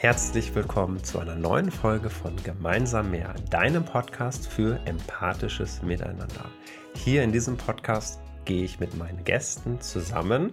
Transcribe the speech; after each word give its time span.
Herzlich 0.00 0.54
willkommen 0.54 1.04
zu 1.04 1.18
einer 1.18 1.34
neuen 1.34 1.70
Folge 1.70 2.08
von 2.08 2.34
Gemeinsam 2.42 3.10
mehr, 3.10 3.34
deinem 3.50 3.84
Podcast 3.84 4.48
für 4.48 4.80
empathisches 4.86 5.82
Miteinander. 5.82 6.50
Hier 6.94 7.22
in 7.22 7.32
diesem 7.32 7.58
Podcast 7.58 8.18
gehe 8.46 8.64
ich 8.64 8.80
mit 8.80 8.96
meinen 8.96 9.22
Gästen 9.24 9.78
zusammen, 9.82 10.52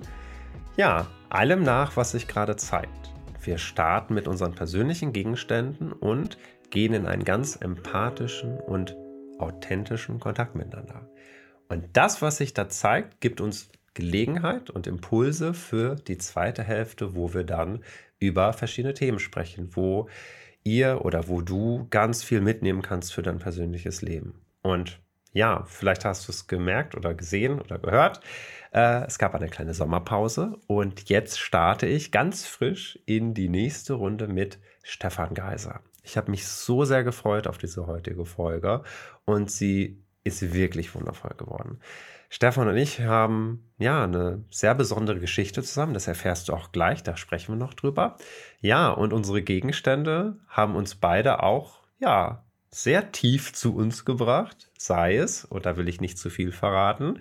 ja, 0.75 1.07
allem 1.29 1.63
nach, 1.63 1.95
was 1.95 2.11
sich 2.11 2.27
gerade 2.27 2.57
zeigt. 2.57 3.13
Wir 3.41 3.57
starten 3.57 4.15
mit 4.15 4.27
unseren 4.27 4.53
persönlichen 4.53 5.13
Gegenständen 5.13 5.93
und 5.93 6.37
gehen 6.69 6.93
in 6.93 7.05
einen 7.05 7.23
ganz 7.23 7.55
empathischen 7.55 8.59
und 8.59 8.97
authentischen 9.39 10.19
Kontakt 10.19 10.55
miteinander. 10.55 11.09
Und 11.69 11.85
das, 11.93 12.21
was 12.21 12.35
sich 12.35 12.53
da 12.53 12.67
zeigt, 12.67 13.21
gibt 13.21 13.39
uns 13.39 13.69
Gelegenheit 13.93 14.69
und 14.69 14.87
Impulse 14.87 15.53
für 15.53 15.95
die 15.95 16.17
zweite 16.17 16.63
Hälfte, 16.63 17.15
wo 17.15 17.33
wir 17.33 17.45
dann 17.45 17.83
über 18.19 18.53
verschiedene 18.53 18.93
Themen 18.93 19.19
sprechen, 19.19 19.75
wo 19.75 20.09
ihr 20.63 21.05
oder 21.05 21.27
wo 21.27 21.41
du 21.41 21.87
ganz 21.89 22.23
viel 22.23 22.41
mitnehmen 22.41 22.81
kannst 22.81 23.13
für 23.13 23.21
dein 23.21 23.39
persönliches 23.39 24.01
Leben. 24.01 24.41
Und 24.61 24.99
ja, 25.33 25.63
vielleicht 25.67 26.03
hast 26.03 26.27
du 26.27 26.31
es 26.31 26.47
gemerkt 26.47 26.95
oder 26.95 27.13
gesehen 27.13 27.61
oder 27.61 27.77
gehört. 27.77 28.21
Äh, 28.73 29.05
es 29.05 29.19
gab 29.19 29.35
eine 29.35 29.49
kleine 29.49 29.73
Sommerpause 29.73 30.57
und 30.67 31.09
jetzt 31.09 31.39
starte 31.39 31.85
ich 31.85 32.11
ganz 32.11 32.45
frisch 32.45 32.99
in 33.05 33.33
die 33.33 33.49
nächste 33.49 33.93
Runde 33.93 34.27
mit 34.27 34.59
Stefan 34.83 35.33
Geiser. 35.33 35.81
Ich 36.03 36.17
habe 36.17 36.31
mich 36.31 36.47
so 36.47 36.85
sehr 36.85 37.03
gefreut 37.03 37.47
auf 37.47 37.57
diese 37.57 37.85
heutige 37.87 38.25
Folge 38.25 38.83
und 39.25 39.51
sie 39.51 40.01
ist 40.23 40.53
wirklich 40.53 40.95
wundervoll 40.95 41.35
geworden. 41.37 41.79
Stefan 42.29 42.67
und 42.67 42.77
ich 42.77 43.01
haben 43.01 43.71
ja 43.77 44.03
eine 44.03 44.43
sehr 44.49 44.75
besondere 44.75 45.19
Geschichte 45.19 45.63
zusammen. 45.63 45.93
Das 45.93 46.07
erfährst 46.07 46.49
du 46.49 46.53
auch 46.53 46.71
gleich, 46.71 47.03
da 47.03 47.15
sprechen 47.15 47.53
wir 47.53 47.57
noch 47.57 47.73
drüber. 47.73 48.17
Ja, 48.59 48.89
und 48.89 49.13
unsere 49.13 49.41
Gegenstände 49.41 50.37
haben 50.47 50.75
uns 50.75 50.95
beide 50.95 51.41
auch 51.41 51.83
ja 51.99 52.43
sehr 52.69 53.11
tief 53.11 53.53
zu 53.53 53.75
uns 53.75 54.03
gebracht. 54.03 54.69
Sei 54.77 55.15
es, 55.17 55.45
und 55.45 55.65
da 55.65 55.77
will 55.77 55.87
ich 55.87 56.01
nicht 56.01 56.17
zu 56.17 56.29
viel 56.29 56.51
verraten, 56.51 57.19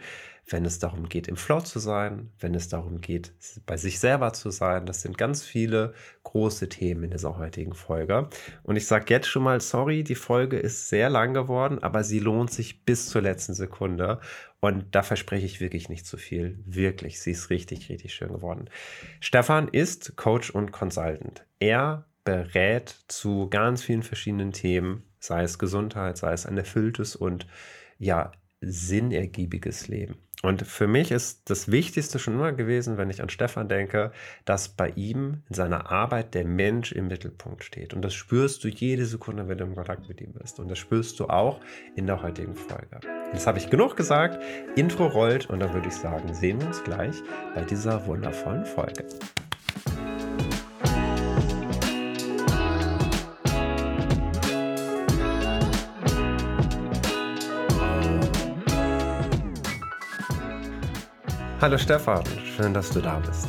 wenn 0.48 0.64
es 0.64 0.78
darum 0.78 1.08
geht, 1.08 1.27
im 1.27 1.36
Flow 1.36 1.61
zu 1.61 1.80
sein, 1.80 2.30
wenn 2.39 2.55
es 2.55 2.69
darum 2.69 3.00
geht, 3.00 3.33
bei 3.66 3.77
sich 3.77 3.98
selber 3.98 4.33
zu 4.33 4.50
sein. 4.50 4.86
Das 4.86 5.02
sind 5.02 5.19
ganz 5.19 5.42
viele 5.42 5.92
große 6.22 6.69
Themen 6.69 7.05
in 7.05 7.11
dieser 7.11 7.36
heutigen 7.36 7.75
Folge. 7.75 8.28
Und 8.62 8.77
ich 8.77 8.86
sage 8.86 9.06
jetzt 9.08 9.27
schon 9.27 9.42
mal, 9.42 9.61
sorry, 9.61 10.05
die 10.05 10.14
Folge 10.14 10.58
ist 10.58 10.89
sehr 10.89 11.11
lang 11.11 11.34
geworden, 11.34 11.83
aber 11.83 12.05
sie 12.05 12.20
lohnt 12.20 12.52
sich 12.52 12.84
bis 12.84 13.08
zur 13.08 13.22
letzten 13.22 13.55
Sekunde. 13.55 14.20
Und 14.61 14.94
da 14.94 15.02
verspreche 15.02 15.47
ich 15.47 15.61
wirklich 15.61 15.89
nicht 15.89 16.06
zu 16.06 16.17
viel. 16.17 16.61
Wirklich, 16.64 17.20
sie 17.20 17.33
ist 17.33 17.50
richtig, 17.50 17.89
richtig 17.89 18.14
schön 18.14 18.33
geworden. 18.33 18.70
Stefan 19.19 19.67
ist 19.67 20.17
Coach 20.17 20.50
und 20.50 20.70
Consultant. 20.70 21.44
Er 21.58 22.06
berät 22.24 22.94
zu 23.08 23.48
ganz 23.50 23.83
vielen 23.83 24.05
verschiedenen 24.05 24.52
Themen, 24.52 25.02
sei 25.19 25.42
es 25.42 25.58
Gesundheit, 25.58 26.19
sei 26.19 26.33
es 26.33 26.47
ein 26.47 26.56
erfülltes 26.56 27.17
und 27.17 27.48
ja, 27.98 28.30
sinnergiebiges 28.61 29.89
Leben. 29.89 30.17
Und 30.42 30.67
für 30.67 30.87
mich 30.87 31.11
ist 31.11 31.48
das 31.51 31.70
Wichtigste 31.70 32.19
schon 32.19 32.34
immer 32.34 32.53
gewesen, 32.53 32.98
wenn 32.98 33.11
ich 33.11 33.23
an 33.23 33.31
Stefan 33.31 33.69
denke, 33.69 34.12
dass 34.45 34.69
bei 34.69 34.91
ihm 34.91 35.42
in 35.48 35.55
seiner 35.55 35.91
Arbeit 35.91 36.34
der 36.34 36.45
Mensch 36.45 36.92
im 36.92 37.09
Mittelpunkt 37.09 37.65
steht. 37.65 37.95
Und 37.95 38.03
das 38.03 38.15
spürst 38.15 38.62
du 38.62 38.69
jede 38.69 39.07
Sekunde, 39.07 39.48
wenn 39.48 39.59
du 39.59 39.64
im 39.64 39.75
Kontakt 39.75 40.09
mit 40.09 40.20
ihm 40.20 40.33
bist. 40.34 40.61
Und 40.61 40.70
das 40.70 40.79
spürst 40.79 41.19
du 41.20 41.27
auch 41.27 41.61
in 41.95 42.07
der 42.07 42.23
heutigen 42.23 42.55
Folge. 42.55 43.01
Jetzt 43.33 43.47
habe 43.47 43.59
ich 43.59 43.70
genug 43.70 43.97
gesagt. 43.97 44.42
Intro 44.77 45.07
rollt 45.07 45.48
und 45.48 45.61
dann 45.61 45.73
würde 45.73 45.89
ich 45.89 45.95
sagen, 45.95 46.33
sehen 46.34 46.61
wir 46.61 46.69
uns 46.69 46.84
gleich 46.84 47.17
bei 47.55 47.62
dieser 47.62 48.07
wundervollen 48.07 48.67
Folge. 48.67 49.05
Hallo 61.58 61.78
Stefan, 61.78 62.22
schön, 62.55 62.74
dass 62.74 62.90
du 62.90 63.00
da 63.00 63.18
bist. 63.18 63.48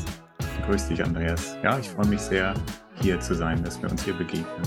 Grüß 0.66 0.88
dich, 0.88 1.03
Andreas. 1.03 1.57
Ja, 1.62 1.78
ich 1.78 1.90
freue 1.90 2.07
mich 2.07 2.22
sehr, 2.22 2.53
hier 3.01 3.19
zu 3.19 3.35
sein, 3.35 3.62
dass 3.66 3.81
wir 3.81 3.91
uns 3.91 4.06
hier 4.06 4.13
begegnen. 4.13 4.63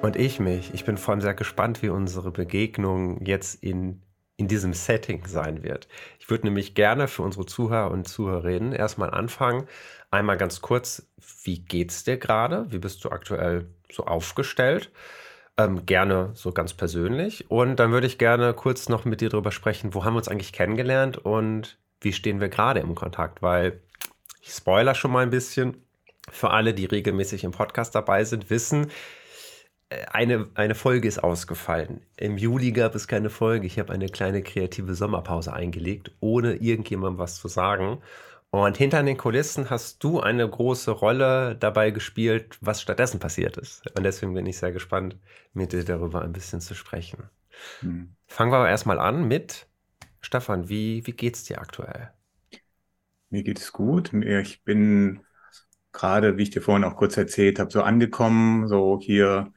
Und 0.00 0.14
ich 0.14 0.38
mich. 0.38 0.72
Ich 0.72 0.84
bin 0.84 0.96
vor 0.96 1.12
allem 1.12 1.20
sehr 1.20 1.34
gespannt, 1.34 1.82
wie 1.82 1.88
unsere 1.88 2.30
Begegnung 2.30 3.26
jetzt 3.26 3.60
in, 3.60 4.02
in 4.36 4.46
diesem 4.46 4.72
Setting 4.72 5.26
sein 5.26 5.64
wird. 5.64 5.88
Ich 6.20 6.30
würde 6.30 6.46
nämlich 6.46 6.76
gerne 6.76 7.08
für 7.08 7.22
unsere 7.22 7.44
Zuhörer 7.44 7.90
und 7.90 8.06
Zuhörerinnen 8.06 8.72
erstmal 8.72 9.10
anfangen. 9.10 9.66
Einmal 10.12 10.36
ganz 10.36 10.60
kurz, 10.60 11.10
wie 11.42 11.58
geht's 11.58 12.04
dir 12.04 12.18
gerade? 12.18 12.70
Wie 12.70 12.78
bist 12.78 13.04
du 13.04 13.10
aktuell 13.10 13.66
so 13.90 14.04
aufgestellt? 14.04 14.92
Ähm, 15.58 15.84
gerne 15.86 16.30
so 16.34 16.52
ganz 16.52 16.72
persönlich. 16.72 17.50
Und 17.50 17.76
dann 17.76 17.90
würde 17.90 18.06
ich 18.06 18.16
gerne 18.16 18.54
kurz 18.54 18.88
noch 18.88 19.04
mit 19.04 19.20
dir 19.20 19.28
darüber 19.28 19.50
sprechen, 19.50 19.92
wo 19.92 20.04
haben 20.04 20.14
wir 20.14 20.18
uns 20.18 20.28
eigentlich 20.28 20.52
kennengelernt 20.52 21.18
und 21.18 21.78
wie 22.00 22.12
stehen 22.12 22.40
wir 22.40 22.48
gerade 22.48 22.78
im 22.78 22.94
Kontakt, 22.94 23.42
weil 23.42 23.80
ich 24.40 24.50
spoiler 24.50 24.94
schon 24.94 25.10
mal 25.10 25.24
ein 25.24 25.30
bisschen. 25.30 25.84
Für 26.30 26.50
alle, 26.50 26.74
die 26.74 26.84
regelmäßig 26.84 27.42
im 27.42 27.52
Podcast 27.52 27.94
dabei 27.94 28.22
sind, 28.22 28.50
wissen, 28.50 28.90
äh, 29.88 30.04
eine, 30.12 30.48
eine 30.54 30.74
Folge 30.74 31.08
ist 31.08 31.24
ausgefallen. 31.24 32.02
Im 32.16 32.38
Juli 32.38 32.72
gab 32.72 32.94
es 32.94 33.08
keine 33.08 33.30
Folge. 33.30 33.66
Ich 33.66 33.78
habe 33.78 33.92
eine 33.92 34.08
kleine 34.08 34.42
kreative 34.42 34.94
Sommerpause 34.94 35.52
eingelegt, 35.52 36.12
ohne 36.20 36.54
irgendjemandem 36.54 37.18
was 37.18 37.36
zu 37.36 37.48
sagen. 37.48 37.98
Und 38.64 38.76
hinter 38.76 39.02
den 39.04 39.16
Kulissen 39.16 39.70
hast 39.70 40.02
du 40.02 40.20
eine 40.20 40.48
große 40.48 40.90
Rolle 40.90 41.54
dabei 41.54 41.92
gespielt, 41.92 42.58
was 42.60 42.82
stattdessen 42.82 43.20
passiert 43.20 43.56
ist. 43.56 43.86
Und 43.96 44.02
deswegen 44.02 44.34
bin 44.34 44.46
ich 44.46 44.58
sehr 44.58 44.72
gespannt, 44.72 45.16
mit 45.52 45.72
dir 45.72 45.84
darüber 45.84 46.22
ein 46.22 46.32
bisschen 46.32 46.60
zu 46.60 46.74
sprechen. 46.74 47.30
Hm. 47.80 48.14
Fangen 48.26 48.50
wir 48.50 48.56
aber 48.56 48.68
erstmal 48.68 48.98
an 48.98 49.28
mit 49.28 49.68
Stefan. 50.20 50.68
Wie, 50.68 51.06
wie 51.06 51.28
es 51.28 51.44
dir 51.44 51.60
aktuell? 51.60 52.10
Mir 53.30 53.44
geht 53.44 53.60
es 53.60 53.72
gut. 53.72 54.12
Ich 54.12 54.64
bin 54.64 55.20
gerade, 55.92 56.36
wie 56.36 56.42
ich 56.42 56.50
dir 56.50 56.62
vorhin 56.62 56.84
auch 56.84 56.96
kurz 56.96 57.16
erzählt 57.16 57.60
habe, 57.60 57.70
so 57.70 57.82
angekommen, 57.82 58.66
so 58.66 58.98
hier 59.00 59.52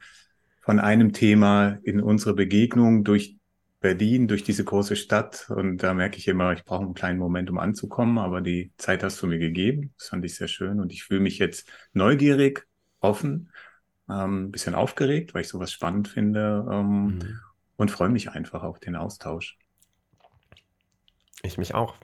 von 0.60 0.78
einem 0.78 1.12
Thema 1.12 1.78
in 1.82 2.00
unsere 2.00 2.34
Begegnung 2.34 3.02
durch 3.02 3.36
Berlin, 3.82 4.28
durch 4.28 4.44
diese 4.44 4.64
große 4.64 4.96
Stadt. 4.96 5.50
Und 5.50 5.78
da 5.78 5.92
merke 5.92 6.16
ich 6.16 6.26
immer, 6.28 6.52
ich 6.52 6.64
brauche 6.64 6.84
einen 6.84 6.94
kleinen 6.94 7.18
Moment, 7.18 7.50
um 7.50 7.58
anzukommen, 7.58 8.18
aber 8.18 8.40
die 8.40 8.72
Zeit 8.78 9.02
hast 9.02 9.20
du 9.20 9.26
mir 9.26 9.38
gegeben. 9.38 9.92
Das 9.98 10.08
fand 10.08 10.24
ich 10.24 10.36
sehr 10.36 10.48
schön. 10.48 10.80
Und 10.80 10.92
ich 10.92 11.04
fühle 11.04 11.20
mich 11.20 11.38
jetzt 11.38 11.70
neugierig, 11.92 12.66
offen, 13.00 13.50
ähm, 14.08 14.44
ein 14.44 14.50
bisschen 14.52 14.74
aufgeregt, 14.74 15.34
weil 15.34 15.42
ich 15.42 15.48
sowas 15.48 15.72
spannend 15.72 16.08
finde 16.08 16.66
ähm, 16.70 17.04
mhm. 17.04 17.40
und 17.76 17.90
freue 17.90 18.08
mich 18.08 18.30
einfach 18.30 18.62
auf 18.62 18.78
den 18.78 18.96
Austausch. 18.96 19.58
Ich 21.42 21.58
mich 21.58 21.74
auch. 21.74 21.96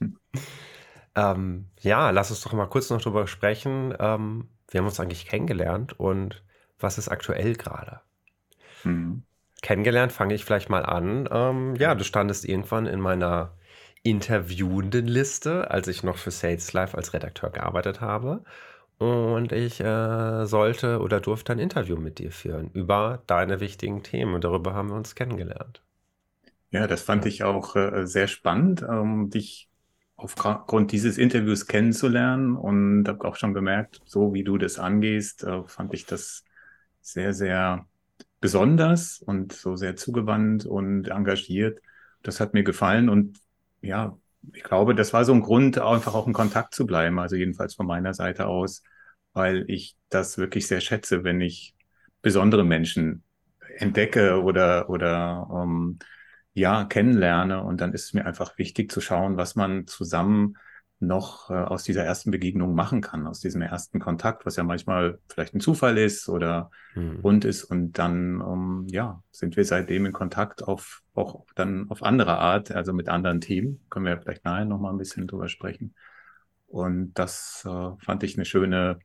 ähm, 1.14 1.66
ja, 1.78 2.10
lass 2.10 2.30
uns 2.30 2.40
doch 2.40 2.54
mal 2.54 2.66
kurz 2.66 2.90
noch 2.90 3.02
drüber 3.02 3.26
sprechen. 3.26 3.94
Ähm, 4.00 4.48
wir 4.70 4.80
haben 4.80 4.86
uns 4.86 4.98
eigentlich 4.98 5.26
kennengelernt 5.26 6.00
und 6.00 6.42
was 6.78 6.96
ist 6.96 7.08
aktuell 7.08 7.54
gerade? 7.54 8.00
Mhm 8.82 9.24
kennengelernt, 9.62 10.12
fange 10.12 10.34
ich 10.34 10.44
vielleicht 10.44 10.68
mal 10.70 10.84
an. 10.84 11.28
Ähm, 11.30 11.76
ja, 11.76 11.94
du 11.94 12.04
standest 12.04 12.44
irgendwann 12.44 12.86
in 12.86 13.00
meiner 13.00 13.56
interviewenden 14.02 15.06
Liste, 15.06 15.70
als 15.70 15.88
ich 15.88 16.02
noch 16.02 16.16
für 16.16 16.30
Sales 16.30 16.72
Life 16.72 16.96
als 16.96 17.12
Redakteur 17.12 17.50
gearbeitet 17.50 18.00
habe. 18.00 18.44
Und 18.98 19.52
ich 19.52 19.80
äh, 19.80 20.44
sollte 20.46 21.00
oder 21.00 21.20
durfte 21.20 21.52
ein 21.52 21.58
Interview 21.58 21.96
mit 21.96 22.18
dir 22.18 22.30
führen 22.32 22.70
über 22.72 23.22
deine 23.26 23.60
wichtigen 23.60 24.02
Themen. 24.02 24.34
Und 24.34 24.44
darüber 24.44 24.74
haben 24.74 24.88
wir 24.90 24.96
uns 24.96 25.14
kennengelernt. 25.14 25.82
Ja, 26.70 26.86
das 26.86 27.02
fand 27.02 27.26
ich 27.26 27.42
auch 27.42 27.76
äh, 27.76 28.06
sehr 28.06 28.28
spannend, 28.28 28.82
ähm, 28.82 29.30
dich 29.30 29.70
aufgrund 30.16 30.92
dieses 30.92 31.18
Interviews 31.18 31.66
kennenzulernen. 31.66 32.56
Und 32.56 33.08
habe 33.08 33.24
auch 33.26 33.36
schon 33.36 33.54
gemerkt, 33.54 34.02
so 34.04 34.34
wie 34.34 34.44
du 34.44 34.58
das 34.58 34.78
angehst, 34.78 35.44
äh, 35.44 35.62
fand 35.66 35.94
ich 35.94 36.06
das 36.06 36.44
sehr, 37.00 37.32
sehr 37.32 37.86
besonders 38.40 39.20
und 39.20 39.52
so 39.52 39.76
sehr 39.76 39.96
zugewandt 39.96 40.66
und 40.66 41.08
engagiert. 41.08 41.80
Das 42.22 42.40
hat 42.40 42.54
mir 42.54 42.62
gefallen 42.64 43.08
und 43.08 43.38
ja, 43.80 44.18
ich 44.52 44.62
glaube, 44.62 44.94
das 44.94 45.12
war 45.12 45.24
so 45.24 45.32
ein 45.32 45.42
Grund, 45.42 45.78
einfach 45.78 46.14
auch 46.14 46.26
in 46.26 46.32
Kontakt 46.32 46.74
zu 46.74 46.86
bleiben, 46.86 47.18
also 47.18 47.36
jedenfalls 47.36 47.74
von 47.74 47.86
meiner 47.86 48.14
Seite 48.14 48.46
aus, 48.46 48.82
weil 49.32 49.64
ich 49.68 49.96
das 50.08 50.38
wirklich 50.38 50.66
sehr 50.66 50.80
schätze, 50.80 51.24
wenn 51.24 51.40
ich 51.40 51.74
besondere 52.22 52.64
Menschen 52.64 53.22
entdecke 53.76 54.42
oder, 54.42 54.90
oder 54.90 55.48
ähm, 55.52 55.98
ja, 56.54 56.84
kennenlerne. 56.84 57.62
Und 57.62 57.80
dann 57.80 57.92
ist 57.92 58.04
es 58.04 58.14
mir 58.14 58.26
einfach 58.26 58.58
wichtig 58.58 58.90
zu 58.90 59.00
schauen, 59.00 59.36
was 59.36 59.54
man 59.56 59.86
zusammen 59.86 60.56
noch 61.00 61.50
äh, 61.50 61.54
aus 61.54 61.82
dieser 61.82 62.04
ersten 62.04 62.30
Begegnung 62.30 62.74
machen 62.74 63.00
kann, 63.00 63.26
aus 63.26 63.40
diesem 63.40 63.62
ersten 63.62 63.98
Kontakt, 63.98 64.46
was 64.46 64.56
ja 64.56 64.62
manchmal 64.62 65.18
vielleicht 65.28 65.54
ein 65.54 65.60
Zufall 65.60 65.98
ist 65.98 66.28
oder 66.28 66.70
mhm. 66.94 67.20
rund 67.20 67.44
ist. 67.44 67.64
Und 67.64 67.98
dann, 67.98 68.40
ähm, 68.40 68.86
ja, 68.88 69.22
sind 69.30 69.56
wir 69.56 69.64
seitdem 69.64 70.06
in 70.06 70.12
Kontakt 70.12 70.62
auf 70.62 71.02
auch 71.14 71.44
dann 71.54 71.90
auf 71.90 72.02
andere 72.02 72.38
Art, 72.38 72.70
also 72.70 72.92
mit 72.92 73.08
anderen 73.08 73.40
Themen. 73.40 73.80
Können 73.90 74.06
wir 74.06 74.20
vielleicht 74.20 74.44
nachher 74.44 74.66
nochmal 74.66 74.92
ein 74.92 74.98
bisschen 74.98 75.26
drüber 75.26 75.48
sprechen. 75.48 75.94
Und 76.66 77.14
das 77.14 77.66
äh, 77.66 77.90
fand 78.04 78.22
ich 78.22 78.36
eine 78.36 78.44
schöne 78.44 79.00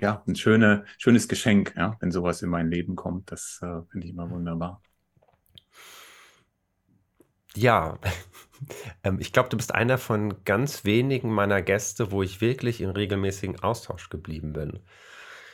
ja, 0.00 0.22
ein 0.26 0.34
schöne, 0.34 0.84
schönes 0.98 1.28
Geschenk, 1.28 1.74
ja, 1.76 1.96
wenn 2.00 2.10
sowas 2.10 2.42
in 2.42 2.48
mein 2.48 2.70
Leben 2.70 2.96
kommt. 2.96 3.30
Das 3.30 3.60
äh, 3.62 3.82
finde 3.90 4.06
ich 4.06 4.12
immer 4.12 4.30
wunderbar. 4.30 4.82
Ja, 7.54 7.98
ich 9.18 9.32
glaube, 9.32 9.48
du 9.48 9.56
bist 9.56 9.74
einer 9.74 9.98
von 9.98 10.44
ganz 10.44 10.84
wenigen 10.84 11.32
meiner 11.32 11.62
Gäste, 11.62 12.12
wo 12.12 12.22
ich 12.22 12.40
wirklich 12.40 12.80
in 12.80 12.90
regelmäßigen 12.90 13.60
Austausch 13.60 14.10
geblieben 14.10 14.52
bin. 14.52 14.80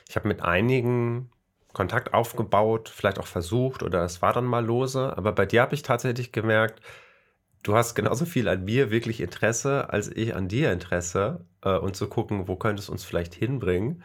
Ich 0.08 0.16
habe 0.16 0.28
mit 0.28 0.42
einigen 0.42 1.30
Kontakt 1.72 2.14
aufgebaut, 2.14 2.88
vielleicht 2.88 3.18
auch 3.18 3.26
versucht 3.26 3.82
oder 3.82 4.04
es 4.04 4.22
war 4.22 4.32
dann 4.32 4.46
mal 4.46 4.64
lose, 4.64 5.16
aber 5.16 5.32
bei 5.32 5.46
dir 5.46 5.62
habe 5.62 5.74
ich 5.74 5.82
tatsächlich 5.82 6.32
gemerkt, 6.32 6.80
du 7.62 7.76
hast 7.76 7.94
genauso 7.94 8.24
viel 8.24 8.48
an 8.48 8.64
mir 8.64 8.90
wirklich 8.90 9.20
Interesse, 9.20 9.90
als 9.90 10.08
ich 10.08 10.34
an 10.34 10.48
dir 10.48 10.72
Interesse 10.72 11.44
äh, 11.62 11.76
und 11.76 11.96
zu 11.96 12.08
gucken, 12.08 12.48
wo 12.48 12.56
könnte 12.56 12.80
es 12.80 12.88
uns 12.88 13.04
vielleicht 13.04 13.34
hinbringen. 13.34 14.02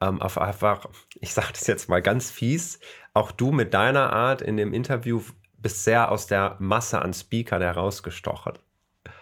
Ähm, 0.00 0.20
auf 0.20 0.38
einfach, 0.38 0.86
ich 1.20 1.32
sage 1.32 1.52
das 1.52 1.66
jetzt 1.68 1.88
mal 1.88 2.02
ganz 2.02 2.30
fies, 2.30 2.80
auch 3.14 3.30
du 3.30 3.52
mit 3.52 3.72
deiner 3.72 4.12
Art 4.12 4.42
in 4.42 4.56
dem 4.56 4.72
Interview 4.74 5.22
bist 5.62 5.84
sehr 5.84 6.10
aus 6.10 6.26
der 6.26 6.56
Masse 6.58 7.00
an 7.00 7.14
Speakern 7.14 7.62
herausgestochen. 7.62 8.54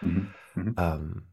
Mhm. 0.01 0.33
Mhm. 0.55 0.75
Ähm, 0.77 1.23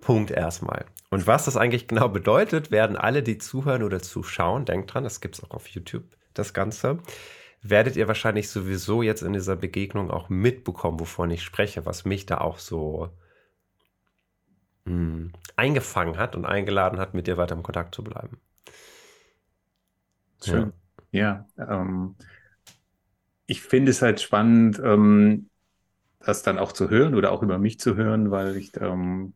Punkt 0.00 0.30
erstmal. 0.30 0.86
Und 1.10 1.26
was 1.26 1.44
das 1.44 1.56
eigentlich 1.56 1.88
genau 1.88 2.08
bedeutet, 2.08 2.70
werden 2.70 2.96
alle, 2.96 3.22
die 3.22 3.38
zuhören 3.38 3.82
oder 3.82 4.00
zuschauen, 4.00 4.64
denkt 4.64 4.92
dran, 4.92 5.04
das 5.04 5.20
gibt 5.20 5.36
es 5.36 5.44
auch 5.44 5.50
auf 5.50 5.68
YouTube, 5.68 6.04
das 6.34 6.54
Ganze, 6.54 6.98
werdet 7.62 7.96
ihr 7.96 8.08
wahrscheinlich 8.08 8.50
sowieso 8.50 9.02
jetzt 9.02 9.22
in 9.22 9.32
dieser 9.32 9.56
Begegnung 9.56 10.10
auch 10.10 10.28
mitbekommen, 10.28 11.00
wovon 11.00 11.30
ich 11.30 11.42
spreche, 11.42 11.86
was 11.86 12.04
mich 12.04 12.26
da 12.26 12.38
auch 12.38 12.58
so 12.58 13.10
mh, 14.84 14.92
hm, 14.92 15.32
eingefangen 15.56 16.18
hat 16.18 16.36
und 16.36 16.44
eingeladen 16.44 16.98
hat, 16.98 17.14
mit 17.14 17.26
dir 17.26 17.36
weiter 17.36 17.54
im 17.54 17.62
Kontakt 17.62 17.94
zu 17.94 18.04
bleiben. 18.04 18.40
Schön. 20.44 20.72
Ja, 21.10 21.46
ja 21.56 21.80
ähm, 21.80 22.16
ich 23.46 23.62
finde 23.62 23.90
es 23.90 24.02
halt 24.02 24.20
spannend, 24.20 24.80
ähm, 24.82 25.48
das 26.20 26.42
dann 26.42 26.58
auch 26.58 26.72
zu 26.72 26.90
hören 26.90 27.14
oder 27.14 27.32
auch 27.32 27.42
über 27.42 27.58
mich 27.58 27.78
zu 27.78 27.96
hören, 27.96 28.30
weil 28.30 28.56
ich 28.56 28.72
ähm, 28.80 29.34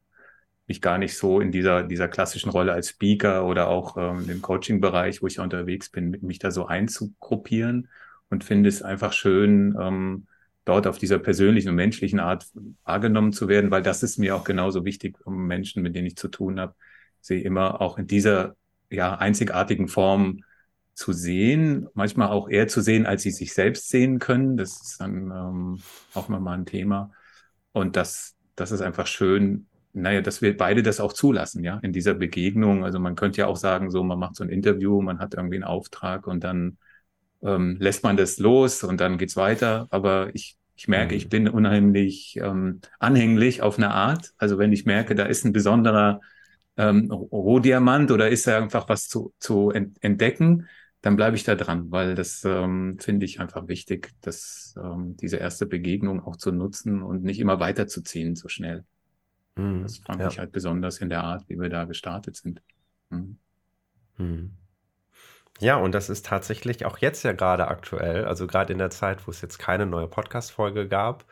mich 0.66 0.80
gar 0.80 0.98
nicht 0.98 1.16
so 1.16 1.40
in 1.40 1.52
dieser, 1.52 1.82
dieser 1.82 2.08
klassischen 2.08 2.50
Rolle 2.50 2.72
als 2.72 2.90
Speaker 2.90 3.46
oder 3.46 3.68
auch 3.68 3.96
ähm, 3.96 4.28
im 4.28 4.42
Coaching-Bereich, 4.42 5.22
wo 5.22 5.26
ich 5.26 5.36
ja 5.36 5.42
unterwegs 5.42 5.90
bin, 5.90 6.16
mich 6.22 6.38
da 6.38 6.50
so 6.50 6.66
einzugruppieren 6.66 7.88
und 8.28 8.44
finde 8.44 8.68
es 8.68 8.82
einfach 8.82 9.12
schön, 9.12 9.76
ähm, 9.80 10.26
dort 10.64 10.86
auf 10.86 10.98
dieser 10.98 11.18
persönlichen 11.18 11.70
und 11.70 11.74
menschlichen 11.74 12.20
Art 12.20 12.46
wahrgenommen 12.84 13.32
zu 13.32 13.48
werden, 13.48 13.70
weil 13.70 13.82
das 13.82 14.02
ist 14.02 14.18
mir 14.18 14.36
auch 14.36 14.44
genauso 14.44 14.84
wichtig, 14.84 15.16
um 15.24 15.46
Menschen, 15.46 15.82
mit 15.82 15.96
denen 15.96 16.06
ich 16.06 16.16
zu 16.16 16.28
tun 16.28 16.60
habe, 16.60 16.74
sie 17.20 17.42
immer 17.42 17.80
auch 17.80 17.98
in 17.98 18.06
dieser 18.06 18.56
ja, 18.90 19.14
einzigartigen 19.16 19.88
Form 19.88 20.42
zu 21.00 21.14
sehen, 21.14 21.88
manchmal 21.94 22.28
auch 22.28 22.50
eher 22.50 22.68
zu 22.68 22.82
sehen, 22.82 23.06
als 23.06 23.22
sie 23.22 23.30
sich 23.30 23.54
selbst 23.54 23.88
sehen 23.88 24.18
können. 24.18 24.58
Das 24.58 24.82
ist 24.82 25.00
dann 25.00 25.30
ähm, 25.30 25.78
auch 26.12 26.28
nochmal 26.28 26.58
ein 26.58 26.66
Thema. 26.66 27.10
Und 27.72 27.96
das, 27.96 28.36
das 28.54 28.70
ist 28.70 28.82
einfach 28.82 29.06
schön, 29.06 29.66
naja, 29.94 30.20
dass 30.20 30.42
wir 30.42 30.54
beide 30.54 30.82
das 30.82 31.00
auch 31.00 31.14
zulassen, 31.14 31.64
ja, 31.64 31.78
in 31.82 31.94
dieser 31.94 32.12
Begegnung. 32.12 32.84
Also 32.84 33.00
man 33.00 33.16
könnte 33.16 33.40
ja 33.40 33.46
auch 33.46 33.56
sagen, 33.56 33.90
so, 33.90 34.04
man 34.04 34.18
macht 34.18 34.36
so 34.36 34.44
ein 34.44 34.50
Interview, 34.50 35.00
man 35.00 35.20
hat 35.20 35.32
irgendwie 35.32 35.56
einen 35.56 35.64
Auftrag 35.64 36.26
und 36.26 36.44
dann 36.44 36.76
ähm, 37.42 37.78
lässt 37.80 38.04
man 38.04 38.18
das 38.18 38.36
los 38.36 38.84
und 38.84 39.00
dann 39.00 39.16
geht's 39.16 39.36
weiter. 39.36 39.88
Aber 39.88 40.28
ich, 40.34 40.58
ich 40.76 40.86
merke, 40.86 41.14
mhm. 41.14 41.16
ich 41.16 41.30
bin 41.30 41.48
unheimlich 41.48 42.36
ähm, 42.42 42.82
anhänglich 42.98 43.62
auf 43.62 43.78
eine 43.78 43.90
Art. 43.90 44.34
Also 44.36 44.58
wenn 44.58 44.74
ich 44.74 44.84
merke, 44.84 45.14
da 45.14 45.24
ist 45.24 45.46
ein 45.46 45.54
besonderer 45.54 46.20
ähm, 46.76 47.10
Rohdiamant 47.10 48.10
oder 48.10 48.28
ist 48.28 48.46
da 48.46 48.58
einfach 48.58 48.86
was 48.90 49.08
zu, 49.08 49.32
zu 49.38 49.70
entdecken, 49.70 50.68
dann 51.02 51.16
bleibe 51.16 51.36
ich 51.36 51.44
da 51.44 51.54
dran, 51.54 51.90
weil 51.90 52.14
das 52.14 52.44
ähm, 52.44 52.98
finde 52.98 53.24
ich 53.24 53.40
einfach 53.40 53.68
wichtig, 53.68 54.12
dass 54.20 54.74
ähm, 54.82 55.16
diese 55.16 55.36
erste 55.36 55.66
Begegnung 55.66 56.22
auch 56.22 56.36
zu 56.36 56.52
nutzen 56.52 57.02
und 57.02 57.22
nicht 57.22 57.40
immer 57.40 57.58
weiterzuziehen 57.58 58.36
so 58.36 58.48
schnell. 58.48 58.84
Mhm, 59.56 59.82
das 59.82 59.98
fand 59.98 60.20
ja. 60.20 60.28
ich 60.28 60.38
halt 60.38 60.52
besonders 60.52 60.98
in 60.98 61.08
der 61.08 61.24
Art, 61.24 61.48
wie 61.48 61.58
wir 61.58 61.70
da 61.70 61.84
gestartet 61.84 62.36
sind. 62.36 62.62
Mhm. 63.08 63.38
Mhm. 64.18 64.56
Ja, 65.60 65.76
und 65.76 65.92
das 65.92 66.08
ist 66.08 66.24
tatsächlich 66.24 66.86
auch 66.86 66.98
jetzt 66.98 67.22
ja 67.22 67.32
gerade 67.32 67.68
aktuell, 67.68 68.24
also 68.24 68.46
gerade 68.46 68.72
in 68.72 68.78
der 68.78 68.90
Zeit, 68.90 69.26
wo 69.26 69.30
es 69.30 69.42
jetzt 69.42 69.58
keine 69.58 69.84
neue 69.84 70.08
Podcast-Folge 70.08 70.88
gab, 70.88 71.24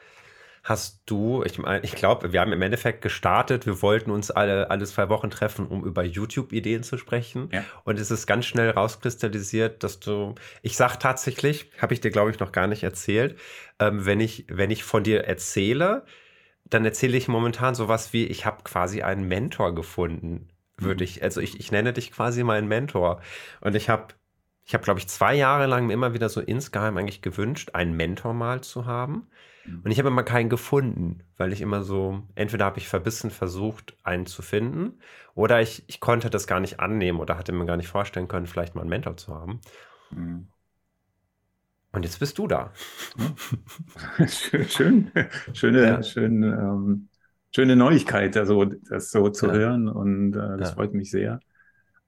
hast 0.65 1.03
du, 1.07 1.43
ich 1.45 1.59
meine, 1.59 1.85
ich 1.85 1.93
glaube, 1.93 2.33
wir 2.33 2.41
haben 2.41 2.53
im 2.53 2.63
Endeffekt 2.63 3.03
gestartet, 3.03 3.67
wir 3.67 3.81
wollten 3.83 4.11
uns 4.11 4.31
alle, 4.31 4.71
alle 4.71 4.85
zwei 4.87 5.09
Wochen 5.09 5.31
treffen, 5.31 5.67
um 5.67 5.85
über 5.85 6.05
YouTube-Ideen 6.05 6.83
zu 6.83 6.99
sprechen. 6.99 7.49
Ja. 7.53 7.65
Und 7.85 7.99
es 7.99 8.11
ist 8.11 8.27
ganz 8.27 8.47
schnell 8.47 8.71
rauskristallisiert, 8.71 9.83
dass 9.83 10.01
du, 10.01 10.35
ich 10.63 10.77
sag 10.77 10.99
tatsächlich, 10.99 11.71
habe 11.81 11.95
ich 11.95 12.01
dir, 12.01 12.11
glaube 12.11 12.31
ich, 12.31 12.39
noch 12.41 12.53
gar 12.53 12.67
nicht 12.67 12.83
erzählt, 12.83 13.39
ähm, 13.79 14.05
wenn, 14.05 14.21
ich, 14.21 14.45
wenn 14.49 14.71
ich 14.71 14.85
von 14.85 15.05
dir 15.05 15.25
erzähle, 15.25 16.05
dann 16.65 16.85
erzähle 16.85 17.17
ich 17.17 17.29
momentan 17.29 17.75
sowas 17.75 18.13
wie, 18.13 18.27
ich 18.27 18.45
habe 18.45 18.63
quasi 18.65 19.03
einen 19.03 19.27
Mentor 19.27 19.75
gefunden, 19.75 20.49
würde 20.77 21.05
ich, 21.05 21.23
also 21.23 21.41
ich, 21.41 21.59
ich 21.59 21.73
nenne 21.73 21.93
dich 21.93 22.13
quasi 22.13 22.45
meinen 22.45 22.69
Mentor. 22.69 23.21
Und 23.61 23.75
ich 23.75 23.89
habe, 23.89 24.15
ich 24.65 24.75
habe, 24.75 24.85
glaube 24.85 25.01
ich, 25.01 25.09
zwei 25.09 25.35
Jahre 25.35 25.67
lang 25.67 25.91
immer 25.91 26.15
wieder 26.15 26.29
so 26.29 26.41
insgeheim 26.41 26.97
eigentlich 26.97 27.23
gewünscht, 27.23 27.71
einen 27.73 27.97
Mentor 27.97 28.35
mal 28.35 28.61
zu 28.61 28.87
haben. 28.87 29.29
Mhm. 29.69 29.82
Und 29.85 29.91
ich 29.91 29.99
habe 29.99 30.09
immer 30.09 30.23
keinen 30.23 30.49
gefunden, 30.49 31.23
weil 31.37 31.53
ich 31.53 31.61
immer 31.61 31.82
so, 31.82 32.23
entweder 32.35 32.65
habe 32.65 32.79
ich 32.79 32.88
verbissen 32.88 33.31
versucht, 33.31 33.97
einen 34.03 34.26
zu 34.26 34.43
finden, 34.43 35.00
oder 35.35 35.61
ich, 35.61 35.85
ich 35.87 36.00
konnte 36.00 36.31
das 36.31 36.47
gar 36.47 36.61
nicht 36.61 36.81
annehmen 36.81 37.20
oder 37.20 37.38
hatte 37.38 37.53
mir 37.53 37.67
gar 37.67 37.76
nicht 37.76 37.88
vorstellen 37.88 38.29
können, 38.29 38.47
vielleicht 38.47 38.75
mal 38.75 38.81
einen 38.82 38.91
Mentor 38.91 39.17
zu 39.17 39.35
haben. 39.35 39.61
Mhm. 40.11 40.49
Und 41.93 42.05
jetzt 42.05 42.20
bist 42.20 42.38
du 42.38 42.47
da. 42.47 42.73
Schön, 44.29 45.11
schöne, 45.55 45.82
ja. 45.82 46.03
schön, 46.03 46.43
ähm, 46.43 47.09
schöne 47.55 47.76
Neuigkeit, 47.76 48.37
also 48.37 48.64
das 48.64 49.11
so 49.11 49.31
zu 49.31 49.47
ja. 49.47 49.53
hören 49.53 49.88
und 49.88 50.35
äh, 50.35 50.59
das 50.59 50.71
ja. 50.71 50.75
freut 50.75 50.93
mich 50.93 51.11
sehr. 51.11 51.41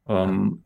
Ähm, 0.07 0.65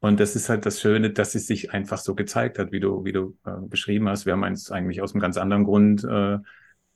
und 0.00 0.18
das 0.18 0.34
ist 0.34 0.48
halt 0.48 0.64
das 0.66 0.80
Schöne, 0.80 1.10
dass 1.10 1.34
es 1.34 1.46
sich 1.46 1.72
einfach 1.72 1.98
so 1.98 2.14
gezeigt 2.14 2.58
hat, 2.58 2.72
wie 2.72 2.80
du, 2.80 3.04
wie 3.04 3.12
du 3.12 3.36
äh, 3.44 3.52
beschrieben 3.60 4.08
hast. 4.08 4.24
Wir 4.26 4.32
haben 4.32 4.42
uns 4.42 4.70
eigentlich 4.70 5.02
aus 5.02 5.12
einem 5.12 5.20
ganz 5.20 5.36
anderen 5.36 5.64
Grund 5.64 6.04
äh, 6.04 6.38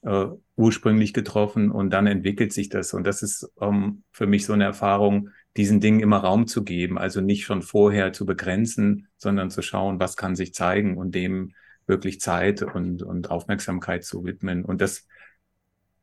äh, 0.05 0.27
ursprünglich 0.57 1.13
getroffen 1.13 1.71
und 1.71 1.91
dann 1.91 2.07
entwickelt 2.07 2.53
sich 2.53 2.71
das. 2.71 2.95
Und 2.95 3.07
das 3.07 3.23
ist 3.23 3.51
ähm, 3.61 4.05
für 4.11 4.27
mich 4.27 4.47
so 4.47 4.55
eine 4.55 4.65
Erfahrung, 4.65 5.31
diesen 5.57 5.81
Dingen 5.81 6.01
immer 6.01 6.19
Raum 6.19 6.47
zu 6.47 6.65
geben, 6.65 6.99
also 6.99 7.21
nicht 7.21 7.45
schon 7.45 7.63
vorher 7.63 8.13
zu 8.13 8.25
begrenzen, 8.27 9.09
sondern 9.19 9.51
zu 9.51 9.63
schauen, 9.63 10.01
was 10.01 10.17
kann 10.17 10.35
sich 10.35 10.55
zeigen 10.55 10.97
und 10.97 11.15
dem 11.15 11.53
wirklich 11.87 12.21
Zeit 12.21 12.63
und, 12.63 13.03
und 13.03 13.31
Aufmerksamkeit 13.31 14.05
zu 14.05 14.25
widmen. 14.25 14.65
Und 14.65 14.81
das, 14.81 15.07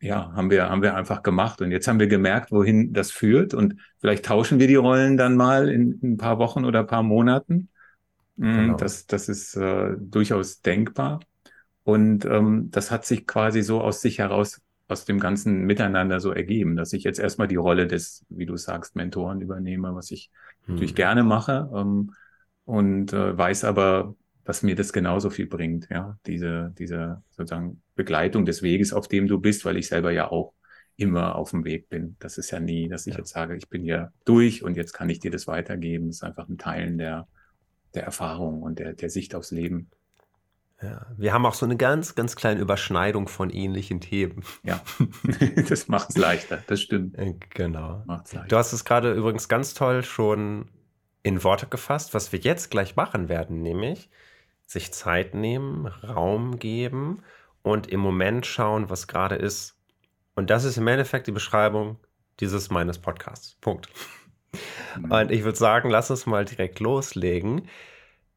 ja, 0.01 0.33
haben 0.33 0.49
wir, 0.49 0.69
haben 0.69 0.81
wir 0.81 0.95
einfach 0.95 1.21
gemacht. 1.21 1.61
Und 1.61 1.71
jetzt 1.71 1.87
haben 1.87 1.99
wir 1.99 2.07
gemerkt, 2.07 2.51
wohin 2.51 2.91
das 2.91 3.11
führt. 3.11 3.53
Und 3.53 3.75
vielleicht 3.99 4.25
tauschen 4.25 4.59
wir 4.59 4.67
die 4.67 4.75
Rollen 4.75 5.15
dann 5.15 5.37
mal 5.37 5.69
in, 5.69 5.99
in 6.01 6.13
ein 6.13 6.17
paar 6.17 6.39
Wochen 6.39 6.65
oder 6.65 6.79
ein 6.79 6.87
paar 6.87 7.03
Monaten. 7.03 7.69
Mm, 8.35 8.55
genau. 8.55 8.77
Das, 8.77 9.05
das 9.05 9.29
ist 9.29 9.55
äh, 9.55 9.95
durchaus 9.99 10.61
denkbar. 10.61 11.19
Und 11.83 12.25
ähm, 12.25 12.69
das 12.71 12.89
hat 12.89 13.05
sich 13.05 13.27
quasi 13.27 13.61
so 13.61 13.79
aus 13.79 14.01
sich 14.01 14.17
heraus 14.17 14.59
aus 14.87 15.05
dem 15.05 15.19
ganzen 15.19 15.65
Miteinander 15.65 16.19
so 16.19 16.31
ergeben, 16.31 16.75
dass 16.75 16.91
ich 16.91 17.03
jetzt 17.03 17.19
erstmal 17.19 17.47
die 17.47 17.55
Rolle 17.55 17.87
des, 17.87 18.25
wie 18.27 18.45
du 18.45 18.57
sagst, 18.57 18.95
Mentoren 18.95 19.39
übernehme, 19.39 19.95
was 19.95 20.11
ich 20.11 20.29
hm. 20.65 20.75
natürlich 20.75 20.95
gerne 20.95 21.23
mache 21.23 21.69
ähm, 21.73 22.13
und 22.65 23.13
äh, 23.13 23.37
weiß 23.37 23.63
aber, 23.63 24.15
dass 24.43 24.63
mir 24.63 24.75
das 24.75 24.93
genauso 24.93 25.29
viel 25.29 25.47
bringt, 25.47 25.87
ja, 25.89 26.17
diese, 26.25 26.73
diese 26.77 27.21
sozusagen 27.29 27.81
Begleitung 27.95 28.45
des 28.45 28.61
Weges, 28.61 28.93
auf 28.93 29.07
dem 29.07 29.27
du 29.27 29.39
bist, 29.39 29.65
weil 29.65 29.77
ich 29.77 29.87
selber 29.87 30.11
ja 30.11 30.29
auch 30.29 30.53
immer 30.97 31.35
auf 31.35 31.51
dem 31.51 31.63
Weg 31.63 31.89
bin. 31.89 32.15
Das 32.19 32.37
ist 32.37 32.51
ja 32.51 32.59
nie, 32.59 32.87
dass 32.87 33.07
ich 33.07 33.13
ja. 33.13 33.19
jetzt 33.19 33.31
sage, 33.31 33.55
ich 33.55 33.69
bin 33.69 33.83
hier 33.83 34.11
durch 34.25 34.63
und 34.63 34.77
jetzt 34.77 34.93
kann 34.93 35.09
ich 35.09 35.19
dir 35.19 35.31
das 35.31 35.47
weitergeben. 35.47 36.07
Das 36.07 36.17
ist 36.17 36.23
einfach 36.23 36.47
ein 36.47 36.57
Teilen 36.57 36.97
der, 36.97 37.27
der 37.93 38.03
Erfahrung 38.03 38.61
und 38.61 38.79
der, 38.79 38.93
der 38.93 39.09
Sicht 39.09 39.35
aufs 39.35 39.51
Leben. 39.51 39.89
Ja, 40.81 41.05
wir 41.15 41.31
haben 41.31 41.45
auch 41.45 41.53
so 41.53 41.65
eine 41.65 41.77
ganz, 41.77 42.15
ganz 42.15 42.35
kleine 42.35 42.59
Überschneidung 42.59 43.27
von 43.27 43.51
ähnlichen 43.51 44.01
Themen. 44.01 44.43
Ja, 44.63 44.81
das 45.69 45.87
macht 45.87 46.09
es 46.09 46.17
leichter, 46.17 46.63
das 46.65 46.81
stimmt. 46.81 47.17
Äh, 47.19 47.35
genau. 47.49 48.03
Du 48.47 48.57
hast 48.57 48.73
es 48.73 48.83
gerade 48.83 49.13
übrigens 49.13 49.47
ganz 49.47 49.75
toll 49.75 50.03
schon 50.03 50.69
in 51.21 51.43
Worte 51.43 51.67
gefasst, 51.67 52.15
was 52.15 52.31
wir 52.31 52.39
jetzt 52.39 52.71
gleich 52.71 52.95
machen 52.95 53.29
werden, 53.29 53.61
nämlich 53.61 54.09
sich 54.71 54.93
Zeit 54.93 55.33
nehmen, 55.33 55.85
Raum 55.87 56.57
geben 56.57 57.23
und 57.61 57.87
im 57.87 57.99
Moment 57.99 58.45
schauen, 58.45 58.89
was 58.89 59.07
gerade 59.07 59.35
ist. 59.35 59.75
Und 60.33 60.49
das 60.49 60.63
ist 60.63 60.77
im 60.77 60.87
Endeffekt 60.87 61.27
die 61.27 61.33
Beschreibung 61.33 61.97
dieses 62.39 62.69
meines 62.69 62.97
Podcasts. 62.97 63.57
Punkt. 63.59 63.89
Mhm. 64.97 65.11
Und 65.11 65.31
ich 65.31 65.43
würde 65.43 65.57
sagen, 65.57 65.89
lass 65.89 66.09
uns 66.09 66.25
mal 66.25 66.45
direkt 66.45 66.79
loslegen 66.79 67.67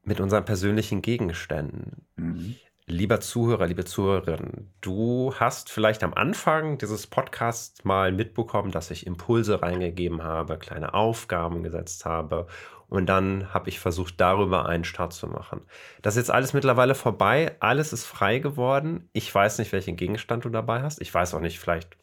mit 0.03 0.19
unseren 0.19 0.45
persönlichen 0.45 1.01
Gegenständen. 1.01 2.05
Mhm. 2.17 2.55
Lieber 2.87 3.19
Zuhörer, 3.19 3.65
liebe 3.65 3.85
Zuhörerin, 3.85 4.69
du 4.81 5.33
hast 5.39 5.71
vielleicht 5.71 6.03
am 6.03 6.13
Anfang 6.13 6.77
dieses 6.77 7.07
Podcasts 7.07 7.83
mal 7.83 8.11
mitbekommen, 8.11 8.71
dass 8.71 8.91
ich 8.91 9.07
Impulse 9.07 9.63
reingegeben 9.63 10.21
habe, 10.21 10.59
kleine 10.59 10.93
Aufgaben 10.93 11.63
gesetzt 11.63 12.05
habe 12.05 12.45
und 12.87 13.07
dann 13.07 13.53
habe 13.53 13.69
ich 13.69 13.79
versucht, 13.79 14.19
darüber 14.21 14.67
einen 14.67 14.83
Start 14.83 15.13
zu 15.13 15.27
machen. 15.27 15.61
Das 16.01 16.15
ist 16.15 16.27
jetzt 16.27 16.31
alles 16.31 16.53
mittlerweile 16.53 16.95
vorbei, 16.95 17.55
alles 17.59 17.93
ist 17.93 18.05
frei 18.05 18.39
geworden. 18.39 19.09
Ich 19.13 19.33
weiß 19.33 19.59
nicht, 19.59 19.71
welchen 19.71 19.95
Gegenstand 19.95 20.45
du 20.45 20.49
dabei 20.49 20.81
hast. 20.81 21.01
Ich 21.01 21.13
weiß 21.13 21.33
auch 21.33 21.39
nicht, 21.39 21.59
vielleicht 21.59 21.97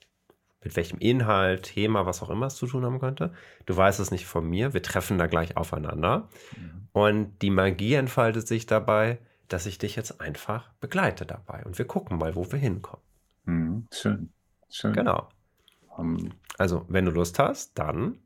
mit 0.64 0.76
welchem 0.76 0.98
Inhalt, 0.98 1.64
Thema, 1.64 2.06
was 2.06 2.22
auch 2.22 2.30
immer 2.30 2.46
es 2.46 2.56
zu 2.56 2.66
tun 2.66 2.84
haben 2.84 3.00
könnte. 3.00 3.32
Du 3.66 3.76
weißt 3.76 4.00
es 4.00 4.10
nicht 4.10 4.26
von 4.26 4.48
mir. 4.48 4.74
Wir 4.74 4.82
treffen 4.82 5.18
da 5.18 5.26
gleich 5.26 5.56
aufeinander. 5.56 6.28
Mhm. 6.56 6.88
Und 6.92 7.38
die 7.42 7.50
Magie 7.50 7.94
entfaltet 7.94 8.46
sich 8.46 8.66
dabei, 8.66 9.18
dass 9.48 9.66
ich 9.66 9.78
dich 9.78 9.96
jetzt 9.96 10.20
einfach 10.20 10.70
begleite 10.80 11.26
dabei. 11.26 11.64
Und 11.64 11.78
wir 11.78 11.84
gucken 11.84 12.18
mal, 12.18 12.36
wo 12.36 12.50
wir 12.50 12.58
hinkommen. 12.58 13.02
Mhm. 13.44 13.88
Schön. 13.92 14.32
Schön. 14.70 14.92
Genau. 14.92 15.28
Um, 15.96 16.16
ähm, 16.16 16.32
also, 16.58 16.84
wenn 16.88 17.04
du 17.04 17.10
Lust 17.10 17.38
hast, 17.38 17.78
dann 17.78 18.18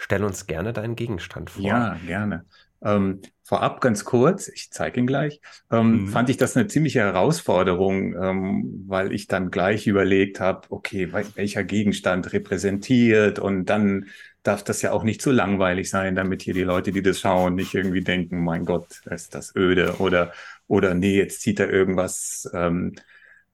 stell 0.00 0.24
uns 0.24 0.46
gerne 0.46 0.72
deinen 0.72 0.96
Gegenstand 0.96 1.50
vor. 1.50 1.62
Ja, 1.62 1.96
gerne. 2.06 2.46
Ähm, 2.82 3.20
vorab 3.42 3.82
ganz 3.82 4.06
kurz, 4.06 4.48
ich 4.48 4.70
zeige 4.70 4.98
ihn 4.98 5.06
gleich, 5.06 5.40
ähm, 5.70 6.04
mhm. 6.04 6.08
fand 6.08 6.30
ich 6.30 6.38
das 6.38 6.56
eine 6.56 6.66
ziemliche 6.66 7.00
Herausforderung, 7.00 8.14
ähm, 8.14 8.84
weil 8.86 9.12
ich 9.12 9.26
dann 9.26 9.50
gleich 9.50 9.86
überlegt 9.86 10.40
habe, 10.40 10.62
okay, 10.70 11.12
welcher 11.12 11.62
Gegenstand 11.64 12.32
repräsentiert 12.32 13.38
und 13.38 13.66
dann 13.66 14.06
darf 14.42 14.64
das 14.64 14.80
ja 14.80 14.92
auch 14.92 15.02
nicht 15.02 15.20
zu 15.20 15.30
langweilig 15.30 15.90
sein, 15.90 16.14
damit 16.14 16.40
hier 16.40 16.54
die 16.54 16.62
Leute, 16.62 16.92
die 16.92 17.02
das 17.02 17.20
schauen, 17.20 17.54
nicht 17.54 17.74
irgendwie 17.74 18.00
denken, 18.00 18.42
mein 18.42 18.64
Gott, 18.64 19.02
ist 19.04 19.34
das 19.34 19.54
öde 19.54 19.96
oder, 19.98 20.32
oder 20.66 20.94
nee, 20.94 21.18
jetzt 21.18 21.42
zieht 21.42 21.60
er 21.60 21.68
irgendwas 21.68 22.48
ähm, 22.54 22.94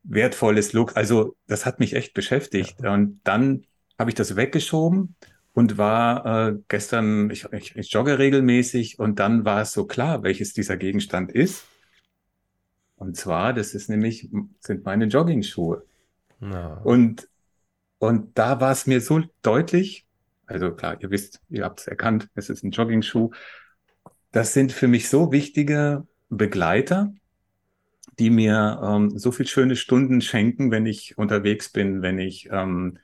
wertvolles 0.04 0.72
Look. 0.72 0.96
Also 0.96 1.34
das 1.48 1.66
hat 1.66 1.80
mich 1.80 1.94
echt 1.94 2.14
beschäftigt 2.14 2.76
ja. 2.80 2.94
und 2.94 3.20
dann 3.24 3.64
habe 3.98 4.10
ich 4.10 4.14
das 4.14 4.36
weggeschoben 4.36 5.16
und 5.56 5.78
war 5.78 6.48
äh, 6.48 6.58
gestern, 6.68 7.30
ich, 7.30 7.50
ich, 7.50 7.75
ich 7.76 7.90
jogge 7.90 8.18
regelmäßig 8.18 8.98
und 8.98 9.18
dann 9.18 9.46
war 9.46 9.62
es 9.62 9.72
so 9.72 9.86
klar, 9.86 10.22
welches 10.22 10.52
dieser 10.52 10.76
Gegenstand 10.76 11.32
ist. 11.32 11.64
Und 12.96 13.16
zwar, 13.16 13.54
das 13.54 13.72
ist 13.72 13.88
nämlich, 13.88 14.28
sind 14.60 14.84
meine 14.84 15.06
Jogging-Schuhe. 15.06 15.82
Ja. 16.42 16.75
Und, 16.84 17.30
und 17.96 18.36
da 18.36 18.60
war 18.60 18.70
es 18.70 18.86
mir 18.86 19.00
so 19.00 19.22
deutlich, 19.40 20.04
also 20.44 20.72
klar, 20.72 20.98
ihr 21.00 21.10
wisst, 21.10 21.40
ihr 21.48 21.64
habt 21.64 21.80
es 21.80 21.86
erkannt, 21.86 22.28
es 22.34 22.50
ist 22.50 22.62
ein 22.62 22.72
Jogging-Schuh. 22.72 23.30
Das 24.32 24.52
sind 24.52 24.72
für 24.72 24.88
mich 24.88 25.08
so 25.08 25.32
wichtige 25.32 26.06
Begleiter, 26.28 27.14
die 28.18 28.28
mir 28.28 28.78
ähm, 28.84 29.18
so 29.18 29.32
viel 29.32 29.46
schöne 29.46 29.76
Stunden 29.76 30.20
schenken, 30.20 30.70
wenn 30.70 30.84
ich 30.84 31.16
unterwegs 31.16 31.70
bin, 31.70 32.02
wenn 32.02 32.18
ich 32.18 32.50
ähm, 32.52 32.98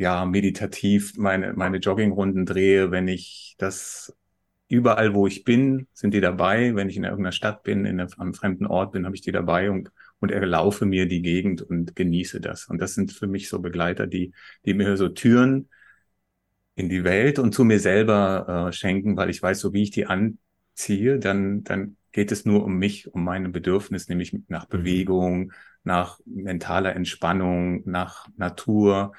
ja, 0.00 0.24
meditativ 0.24 1.18
meine, 1.18 1.52
meine 1.52 1.76
Joggingrunden 1.76 2.46
drehe, 2.46 2.90
wenn 2.90 3.06
ich 3.06 3.54
das 3.58 4.16
überall, 4.66 5.12
wo 5.14 5.26
ich 5.26 5.44
bin, 5.44 5.88
sind 5.92 6.14
die 6.14 6.22
dabei. 6.22 6.74
Wenn 6.74 6.88
ich 6.88 6.96
in 6.96 7.04
irgendeiner 7.04 7.32
Stadt 7.32 7.62
bin, 7.64 7.84
in 7.84 8.00
einem 8.00 8.34
fremden 8.34 8.64
Ort 8.66 8.92
bin, 8.92 9.04
habe 9.04 9.14
ich 9.14 9.20
die 9.20 9.30
dabei 9.30 9.70
und, 9.70 9.92
und 10.18 10.30
erlaufe 10.30 10.86
mir 10.86 11.06
die 11.06 11.20
Gegend 11.20 11.60
und 11.60 11.94
genieße 11.94 12.40
das. 12.40 12.66
Und 12.66 12.80
das 12.80 12.94
sind 12.94 13.12
für 13.12 13.26
mich 13.26 13.50
so 13.50 13.58
Begleiter, 13.58 14.06
die, 14.06 14.32
die 14.64 14.72
mir 14.72 14.96
so 14.96 15.10
Türen 15.10 15.68
in 16.76 16.88
die 16.88 17.04
Welt 17.04 17.38
und 17.38 17.52
zu 17.54 17.64
mir 17.64 17.78
selber 17.78 18.68
äh, 18.68 18.72
schenken, 18.72 19.18
weil 19.18 19.28
ich 19.28 19.42
weiß, 19.42 19.60
so 19.60 19.74
wie 19.74 19.82
ich 19.82 19.90
die 19.90 20.06
anziehe, 20.06 21.18
dann, 21.18 21.62
dann 21.62 21.98
geht 22.12 22.32
es 22.32 22.46
nur 22.46 22.64
um 22.64 22.78
mich, 22.78 23.12
um 23.12 23.22
meine 23.22 23.50
Bedürfnis, 23.50 24.08
nämlich 24.08 24.34
nach 24.48 24.64
mhm. 24.64 24.70
Bewegung, 24.70 25.52
nach 25.84 26.20
mentaler 26.24 26.96
Entspannung, 26.96 27.82
nach 27.84 28.28
Natur, 28.38 29.12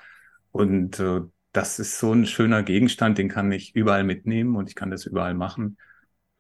und 0.52 1.00
äh, 1.00 1.22
das 1.52 1.80
ist 1.80 2.00
so 2.00 2.14
ein 2.14 2.26
schöner 2.26 2.64
Gegenstand, 2.64 3.18
den 3.18 3.30
kann 3.30 3.52
ich 3.52 3.76
überall 3.76 4.04
mitnehmen 4.04 4.56
und 4.56 4.70
ich 4.70 4.76
kann 4.76 4.92
das 4.92 5.06
überall 5.06 5.34
machen. 5.34 5.78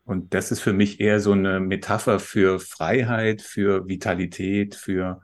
Und 0.04 0.34
das 0.34 0.52
ist 0.52 0.62
für 0.62 0.74
mich 0.74 1.00
eher 1.00 1.20
so 1.20 1.34
eine 1.34 1.60
Metapher 1.60 2.20
für 2.20 2.60
Freiheit, 2.60 3.42
für 3.42 3.88
Vitalität, 3.88 4.76
für 4.76 5.22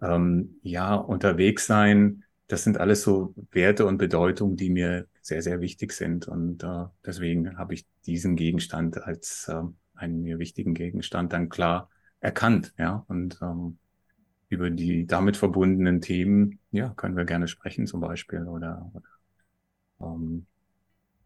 ähm, 0.00 0.58
ja 0.62 0.94
unterwegs 0.94 1.66
sein. 1.66 2.24
Das 2.48 2.64
sind 2.64 2.78
alles 2.78 3.02
so 3.02 3.34
Werte 3.50 3.86
und 3.86 3.98
Bedeutungen, 3.98 4.56
die 4.56 4.70
mir 4.70 5.06
sehr, 5.22 5.42
sehr 5.42 5.60
wichtig 5.60 5.92
sind. 5.92 6.28
Und 6.28 6.62
äh, 6.62 6.84
deswegen 7.04 7.58
habe 7.58 7.74
ich 7.74 7.86
diesen 8.06 8.36
Gegenstand 8.36 9.02
als 9.02 9.48
äh, 9.48 9.62
einen 9.94 10.22
mir 10.22 10.38
wichtigen 10.38 10.74
Gegenstand 10.74 11.32
dann 11.32 11.48
klar 11.48 11.90
erkannt. 12.20 12.74
Ja, 12.78 13.04
und 13.08 13.38
ähm, 13.42 13.78
über 14.48 14.70
die 14.70 15.06
damit 15.06 15.36
verbundenen 15.36 16.00
Themen, 16.00 16.58
ja, 16.70 16.90
können 16.90 17.16
wir 17.16 17.24
gerne 17.24 17.48
sprechen 17.48 17.86
zum 17.86 18.00
Beispiel 18.00 18.46
oder, 18.46 18.90
oder 18.94 19.02
ähm, 20.00 20.46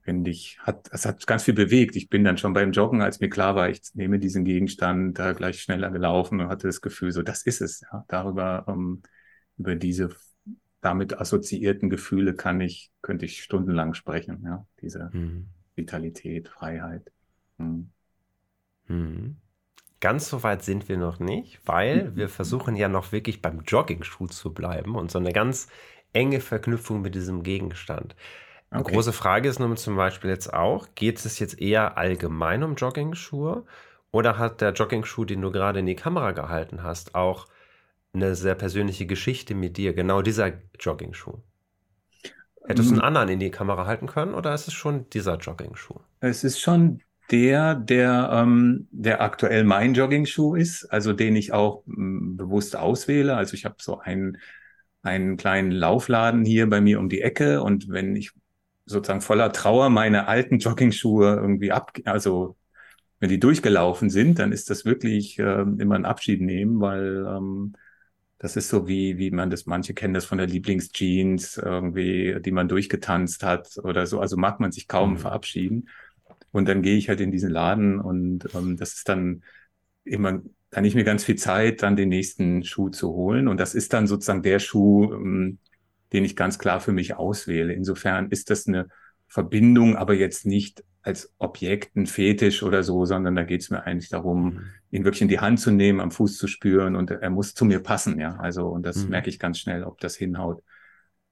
finde 0.03 0.31
ich, 0.31 0.59
hat, 0.61 0.89
es 0.93 1.05
hat 1.05 1.27
ganz 1.27 1.45
viel 1.45 1.55
bewegt. 1.55 1.97
Ich 1.97 2.09
bin 2.09 2.25
dann 2.25 2.39
schon 2.39 2.53
beim 2.53 2.73
Joggen, 2.73 3.03
als 3.03 3.21
mir 3.21 3.29
klar 3.29 3.55
war, 3.55 3.69
ich 3.69 3.83
nehme 3.95 4.19
diesen 4.19 4.45
Gegenstand, 4.45 5.19
da 5.19 5.33
gleich 5.33 5.61
schneller 5.61 5.91
gelaufen 5.91 6.41
und 6.41 6.49
hatte 6.49 6.67
das 6.67 6.81
Gefühl, 6.81 7.12
so, 7.12 7.23
das 7.23 7.43
ist 7.43 7.61
es, 7.61 7.83
ja. 7.83 8.05
Darüber, 8.09 8.65
ähm, 8.69 9.03
über 9.59 9.77
diese 9.77 10.11
damit 10.81 11.21
assoziierten 11.21 11.91
Gefühle 11.91 12.35
kann 12.35 12.61
ich, 12.62 12.91
könnte 13.03 13.27
ich 13.27 13.43
stundenlang 13.43 13.93
sprechen, 13.95 14.43
ja. 14.45 14.67
Diese 14.81 15.11
mhm. 15.12 15.49
Vitalität, 15.75 16.49
Freiheit. 16.49 17.12
Mhm. 17.59 17.91
Mhm. 18.89 19.37
Ganz 20.00 20.30
so 20.30 20.42
weit 20.42 20.62
sind 20.64 20.88
wir 20.88 20.97
noch 20.97 21.19
nicht, 21.19 21.61
weil 21.66 22.16
wir 22.16 22.30
versuchen 22.30 22.75
ja 22.75 22.88
noch 22.88 23.12
wirklich 23.12 23.42
beim 23.42 23.61
Jogging-Schuh 23.61 24.28
zu 24.28 24.54
bleiben 24.54 24.97
und 24.97 25.11
so 25.11 25.19
eine 25.19 25.33
ganz 25.33 25.69
enge 26.14 26.40
Verknüpfung 26.40 27.02
mit 27.02 27.14
diesem 27.14 27.42
Gegenstand. 27.42 28.16
Eine 28.71 28.80
okay. 28.83 28.95
große 28.95 29.12
Frage 29.12 29.49
ist 29.49 29.59
nun 29.59 29.76
zum 29.76 29.97
Beispiel 29.97 30.30
jetzt 30.30 30.54
auch, 30.54 30.88
geht 30.95 31.25
es 31.25 31.38
jetzt 31.38 31.61
eher 31.61 31.99
allgemein 31.99 32.62
um 32.62 32.76
Jogging-Schuhe 32.76 33.64
oder 34.11 34.38
hat 34.38 34.61
der 34.61 34.73
Jogging-Schuh, 34.73 35.25
den 35.25 35.42
du 35.42 35.50
gerade 35.50 35.80
in 35.80 35.87
die 35.87 35.97
Kamera 35.97 36.33
gehalten 36.33 36.83
hast, 36.83 37.14
auch 37.14 37.47
eine 38.12 38.35
sehr 38.35 38.54
persönliche 38.54 39.07
Geschichte 39.07 39.54
mit 39.54 39.76
dir, 39.76 39.92
genau 39.92 40.23
dieser 40.23 40.52
Jogging-Schuh? 40.78 41.38
Hättest 42.66 42.90
du 42.90 42.95
einen 42.95 43.02
mm. 43.02 43.04
anderen 43.04 43.28
in 43.28 43.40
die 43.40 43.50
Kamera 43.50 43.87
halten 43.87 44.07
können 44.07 44.35
oder 44.35 44.54
ist 44.54 44.69
es 44.69 44.75
schon 44.75 45.09
dieser 45.11 45.37
Jogging-Schuh? 45.37 46.00
Es 46.21 46.45
ist 46.45 46.61
schon 46.61 47.02
der, 47.31 47.75
der, 47.75 48.31
ähm, 48.33 48.89
der 48.91 49.21
aktuell 49.21 49.65
mein 49.65 49.95
Jogging-Schuh 49.95 50.57
ist, 50.57 50.85
also 50.87 51.13
den 51.13 51.37
ich 51.37 51.53
auch 51.53 51.85
m, 51.87 52.37
bewusst 52.37 52.77
auswähle. 52.77 53.37
Also 53.37 53.55
ich 53.55 53.65
habe 53.65 53.77
so 53.79 53.99
einen, 53.99 54.39
einen 55.03 55.37
kleinen 55.37 55.71
Laufladen 55.71 56.45
hier 56.45 56.69
bei 56.69 56.81
mir 56.81 56.99
um 56.99 57.09
die 57.09 57.23
Ecke 57.23 57.63
und 57.63 57.89
wenn 57.89 58.17
ich 58.17 58.33
sozusagen 58.87 59.21
voller 59.21 59.53
Trauer 59.53 59.91
meine 59.91 60.27
alten 60.29 60.59
Jogging-Schuhe 60.59 61.37
irgendwie 61.37 61.73
ab, 61.73 61.93
also 62.05 62.57
wenn 63.21 63.29
die 63.31 63.41
durchgelaufen 63.41 64.11
sind, 64.11 64.39
dann 64.39 64.51
ist 64.53 64.71
das 64.71 64.85
wirklich 64.85 65.39
äh, 65.39 65.63
immer 65.63 65.95
ein 65.95 66.07
Abschied 66.07 66.41
nehmen, 66.41 66.81
weil 66.81 67.27
ähm, 67.29 67.75
das 68.39 68.57
ist 68.57 68.71
so 68.71 68.89
wie, 68.89 69.19
wie 69.19 69.31
man 69.31 69.51
das, 69.51 69.67
manche 69.67 69.93
kennen 69.93 70.15
das 70.15 70.25
von 70.25 70.39
der 70.39 70.47
Lieblingsjeans 70.47 71.59
irgendwie, 71.59 72.41
die 72.41 72.53
man 72.53 72.69
durchgetanzt 72.69 73.43
hat 73.45 73.77
oder 73.83 74.07
so. 74.07 74.19
Also 74.19 74.39
mag 74.39 74.61
man 74.61 74.73
sich 74.73 74.89
kaum 74.89 75.13
mhm. 75.13 75.19
verabschieden. 75.19 75.89
Und 76.52 76.69
dann 76.69 76.83
gehe 76.83 76.97
ich 76.97 77.09
halt 77.09 77.21
in 77.21 77.30
diesen 77.30 77.50
Laden 77.50 78.00
und 78.00 78.49
ähm, 78.54 78.76
das 78.76 78.95
ist 78.95 79.09
dann 79.09 79.42
immer, 80.04 80.42
dann 80.71 80.85
ich 80.85 80.95
mir 80.95 81.04
ganz 81.04 81.25
viel 81.25 81.37
Zeit, 81.37 81.83
dann 81.83 81.97
den 81.97 82.09
nächsten 82.09 82.64
Schuh 82.64 82.88
zu 82.88 83.12
holen. 83.12 83.49
Und 83.49 83.61
das 83.61 83.75
ist 83.75 83.92
dann 83.92 84.07
sozusagen 84.07 84.42
der 84.42 84.59
Schuh, 84.59 85.12
ähm, 85.12 85.59
den 86.12 86.25
ich 86.25 86.37
ganz 86.37 86.59
klar 86.59 86.80
für 86.80 86.92
mich 86.92 87.14
auswähle. 87.14 87.73
Insofern 87.73 88.30
ist 88.30 88.50
das 88.50 88.66
eine 88.66 88.88
Verbindung, 89.28 89.97
aber 89.97 90.14
jetzt 90.14 90.45
nicht 90.45 90.85
als 91.02 91.33
Objekt, 91.38 91.97
ein 91.97 92.07
Fetisch 92.07 92.62
oder 92.62 92.83
so, 92.83 93.04
sondern 93.04 93.35
da 93.35 93.45
geht 93.45 93.62
es 93.62 93.71
mir 93.71 93.85
eigentlich 93.85 94.11
darum, 94.11 94.45
mhm. 94.45 94.62
ihn 94.90 95.04
wirklich 95.04 95.23
in 95.23 95.28
die 95.28 95.40
Hand 95.40 95.61
zu 95.61 95.71
nehmen, 95.71 96.00
am 96.00 96.11
Fuß 96.11 96.37
zu 96.37 96.47
spüren 96.47 96.95
und 96.95 97.11
er 97.11 97.30
muss 97.30 97.54
zu 97.54 97.64
mir 97.64 97.80
passen, 97.80 98.21
ja. 98.21 98.37
Also, 98.37 98.66
und 98.66 98.85
das 98.85 99.04
mhm. 99.04 99.11
merke 99.11 99.30
ich 99.30 99.38
ganz 99.38 99.59
schnell, 99.59 99.85
ob 99.85 100.00
das 100.00 100.16
hinhaut. 100.16 100.62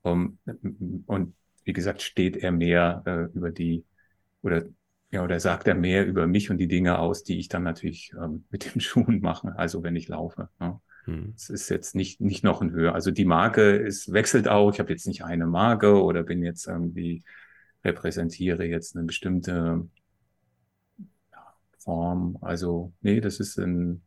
Um, 0.02 0.38
und 1.06 1.34
wie 1.64 1.72
gesagt, 1.72 2.02
steht 2.02 2.37
er 2.37 2.52
mehr 2.52 3.02
äh, 3.04 3.37
über 3.37 3.50
die 3.50 3.84
oder 4.42 4.64
ja, 5.11 5.23
oder 5.23 5.41
sagt 5.41 5.67
er 5.67 5.75
mehr 5.75 6.07
über 6.07 6.27
mich 6.27 6.50
und 6.50 6.59
die 6.59 6.69
Dinge 6.69 6.99
aus, 6.99 7.25
die 7.25 7.38
ich 7.38 7.49
dann 7.49 7.62
natürlich 7.62 8.12
ähm, 8.21 8.45
mit 8.50 8.75
den 8.75 8.81
Schuhen 8.81 9.21
mache, 9.21 9.57
also 9.57 9.83
wenn 9.83 9.97
ich 9.97 10.09
laufe. 10.09 10.49
Ne? 10.61 10.81
Hm. 11.05 11.33
Es 11.37 11.49
ist 11.49 11.69
jetzt 11.71 11.95
nicht, 11.95 12.21
nicht 12.21 12.45
noch 12.45 12.61
ein 12.61 12.71
höher. 12.71 12.95
Also 12.95 13.11
die 13.11 13.25
Marke 13.25 13.77
ist, 13.77 14.12
wechselt 14.12 14.49
auch. 14.49 14.73
Ich 14.73 14.79
habe 14.79 14.91
jetzt 14.91 15.07
nicht 15.07 15.25
eine 15.25 15.47
Marke 15.47 16.03
oder 16.03 16.23
bin 16.23 16.43
jetzt 16.43 16.67
irgendwie, 16.67 17.25
repräsentiere 17.85 18.65
jetzt 18.65 18.95
eine 18.97 19.07
bestimmte 19.07 19.88
Form. 21.79 22.37
Also, 22.43 22.93
nee, 23.00 23.21
das 23.21 23.41
ist 23.41 23.59
ein 23.59 24.03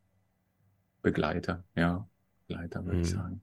Begleiter, 1.01 1.63
ja. 1.75 2.07
Begleiter, 2.47 2.85
würde 2.85 2.97
hm. 2.97 3.03
ich 3.03 3.09
sagen. 3.09 3.41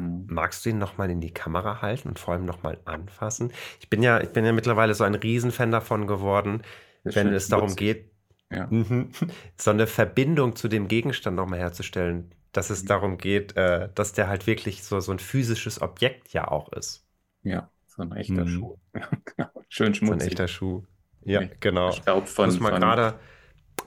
Hm. 0.00 0.26
Magst 0.28 0.64
du 0.64 0.70
ihn 0.70 0.78
nochmal 0.78 1.10
in 1.10 1.20
die 1.20 1.32
Kamera 1.32 1.82
halten 1.82 2.08
und 2.08 2.18
vor 2.18 2.32
allem 2.32 2.46
nochmal 2.46 2.78
anfassen? 2.86 3.52
Ich 3.80 3.90
bin 3.90 4.02
ja, 4.02 4.20
ich 4.20 4.30
bin 4.30 4.44
ja 4.46 4.52
mittlerweile 4.52 4.94
so 4.94 5.04
ein 5.04 5.14
Riesenfan 5.14 5.70
davon 5.70 6.06
geworden, 6.06 6.62
das 7.04 7.16
wenn 7.16 7.28
es 7.28 7.48
darum 7.48 7.76
geht, 7.76 8.10
ja. 8.50 8.66
Mhm. 8.70 9.10
so 9.56 9.70
eine 9.70 9.86
Verbindung 9.86 10.56
zu 10.56 10.68
dem 10.68 10.88
Gegenstand 10.88 11.36
nochmal 11.36 11.58
herzustellen. 11.58 12.34
dass 12.52 12.70
es 12.70 12.82
mhm. 12.82 12.88
darum 12.88 13.18
geht, 13.18 13.56
äh, 13.56 13.90
dass 13.94 14.12
der 14.12 14.28
halt 14.28 14.46
wirklich 14.46 14.82
so, 14.82 14.98
so 15.00 15.12
ein 15.12 15.20
physisches 15.20 15.80
Objekt 15.82 16.32
ja 16.32 16.48
auch 16.48 16.72
ist. 16.72 17.06
Ja, 17.42 17.70
so 17.86 18.02
ein 18.02 18.12
echter 18.12 18.44
mhm. 18.44 18.48
Schuh. 18.48 18.76
Genau. 19.36 19.50
Schön 19.68 19.94
schmutzig. 19.94 20.20
So 20.20 20.24
ein 20.24 20.28
echter 20.28 20.48
Schuh. 20.48 20.82
Ja, 21.22 21.42
nee, 21.42 21.50
genau. 21.60 21.90
Ich 21.90 22.02
glaube 22.02 22.26
von. 22.26 22.48
Ich 22.48 22.58
muss 22.58 22.70
mal 22.70 22.78
gerade 22.78 23.20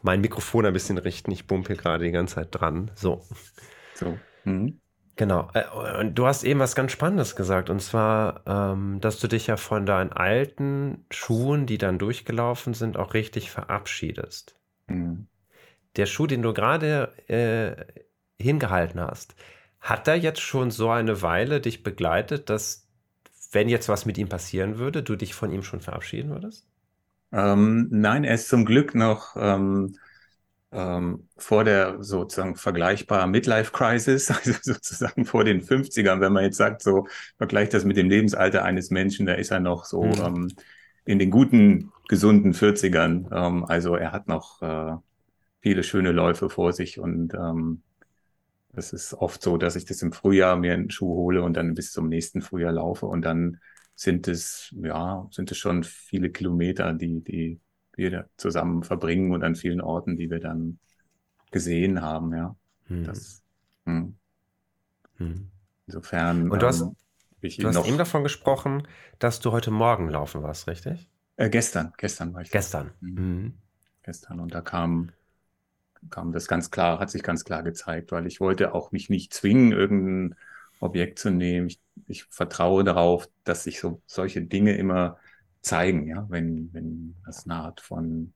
mein 0.02 0.22
Mikrofon 0.22 0.66
ein 0.66 0.74
bisschen 0.74 0.98
richten. 0.98 1.32
Ich 1.32 1.46
bumpe 1.48 1.76
gerade 1.76 2.06
die 2.06 2.12
ganze 2.12 2.36
Zeit 2.36 2.50
dran. 2.52 2.92
So. 2.96 3.26
So. 3.96 4.18
Mhm. 4.46 4.80
Genau. 5.16 5.50
Äh, 5.54 5.64
und 6.00 6.16
du 6.16 6.26
hast 6.26 6.44
eben 6.44 6.60
was 6.60 6.76
ganz 6.76 6.92
Spannendes 6.92 7.36
gesagt. 7.36 7.70
Und 7.70 7.82
zwar, 7.82 8.42
ähm, 8.46 9.00
dass 9.00 9.20
du 9.20 9.28
dich 9.28 9.48
ja 9.48 9.58
von 9.58 9.86
deinen 9.86 10.12
alten 10.12 11.06
Schuhen, 11.12 11.66
die 11.66 11.78
dann 11.78 12.00
durchgelaufen 12.00 12.74
sind, 12.74 12.98
auch 12.98 13.14
richtig 13.14 13.52
verabschiedest. 13.52 14.56
Mhm. 14.88 15.28
Der 15.96 16.08
Schuh, 16.08 16.26
den 16.26 16.42
du 16.42 16.54
gerade 16.54 17.14
äh, 17.28 18.04
hingehalten 18.42 19.00
hast, 19.00 19.36
hat 19.80 20.08
er 20.08 20.16
jetzt 20.16 20.42
schon 20.42 20.72
so 20.72 20.90
eine 20.90 21.22
Weile 21.22 21.62
dich 21.62 21.84
begleitet, 21.84 22.50
dass, 22.50 22.88
wenn 23.52 23.70
jetzt 23.70 23.90
was 23.90 24.06
mit 24.06 24.18
ihm 24.18 24.30
passieren 24.30 24.80
würde, 24.80 25.04
du 25.04 25.16
dich 25.16 25.36
von 25.36 25.52
ihm 25.52 25.62
schon 25.62 25.82
verabschieden 25.82 26.32
würdest? 26.32 26.68
Ähm, 27.32 27.88
nein, 27.92 28.24
er 28.24 28.36
ist 28.36 28.48
zum 28.48 28.66
Glück 28.66 28.96
noch 28.96 29.36
ähm, 29.36 29.98
ähm, 30.74 31.28
vor 31.38 31.64
der 31.64 32.04
sozusagen 32.04 32.56
vergleichbaren 32.56 33.32
Midlife-Crisis, 33.32 34.32
also 34.32 34.54
sozusagen 34.62 35.26
vor 35.26 35.44
den 35.44 35.62
50ern, 35.62 36.20
wenn 36.20 36.34
man 36.34 36.44
jetzt 36.44 36.58
sagt, 36.58 36.82
so 36.82 37.08
vergleicht 37.38 37.74
das 37.74 37.86
mit 37.86 37.98
dem 37.98 38.10
Lebensalter 38.10 38.64
eines 38.64 38.90
Menschen, 38.90 39.26
da 39.26 39.34
ist 39.34 39.52
er 39.52 39.60
noch 39.60 39.86
so 39.86 40.04
mhm. 40.04 40.22
ähm, 40.26 40.52
in 41.06 41.20
den 41.20 41.32
guten, 41.32 41.92
gesunden 42.08 42.54
40ern. 42.54 43.28
Ähm, 43.32 43.64
also 43.66 43.96
er 43.96 44.12
hat 44.12 44.28
noch 44.28 44.62
äh, 44.62 44.96
viele 45.62 45.84
schöne 45.84 46.12
Läufe 46.12 46.50
vor 46.50 46.74
sich 46.74 47.00
und 47.00 47.34
ähm, 47.34 47.84
es 48.76 48.92
ist 48.92 49.14
oft 49.14 49.42
so, 49.42 49.58
dass 49.58 49.76
ich 49.76 49.86
das 49.86 50.02
im 50.02 50.12
Frühjahr 50.12 50.56
mir 50.58 50.74
einen 50.74 50.90
Schuh 50.90 51.14
hole 51.16 51.44
und 51.44 51.56
dann 51.56 51.76
bis 51.76 51.92
zum 51.92 52.10
nächsten 52.10 52.42
Frühjahr 52.42 52.74
laufe 52.74 53.06
und 53.06 53.22
dann 53.22 53.60
sind 53.96 54.28
es, 54.28 54.74
ja, 54.82 55.28
sind 55.30 55.52
es 55.52 55.58
schon 55.58 55.84
viele 55.84 56.32
Kilometer, 56.32 56.94
die, 56.94 57.24
die 57.24 57.60
wir 57.96 58.12
da 58.12 58.26
zusammen 58.38 58.84
verbringen 58.84 59.32
und 59.32 59.44
an 59.44 59.56
vielen 59.56 59.82
Orten, 59.82 60.18
die 60.18 60.30
wir 60.30 60.40
dann 60.40 60.80
gesehen 61.52 62.02
haben, 62.02 62.34
ja. 62.36 62.56
Hm. 62.88 63.04
Das, 63.04 63.44
hm. 63.86 64.16
Hm. 65.18 65.50
Insofern. 65.88 66.50
Und 66.50 66.62
du 66.62 66.68
hast, 66.68 66.82
ähm, 66.82 66.96
du 67.42 67.68
hast 67.68 67.88
eben 67.88 67.98
davon 67.98 68.24
gesprochen, 68.24 68.88
dass 69.20 69.40
du 69.40 69.52
heute 69.52 69.72
Morgen 69.72 70.10
laufen 70.10 70.44
warst, 70.44 70.68
richtig? 70.68 71.10
Äh, 71.36 71.50
gestern, 71.50 71.94
gestern 71.98 72.34
war 72.34 72.42
ich. 72.42 72.52
Gestern. 72.52 72.92
Mhm. 73.00 73.16
mhm. 73.16 73.54
Gestern. 74.04 74.42
Und 74.42 74.54
da 74.54 74.62
kam, 74.62 75.12
kam 76.10 76.34
das 76.34 76.48
ganz 76.48 76.72
klar, 76.72 77.00
hat 77.00 77.10
sich 77.10 77.24
ganz 77.24 77.46
klar 77.46 77.64
gezeigt, 77.64 78.12
weil 78.12 78.28
ich 78.28 78.42
wollte 78.42 78.74
auch 78.74 78.92
mich 78.92 79.10
nicht 79.10 79.34
zwingen, 79.34 79.72
irgendein 79.72 80.36
Objekt 80.82 81.20
zu 81.20 81.30
nehmen. 81.30 81.68
Ich, 81.68 81.80
ich 82.08 82.26
vertraue 82.26 82.84
darauf, 82.84 83.30
dass 83.46 83.64
sich 83.64 83.80
so 83.80 84.02
solche 84.06 84.42
Dinge 84.42 84.76
immer 84.76 85.18
zeigen, 85.64 86.08
ja, 86.08 86.26
wenn, 86.30 86.72
wenn 86.74 87.16
es 87.28 87.46
eine 87.46 87.56
Art 87.56 87.82
von 87.82 88.34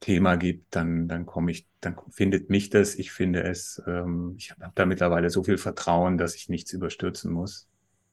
Thema 0.00 0.36
gibt, 0.36 0.76
dann, 0.76 1.08
dann 1.08 1.26
komme 1.26 1.50
ich, 1.50 1.66
dann 1.80 1.96
findet 2.10 2.50
mich 2.50 2.70
das, 2.70 2.94
ich 2.94 3.10
finde 3.10 3.42
es, 3.42 3.82
ähm, 3.86 4.34
ich 4.36 4.52
habe 4.52 4.72
da 4.74 4.86
mittlerweile 4.86 5.30
so 5.30 5.42
viel 5.42 5.58
Vertrauen, 5.58 6.18
dass 6.18 6.36
ich 6.36 6.48
nichts 6.48 6.72
überstürzen 6.72 7.32
muss. 7.32 7.68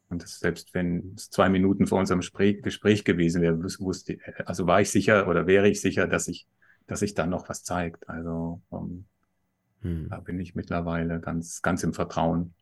Und 0.10 0.24
das, 0.24 0.40
selbst 0.40 0.74
wenn 0.74 1.14
es 1.16 1.30
zwei 1.30 1.50
Minuten 1.50 1.88
vor 1.88 2.00
unserem 2.00 2.20
Gespräch, 2.20 2.62
Gespräch 2.62 3.04
gewesen 3.04 3.42
wäre, 3.42 3.62
wusste, 3.62 4.18
also 4.46 4.68
war 4.68 4.82
ich 4.82 4.90
sicher 4.90 5.28
oder 5.28 5.48
wäre 5.48 5.68
ich 5.68 5.82
sicher, 5.82 6.08
dass 6.08 6.28
ich, 6.28 6.48
dass 6.88 7.00
sich 7.00 7.14
dann 7.14 7.30
noch 7.30 7.50
was 7.50 7.64
zeigt. 7.64 8.08
Also 8.10 8.62
ähm, 8.72 9.06
hm. 9.82 10.10
da 10.10 10.20
bin 10.20 10.40
ich 10.40 10.56
mittlerweile 10.56 11.20
ganz, 11.20 11.62
ganz 11.62 11.84
im 11.84 11.94
Vertrauen 11.94 12.54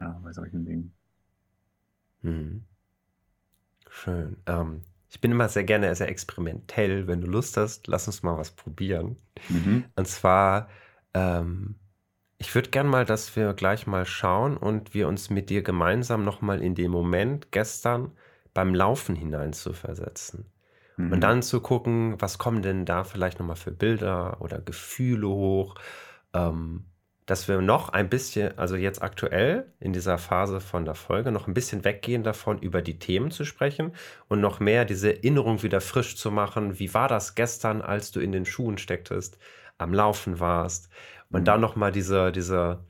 ja, 0.00 0.18
bei 0.22 0.32
solchen 0.32 0.64
Dingen. 0.64 0.94
Hm. 2.22 2.64
Schön. 3.90 4.36
Ähm, 4.46 4.82
ich 5.10 5.20
bin 5.20 5.32
immer 5.32 5.48
sehr 5.48 5.64
gerne 5.64 5.94
sehr 5.94 6.08
experimentell. 6.08 7.06
Wenn 7.06 7.20
du 7.20 7.26
Lust 7.26 7.56
hast, 7.56 7.88
lass 7.88 8.06
uns 8.06 8.22
mal 8.22 8.38
was 8.38 8.52
probieren. 8.52 9.16
Mhm. 9.48 9.84
Und 9.96 10.08
zwar, 10.08 10.68
ähm, 11.14 11.74
ich 12.38 12.54
würde 12.54 12.70
gerne 12.70 12.88
mal, 12.88 13.04
dass 13.04 13.34
wir 13.36 13.52
gleich 13.52 13.86
mal 13.86 14.06
schauen 14.06 14.56
und 14.56 14.94
wir 14.94 15.08
uns 15.08 15.28
mit 15.28 15.50
dir 15.50 15.62
gemeinsam 15.62 16.24
nochmal 16.24 16.62
in 16.62 16.74
den 16.74 16.90
Moment 16.90 17.50
gestern 17.50 18.12
beim 18.54 18.74
Laufen 18.74 19.16
hinein 19.16 19.52
zu 19.52 19.72
versetzen. 19.72 20.46
Mhm. 20.96 21.12
Und 21.12 21.20
dann 21.20 21.42
zu 21.42 21.60
gucken, 21.60 22.14
was 22.20 22.38
kommen 22.38 22.62
denn 22.62 22.86
da 22.86 23.04
vielleicht 23.04 23.40
nochmal 23.40 23.56
für 23.56 23.72
Bilder 23.72 24.40
oder 24.40 24.60
Gefühle 24.60 25.28
hoch. 25.28 25.74
Ähm, 26.32 26.84
dass 27.30 27.46
wir 27.46 27.60
noch 27.60 27.90
ein 27.90 28.08
bisschen, 28.08 28.58
also 28.58 28.74
jetzt 28.74 29.02
aktuell 29.02 29.72
in 29.78 29.92
dieser 29.92 30.18
Phase 30.18 30.60
von 30.60 30.84
der 30.84 30.96
Folge, 30.96 31.30
noch 31.30 31.46
ein 31.46 31.54
bisschen 31.54 31.84
weggehen 31.84 32.24
davon, 32.24 32.58
über 32.58 32.82
die 32.82 32.98
Themen 32.98 33.30
zu 33.30 33.44
sprechen 33.44 33.92
und 34.26 34.40
noch 34.40 34.58
mehr 34.58 34.84
diese 34.84 35.14
Erinnerung 35.14 35.62
wieder 35.62 35.80
frisch 35.80 36.16
zu 36.16 36.32
machen. 36.32 36.80
Wie 36.80 36.92
war 36.92 37.06
das 37.06 37.36
gestern, 37.36 37.82
als 37.82 38.10
du 38.10 38.18
in 38.18 38.32
den 38.32 38.46
Schuhen 38.46 38.78
stecktest, 38.78 39.38
am 39.78 39.94
Laufen 39.94 40.40
warst? 40.40 40.90
Und 41.30 41.42
mhm. 41.42 41.44
dann 41.44 41.60
nochmal 41.60 41.92
diese, 41.92 42.32
diese, 42.32 42.84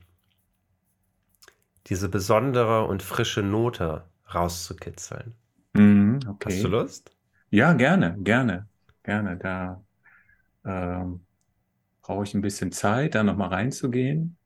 diese 1.85 2.09
besondere 2.09 2.85
und 2.85 3.03
frische 3.03 3.43
Note 3.43 4.05
rauszukitzeln. 4.33 5.35
Mhm, 5.73 6.19
okay. 6.27 6.55
Hast 6.55 6.63
du 6.63 6.67
Lust? 6.67 7.11
Ja, 7.51 7.73
gerne, 7.73 8.17
gerne, 8.17 8.67
gerne. 9.03 9.37
Da 9.37 9.83
ähm, 10.65 11.21
brauche 12.01 12.23
ich 12.23 12.33
ein 12.33 12.41
bisschen 12.41 12.71
Zeit, 12.71 13.15
da 13.15 13.23
nochmal 13.23 13.49
reinzugehen. 13.49 14.37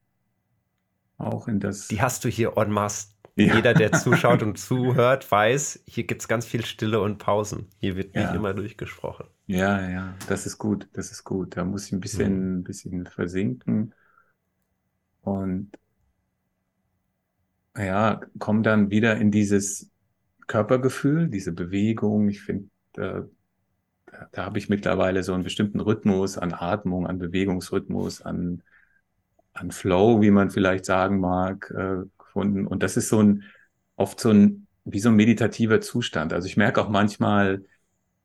Auch 1.18 1.48
in 1.48 1.60
das. 1.60 1.88
Die 1.88 2.02
hast 2.02 2.26
du 2.26 2.30
hier 2.30 2.58
en 2.58 2.72
masse. 2.72 3.10
Ja. 3.38 3.56
Jeder, 3.56 3.74
der 3.74 3.92
zuschaut 3.94 4.44
und 4.44 4.58
zuhört, 4.58 5.30
weiß, 5.30 5.84
hier 5.88 6.06
gibt 6.06 6.22
es 6.22 6.28
ganz 6.28 6.46
viel 6.46 6.66
Stille 6.66 7.02
und 7.02 7.18
Pausen. 7.18 7.68
Hier 7.80 7.96
wird 7.96 8.16
nicht 8.16 8.24
ja. 8.24 8.34
immer 8.34 8.54
durchgesprochen. 8.54 9.28
Ja, 9.48 9.90
ja, 9.90 10.16
das 10.28 10.46
ist 10.46 10.58
gut, 10.58 10.88
das 10.94 11.12
ist 11.12 11.24
gut. 11.24 11.58
Da 11.58 11.66
muss 11.66 11.88
ich 11.88 11.92
ein 11.92 12.00
bisschen, 12.00 12.52
mhm. 12.52 12.60
ein 12.60 12.64
bisschen 12.64 13.06
versinken 13.06 13.94
und 15.22 15.72
ja, 17.78 18.22
komme 18.40 18.62
dann 18.62 18.90
wieder 18.90 19.18
in 19.18 19.32
dieses 19.32 19.92
Körpergefühl, 20.48 21.28
diese 21.28 21.52
Bewegung. 21.52 22.30
Ich 22.30 22.42
finde, 22.42 22.70
äh, 22.96 23.22
da 24.32 24.46
habe 24.46 24.58
ich 24.58 24.70
mittlerweile 24.70 25.24
so 25.24 25.34
einen 25.34 25.44
bestimmten 25.44 25.80
Rhythmus 25.80 26.38
an 26.38 26.54
Atmung, 26.54 27.08
an 27.08 27.20
Bewegungsrhythmus, 27.20 28.22
an, 28.22 28.62
an 29.54 29.72
Flow, 29.72 30.22
wie 30.22 30.32
man 30.32 30.50
vielleicht 30.50 30.86
sagen 30.86 31.20
mag, 31.20 31.72
äh, 31.76 32.08
gefunden. 32.18 32.68
Und 32.68 32.84
das 32.84 32.98
ist 32.98 33.10
so 33.10 33.22
ein, 33.22 33.44
oft 33.96 34.20
so 34.20 34.32
ein, 34.32 34.68
wie 34.84 35.00
so 35.00 35.10
ein 35.10 35.16
meditativer 35.16 35.82
Zustand. 35.82 36.34
Also 36.34 36.48
ich 36.48 36.58
merke 36.58 36.82
auch 36.82 36.90
manchmal, 36.90 37.64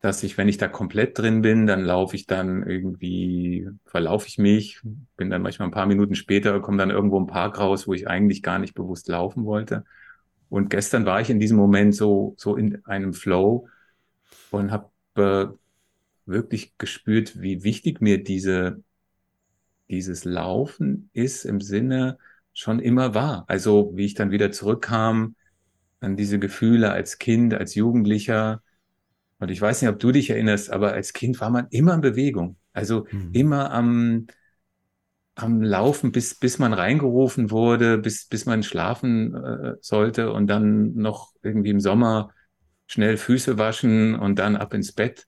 dass 0.00 0.22
ich, 0.22 0.38
wenn 0.38 0.48
ich 0.48 0.56
da 0.56 0.66
komplett 0.66 1.18
drin 1.18 1.42
bin, 1.42 1.66
dann 1.66 1.84
laufe 1.84 2.16
ich 2.16 2.26
dann 2.26 2.62
irgendwie, 2.66 3.68
verlaufe 3.84 4.26
ich 4.28 4.38
mich, 4.38 4.80
bin 5.16 5.28
dann 5.28 5.42
manchmal 5.42 5.68
ein 5.68 5.72
paar 5.72 5.86
Minuten 5.86 6.14
später, 6.14 6.58
komme 6.60 6.78
dann 6.78 6.90
irgendwo 6.90 7.18
im 7.18 7.26
Park 7.26 7.58
raus, 7.58 7.86
wo 7.86 7.92
ich 7.92 8.08
eigentlich 8.08 8.42
gar 8.42 8.58
nicht 8.58 8.74
bewusst 8.74 9.08
laufen 9.08 9.44
wollte. 9.44 9.84
Und 10.48 10.70
gestern 10.70 11.04
war 11.04 11.20
ich 11.20 11.30
in 11.30 11.38
diesem 11.38 11.58
Moment 11.58 11.94
so, 11.94 12.34
so 12.38 12.56
in 12.56 12.84
einem 12.86 13.12
Flow 13.12 13.68
und 14.50 14.72
habe 14.72 14.90
äh, 15.16 15.46
wirklich 16.26 16.76
gespürt, 16.78 17.40
wie 17.40 17.64
wichtig 17.64 18.00
mir 18.00 18.22
diese, 18.22 18.82
dieses 19.88 20.24
Laufen 20.24 21.10
ist 21.12 21.44
im 21.44 21.60
Sinne 21.60 22.18
schon 22.52 22.78
immer 22.80 23.14
war. 23.14 23.44
Also 23.48 23.92
wie 23.94 24.04
ich 24.04 24.14
dann 24.14 24.30
wieder 24.30 24.52
zurückkam 24.52 25.34
an 26.00 26.16
diese 26.16 26.38
Gefühle 26.38 26.92
als 26.92 27.18
Kind, 27.18 27.54
als 27.54 27.74
Jugendlicher. 27.74 28.62
Und 29.38 29.50
ich 29.50 29.60
weiß 29.60 29.82
nicht, 29.82 29.90
ob 29.90 29.98
du 29.98 30.12
dich 30.12 30.30
erinnerst, 30.30 30.70
aber 30.70 30.92
als 30.92 31.12
Kind 31.12 31.40
war 31.40 31.50
man 31.50 31.66
immer 31.70 31.94
in 31.94 32.00
Bewegung. 32.00 32.56
Also 32.72 33.06
mhm. 33.10 33.30
immer 33.32 33.70
am, 33.70 34.26
am 35.34 35.62
Laufen, 35.62 36.12
bis, 36.12 36.34
bis 36.34 36.58
man 36.58 36.72
reingerufen 36.72 37.50
wurde, 37.50 37.98
bis, 37.98 38.26
bis 38.26 38.46
man 38.46 38.62
schlafen 38.62 39.34
äh, 39.34 39.74
sollte 39.80 40.32
und 40.32 40.46
dann 40.46 40.94
noch 40.94 41.32
irgendwie 41.42 41.70
im 41.70 41.80
Sommer 41.80 42.30
schnell 42.86 43.16
Füße 43.16 43.58
waschen 43.58 44.14
und 44.14 44.38
dann 44.38 44.56
ab 44.56 44.74
ins 44.74 44.92
Bett. 44.92 45.26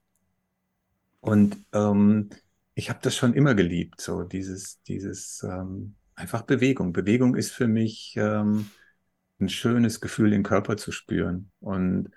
Und 1.23 1.55
ähm, 1.71 2.31
ich 2.75 2.89
habe 2.89 2.99
das 3.01 3.15
schon 3.15 3.33
immer 3.33 3.55
geliebt, 3.55 4.01
so 4.01 4.23
dieses, 4.23 4.81
dieses 4.83 5.41
ähm, 5.41 5.95
einfach 6.15 6.41
Bewegung. 6.41 6.91
Bewegung 6.91 7.35
ist 7.35 7.51
für 7.51 7.69
mich 7.69 8.15
ähm, 8.17 8.69
ein 9.39 9.47
schönes 9.47 10.01
Gefühl, 10.01 10.31
den 10.31 10.43
Körper 10.43 10.75
zu 10.75 10.91
spüren. 10.91 11.49
Und, 11.61 12.09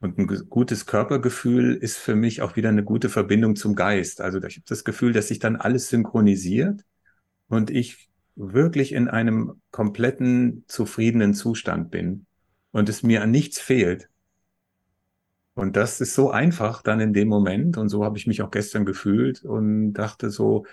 und 0.00 0.16
ein 0.16 0.26
gutes 0.48 0.86
Körpergefühl 0.86 1.74
ist 1.74 1.98
für 1.98 2.16
mich 2.16 2.40
auch 2.40 2.56
wieder 2.56 2.70
eine 2.70 2.82
gute 2.82 3.10
Verbindung 3.10 3.56
zum 3.56 3.74
Geist. 3.74 4.22
Also 4.22 4.42
ich 4.42 4.56
habe 4.56 4.64
das 4.66 4.84
Gefühl, 4.84 5.12
dass 5.12 5.28
sich 5.28 5.38
dann 5.38 5.56
alles 5.56 5.90
synchronisiert 5.90 6.80
und 7.48 7.68
ich 7.68 8.08
wirklich 8.36 8.92
in 8.92 9.08
einem 9.08 9.60
kompletten 9.70 10.64
zufriedenen 10.66 11.34
Zustand 11.34 11.90
bin 11.90 12.24
und 12.70 12.88
es 12.88 13.02
mir 13.02 13.20
an 13.20 13.32
nichts 13.32 13.60
fehlt. 13.60 14.08
Und 15.56 15.74
das 15.74 16.02
ist 16.02 16.14
so 16.14 16.30
einfach 16.30 16.82
dann 16.82 17.00
in 17.00 17.14
dem 17.14 17.28
Moment. 17.28 17.78
Und 17.78 17.88
so 17.88 18.04
habe 18.04 18.18
ich 18.18 18.26
mich 18.26 18.42
auch 18.42 18.50
gestern 18.50 18.84
gefühlt 18.84 19.42
und 19.42 19.94
dachte 19.94 20.28
so, 20.30 20.66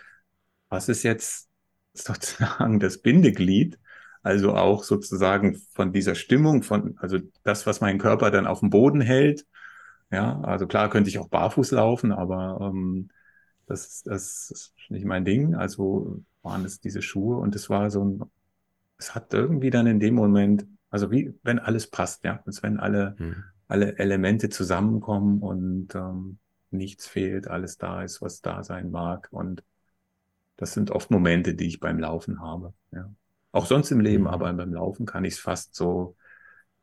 was 0.67 0.89
ist 0.89 1.03
jetzt 1.03 1.49
sozusagen 1.93 2.79
das 2.79 2.97
Bindeglied. 2.97 3.79
Also 4.23 4.53
auch 4.55 4.83
sozusagen 4.83 5.55
von 5.73 5.93
dieser 5.93 6.15
Stimmung, 6.15 6.63
von, 6.63 6.97
also 6.97 7.19
das, 7.43 7.65
was 7.65 7.81
meinen 7.81 7.97
Körper 7.97 8.29
dann 8.29 8.45
auf 8.45 8.59
dem 8.59 8.69
Boden 8.69 8.99
hält. 8.99 9.45
Ja, 10.11 10.41
also 10.41 10.67
klar 10.67 10.89
könnte 10.89 11.09
ich 11.09 11.17
auch 11.17 11.29
barfuß 11.29 11.71
laufen, 11.71 12.11
aber 12.11 12.59
ähm, 12.61 13.09
das, 13.67 14.03
das 14.03 14.51
ist 14.51 14.73
nicht 14.89 15.05
mein 15.05 15.23
Ding. 15.23 15.55
Also 15.55 16.21
waren 16.41 16.65
es 16.65 16.81
diese 16.81 17.01
Schuhe 17.01 17.37
und 17.37 17.55
es 17.55 17.69
war 17.69 17.89
so 17.89 18.03
ein, 18.03 18.21
es 18.97 19.15
hat 19.15 19.33
irgendwie 19.33 19.69
dann 19.69 19.87
in 19.87 20.01
dem 20.01 20.15
Moment, 20.15 20.67
also 20.89 21.09
wie 21.09 21.33
wenn 21.41 21.59
alles 21.59 21.89
passt, 21.89 22.25
ja, 22.25 22.43
als 22.45 22.63
wenn 22.63 22.79
alle, 22.79 23.15
hm. 23.17 23.43
Alle 23.73 23.97
Elemente 23.97 24.49
zusammenkommen 24.49 25.41
und 25.41 25.95
ähm, 25.95 26.37
nichts 26.69 27.07
fehlt, 27.07 27.47
alles 27.47 27.79
da 27.79 28.03
ist, 28.03 28.21
was 28.21 28.39
da 28.39 28.63
sein 28.63 28.91
mag. 28.91 29.29
Und 29.31 29.63
das 30.57 30.73
sind 30.73 30.91
oft 30.91 31.09
Momente, 31.09 31.55
die 31.55 31.65
ich 31.65 31.79
beim 31.79 31.97
Laufen 31.97 32.39
habe. 32.39 32.75
Ja. 32.91 33.11
Auch 33.51 33.65
sonst 33.65 33.89
im 33.89 33.99
Leben, 33.99 34.25
mhm. 34.25 34.29
aber 34.29 34.53
beim 34.53 34.73
Laufen 34.73 35.07
kann 35.07 35.25
ich 35.25 35.33
es 35.33 35.39
fast 35.39 35.73
so, 35.73 36.15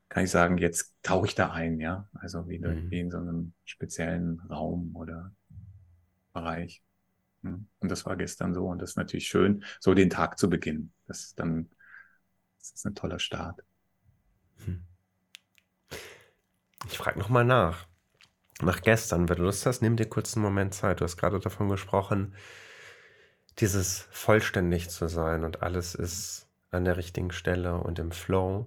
kann 0.09 0.24
ich 0.24 0.33
sagen, 0.33 0.59
jetzt 0.59 0.92
tauche 1.05 1.29
ich 1.29 1.37
da 1.37 1.53
ein, 1.53 1.79
ja. 1.79 2.09
Also 2.12 2.48
wie, 2.48 2.59
mhm. 2.59 2.90
wie 2.90 2.98
in 2.98 3.12
so 3.12 3.18
einem 3.18 3.53
speziellen 3.64 4.40
Raum 4.50 4.90
oder 4.96 5.31
Bereich. 6.33 6.83
Und 7.42 7.68
das 7.83 8.05
war 8.05 8.16
gestern 8.16 8.53
so 8.53 8.66
und 8.66 8.83
das 8.83 8.90
ist 8.90 8.96
natürlich 8.96 9.29
schön, 9.29 9.62
so 9.79 9.94
den 9.94 10.11
Tag 10.11 10.40
zu 10.40 10.50
beginnen. 10.50 10.92
Das 11.07 11.20
ist 11.20 11.38
dann, 11.38 11.70
das 12.59 12.72
ist 12.72 12.85
ein 12.85 12.96
toller 12.96 13.20
Start. 13.20 13.62
Hm. 14.64 14.89
Ich 16.88 16.99
frage 16.99 17.19
nochmal 17.19 17.45
nach. 17.45 17.87
Nach 18.62 18.83
gestern, 18.83 19.29
wenn 19.29 19.37
du 19.37 19.45
Lust 19.45 19.66
hast, 19.66 19.81
nimm 19.81 19.97
dir 19.97 20.09
kurz 20.09 20.37
einen 20.37 20.45
Moment 20.45 20.75
Zeit. 20.75 21.01
Du 21.01 21.05
hast 21.05 21.16
gerade 21.16 21.40
davon 21.40 21.69
gesprochen, 21.69 22.35
dieses 23.59 24.07
vollständig 24.11 24.90
zu 24.90 25.09
sein 25.09 25.45
und 25.45 25.62
alles 25.62 25.95
ist 25.95 26.49
an 26.71 26.85
der 26.85 26.97
richtigen 26.97 27.33
Stelle 27.33 27.77
und 27.79 27.99
im 27.99 28.12
Flow. 28.12 28.66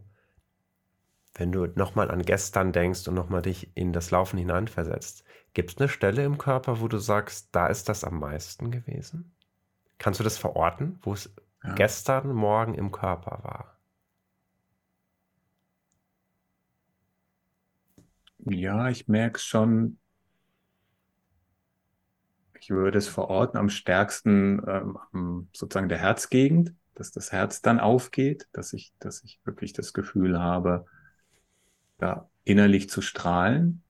Wenn 1.36 1.52
du 1.52 1.66
nochmal 1.76 2.12
an 2.12 2.22
gestern 2.22 2.72
denkst 2.72 3.08
und 3.08 3.16
nochmal 3.16 3.42
dich 3.42 3.76
in 3.76 3.94
das 3.94 4.12
Laufen 4.12 4.38
hineinversetzt, 4.38 5.24
gibt 5.54 5.72
es 5.72 5.78
eine 5.78 5.90
Stelle 5.90 6.24
im 6.24 6.38
Körper, 6.38 6.80
wo 6.80 6.88
du 6.88 7.00
sagst, 7.00 7.50
da 7.54 7.68
ist 7.68 7.90
das 7.90 8.04
am 8.04 8.20
meisten 8.20 8.72
gewesen? 8.72 9.36
Kannst 9.98 10.20
du 10.20 10.24
das 10.24 10.38
verorten, 10.38 11.00
wo 11.02 11.14
es 11.14 11.34
ja. 11.64 11.74
gestern 11.74 12.34
Morgen 12.34 12.76
im 12.76 12.92
Körper 12.92 13.40
war? 13.44 13.73
Ja, 18.46 18.90
ich 18.90 19.08
merke 19.10 19.40
schon, 19.40 19.98
ich 22.60 22.70
würde 22.70 22.98
es 22.98 23.08
verorten 23.08 23.58
am 23.58 23.70
stärksten 23.70 24.62
ähm, 24.68 25.50
sozusagen 25.54 25.90
der 25.90 25.98
Herzgegend, 25.98 26.74
dass 26.96 27.12
das 27.12 27.32
Herz 27.32 27.62
dann 27.62 27.80
aufgeht, 27.80 28.48
dass 28.54 28.74
ich, 28.74 28.94
dass 29.00 29.24
ich 29.24 29.40
wirklich 29.44 29.74
das 29.74 29.94
Gefühl 29.94 30.40
habe, 30.40 30.86
da 31.98 32.30
innerlich 32.44 32.88
zu 32.90 33.02
strahlen 33.02 33.84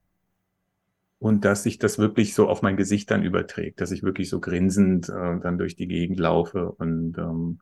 und 1.20 1.46
dass 1.46 1.64
sich 1.64 1.80
das 1.80 1.98
wirklich 1.98 2.34
so 2.36 2.50
auf 2.50 2.62
mein 2.62 2.78
Gesicht 2.78 3.10
dann 3.12 3.24
überträgt, 3.24 3.80
dass 3.82 3.92
ich 3.92 4.04
wirklich 4.04 4.30
so 4.30 4.40
grinsend 4.40 5.10
äh, 5.10 5.40
dann 5.40 5.58
durch 5.58 5.76
die 5.76 5.88
Gegend 5.88 6.20
laufe 6.20 6.72
und 6.72 7.18
ähm, 7.18 7.60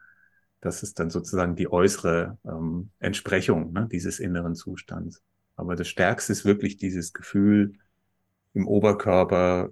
das 0.61 0.83
ist 0.83 0.99
dann 0.99 1.09
sozusagen 1.09 1.55
die 1.55 1.71
äußere 1.71 2.37
ähm, 2.45 2.91
Entsprechung 2.99 3.71
ne, 3.73 3.87
dieses 3.91 4.19
inneren 4.19 4.55
Zustands. 4.55 5.23
Aber 5.55 5.75
das 5.75 5.87
Stärkste 5.87 6.31
ist 6.33 6.45
wirklich 6.45 6.77
dieses 6.77 7.13
Gefühl 7.13 7.73
im 8.53 8.67
Oberkörper, 8.67 9.69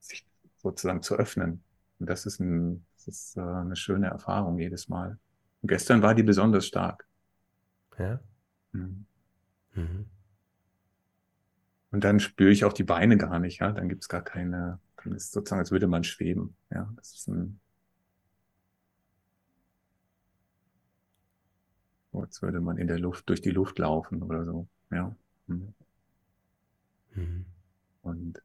sich 0.00 0.26
sozusagen 0.56 1.02
zu 1.02 1.16
öffnen. 1.16 1.62
Und 1.98 2.08
das 2.08 2.26
ist, 2.26 2.40
ein, 2.40 2.84
das 2.96 3.08
ist 3.08 3.36
äh, 3.36 3.40
eine 3.40 3.76
schöne 3.76 4.08
Erfahrung 4.08 4.58
jedes 4.58 4.88
Mal. 4.88 5.18
Und 5.60 5.68
gestern 5.68 6.02
war 6.02 6.14
die 6.14 6.22
besonders 6.24 6.66
stark. 6.66 7.06
Ja. 7.98 8.20
Mhm. 8.72 9.06
Mhm. 9.74 10.06
Und 11.90 12.04
dann 12.04 12.20
spüre 12.20 12.50
ich 12.50 12.64
auch 12.64 12.72
die 12.72 12.84
Beine 12.84 13.16
gar 13.18 13.38
nicht, 13.38 13.60
ja. 13.60 13.70
Dann 13.70 13.88
gibt 13.88 14.02
es 14.02 14.08
gar 14.08 14.22
keine, 14.22 14.80
dann 14.96 15.12
ist 15.12 15.32
sozusagen, 15.32 15.60
als 15.60 15.70
würde 15.70 15.86
man 15.86 16.04
schweben. 16.04 16.56
Ja, 16.70 16.90
das 16.96 17.14
ist 17.14 17.28
ein, 17.28 17.60
als 22.12 22.42
würde 22.42 22.60
man 22.60 22.78
in 22.78 22.86
der 22.86 22.98
Luft, 22.98 23.28
durch 23.28 23.40
die 23.40 23.50
Luft 23.50 23.78
laufen 23.78 24.22
oder 24.22 24.44
so. 24.44 24.68
Ja. 24.92 25.14
Mhm. 25.46 25.74
Mhm. 27.14 27.46
Und 28.02 28.42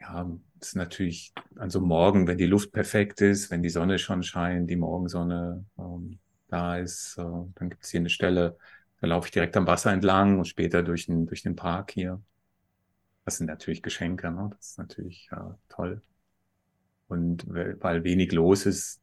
ja, 0.00 0.30
das 0.58 0.68
ist 0.68 0.76
natürlich 0.76 1.32
an 1.56 1.70
so 1.70 1.80
Morgen, 1.80 2.26
wenn 2.26 2.38
die 2.38 2.46
Luft 2.46 2.72
perfekt 2.72 3.20
ist, 3.20 3.50
wenn 3.50 3.62
die 3.62 3.70
Sonne 3.70 3.98
schon 3.98 4.22
scheint, 4.22 4.70
die 4.70 4.76
Morgensonne 4.76 5.64
ähm, 5.78 6.18
da 6.48 6.78
ist, 6.78 7.16
äh, 7.18 7.22
dann 7.22 7.70
gibt 7.70 7.84
es 7.84 7.90
hier 7.90 8.00
eine 8.00 8.10
Stelle, 8.10 8.56
da 9.00 9.06
laufe 9.06 9.26
ich 9.28 9.32
direkt 9.32 9.56
am 9.56 9.66
Wasser 9.66 9.92
entlang 9.92 10.38
und 10.38 10.46
später 10.46 10.82
durch 10.82 11.06
den, 11.06 11.26
durch 11.26 11.42
den 11.42 11.56
Park 11.56 11.92
hier. 11.92 12.22
Das 13.24 13.38
sind 13.38 13.46
natürlich 13.46 13.82
Geschenke, 13.82 14.30
ne? 14.30 14.50
das 14.56 14.70
ist 14.70 14.78
natürlich 14.78 15.28
äh, 15.32 15.54
toll. 15.68 16.02
Und 17.08 17.46
weil 17.48 18.04
wenig 18.04 18.32
los 18.32 18.66
ist, 18.66 19.00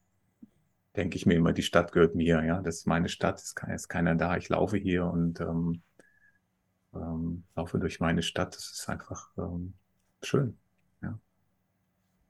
denke 0.95 1.15
ich 1.15 1.25
mir 1.25 1.35
immer, 1.35 1.53
die 1.53 1.63
Stadt 1.63 1.91
gehört 1.91 2.15
mir, 2.15 2.43
ja, 2.43 2.61
das 2.61 2.77
ist 2.77 2.87
meine 2.87 3.09
Stadt, 3.09 3.39
es 3.39 3.55
ist 3.73 3.87
keiner 3.87 4.15
da, 4.15 4.37
ich 4.37 4.49
laufe 4.49 4.77
hier 4.77 5.05
und 5.05 5.39
ähm, 5.39 5.81
ähm, 6.93 7.43
laufe 7.55 7.79
durch 7.79 7.99
meine 7.99 8.23
Stadt, 8.23 8.55
das 8.55 8.71
ist 8.71 8.89
einfach 8.89 9.29
ähm, 9.37 9.73
schön, 10.21 10.57
ja, 11.01 11.19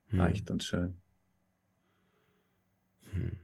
hm. 0.09 0.19
leicht 0.19 0.51
und 0.51 0.63
schön. 0.63 1.01
Hm. 3.11 3.37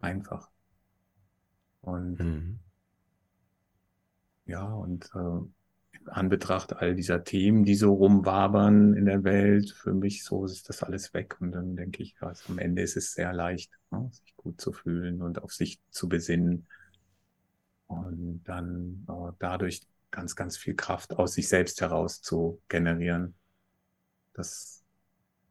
Einfach. 0.00 0.50
Und 1.80 2.18
hm. 2.18 2.58
ja, 4.44 4.64
und 4.64 5.10
äh, 5.14 5.55
Anbetracht 6.08 6.74
all 6.74 6.94
dieser 6.94 7.24
Themen, 7.24 7.64
die 7.64 7.74
so 7.74 7.94
rumwabern 7.94 8.94
in 8.94 9.06
der 9.06 9.24
Welt, 9.24 9.70
für 9.70 9.92
mich 9.92 10.24
so 10.24 10.44
ist 10.44 10.68
das 10.68 10.82
alles 10.82 11.14
weg. 11.14 11.36
Und 11.40 11.52
dann 11.52 11.76
denke 11.76 12.02
ich, 12.02 12.16
also 12.20 12.52
am 12.52 12.58
Ende 12.58 12.82
ist 12.82 12.96
es 12.96 13.12
sehr 13.12 13.32
leicht, 13.32 13.72
ne, 13.90 14.08
sich 14.12 14.36
gut 14.36 14.60
zu 14.60 14.72
fühlen 14.72 15.22
und 15.22 15.42
auf 15.42 15.52
sich 15.52 15.80
zu 15.90 16.08
besinnen. 16.08 16.66
Und 17.86 18.42
dann 18.44 19.06
äh, 19.08 19.32
dadurch 19.38 19.82
ganz, 20.10 20.36
ganz 20.36 20.56
viel 20.56 20.74
Kraft 20.74 21.14
aus 21.14 21.34
sich 21.34 21.48
selbst 21.48 21.80
heraus 21.80 22.22
zu 22.22 22.60
generieren. 22.68 23.34
Das, 24.32 24.82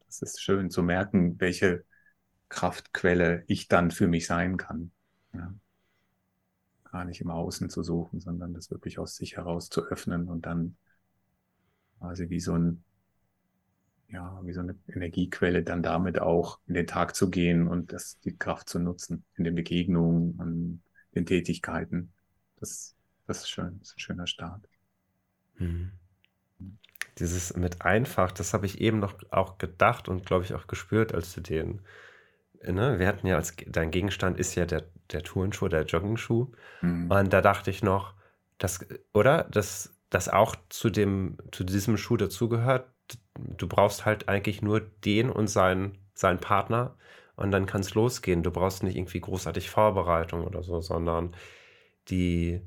das 0.06 0.22
ist 0.22 0.42
schön 0.42 0.70
zu 0.70 0.84
merken, 0.84 1.40
welche 1.40 1.86
Kraftquelle 2.50 3.44
ich 3.48 3.68
dann 3.68 3.92
für 3.92 4.08
mich 4.08 4.28
sein 4.28 4.58
kann. 4.58 4.92
Ja 5.34 5.54
gar 6.96 7.04
nicht 7.04 7.20
im 7.20 7.30
Außen 7.30 7.70
zu 7.70 7.84
suchen, 7.84 8.22
sondern 8.22 8.54
das 8.54 8.72
wirklich 8.72 9.00
aus 9.00 9.18
sich 9.18 9.36
heraus 9.36 9.70
zu 9.70 9.84
öffnen 9.84 10.30
und 10.30 10.46
dann 10.46 10.78
quasi 12.00 12.30
wie 12.30 12.40
so 12.40 12.54
ein, 12.54 12.86
ja, 14.08 14.40
wie 14.46 14.54
so 14.54 14.62
eine 14.62 14.78
Energiequelle 14.88 15.62
dann 15.62 15.84
damit 15.84 16.20
auch 16.20 16.60
in 16.68 16.74
den 16.74 16.88
Tag 16.88 17.14
zu 17.14 17.30
gehen 17.30 17.68
und 17.68 17.92
das, 17.92 18.18
die 18.22 18.38
Kraft 18.38 18.70
zu 18.70 18.80
nutzen 18.80 19.26
in 19.36 19.44
den 19.44 19.56
Begegnungen 19.56 20.36
und 20.40 20.84
den 21.16 21.26
Tätigkeiten. 21.26 22.14
Das, 22.62 22.96
das 23.28 23.40
ist 23.40 23.50
schön, 23.50 23.78
das 23.80 23.90
ist 23.90 23.98
ein 23.98 24.00
schöner 24.00 24.28
Start. 24.28 24.66
Mhm. 25.58 25.92
Dieses 27.20 27.58
mit 27.58 27.82
einfach, 27.82 28.32
das 28.32 28.54
habe 28.54 28.68
ich 28.68 28.80
eben 28.80 29.00
noch 29.00 29.16
auch 29.32 29.58
gedacht 29.58 30.08
und 30.08 30.26
glaube 30.26 30.46
ich 30.46 30.54
auch 30.54 30.68
gespürt, 30.68 31.14
als 31.14 31.34
du 31.34 31.42
den 31.42 31.82
ne, 32.72 33.00
wir 33.00 33.08
hatten 33.08 33.28
ja 33.28 33.36
als 33.36 33.56
dein 33.68 33.92
Gegenstand 33.92 34.40
ist 34.40 34.56
ja 34.56 34.66
der, 34.66 34.84
der 35.12 35.24
Turnschuh, 35.24 35.68
der 35.68 35.84
Joggingschuh. 35.86 36.52
Mhm. 36.82 37.12
Und 37.12 37.34
da 37.34 37.42
dachte 37.42 37.70
ich 37.72 37.84
noch, 37.84 38.14
dass, 38.58 38.86
oder? 39.14 39.44
Dass 39.46 39.94
das 40.10 40.30
auch 40.30 40.56
zu 40.70 40.90
dem, 40.90 41.38
zu 41.52 41.64
diesem 41.64 41.98
Schuh 41.98 42.18
dazugehört. 42.18 42.90
Du 43.36 43.68
brauchst 43.68 44.06
halt 44.06 44.30
eigentlich 44.30 44.62
nur 44.62 44.80
den 44.82 45.30
und 45.30 45.48
seinen, 45.48 45.98
seinen 46.14 46.40
Partner 46.40 46.96
und 47.36 47.52
dann 47.52 47.66
kann 47.66 47.82
es 47.82 47.94
losgehen. 47.96 48.44
Du 48.44 48.52
brauchst 48.52 48.84
nicht 48.84 48.96
irgendwie 48.96 49.20
großartig 49.20 49.70
Vorbereitung 49.70 50.46
oder 50.46 50.64
so, 50.64 50.82
sondern 50.82 51.36
die, 52.10 52.62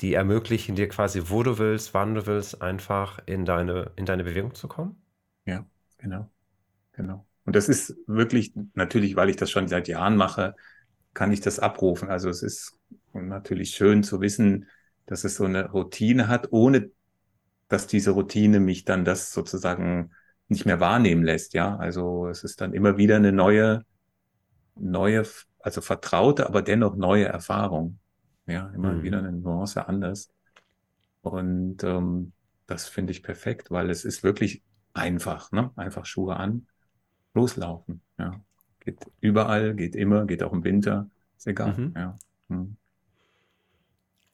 die 0.00 0.14
ermöglichen 0.14 0.76
dir 0.76 0.88
quasi, 0.88 1.22
wo 1.26 1.42
du 1.42 1.58
willst, 1.58 1.94
wann 1.94 2.14
du 2.14 2.26
willst, 2.26 2.62
einfach 2.62 3.20
in 3.26 3.44
deine, 3.44 3.92
in 3.96 4.06
deine 4.06 4.24
Bewegung 4.24 4.54
zu 4.54 4.68
kommen. 4.68 5.02
Ja, 5.44 5.66
genau. 5.98 6.30
Genau. 6.92 7.26
Und 7.44 7.56
das 7.56 7.68
ist 7.68 7.96
wirklich, 8.06 8.52
natürlich, 8.74 9.16
weil 9.16 9.30
ich 9.30 9.36
das 9.36 9.50
schon 9.50 9.68
seit 9.68 9.88
Jahren 9.88 10.16
mache, 10.16 10.54
kann 11.14 11.32
ich 11.32 11.40
das 11.40 11.58
abrufen. 11.58 12.08
Also 12.08 12.28
es 12.28 12.42
ist 12.42 12.78
natürlich 13.12 13.70
schön 13.70 14.02
zu 14.02 14.20
wissen, 14.20 14.66
dass 15.06 15.24
es 15.24 15.36
so 15.36 15.44
eine 15.44 15.70
Routine 15.70 16.28
hat, 16.28 16.48
ohne 16.52 16.90
dass 17.68 17.86
diese 17.86 18.12
Routine 18.12 18.60
mich 18.60 18.84
dann 18.84 19.04
das 19.04 19.32
sozusagen 19.32 20.12
nicht 20.48 20.66
mehr 20.66 20.80
wahrnehmen 20.80 21.24
lässt. 21.24 21.54
Ja, 21.54 21.76
also 21.76 22.28
es 22.28 22.44
ist 22.44 22.60
dann 22.60 22.74
immer 22.74 22.96
wieder 22.96 23.16
eine 23.16 23.32
neue, 23.32 23.84
neue, 24.76 25.24
also 25.58 25.80
vertraute, 25.80 26.46
aber 26.46 26.62
dennoch 26.62 26.96
neue 26.96 27.24
Erfahrung. 27.24 27.98
Ja, 28.46 28.70
immer 28.74 28.92
mhm. 28.92 29.02
wieder 29.02 29.18
eine 29.18 29.32
Nuance 29.32 29.86
anders. 29.86 30.30
Und 31.22 31.82
ähm, 31.84 32.32
das 32.66 32.86
finde 32.86 33.12
ich 33.12 33.22
perfekt, 33.22 33.70
weil 33.70 33.90
es 33.90 34.04
ist 34.04 34.22
wirklich 34.22 34.62
einfach, 34.92 35.52
ne? 35.52 35.70
Einfach 35.76 36.06
Schuhe 36.06 36.36
an 36.36 36.66
loslaufen. 37.34 38.00
Ja. 38.18 38.40
überall, 39.20 39.74
geht 39.74 39.94
immer, 39.94 40.26
geht 40.26 40.42
auch 40.42 40.52
im 40.52 40.64
Winter, 40.64 41.08
ist 41.36 41.46
egal. 41.46 41.74
Mhm. 41.76 41.94
Ja. 41.96 42.16
Hm. 42.48 42.76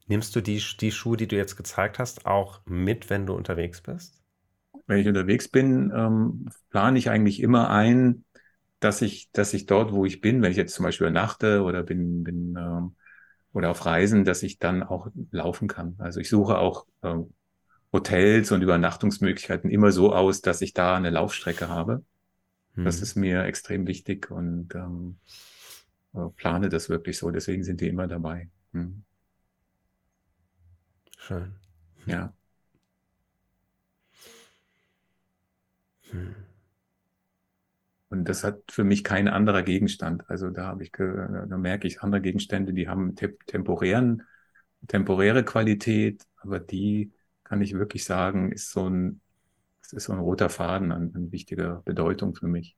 Nimmst 0.07 0.35
du 0.35 0.41
die, 0.41 0.63
die 0.81 0.91
Schuhe, 0.91 1.17
die 1.19 1.29
du 1.29 1.37
jetzt 1.37 1.57
gezeigt 1.57 1.99
hast, 1.99 2.25
auch 2.25 2.63
mit, 2.65 3.11
wenn 3.11 3.27
du 3.27 3.35
unterwegs 3.35 3.83
bist? 3.83 4.23
Wenn 4.87 4.99
ich 4.99 5.07
unterwegs 5.07 5.49
bin, 5.49 5.93
ähm, 5.95 6.49
plane 6.71 6.99
ich 6.99 7.11
eigentlich 7.11 7.41
immer 7.43 7.69
ein, 7.69 8.25
dass 8.81 9.03
ich, 9.03 9.31
dass 9.33 9.53
ich 9.53 9.67
dort, 9.67 9.93
wo 9.93 10.07
ich 10.07 10.23
bin, 10.23 10.41
wenn 10.41 10.51
ich 10.51 10.57
jetzt 10.57 10.75
zum 10.75 10.85
Beispiel 10.85 11.07
übernachte 11.07 11.63
oder 11.63 11.83
bin, 11.83 12.25
bin 12.25 12.57
ähm, 12.59 12.97
oder 13.53 13.71
auf 13.71 13.85
Reisen, 13.85 14.25
dass 14.25 14.43
ich 14.43 14.59
dann 14.59 14.83
auch 14.83 15.09
laufen 15.31 15.69
kann. 15.69 15.97
Also 15.99 16.21
ich 16.21 16.31
suche 16.31 16.57
auch 16.57 16.87
ähm, 17.03 17.35
Hotels 17.93 18.53
und 18.53 18.63
Übernachtungsmöglichkeiten 18.63 19.71
immer 19.71 19.93
so 19.93 20.15
aus, 20.15 20.41
dass 20.41 20.63
ich 20.63 20.73
da 20.73 20.97
eine 20.97 21.11
Laufstrecke 21.11 21.69
habe. 21.69 22.03
Das 22.85 23.01
ist 23.03 23.17
mir 23.17 23.45
extrem 23.45 23.87
wichtig 23.87 24.31
und 24.31 24.75
ähm, 24.75 25.19
äh, 26.15 26.29
plane 26.37 26.69
das 26.69 26.89
wirklich 26.89 27.19
so. 27.19 27.31
Deswegen 27.31 27.65
sind 27.65 27.81
die 27.81 27.89
immer 27.89 28.07
dabei. 28.07 28.49
Hm. 28.73 29.05
Schön. 31.17 31.55
Ja. 32.07 32.33
Hm. 36.11 36.35
Und 38.11 38.25
das 38.29 38.43
hat 38.43 38.63
für 38.71 38.85
mich 38.85 39.05
kein 39.05 39.29
anderer 39.29 39.63
Gegenstand. 39.63 40.29
Also 40.31 40.49
da 40.51 40.67
habe 40.67 40.83
ich, 40.83 40.93
da 40.93 41.57
merke 41.59 41.87
ich 41.87 42.01
andere 42.01 42.23
Gegenstände, 42.23 42.73
die 42.73 42.89
haben 42.89 43.15
temporären, 43.47 44.23
temporäre 44.87 45.45
Qualität, 45.45 46.27
aber 46.37 46.59
die 46.59 47.13
kann 47.45 47.61
ich 47.61 47.75
wirklich 47.75 48.05
sagen, 48.05 48.51
ist 48.51 48.71
so 48.71 48.89
ein, 48.89 49.21
das 49.91 50.03
ist 50.03 50.05
so 50.05 50.13
ein 50.13 50.19
roter 50.19 50.49
Faden 50.51 50.93
an, 50.93 51.13
an 51.15 51.33
wichtiger 51.33 51.83
Bedeutung 51.85 52.35
für 52.35 52.47
mich. 52.47 52.77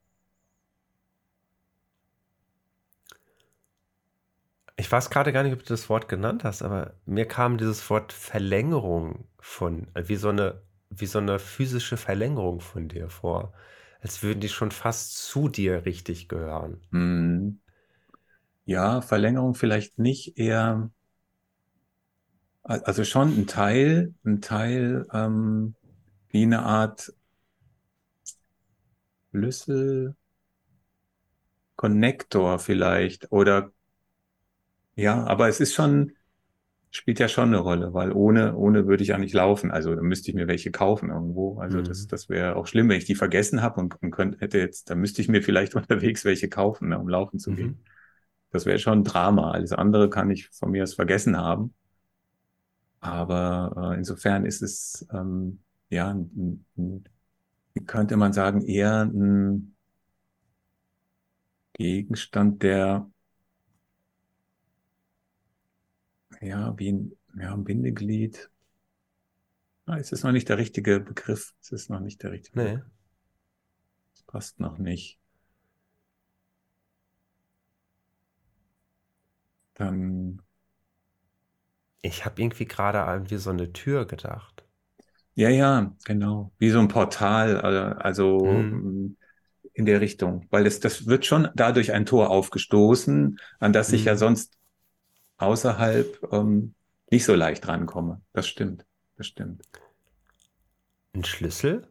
Ich 4.77 4.91
weiß 4.91 5.11
gerade 5.11 5.33
gar 5.33 5.43
nicht, 5.43 5.53
ob 5.53 5.61
du 5.61 5.67
das 5.67 5.89
Wort 5.91 6.09
genannt 6.09 6.43
hast, 6.45 6.63
aber 6.63 6.95
mir 7.05 7.27
kam 7.27 7.59
dieses 7.59 7.89
Wort 7.91 8.13
Verlängerung 8.13 9.29
von, 9.39 9.89
wie 9.95 10.17
so 10.17 10.31
eine, 10.31 10.63
wie 10.89 11.07
so 11.07 11.19
eine 11.19 11.39
physische 11.39 11.97
Verlängerung 11.99 12.61
von 12.61 12.89
dir 12.89 13.11
vor 13.11 13.53
als 14.01 14.23
würden 14.23 14.41
die 14.41 14.49
schon 14.49 14.71
fast 14.71 15.17
zu 15.17 15.49
dir 15.49 15.85
richtig 15.85 16.29
gehören. 16.29 16.81
Hm. 16.91 17.61
Ja, 18.65 19.01
Verlängerung 19.01 19.55
vielleicht 19.55 19.99
nicht, 19.99 20.39
eher, 20.39 20.91
also 22.63 23.05
schon 23.05 23.29
ein 23.41 23.47
Teil, 23.47 24.15
ein 24.25 24.41
Teil 24.41 25.07
ähm, 25.13 25.75
wie 26.31 26.43
eine 26.43 26.63
Art 26.63 27.13
Schlüssel, 29.31 30.17
Connector 31.77 32.59
vielleicht 32.59 33.33
oder 33.33 33.73
ja, 34.97 35.25
aber 35.25 35.49
es 35.49 35.61
ist 35.61 35.73
schon, 35.73 36.13
spielt 36.91 37.21
ja 37.21 37.29
schon 37.29 37.49
eine 37.49 37.59
Rolle, 37.59 37.95
weil 37.95 38.13
ohne, 38.13 38.55
ohne 38.55 38.87
würde 38.87 39.03
ich 39.03 39.09
ja 39.09 39.19
nicht 39.19 39.33
laufen. 39.33 39.71
Also 39.71 39.95
da 39.95 40.03
müsste 40.03 40.31
ich 40.31 40.35
mir 40.35 40.47
welche 40.47 40.71
kaufen 40.71 41.09
irgendwo. 41.09 41.59
Also 41.59 41.79
mhm. 41.79 41.85
das, 41.85 42.07
das 42.07 42.29
wäre 42.29 42.57
auch 42.57 42.67
schlimm, 42.67 42.89
wenn 42.91 42.99
ich 42.99 43.07
die 43.07 43.15
vergessen 43.15 43.63
habe 43.63 43.81
und, 43.81 44.03
und 44.03 44.11
könnte, 44.11 44.41
hätte 44.41 44.59
jetzt, 44.59 44.91
da 44.91 44.95
müsste 44.95 45.23
ich 45.23 45.29
mir 45.29 45.43
vielleicht 45.43 45.75
unterwegs 45.77 46.25
welche 46.25 46.49
kaufen, 46.49 46.91
ne, 46.91 46.99
um 46.99 47.09
laufen 47.09 47.39
zu 47.39 47.53
mhm. 47.53 47.57
gehen. 47.57 47.85
Das 48.51 48.67
wäre 48.67 48.79
schon 48.79 49.01
ein 49.01 49.05
Drama. 49.05 49.53
Alles 49.53 49.73
andere 49.73 50.11
kann 50.11 50.31
ich 50.31 50.49
von 50.51 50.71
mir 50.71 50.83
aus 50.83 50.95
vergessen 50.95 51.37
haben. 51.37 51.73
Aber 52.99 53.93
äh, 53.95 53.99
insofern 53.99 54.45
ist 54.45 54.61
es, 54.61 55.07
ähm, 55.15 55.61
ja, 55.91 56.11
ein, 56.11 56.65
ein, 56.77 57.05
könnte 57.87 58.17
man 58.17 58.33
sagen, 58.33 58.63
eher 58.63 59.03
ein 59.03 59.77
Gegenstand, 61.75 62.63
der 62.63 63.11
ja, 66.41 66.79
wie 66.79 66.93
ein, 66.93 67.17
ja, 67.37 67.53
ein 67.53 67.65
Bindeglied. 67.65 68.51
Ah, 69.87 69.99
es 69.99 70.13
ist 70.13 70.25
noch 70.25 70.33
nicht 70.33 70.49
der 70.49 70.59
richtige 70.59 71.01
Begriff. 71.01 71.55
Es 71.61 71.73
ist 71.73 71.91
noch 71.91 72.01
nicht 72.01 72.23
der 72.23 72.33
richtige. 72.33 72.61
Nee. 72.61 72.83
Es 74.15 74.23
passt 74.23 74.61
noch 74.61 74.79
nicht. 74.79 75.19
Dann. 79.75 80.43
Ich 82.03 82.25
habe 82.25 82.41
irgendwie 82.41 82.67
gerade 82.67 83.03
an 83.03 83.31
wie 83.31 83.37
so 83.37 83.51
eine 83.51 83.73
Tür 83.73 84.07
gedacht. 84.07 84.65
Ja, 85.41 85.49
ja, 85.49 85.97
genau. 86.05 86.53
Wie 86.59 86.69
so 86.69 86.81
ein 86.81 86.89
Portal, 86.89 87.57
äh, 87.57 88.03
also 88.03 88.41
hm. 88.45 89.17
in 89.73 89.87
der 89.87 90.03
Richtung. 90.03 90.47
Weil 90.51 90.65
das, 90.65 90.81
das 90.81 91.07
wird 91.07 91.25
schon 91.25 91.49
dadurch 91.55 91.93
ein 91.93 92.05
Tor 92.05 92.29
aufgestoßen, 92.29 93.41
an 93.59 93.73
das 93.73 93.91
ich 93.95 94.05
ja 94.05 94.13
hm. 94.13 94.19
sonst 94.19 94.59
außerhalb 95.39 96.29
ähm, 96.31 96.75
nicht 97.11 97.25
so 97.25 97.35
leicht 97.35 97.67
rankomme. 97.67 98.21
Das 98.35 98.49
stimmt. 98.49 98.85
Das 99.17 99.29
stimmt. 99.29 99.63
Ein 101.15 101.25
Schlüssel? 101.25 101.89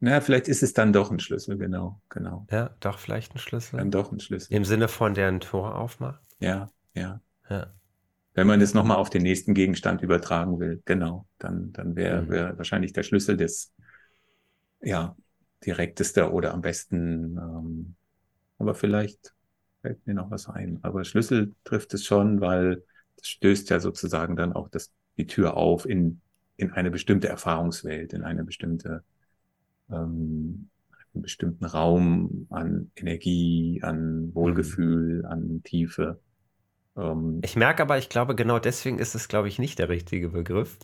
Na, 0.00 0.22
vielleicht 0.22 0.48
ist 0.48 0.62
es 0.62 0.72
dann 0.72 0.94
doch 0.94 1.10
ein 1.10 1.20
Schlüssel, 1.20 1.58
genau, 1.58 2.00
genau. 2.08 2.46
Ja, 2.50 2.70
doch 2.80 2.98
vielleicht 2.98 3.34
ein 3.34 3.38
Schlüssel. 3.38 3.76
Dann 3.76 3.90
doch 3.90 4.10
ein 4.12 4.20
Schlüssel. 4.20 4.54
Im 4.54 4.64
Sinne 4.64 4.88
von 4.88 5.12
der 5.12 5.28
ein 5.28 5.40
Tor 5.40 5.74
aufmacht? 5.74 6.22
Ja, 6.40 6.70
ja. 6.94 7.20
Ja. 7.50 7.74
Wenn 8.36 8.46
man 8.46 8.60
das 8.60 8.74
nochmal 8.74 8.98
auf 8.98 9.08
den 9.08 9.22
nächsten 9.22 9.54
Gegenstand 9.54 10.02
übertragen 10.02 10.60
will, 10.60 10.82
genau, 10.84 11.26
dann, 11.38 11.72
dann 11.72 11.96
wäre 11.96 12.22
mhm. 12.22 12.28
wär 12.28 12.58
wahrscheinlich 12.58 12.92
der 12.92 13.02
Schlüssel 13.02 13.38
das, 13.38 13.72
ja, 14.82 15.16
direkteste 15.64 16.30
oder 16.30 16.52
am 16.52 16.60
besten, 16.60 17.38
ähm, 17.38 17.94
aber 18.58 18.74
vielleicht 18.74 19.34
fällt 19.80 20.06
mir 20.06 20.12
noch 20.12 20.30
was 20.30 20.50
ein. 20.50 20.78
Aber 20.82 21.02
Schlüssel 21.04 21.54
trifft 21.64 21.94
es 21.94 22.04
schon, 22.04 22.42
weil 22.42 22.84
das 23.16 23.26
stößt 23.28 23.70
ja 23.70 23.80
sozusagen 23.80 24.36
dann 24.36 24.52
auch 24.52 24.68
das, 24.68 24.92
die 25.16 25.26
Tür 25.26 25.56
auf 25.56 25.86
in, 25.86 26.20
in 26.58 26.72
eine 26.72 26.90
bestimmte 26.90 27.28
Erfahrungswelt, 27.28 28.12
in 28.12 28.22
eine 28.22 28.44
bestimmte, 28.44 29.02
ähm, 29.90 30.68
einen 31.14 31.22
bestimmten 31.22 31.64
Raum 31.64 32.48
an 32.50 32.90
Energie, 32.96 33.80
an 33.82 34.34
Wohlgefühl, 34.34 35.20
mhm. 35.20 35.24
an 35.24 35.62
Tiefe. 35.64 36.20
Ähm, 36.96 37.40
ich 37.44 37.56
merke 37.56 37.82
aber, 37.82 37.98
ich 37.98 38.08
glaube, 38.08 38.34
genau 38.34 38.58
deswegen 38.58 38.98
ist 38.98 39.14
es, 39.14 39.28
glaube 39.28 39.48
ich, 39.48 39.58
nicht 39.58 39.78
der 39.78 39.88
richtige 39.88 40.30
Begriff. 40.30 40.76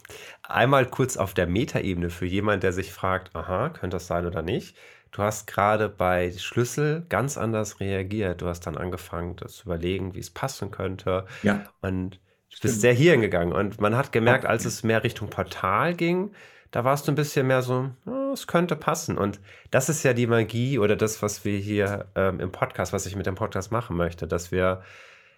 Einmal 0.43 0.87
kurz 0.87 1.17
auf 1.17 1.35
der 1.35 1.47
Metaebene 1.47 2.11
für 2.11 2.27
jemanden, 2.27 2.61
der 2.61 2.73
sich 2.73 2.93
fragt, 2.93 3.35
aha, 3.35 3.71
könnte 3.71 3.97
das 3.97 4.07
sein 4.07 4.27
oder 4.27 4.43
nicht. 4.43 4.77
Du 5.11 5.23
hast 5.23 5.47
gerade 5.47 5.91
bei 5.91 6.33
Schlüssel 6.33 7.05
ganz 7.09 7.37
anders 7.37 7.81
reagiert. 7.81 8.41
Du 8.41 8.47
hast 8.47 8.61
dann 8.61 8.79
angefangen, 8.79 9.37
das 9.37 9.57
zu 9.57 9.65
überlegen, 9.65 10.15
wie 10.15 10.21
es 10.21 10.31
passen 10.31 10.71
könnte. 10.71 11.27
Ja. 11.43 11.65
Und 11.83 12.15
du 12.51 12.61
bist 12.63 12.81
sehr 12.81 12.95
hierhin 12.95 13.21
gegangen. 13.21 13.53
Und 13.53 13.81
man 13.81 13.95
hat 13.95 14.11
gemerkt, 14.11 14.47
als 14.47 14.65
es 14.65 14.83
mehr 14.83 15.05
Richtung 15.05 15.29
Portal 15.29 15.95
ging, 15.95 16.33
da 16.71 16.85
warst 16.85 17.07
du 17.07 17.13
ein 17.13 17.17
bisschen 17.17 17.47
mehr 17.47 17.61
so, 17.61 17.91
oh, 18.07 18.33
es 18.33 18.47
könnte 18.47 18.75
passen. 18.75 19.19
Und 19.19 19.39
das 19.71 19.91
ist 19.91 20.03
ja 20.03 20.15
die 20.15 20.27
Magie 20.27 20.79
oder 20.79 20.97
das, 20.97 21.21
was 21.21 21.45
wir 21.45 21.59
hier 21.59 22.07
ähm, 22.15 22.41
im 22.41 22.51
Podcast, 22.51 22.95
was 22.95 23.05
ich 23.05 23.15
mit 23.15 23.27
dem 23.27 23.35
Podcast 23.35 23.71
machen 23.71 23.99
möchte, 23.99 24.27
dass 24.27 24.51
wir 24.51 24.83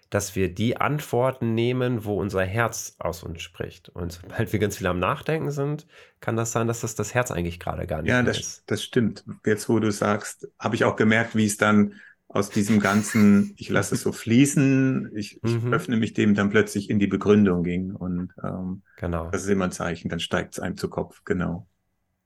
dass 0.09 0.35
wir 0.35 0.53
die 0.53 0.77
Antworten 0.77 1.55
nehmen, 1.55 2.05
wo 2.05 2.19
unser 2.19 2.43
Herz 2.43 2.95
aus 2.99 3.23
uns 3.23 3.41
spricht. 3.41 3.89
Und 3.89 4.11
sobald 4.11 4.53
wir 4.53 4.59
ganz 4.59 4.77
viel 4.77 4.87
am 4.87 4.99
Nachdenken 4.99 5.51
sind, 5.51 5.87
kann 6.19 6.35
das 6.35 6.51
sein, 6.51 6.67
dass 6.67 6.81
das 6.81 6.95
das 6.95 7.13
Herz 7.13 7.31
eigentlich 7.31 7.59
gerade 7.59 7.87
gar 7.87 8.01
nicht 8.01 8.11
ja, 8.11 8.21
das, 8.21 8.39
ist. 8.39 8.57
Ja, 8.57 8.63
das 8.67 8.83
stimmt. 8.83 9.25
Jetzt, 9.45 9.67
wo 9.67 9.79
du 9.79 9.91
sagst, 9.91 10.47
habe 10.59 10.75
ich 10.75 10.85
auch 10.85 10.95
gemerkt, 10.95 11.35
wie 11.35 11.45
es 11.45 11.57
dann 11.57 11.95
aus 12.27 12.49
diesem 12.49 12.79
ganzen, 12.79 13.53
ich 13.57 13.69
lasse 13.69 13.95
es 13.95 14.01
so 14.01 14.11
fließen, 14.13 15.11
ich, 15.15 15.43
ich 15.43 15.61
mhm. 15.61 15.73
öffne 15.73 15.97
mich 15.97 16.13
dem 16.13 16.35
dann 16.35 16.49
plötzlich 16.49 16.89
in 16.89 16.99
die 16.99 17.07
Begründung 17.07 17.63
ging. 17.63 17.91
Und 17.91 18.33
ähm, 18.43 18.83
genau. 18.97 19.29
das 19.31 19.43
ist 19.43 19.49
immer 19.49 19.65
ein 19.65 19.71
Zeichen, 19.71 20.09
dann 20.09 20.19
steigt 20.19 20.53
es 20.53 20.59
einem 20.59 20.77
zu 20.77 20.89
Kopf. 20.89 21.23
Genau. 21.25 21.67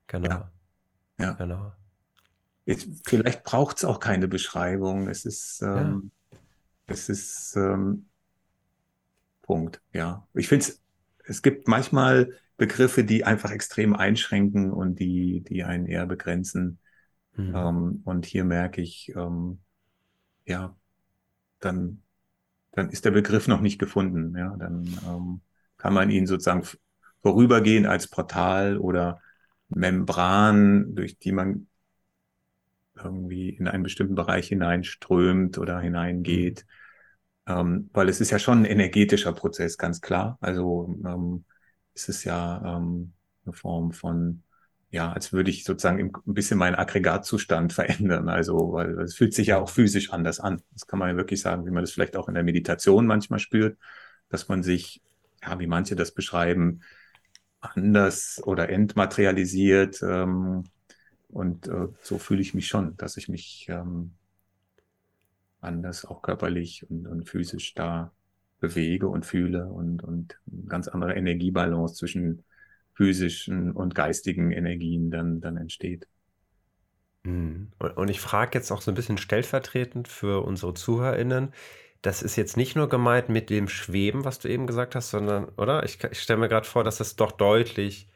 Genau. 0.07 0.29
Ja. 0.29 0.51
ja. 1.19 1.31
Genau. 1.33 1.71
Jetzt, 2.65 2.87
vielleicht 3.05 3.43
braucht 3.43 3.77
es 3.77 3.85
auch 3.85 3.99
keine 3.99 4.27
Beschreibung. 4.27 5.07
Es 5.07 5.25
ist. 5.25 5.61
Ähm, 5.61 6.11
es 6.89 7.09
ist 7.09 7.55
ähm, 7.55 8.07
Punkt, 9.41 9.81
ja. 9.93 10.27
Ich 10.33 10.47
finde 10.47 10.65
es, 10.65 10.81
es 11.25 11.41
gibt 11.41 11.67
manchmal 11.67 12.33
Begriffe, 12.57 13.03
die 13.03 13.23
einfach 13.23 13.51
extrem 13.51 13.95
einschränken 13.95 14.71
und 14.71 14.99
die, 14.99 15.41
die 15.41 15.63
einen 15.63 15.85
eher 15.85 16.05
begrenzen. 16.05 16.79
Mhm. 17.35 17.55
Ähm, 17.55 18.01
und 18.05 18.25
hier 18.25 18.43
merke 18.43 18.81
ich, 18.81 19.13
ähm, 19.15 19.59
ja, 20.45 20.75
dann, 21.59 22.01
dann 22.71 22.89
ist 22.89 23.05
der 23.05 23.11
Begriff 23.11 23.47
noch 23.47 23.61
nicht 23.61 23.79
gefunden. 23.79 24.37
Ja, 24.37 24.55
dann 24.57 24.85
ähm, 25.07 25.41
kann 25.77 25.93
man 25.93 26.09
ihn 26.11 26.27
sozusagen 26.27 26.63
vorübergehen 27.21 27.85
als 27.85 28.07
Portal 28.07 28.77
oder 28.77 29.21
Membran, 29.69 30.95
durch 30.95 31.17
die 31.17 31.31
man 31.31 31.67
irgendwie 32.95 33.49
in 33.49 33.67
einen 33.67 33.83
bestimmten 33.83 34.15
Bereich 34.15 34.47
hineinströmt 34.49 35.57
oder 35.57 35.79
hineingeht. 35.79 36.65
Ähm, 37.49 37.89
weil 37.93 38.09
es 38.09 38.21
ist 38.21 38.31
ja 38.31 38.39
schon 38.39 38.59
ein 38.59 38.65
energetischer 38.65 39.33
Prozess, 39.33 39.77
ganz 39.77 40.01
klar. 40.01 40.37
Also 40.41 40.95
ähm, 41.05 41.45
es 41.93 42.09
ist 42.09 42.23
ja 42.23 42.77
ähm, 42.77 43.13
eine 43.45 43.53
Form 43.53 43.91
von 43.91 44.43
ja, 44.91 45.11
als 45.11 45.33
würde 45.33 45.51
ich 45.51 45.63
sozusagen 45.63 46.11
ein 46.27 46.33
bisschen 46.33 46.57
meinen 46.57 46.75
Aggregatzustand 46.75 47.73
verändern. 47.73 48.29
Also, 48.29 48.73
weil 48.73 48.99
es 49.01 49.15
fühlt 49.15 49.33
sich 49.33 49.47
ja 49.47 49.59
auch 49.59 49.69
physisch 49.69 50.11
anders 50.11 50.39
an. 50.39 50.61
Das 50.71 50.87
kann 50.87 50.99
man 50.99 51.09
ja 51.09 51.15
wirklich 51.15 51.41
sagen, 51.41 51.65
wie 51.65 51.71
man 51.71 51.83
das 51.83 51.91
vielleicht 51.91 52.17
auch 52.17 52.27
in 52.27 52.33
der 52.33 52.43
Meditation 52.43 53.05
manchmal 53.05 53.39
spürt, 53.39 53.77
dass 54.29 54.47
man 54.47 54.63
sich, 54.63 55.01
ja, 55.43 55.59
wie 55.59 55.67
manche 55.67 55.95
das 55.95 56.11
beschreiben, 56.13 56.81
anders 57.61 58.41
oder 58.45 58.69
entmaterialisiert. 58.69 60.01
Ähm, 60.03 60.63
und 61.29 61.67
äh, 61.67 61.87
so 62.01 62.17
fühle 62.17 62.41
ich 62.41 62.53
mich 62.55 62.67
schon, 62.67 62.97
dass 62.97 63.17
ich 63.17 63.29
mich 63.29 63.67
ähm, 63.69 64.15
anders 65.61 66.05
auch 66.05 66.21
körperlich 66.21 66.89
und, 66.89 67.07
und 67.07 67.27
physisch 67.27 67.73
da 67.73 68.11
bewege 68.59 69.07
und 69.07 69.25
fühle 69.25 69.67
und, 69.67 70.03
und 70.03 70.39
ganz 70.67 70.87
andere 70.87 71.13
Energiebalance 71.13 71.95
zwischen 71.95 72.43
physischen 72.93 73.71
und 73.71 73.95
geistigen 73.95 74.51
Energien 74.51 75.09
dann, 75.11 75.39
dann 75.39 75.55
entsteht. 75.55 76.07
Mhm. 77.23 77.71
Und 77.95 78.09
ich 78.09 78.19
frage 78.19 78.57
jetzt 78.57 78.71
auch 78.71 78.81
so 78.81 78.91
ein 78.91 78.95
bisschen 78.95 79.17
stellvertretend 79.17 80.07
für 80.07 80.43
unsere 80.43 80.73
ZuhörerInnen. 80.73 81.53
Das 82.01 82.21
ist 82.21 82.35
jetzt 82.35 82.57
nicht 82.57 82.75
nur 82.75 82.89
gemeint 82.89 83.29
mit 83.29 83.49
dem 83.49 83.67
Schweben, 83.67 84.25
was 84.25 84.39
du 84.39 84.47
eben 84.47 84.67
gesagt 84.67 84.95
hast, 84.95 85.11
sondern, 85.11 85.45
oder? 85.57 85.83
Ich, 85.83 86.03
ich 86.03 86.21
stelle 86.21 86.39
mir 86.39 86.49
gerade 86.49 86.67
vor, 86.67 86.83
dass 86.83 86.99
es 86.99 87.15
doch 87.15 87.31
deutlich 87.31 88.09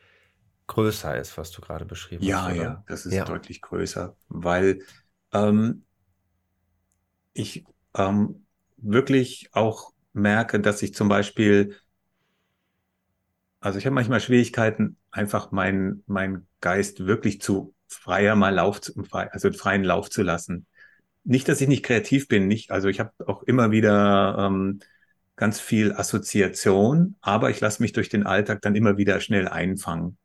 größer 0.67 1.17
ist, 1.17 1.37
was 1.37 1.51
du 1.51 1.61
gerade 1.61 1.85
beschrieben 1.85 2.23
ja, 2.23 2.43
hast. 2.43 2.55
Ja, 2.55 2.63
ja, 2.63 2.83
das 2.87 3.05
ist 3.05 3.13
ja. 3.13 3.25
deutlich 3.25 3.61
größer, 3.61 4.15
weil 4.29 4.79
ähm, 5.33 5.83
ich 7.33 7.65
ähm, 7.95 8.45
wirklich 8.77 9.49
auch 9.53 9.91
merke, 10.13 10.59
dass 10.59 10.81
ich 10.81 10.93
zum 10.93 11.09
Beispiel 11.09 11.75
also 13.63 13.79
ich 13.79 13.85
habe 13.85 13.93
manchmal 13.93 14.19
Schwierigkeiten, 14.19 14.97
einfach 15.09 15.51
meinen 15.51 16.03
mein 16.05 16.45
Geist 16.59 17.05
wirklich 17.05 17.39
zu 17.39 17.73
freier 17.87 18.35
mal 18.35 18.53
Lauf, 18.53 18.81
also 19.11 19.51
freien 19.53 19.85
Lauf 19.85 20.09
zu 20.09 20.21
lassen. 20.21 20.65
Nicht, 21.23 21.47
dass 21.47 21.61
ich 21.61 21.69
nicht 21.69 21.83
kreativ 21.83 22.27
bin, 22.27 22.49
nicht, 22.49 22.71
also 22.71 22.89
ich 22.89 22.99
habe 22.99 23.11
auch 23.25 23.43
immer 23.43 23.71
wieder 23.71 24.35
ähm, 24.37 24.79
ganz 25.37 25.61
viel 25.61 25.93
Assoziation, 25.93 27.15
aber 27.21 27.51
ich 27.51 27.61
lasse 27.61 27.81
mich 27.81 27.93
durch 27.93 28.09
den 28.09 28.25
Alltag 28.25 28.61
dann 28.61 28.75
immer 28.75 28.97
wieder 28.97 29.21
schnell 29.21 29.47
einfangen. 29.47 30.17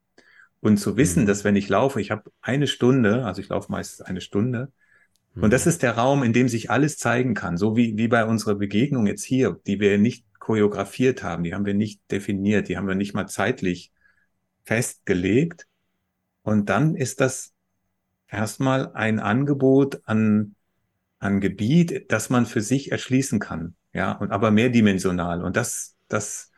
Und 0.59 0.79
zu 0.79 0.97
wissen, 0.97 1.23
mhm. 1.23 1.27
dass 1.29 1.45
wenn 1.45 1.55
ich 1.55 1.69
laufe, 1.69 2.01
ich 2.01 2.11
habe 2.11 2.33
eine 2.41 2.67
Stunde, 2.67 3.25
also 3.25 3.41
ich 3.41 3.49
laufe 3.49 3.71
meistens 3.71 4.01
eine 4.05 4.21
Stunde. 4.21 4.73
Und 5.41 5.53
das 5.53 5.67
ist 5.67 5.83
der 5.83 5.97
Raum, 5.97 6.23
in 6.23 6.33
dem 6.33 6.49
sich 6.49 6.71
alles 6.71 6.97
zeigen 6.97 7.35
kann, 7.35 7.57
so 7.57 7.77
wie, 7.77 7.97
wie 7.97 8.09
bei 8.09 8.25
unserer 8.25 8.55
Begegnung 8.55 9.07
jetzt 9.07 9.25
hier, 9.25 9.61
die 9.67 9.81
wir 9.81 9.99
nicht 9.99 10.25
choreografiert 10.39 11.23
haben, 11.23 11.45
die 11.45 11.55
haben 11.55 11.67
wir 11.67 11.75
nicht 11.75 12.01
definiert, 12.11 12.69
die 12.69 12.77
haben 12.77 12.89
wir 12.89 12.95
nicht 12.95 13.15
mal 13.15 13.27
zeitlich 13.27 13.93
festgelegt. 14.65 15.67
Und 16.43 16.69
dann 16.69 16.95
ist 16.95 17.21
das 17.21 17.53
erstmal 18.29 18.93
ein 18.93 19.21
Angebot 19.21 20.01
an, 20.05 20.55
an 21.19 21.41
Gebiet, 21.41 22.11
das 22.11 22.31
man 22.31 22.47
für 22.47 22.61
sich 22.61 22.93
erschließen 22.93 23.39
kann. 23.39 23.75
Ja, 23.93 24.13
und 24.13 24.31
aber 24.31 24.51
mehrdimensional. 24.51 25.43
Und 25.43 25.57
das, 25.57 25.97
das, 26.09 26.51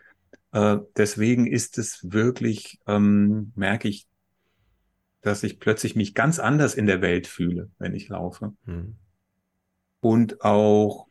äh, 0.52 0.78
deswegen 0.96 1.46
ist 1.46 1.78
es 1.78 2.00
wirklich, 2.10 2.80
ähm, 2.86 3.52
merke 3.54 3.88
ich, 3.88 4.06
dass 5.22 5.42
ich 5.42 5.60
plötzlich 5.60 5.96
mich 5.96 6.14
ganz 6.14 6.38
anders 6.38 6.74
in 6.74 6.86
der 6.86 7.02
Welt 7.02 7.26
fühle, 7.26 7.70
wenn 7.78 7.94
ich 7.94 8.08
laufe. 8.08 8.54
Hm. 8.64 8.96
Und 10.00 10.42
auch 10.42 11.08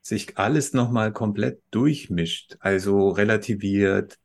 sich 0.00 0.38
alles 0.38 0.72
nochmal 0.72 1.12
komplett 1.12 1.62
durchmischt, 1.70 2.56
also 2.60 3.10
relativiert, 3.10 4.18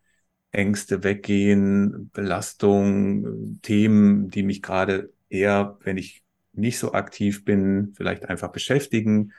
Ängste 0.52 1.04
weggehen, 1.04 2.10
Belastung, 2.14 3.60
Themen, 3.62 4.30
die 4.30 4.44
mich 4.44 4.62
gerade 4.62 5.12
eher, 5.28 5.78
wenn 5.82 5.98
ich 5.98 6.24
nicht 6.54 6.80
so 6.80 6.94
aktiv 6.94 7.44
bin, 7.44 7.94
vielleicht 7.96 8.26
einfach 8.30 8.54
beschäftigen, 8.54 9.34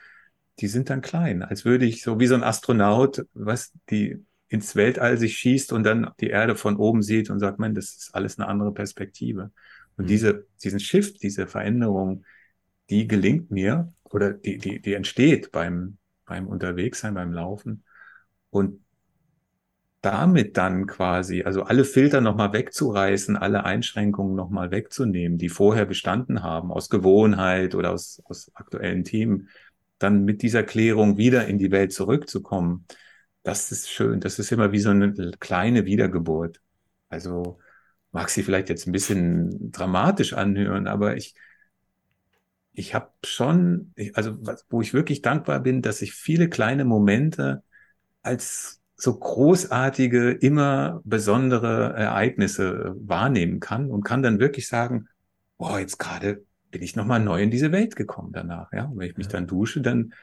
die 0.59 0.67
sind 0.67 0.89
dann 0.89 1.01
klein, 1.01 1.43
als 1.43 1.65
würde 1.65 1.85
ich 1.85 2.03
so 2.03 2.19
wie 2.19 2.27
so 2.27 2.35
ein 2.35 2.43
Astronaut, 2.43 3.25
was 3.33 3.73
die 3.89 4.23
ins 4.47 4.75
Weltall 4.75 5.17
sich 5.17 5.37
schießt 5.37 5.73
und 5.73 5.83
dann 5.83 6.11
die 6.19 6.29
Erde 6.29 6.55
von 6.55 6.77
oben 6.77 7.01
sieht 7.01 7.29
und 7.29 7.39
sagt, 7.39 7.59
man, 7.59 7.75
das 7.75 7.95
ist 7.95 8.15
alles 8.15 8.39
eine 8.39 8.47
andere 8.47 8.73
Perspektive. 8.73 9.51
Und 9.97 10.05
mhm. 10.05 10.07
diese, 10.07 10.47
diesen 10.63 10.79
Shift, 10.79 11.21
diese 11.23 11.47
Veränderung, 11.47 12.23
die 12.89 13.07
gelingt 13.07 13.51
mir 13.51 13.93
oder 14.03 14.33
die, 14.33 14.57
die, 14.57 14.81
die 14.81 14.93
entsteht 14.93 15.51
beim, 15.51 15.97
beim 16.25 16.47
Unterwegssein, 16.47 17.13
beim 17.13 17.33
Laufen. 17.33 17.83
Und 18.49 18.79
damit 20.01 20.55
dann 20.57 20.87
quasi, 20.87 21.43
also 21.43 21.63
alle 21.63 21.83
Filter 21.83 22.21
nochmal 22.21 22.53
wegzureißen, 22.53 23.35
alle 23.35 23.65
Einschränkungen 23.65 24.35
nochmal 24.35 24.71
wegzunehmen, 24.71 25.37
die 25.37 25.49
vorher 25.49 25.85
bestanden 25.85 26.43
haben, 26.43 26.71
aus 26.71 26.89
Gewohnheit 26.89 27.75
oder 27.75 27.91
aus, 27.91 28.21
aus 28.25 28.51
aktuellen 28.53 29.03
Themen, 29.03 29.49
dann 29.97 30.23
mit 30.23 30.43
dieser 30.43 30.63
Klärung 30.63 31.17
wieder 31.17 31.47
in 31.47 31.57
die 31.57 31.71
Welt 31.71 31.91
zurückzukommen, 31.91 32.85
das 33.43 33.71
ist 33.71 33.89
schön. 33.89 34.19
Das 34.19 34.39
ist 34.39 34.51
immer 34.51 34.71
wie 34.73 34.79
so 34.79 34.89
eine 34.89 35.31
kleine 35.39 35.85
Wiedergeburt. 35.85 36.61
Also 37.09 37.59
mag 38.11 38.29
sie 38.29 38.43
vielleicht 38.43 38.69
jetzt 38.69 38.87
ein 38.87 38.91
bisschen 38.91 39.71
dramatisch 39.71 40.33
anhören, 40.33 40.87
aber 40.87 41.17
ich, 41.17 41.35
ich 42.73 42.93
habe 42.93 43.11
schon, 43.23 43.93
also 44.13 44.37
wo 44.69 44.81
ich 44.81 44.93
wirklich 44.93 45.21
dankbar 45.21 45.59
bin, 45.59 45.81
dass 45.81 46.01
ich 46.01 46.13
viele 46.13 46.49
kleine 46.49 46.85
Momente 46.85 47.63
als 48.21 48.81
so 48.95 49.17
großartige, 49.17 50.31
immer 50.31 51.01
besondere 51.03 51.93
Ereignisse 51.93 52.95
wahrnehmen 52.99 53.59
kann 53.59 53.91
und 53.91 54.03
kann 54.03 54.23
dann 54.23 54.39
wirklich 54.39 54.67
sagen, 54.67 55.07
boah, 55.57 55.79
jetzt 55.79 55.99
gerade 55.99 56.43
bin 56.71 56.81
ich 56.81 56.95
nochmal 56.95 57.19
neu 57.19 57.41
in 57.43 57.51
diese 57.51 57.71
Welt 57.71 57.95
gekommen 57.95 58.31
danach. 58.33 58.71
Ja, 58.73 58.85
und 58.85 58.97
wenn 58.97 59.09
ich 59.09 59.17
mich 59.17 59.27
dann 59.27 59.47
dusche, 59.47 59.81
dann 59.81 60.13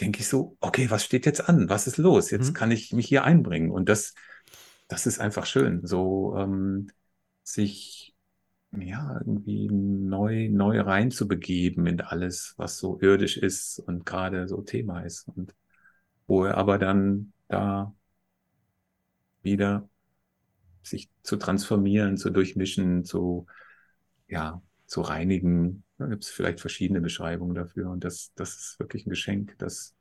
denke 0.00 0.20
ich 0.20 0.28
so, 0.28 0.56
okay, 0.60 0.90
was 0.90 1.04
steht 1.04 1.26
jetzt 1.26 1.48
an? 1.48 1.68
Was 1.68 1.86
ist 1.86 1.98
los? 1.98 2.30
Jetzt 2.30 2.50
mhm. 2.50 2.54
kann 2.54 2.70
ich 2.70 2.92
mich 2.92 3.06
hier 3.06 3.24
einbringen. 3.24 3.70
Und 3.70 3.88
das, 3.88 4.14
das 4.88 5.06
ist 5.06 5.20
einfach 5.20 5.46
schön, 5.46 5.86
so 5.86 6.34
ähm, 6.38 6.88
sich 7.42 8.14
ja, 8.72 9.18
irgendwie 9.18 9.68
neu, 9.70 10.48
neu 10.50 10.80
reinzubegeben 10.80 11.86
in 11.86 12.00
alles, 12.00 12.54
was 12.56 12.78
so 12.78 12.98
irdisch 13.00 13.36
ist 13.36 13.78
und 13.80 14.06
gerade 14.06 14.48
so 14.48 14.62
Thema 14.62 15.02
ist. 15.02 15.28
Und 15.28 15.54
wo 16.26 16.44
er 16.44 16.56
aber 16.56 16.78
dann 16.78 17.32
da 17.48 17.94
wieder 19.42 19.88
sich 20.82 21.10
zu 21.22 21.36
transformieren, 21.36 22.16
zu 22.16 22.30
durchmischen, 22.30 23.04
zu, 23.04 23.46
ja, 24.28 24.62
zu 24.86 25.00
reinigen. 25.02 25.84
Da 25.98 26.06
gibt 26.06 26.24
es 26.24 26.30
vielleicht 26.30 26.60
verschiedene 26.60 27.00
Beschreibungen 27.00 27.54
dafür. 27.54 27.90
Und 27.90 28.04
das, 28.04 28.32
das 28.34 28.56
ist 28.56 28.78
wirklich 28.78 29.06
ein 29.06 29.10
Geschenk, 29.10 29.56
dass 29.58 29.94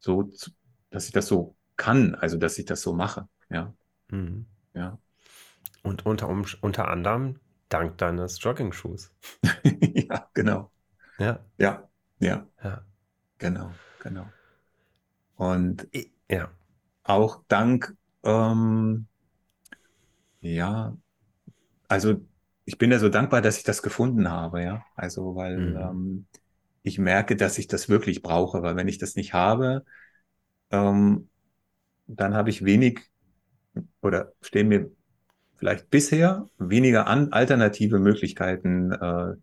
so, 0.00 0.30
dass 0.90 1.06
ich 1.06 1.12
das 1.12 1.26
so 1.26 1.56
kann, 1.76 2.14
also 2.14 2.36
dass 2.36 2.58
ich 2.58 2.64
das 2.64 2.82
so 2.82 2.92
mache. 2.94 3.28
Ja. 3.50 3.74
Mhm. 4.10 4.46
Ja. 4.74 4.98
Und 5.82 6.06
unter, 6.06 6.28
unter 6.28 6.88
anderem 6.88 7.38
Dank 7.68 7.98
deines 7.98 8.42
Jogging-Schuhs. 8.42 9.12
ja, 9.62 10.28
genau. 10.34 10.70
Ja. 11.18 11.40
Ja, 11.58 11.88
ja. 12.18 12.46
Ja. 12.62 12.84
Genau, 13.38 13.70
genau. 14.02 14.26
Und 15.36 15.88
ja. 16.28 16.50
auch 17.04 17.44
dank, 17.48 17.96
ähm, 18.24 19.06
ja, 20.40 20.96
also 21.86 22.20
ich 22.64 22.78
bin 22.78 22.90
ja 22.90 22.98
so 22.98 23.08
dankbar, 23.08 23.40
dass 23.40 23.56
ich 23.58 23.64
das 23.64 23.82
gefunden 23.82 24.30
habe, 24.30 24.62
ja. 24.62 24.84
Also, 24.94 25.36
weil 25.36 25.58
mhm. 25.58 25.76
ähm, 25.76 26.26
ich 26.82 26.98
merke, 26.98 27.36
dass 27.36 27.58
ich 27.58 27.68
das 27.68 27.88
wirklich 27.88 28.22
brauche, 28.22 28.62
weil 28.62 28.76
wenn 28.76 28.88
ich 28.88 28.98
das 28.98 29.14
nicht 29.14 29.32
habe, 29.32 29.84
ähm, 30.70 31.28
dann 32.06 32.34
habe 32.34 32.50
ich 32.50 32.64
wenig 32.64 33.00
oder 34.00 34.32
stehen 34.40 34.68
mir 34.68 34.90
vielleicht 35.58 35.90
bisher 35.90 36.46
weniger 36.58 37.06
an 37.06 37.32
alternative 37.32 37.98
Möglichkeiten 37.98 38.92
äh, 38.92 39.34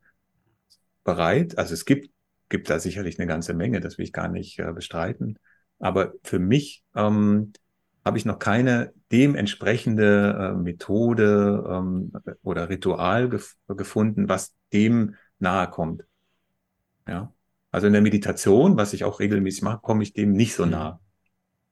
bereit. 1.04 1.58
Also 1.58 1.74
es 1.74 1.86
gibt, 1.86 2.10
gibt 2.50 2.70
da 2.70 2.80
sicherlich 2.80 3.20
eine 3.20 3.28
ganze 3.28 3.54
Menge, 3.54 3.82
das 3.82 3.98
will 3.98 4.06
ich 4.06 4.14
gar 4.14 4.30
nicht 4.30 4.58
äh, 4.60 4.72
bestreiten. 4.72 5.38
Aber 5.78 6.14
für 6.24 6.40
mich 6.40 6.84
ähm, 6.96 7.52
habe 8.06 8.18
ich 8.18 8.26
noch 8.26 8.40
keine 8.40 8.94
dementsprechende 9.12 10.54
äh, 10.54 10.58
Methode 10.58 11.64
ähm, 11.70 12.12
oder 12.44 12.70
Ritual 12.70 13.30
gef 13.30 13.56
gefunden, 13.68 14.30
was 14.30 14.54
dem 14.72 15.16
nahe 15.40 15.70
kommt. 15.70 16.06
Ja. 17.08 17.34
Also 17.72 17.88
in 17.88 17.94
der 17.94 18.02
Meditation, 18.02 18.78
was 18.78 18.94
ich 18.94 19.04
auch 19.04 19.20
regelmäßig 19.20 19.64
mache, 19.64 19.80
komme 19.82 20.04
ich 20.04 20.14
dem 20.14 20.32
nicht 20.32 20.56
so 20.56 20.66
mhm. 20.66 20.72
nah. 20.72 21.00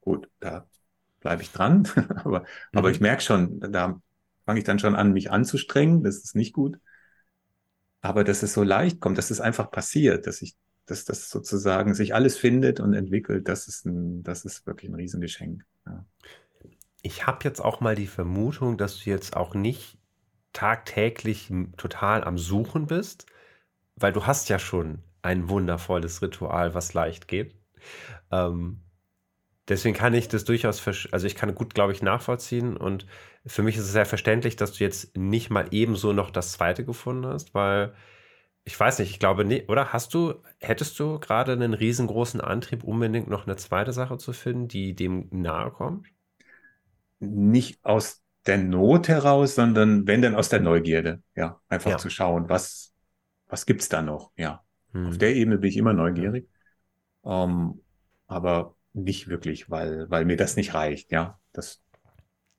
Gut, 0.02 0.28
da 0.38 0.66
bleibe 1.20 1.40
ich 1.40 1.50
dran, 1.50 1.88
aber, 2.24 2.40
mhm. 2.40 2.78
aber 2.78 2.90
ich 2.90 3.00
merke 3.00 3.22
schon, 3.22 3.58
da 3.60 3.98
fange 4.44 4.58
ich 4.58 4.64
dann 4.64 4.78
schon 4.78 4.94
an, 4.94 5.12
mich 5.12 5.30
anzustrengen. 5.30 6.02
Das 6.02 6.16
ist 6.18 6.34
nicht 6.34 6.52
gut. 6.52 6.78
Aber 8.00 8.24
dass 8.24 8.42
es 8.42 8.52
so 8.52 8.62
leicht 8.62 9.00
kommt, 9.00 9.16
dass 9.18 9.30
es 9.30 9.40
einfach 9.40 9.70
passiert, 9.70 10.26
dass 10.26 10.42
ich, 10.42 10.54
dass 10.86 11.04
das 11.04 11.30
sozusagen 11.30 11.94
sich 11.94 12.14
alles 12.14 12.36
findet 12.36 12.80
und 12.80 12.92
entwickelt, 12.92 13.48
das 13.48 13.66
ist 13.66 13.86
ein, 13.86 14.22
das 14.22 14.44
ist 14.44 14.66
wirklich 14.66 14.90
ein 14.90 14.94
Riesengeschenk. 14.94 15.64
Ja. 15.86 16.04
Ich 17.00 17.26
habe 17.26 17.38
jetzt 17.44 17.60
auch 17.60 17.80
mal 17.80 17.94
die 17.94 18.06
Vermutung, 18.06 18.76
dass 18.76 18.98
du 18.98 19.10
jetzt 19.10 19.36
auch 19.36 19.54
nicht 19.54 19.98
tagtäglich 20.52 21.52
total 21.76 22.24
am 22.24 22.38
Suchen 22.38 22.86
bist, 22.86 23.26
weil 23.96 24.12
du 24.12 24.26
hast 24.26 24.48
ja 24.48 24.58
schon 24.58 25.02
ein 25.22 25.48
wundervolles 25.48 26.22
Ritual, 26.22 26.74
was 26.74 26.94
leicht 26.94 27.28
geht. 27.28 27.54
Ähm, 28.30 28.83
deswegen 29.68 29.96
kann 29.96 30.14
ich 30.14 30.28
das 30.28 30.44
durchaus, 30.44 30.86
also 31.10 31.26
ich 31.26 31.34
kann 31.34 31.54
gut, 31.54 31.74
glaube 31.74 31.92
ich, 31.92 32.02
nachvollziehen 32.02 32.76
und 32.76 33.06
für 33.46 33.62
mich 33.62 33.76
ist 33.76 33.84
es 33.84 33.92
sehr 33.92 34.06
verständlich, 34.06 34.56
dass 34.56 34.72
du 34.72 34.84
jetzt 34.84 35.16
nicht 35.16 35.50
mal 35.50 35.68
ebenso 35.70 36.12
noch 36.12 36.30
das 36.30 36.52
zweite 36.52 36.84
gefunden 36.84 37.26
hast, 37.26 37.54
weil 37.54 37.94
ich 38.64 38.78
weiß 38.78 38.98
nicht, 38.98 39.10
ich 39.10 39.18
glaube 39.18 39.44
nicht, 39.44 39.68
oder 39.68 39.92
hast 39.92 40.14
du, 40.14 40.34
hättest 40.58 40.98
du 40.98 41.18
gerade 41.18 41.52
einen 41.52 41.74
riesengroßen 41.74 42.40
Antrieb, 42.40 42.82
unbedingt 42.82 43.28
noch 43.28 43.46
eine 43.46 43.56
zweite 43.56 43.92
Sache 43.92 44.16
zu 44.16 44.32
finden, 44.32 44.68
die 44.68 44.94
dem 44.94 45.28
nahe 45.30 45.70
kommt? 45.70 46.06
Nicht 47.18 47.84
aus 47.84 48.22
der 48.46 48.58
Not 48.58 49.08
heraus, 49.08 49.54
sondern 49.54 50.06
wenn 50.06 50.22
dann 50.22 50.34
aus 50.34 50.48
der 50.48 50.60
Neugierde, 50.60 51.22
ja, 51.34 51.60
einfach 51.68 51.90
ja. 51.90 51.98
zu 51.98 52.08
schauen, 52.08 52.48
was, 52.48 52.94
was 53.48 53.66
gibt's 53.66 53.88
da 53.88 54.00
noch, 54.00 54.32
ja. 54.36 54.62
Hm. 54.92 55.08
Auf 55.08 55.18
der 55.18 55.34
Ebene 55.34 55.58
bin 55.58 55.68
ich 55.68 55.76
immer 55.76 55.92
neugierig, 55.92 56.48
ähm, 57.24 57.82
aber 58.26 58.74
nicht 58.94 59.28
wirklich, 59.28 59.70
weil, 59.70 60.08
weil 60.08 60.24
mir 60.24 60.36
das 60.36 60.56
nicht 60.56 60.72
reicht, 60.72 61.12
ja. 61.12 61.38
Das, 61.52 61.82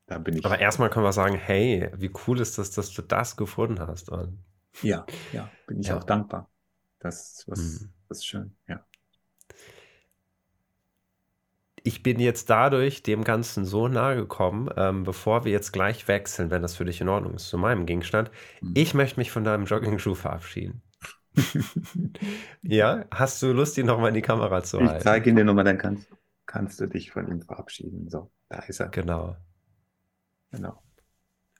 da 0.06 0.20
bin 0.20 0.38
ich. 0.38 0.46
Aber 0.46 0.60
erstmal 0.60 0.90
können 0.90 1.06
wir 1.06 1.14
sagen, 1.14 1.36
hey, 1.36 1.90
wie 1.96 2.12
cool 2.28 2.40
ist 2.40 2.58
das, 2.58 2.72
dass 2.72 2.92
du 2.94 3.02
das 3.02 3.38
gefunden 3.38 3.80
hast? 3.80 4.10
Und 4.10 4.38
ja, 4.82 5.06
ja, 5.32 5.50
bin 5.68 5.80
ich 5.80 5.88
ja. 5.88 5.98
auch 5.98 6.04
dankbar. 6.04 6.50
Das 7.00 7.32
ist 7.32 7.48
was, 7.48 7.60
hm. 7.60 7.90
was 8.10 8.26
schön, 8.26 8.56
ja. 8.68 8.86
Ich 11.84 12.02
bin 12.02 12.20
jetzt 12.20 12.50
dadurch 12.50 13.04
dem 13.04 13.24
Ganzen 13.24 13.64
so 13.64 13.88
nahe 13.88 14.16
gekommen, 14.16 14.70
ähm, 14.76 15.04
bevor 15.04 15.46
wir 15.46 15.52
jetzt 15.52 15.72
gleich 15.72 16.08
wechseln, 16.08 16.50
wenn 16.50 16.64
das 16.64 16.76
für 16.76 16.84
dich 16.84 17.00
in 17.00 17.10
Ordnung 17.10 17.36
ist, 17.36 17.48
zu 17.48 17.60
meinem 17.60 17.86
Gegenstand. 17.86 18.32
Hm. 18.60 18.72
Ich 18.76 18.94
möchte 18.94 19.20
mich 19.20 19.32
von 19.32 19.44
deinem 19.44 19.66
Jogging-Schuh 19.66 20.16
verabschieden. 20.16 20.82
ja, 22.64 23.06
hast 23.12 23.42
du 23.42 23.52
Lust, 23.52 23.78
ihn 23.78 23.86
nochmal 23.86 24.10
in 24.10 24.16
die 24.16 24.22
Kamera 24.22 24.64
zu 24.64 24.80
halten? 24.80 24.98
Ich 24.98 25.04
zeige 25.04 25.30
ihn 25.30 25.36
dir 25.36 25.44
nochmal, 25.44 25.66
dann 25.66 25.78
kannst, 25.78 26.08
kannst 26.56 26.80
du 26.80 26.88
dich 26.88 27.12
von 27.12 27.28
ihm 27.28 27.42
verabschieden. 27.42 28.10
So, 28.10 28.32
da 28.48 28.60
ist 28.60 28.80
er. 28.80 28.88
Genau. 28.88 29.36
Genau. 30.52 30.82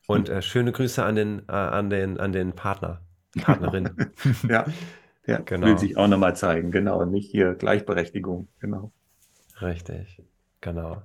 Und 0.08 0.30
äh, 0.30 0.42
schöne 0.42 0.72
Grüße 0.72 1.04
an 1.04 1.16
den, 1.16 1.40
äh, 1.50 1.52
an 1.52 1.90
den, 1.90 2.18
an 2.18 2.32
den 2.32 2.54
Partner, 2.54 3.02
Partnerin. 3.42 3.90
ja, 4.50 4.66
ja 5.26 5.40
genau. 5.40 5.68
will 5.68 5.78
sich 5.78 5.98
auch 5.98 6.08
nochmal 6.08 6.38
zeigen, 6.38 6.72
genau. 6.72 7.04
Nicht 7.04 7.30
hier 7.30 7.56
Gleichberechtigung, 7.56 8.48
genau. 8.60 8.94
Richtig, 9.62 10.24
genau. 10.62 11.02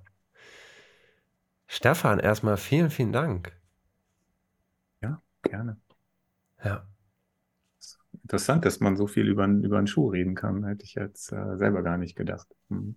Stefan, 1.67 2.21
erstmal 2.21 2.59
vielen, 2.59 2.91
vielen 2.91 3.13
Dank. 3.13 3.59
Ja, 5.03 5.21
gerne. 5.43 5.79
Ja 6.63 6.90
interessant, 8.31 8.65
dass 8.65 8.79
man 8.79 8.97
so 8.97 9.09
viel 9.09 9.27
über, 9.27 9.45
über 9.45 9.79
einen 9.79 9.89
Schuh 9.89 10.09
reden 10.09 10.37
kann. 10.37 10.65
Hätte 10.65 10.85
ich 10.85 10.95
jetzt 10.95 11.33
äh, 11.33 11.57
selber 11.57 11.83
gar 11.83 11.99
nicht 11.99 12.15
gedacht. 12.15 12.47
Hm. 12.69 12.95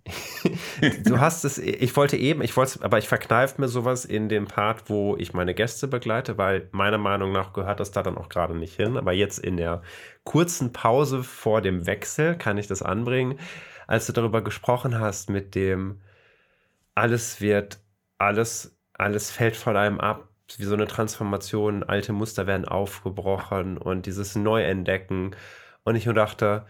du 1.06 1.20
hast 1.20 1.44
es, 1.44 1.58
ich 1.58 1.96
wollte 1.96 2.18
eben, 2.18 2.44
ich 2.44 2.56
wollte 2.56 2.84
aber 2.84 3.00
ich 3.00 3.08
verkneife 3.08 3.60
mir 3.60 3.68
sowas 3.68 4.06
in 4.06 4.30
dem 4.30 4.46
Part, 4.46 4.92
wo 4.92 5.18
ich 5.18 5.34
meine 5.34 5.56
Gäste 5.56 5.88
begleite, 5.88 6.38
weil 6.38 6.70
meiner 6.72 7.00
Meinung 7.00 7.32
nach 7.32 7.52
gehört 7.52 7.80
das 7.80 7.90
da 7.90 8.04
dann 8.04 8.16
auch 8.16 8.30
gerade 8.30 8.56
nicht 8.56 8.76
hin. 8.76 8.96
Aber 8.96 9.12
jetzt 9.12 9.40
in 9.40 9.58
der 9.58 9.82
kurzen 10.24 10.72
Pause 10.72 11.24
vor 11.24 11.62
dem 11.62 11.88
Wechsel 11.88 12.38
kann 12.38 12.60
ich 12.60 12.68
das 12.68 12.84
anbringen. 12.84 13.40
Als 13.88 14.06
du 14.06 14.14
darüber 14.14 14.44
gesprochen 14.44 15.00
hast 15.00 15.32
mit 15.32 15.56
dem, 15.56 16.00
alles 16.94 17.42
wird, 17.42 17.80
alles, 18.20 18.78
alles 18.94 19.32
fällt 19.32 19.56
von 19.56 19.76
einem 19.76 20.00
ab, 20.00 20.30
wie 20.60 20.66
so 20.66 20.74
eine 20.74 20.88
Transformation, 20.88 21.84
alte 21.84 22.14
Muster 22.14 22.48
werden 22.48 22.66
aufgebrochen 22.66 23.78
und 23.78 24.06
dieses 24.06 24.36
Neuentdecken. 24.36 25.36
Und 25.84 25.96
ich 25.96 26.06
nur 26.06 26.16
dachte, 26.16 26.66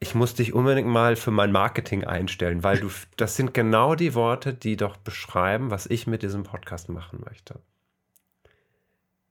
ich 0.00 0.14
muss 0.14 0.34
dich 0.34 0.54
unbedingt 0.54 0.88
mal 0.88 1.16
für 1.16 1.30
mein 1.30 1.52
Marketing 1.52 2.04
einstellen, 2.04 2.62
weil 2.62 2.78
du, 2.78 2.88
das 3.16 3.36
sind 3.36 3.54
genau 3.54 3.94
die 3.94 4.14
Worte, 4.14 4.54
die 4.54 4.76
doch 4.76 4.96
beschreiben, 4.96 5.70
was 5.70 5.86
ich 5.86 6.06
mit 6.06 6.22
diesem 6.22 6.42
Podcast 6.42 6.88
machen 6.88 7.22
möchte. 7.24 7.60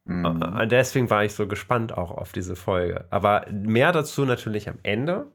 Mhm. 0.05 0.41
Äh, 0.41 0.67
deswegen 0.67 1.09
war 1.09 1.23
ich 1.23 1.33
so 1.33 1.47
gespannt 1.47 1.97
auch 1.97 2.11
auf 2.11 2.31
diese 2.31 2.55
Folge. 2.55 3.05
Aber 3.09 3.45
mehr 3.51 3.91
dazu 3.91 4.25
natürlich 4.25 4.69
am 4.69 4.79
Ende, 4.83 5.31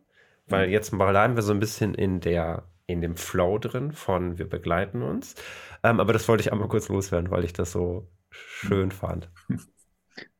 weil 0.47 0.67
mhm. 0.67 0.73
jetzt 0.73 0.91
bleiben 0.91 1.37
wir 1.37 1.43
so 1.43 1.53
ein 1.53 1.61
bisschen 1.61 1.95
in 1.95 2.21
der 2.21 2.65
in 2.87 3.01
dem 3.01 3.17
Flow 3.17 3.59
drin 3.59 3.93
von 3.93 4.39
wir 4.39 4.49
begleiten 4.49 5.03
uns. 5.03 5.35
Ähm, 5.83 6.01
aber 6.01 6.13
das 6.13 6.29
wollte 6.29 6.43
ich 6.43 6.53
einmal 6.53 6.69
kurz 6.69 6.89
loswerden, 6.89 7.31
weil 7.31 7.45
ich 7.45 7.53
das 7.53 7.73
so 7.73 8.09
schön 8.33 8.91
fand. 8.91 9.30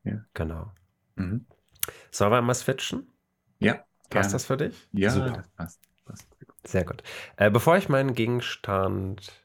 Ja. 0.03 0.23
Genau. 0.35 0.71
Mhm. 1.15 1.47
Sollen 2.11 2.31
wir 2.31 2.41
mal 2.41 2.53
switchen? 2.53 3.11
Ja. 3.57 3.73
Passt 3.73 4.11
gerne. 4.11 4.31
das 4.31 4.45
für 4.45 4.57
dich? 4.57 4.87
Ja, 4.91 5.09
Super. 5.09 5.31
das 5.31 5.47
passt. 5.49 5.79
passt. 6.05 6.27
Sehr 6.65 6.85
gut. 6.85 7.01
Äh, 7.37 7.49
bevor 7.49 7.77
ich 7.77 7.89
meinen 7.89 8.13
Gegenstand 8.13 9.43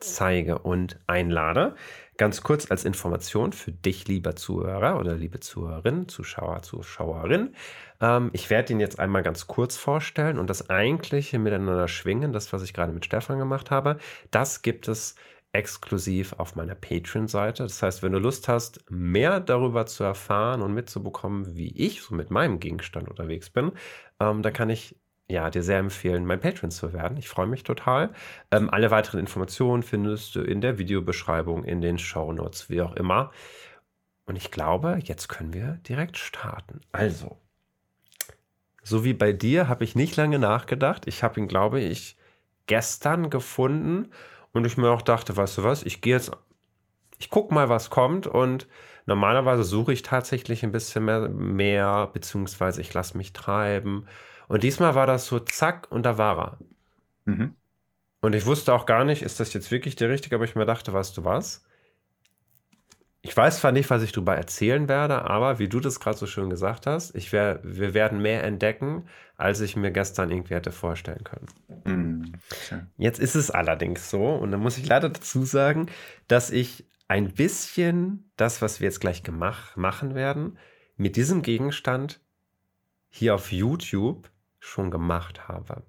zeige 0.00 0.58
und 0.58 0.98
einlade, 1.06 1.74
ganz 2.16 2.42
kurz 2.42 2.70
als 2.70 2.84
Information 2.84 3.52
für 3.52 3.72
dich, 3.72 4.08
lieber 4.08 4.36
Zuhörer 4.36 4.98
oder 4.98 5.14
liebe 5.14 5.40
Zuhörerin, 5.40 6.08
Zuschauer, 6.08 6.62
Zuschauerin. 6.62 7.54
Ähm, 8.00 8.30
ich 8.32 8.50
werde 8.50 8.72
ihn 8.72 8.80
jetzt 8.80 8.98
einmal 8.98 9.22
ganz 9.22 9.46
kurz 9.46 9.76
vorstellen 9.76 10.38
und 10.38 10.50
das 10.50 10.70
eigentliche 10.70 11.38
Miteinander 11.38 11.88
schwingen, 11.88 12.32
das, 12.32 12.52
was 12.52 12.62
ich 12.62 12.74
gerade 12.74 12.92
mit 12.92 13.04
Stefan 13.04 13.38
gemacht 13.38 13.70
habe, 13.70 13.98
das 14.30 14.62
gibt 14.62 14.88
es 14.88 15.14
exklusiv 15.52 16.34
auf 16.34 16.54
meiner 16.54 16.74
Patreon-Seite. 16.74 17.64
Das 17.64 17.82
heißt, 17.82 18.02
wenn 18.02 18.12
du 18.12 18.18
Lust 18.18 18.48
hast, 18.48 18.84
mehr 18.90 19.40
darüber 19.40 19.86
zu 19.86 20.04
erfahren 20.04 20.62
und 20.62 20.74
mitzubekommen, 20.74 21.56
wie 21.56 21.76
ich 21.76 22.02
so 22.02 22.14
mit 22.14 22.30
meinem 22.30 22.60
Gegenstand 22.60 23.08
unterwegs 23.08 23.50
bin, 23.50 23.72
ähm, 24.20 24.42
dann 24.42 24.52
kann 24.52 24.70
ich 24.70 24.96
ja, 25.30 25.48
dir 25.48 25.62
sehr 25.62 25.78
empfehlen, 25.78 26.26
mein 26.26 26.40
Patreon 26.40 26.70
zu 26.70 26.92
werden. 26.92 27.16
Ich 27.16 27.28
freue 27.28 27.46
mich 27.46 27.62
total. 27.62 28.10
Ähm, 28.50 28.68
alle 28.68 28.90
weiteren 28.90 29.20
Informationen 29.20 29.82
findest 29.82 30.34
du 30.34 30.40
in 30.42 30.60
der 30.60 30.78
Videobeschreibung, 30.78 31.64
in 31.64 31.80
den 31.80 31.98
Show 31.98 32.32
Notes, 32.32 32.68
wie 32.68 32.82
auch 32.82 32.96
immer. 32.96 33.30
Und 34.26 34.36
ich 34.36 34.50
glaube, 34.50 34.98
jetzt 35.02 35.28
können 35.28 35.52
wir 35.52 35.78
direkt 35.88 36.18
starten. 36.18 36.80
Also, 36.92 37.38
so 38.82 39.04
wie 39.04 39.14
bei 39.14 39.32
dir 39.32 39.68
habe 39.68 39.84
ich 39.84 39.94
nicht 39.94 40.16
lange 40.16 40.38
nachgedacht. 40.38 41.06
Ich 41.06 41.22
habe 41.22 41.40
ihn, 41.40 41.48
glaube 41.48 41.80
ich, 41.80 42.16
gestern 42.66 43.30
gefunden 43.30 44.08
und 44.52 44.66
ich 44.66 44.76
mir 44.76 44.90
auch 44.90 45.02
dachte, 45.02 45.36
weißt 45.36 45.58
du 45.58 45.64
was, 45.64 45.82
ich 45.84 46.00
gehe 46.00 46.14
jetzt, 46.14 46.32
ich 47.18 47.30
gucke 47.30 47.54
mal, 47.54 47.68
was 47.68 47.90
kommt 47.90 48.26
und 48.26 48.68
normalerweise 49.06 49.64
suche 49.64 49.92
ich 49.92 50.02
tatsächlich 50.02 50.64
ein 50.64 50.72
bisschen 50.72 51.04
mehr, 51.04 51.28
mehr 51.28 52.08
beziehungsweise 52.12 52.80
ich 52.80 52.94
lasse 52.94 53.16
mich 53.18 53.32
treiben. 53.32 54.06
Und 54.48 54.62
diesmal 54.64 54.94
war 54.94 55.06
das 55.06 55.26
so 55.26 55.38
zack 55.40 55.88
und 55.90 56.04
da 56.04 56.18
war 56.18 56.38
er. 56.38 56.58
Mhm. 57.24 57.56
Und 58.22 58.34
ich 58.34 58.46
wusste 58.46 58.74
auch 58.74 58.86
gar 58.86 59.04
nicht, 59.04 59.22
ist 59.22 59.40
das 59.40 59.52
jetzt 59.54 59.70
wirklich 59.70 59.96
der 59.96 60.10
richtige, 60.10 60.36
aber 60.36 60.44
ich 60.44 60.56
mir 60.56 60.66
dachte, 60.66 60.92
weißt 60.92 61.16
du 61.16 61.24
was? 61.24 61.64
Ich 63.22 63.36
weiß 63.36 63.60
zwar 63.60 63.72
nicht, 63.72 63.90
was 63.90 64.02
ich 64.02 64.12
darüber 64.12 64.34
erzählen 64.34 64.88
werde, 64.88 65.22
aber 65.22 65.58
wie 65.58 65.68
du 65.68 65.78
das 65.78 66.00
gerade 66.00 66.16
so 66.16 66.26
schön 66.26 66.48
gesagt 66.48 66.86
hast, 66.86 67.14
ich 67.14 67.32
wär, 67.32 67.60
wir 67.62 67.92
werden 67.92 68.22
mehr 68.22 68.44
entdecken, 68.44 69.06
als 69.36 69.60
ich 69.60 69.76
mir 69.76 69.90
gestern 69.90 70.30
irgendwie 70.30 70.54
hätte 70.54 70.72
vorstellen 70.72 71.24
können. 71.24 71.46
Mhm. 71.84 72.32
Jetzt 72.96 73.20
ist 73.20 73.34
es 73.34 73.50
allerdings 73.50 74.08
so, 74.08 74.24
und 74.24 74.52
da 74.52 74.56
muss 74.56 74.78
ich 74.78 74.86
leider 74.86 75.10
dazu 75.10 75.44
sagen, 75.44 75.86
dass 76.28 76.50
ich 76.50 76.86
ein 77.08 77.32
bisschen 77.32 78.30
das, 78.36 78.62
was 78.62 78.80
wir 78.80 78.86
jetzt 78.86 79.00
gleich 79.00 79.22
gemacht, 79.22 79.76
machen 79.76 80.14
werden, 80.14 80.58
mit 80.96 81.16
diesem 81.16 81.42
Gegenstand 81.42 82.20
hier 83.10 83.34
auf 83.34 83.52
YouTube 83.52 84.30
schon 84.60 84.90
gemacht 84.90 85.48
habe 85.48 85.82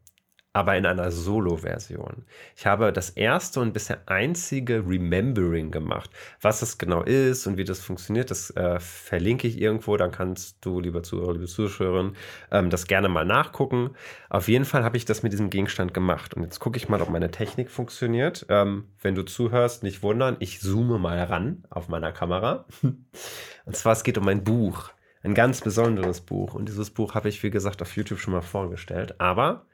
aber 0.54 0.76
in 0.76 0.86
einer 0.86 1.12
Solo-Version. 1.12 2.26
Ich 2.58 2.66
habe 2.66 2.92
das 2.92 3.10
erste 3.10 3.62
und 3.62 3.72
bisher 3.72 4.02
einzige 4.08 4.84
Remembering 4.86 5.72
gemacht. 5.72 6.10
Was 6.42 6.60
das 6.60 6.78
genau 6.78 7.04
ist 7.04 7.48
und 7.48 7.58
wie 7.58 7.64
das 7.64 7.80
funktioniert, 7.80 8.32
das 8.32 8.52
äh, 8.52 8.80
verlinke 8.80 9.48
ich 9.48 9.62
irgendwo. 9.62 9.96
Dann 9.96 10.12
kannst 10.12 10.58
du, 10.66 10.82
lieber 10.82 11.04
Zuhörer, 11.04 11.34
liebe 11.34 11.46
Zuschauerin, 11.46 12.18
ähm, 12.52 12.70
das 12.70 12.88
gerne 12.88 13.08
mal 13.08 13.26
nachgucken. 13.26 13.92
Auf 14.30 14.50
jeden 14.50 14.66
Fall 14.66 14.84
habe 14.84 14.98
ich 14.98 15.06
das 15.06 15.24
mit 15.24 15.32
diesem 15.32 15.50
Gegenstand 15.50 15.94
gemacht. 15.94 16.34
Und 16.34 16.44
jetzt 16.44 16.60
gucke 16.60 16.78
ich 16.78 16.90
mal, 16.90 17.02
ob 17.02 17.10
meine 17.10 17.32
Technik 17.32 17.72
funktioniert. 17.72 18.46
Ähm, 18.50 18.90
wenn 19.02 19.16
du 19.16 19.24
zuhörst, 19.24 19.84
nicht 19.84 20.04
wundern, 20.04 20.36
ich 20.40 20.60
zoome 20.60 21.00
mal 21.00 21.18
ran 21.24 21.64
auf 21.70 21.88
meiner 21.88 22.12
Kamera. 22.12 22.66
und 22.82 23.76
zwar, 23.76 23.94
es 23.94 24.04
geht 24.04 24.18
um 24.18 24.28
ein 24.28 24.44
Buch. 24.44 24.92
Ein 25.24 25.34
ganz 25.34 25.62
besonderes 25.62 26.20
Buch. 26.20 26.56
Und 26.56 26.68
dieses 26.68 26.90
Buch 26.90 27.16
habe 27.16 27.30
ich, 27.30 27.42
wie 27.44 27.52
gesagt, 27.52 27.82
auf 27.82 27.96
YouTube 27.96 28.20
schon 28.20 28.34
mal 28.34 28.42
vorgestellt. 28.42 29.22
Aber 29.22 29.66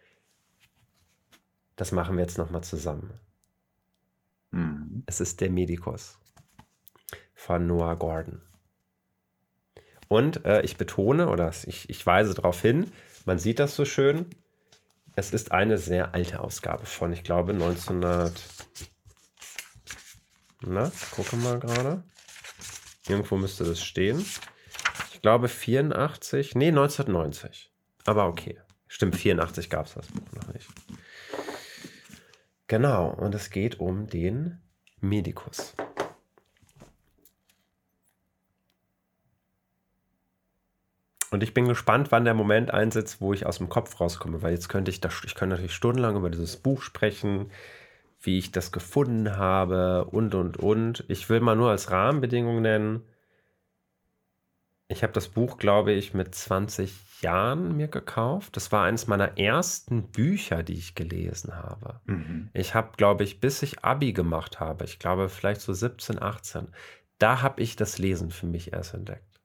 das 1.78 1.94
machen 1.94 2.18
wir 2.18 2.24
jetzt 2.24 2.38
nochmal 2.38 2.64
zusammen. 2.64 3.14
Mhm. 4.52 5.04
Es 5.06 5.22
ist 5.22 5.40
der 5.40 5.50
Medikus 5.50 6.18
von 7.34 7.66
Noah 7.66 7.96
Gordon. 7.96 8.42
Und 10.10 10.46
äh, 10.46 10.62
ich 10.64 10.78
betone 10.78 11.30
oder 11.30 11.54
ich, 11.66 11.90
ich 11.90 12.06
weise 12.06 12.34
darauf 12.34 12.62
hin, 12.62 12.92
man 13.26 13.40
sieht 13.40 13.60
das 13.60 13.76
so 13.76 13.86
schön, 13.86 14.26
es 15.16 15.34
ist 15.34 15.52
eine 15.52 15.78
sehr 15.78 16.14
alte 16.14 16.40
Ausgabe 16.40 16.86
von, 16.86 17.12
ich 17.12 17.24
glaube, 17.24 17.52
1900. 17.52 18.34
Na, 20.62 20.92
gucke 21.12 21.36
mal 21.38 21.60
gerade. 21.60 22.04
Irgendwo 23.08 23.38
müsste 23.38 23.64
das 23.64 23.82
stehen. 23.82 24.26
Ich 25.14 25.22
glaube 25.22 25.48
84, 25.48 26.56
nee, 26.56 26.70
1990. 26.70 27.72
Aber 28.06 28.28
okay. 28.28 28.60
Stimmt, 28.88 29.16
84 29.16 29.70
gab 29.70 29.88
es 29.88 29.96
das 29.96 30.08
Buch 30.08 30.32
noch 30.34 30.54
nicht. 30.54 30.68
Genau, 32.68 33.10
und 33.10 33.34
es 33.34 33.50
geht 33.50 33.80
um 33.80 34.08
den 34.08 34.60
Medikus. 35.00 35.74
Und 41.32 41.44
ich 41.44 41.54
bin 41.54 41.68
gespannt, 41.68 42.12
wann 42.12 42.26
der 42.26 42.34
Moment 42.34 42.74
einsetzt, 42.74 43.20
wo 43.22 43.34
ich 43.34 43.46
aus 43.46 43.58
dem 43.58 43.70
Kopf 43.70 44.00
rauskomme, 44.00 44.42
weil 44.42 44.54
jetzt 44.54 44.70
könnte 44.70 44.92
ich 44.92 45.02
das, 45.02 45.22
ich 45.26 45.36
könnte 45.36 45.56
natürlich 45.56 45.74
stundenlang 45.74 46.16
über 46.16 46.30
dieses 46.30 46.58
Buch 46.58 46.82
sprechen, 46.82 47.52
wie 48.22 48.38
ich 48.38 48.52
das 48.52 48.72
gefunden 48.72 49.38
habe 49.38 50.06
und 50.06 50.36
und 50.36 50.58
und. 50.58 51.06
Ich 51.08 51.30
will 51.30 51.40
mal 51.40 51.56
nur 51.56 51.70
als 51.70 51.92
Rahmenbedingung 51.92 52.62
nennen. 52.62 53.04
Ich 54.90 55.04
habe 55.04 55.14
das 55.14 55.28
Buch, 55.28 55.58
glaube 55.58 55.92
ich, 55.92 56.14
mit 56.14 56.34
20 56.34 57.22
Jahren 57.22 57.76
mir 57.76 57.88
gekauft. 57.88 58.56
Das 58.56 58.72
war 58.72 58.86
eines 58.86 59.08
meiner 59.08 59.38
ersten 59.38 60.04
Bücher, 60.04 60.64
die 60.64 60.76
ich 60.76 60.96
gelesen 60.96 61.56
habe. 61.56 62.00
Mhm. 62.06 62.50
Ich 62.54 62.74
habe, 62.74 62.92
glaube 62.96 63.24
ich, 63.24 63.40
bis 63.40 63.62
ich 63.64 63.84
Abi 63.84 64.14
gemacht 64.14 64.60
habe, 64.60 64.86
ich 64.86 65.00
glaube 65.00 65.30
vielleicht 65.30 65.62
so 65.62 65.74
17, 65.74 66.22
18, 66.22 66.70
da 67.20 67.42
habe 67.42 67.62
ich 67.62 67.76
das 67.76 67.98
Lesen 67.98 68.32
für 68.32 68.46
mich 68.46 68.74
erst 68.74 68.94
entdeckt. 68.94 69.42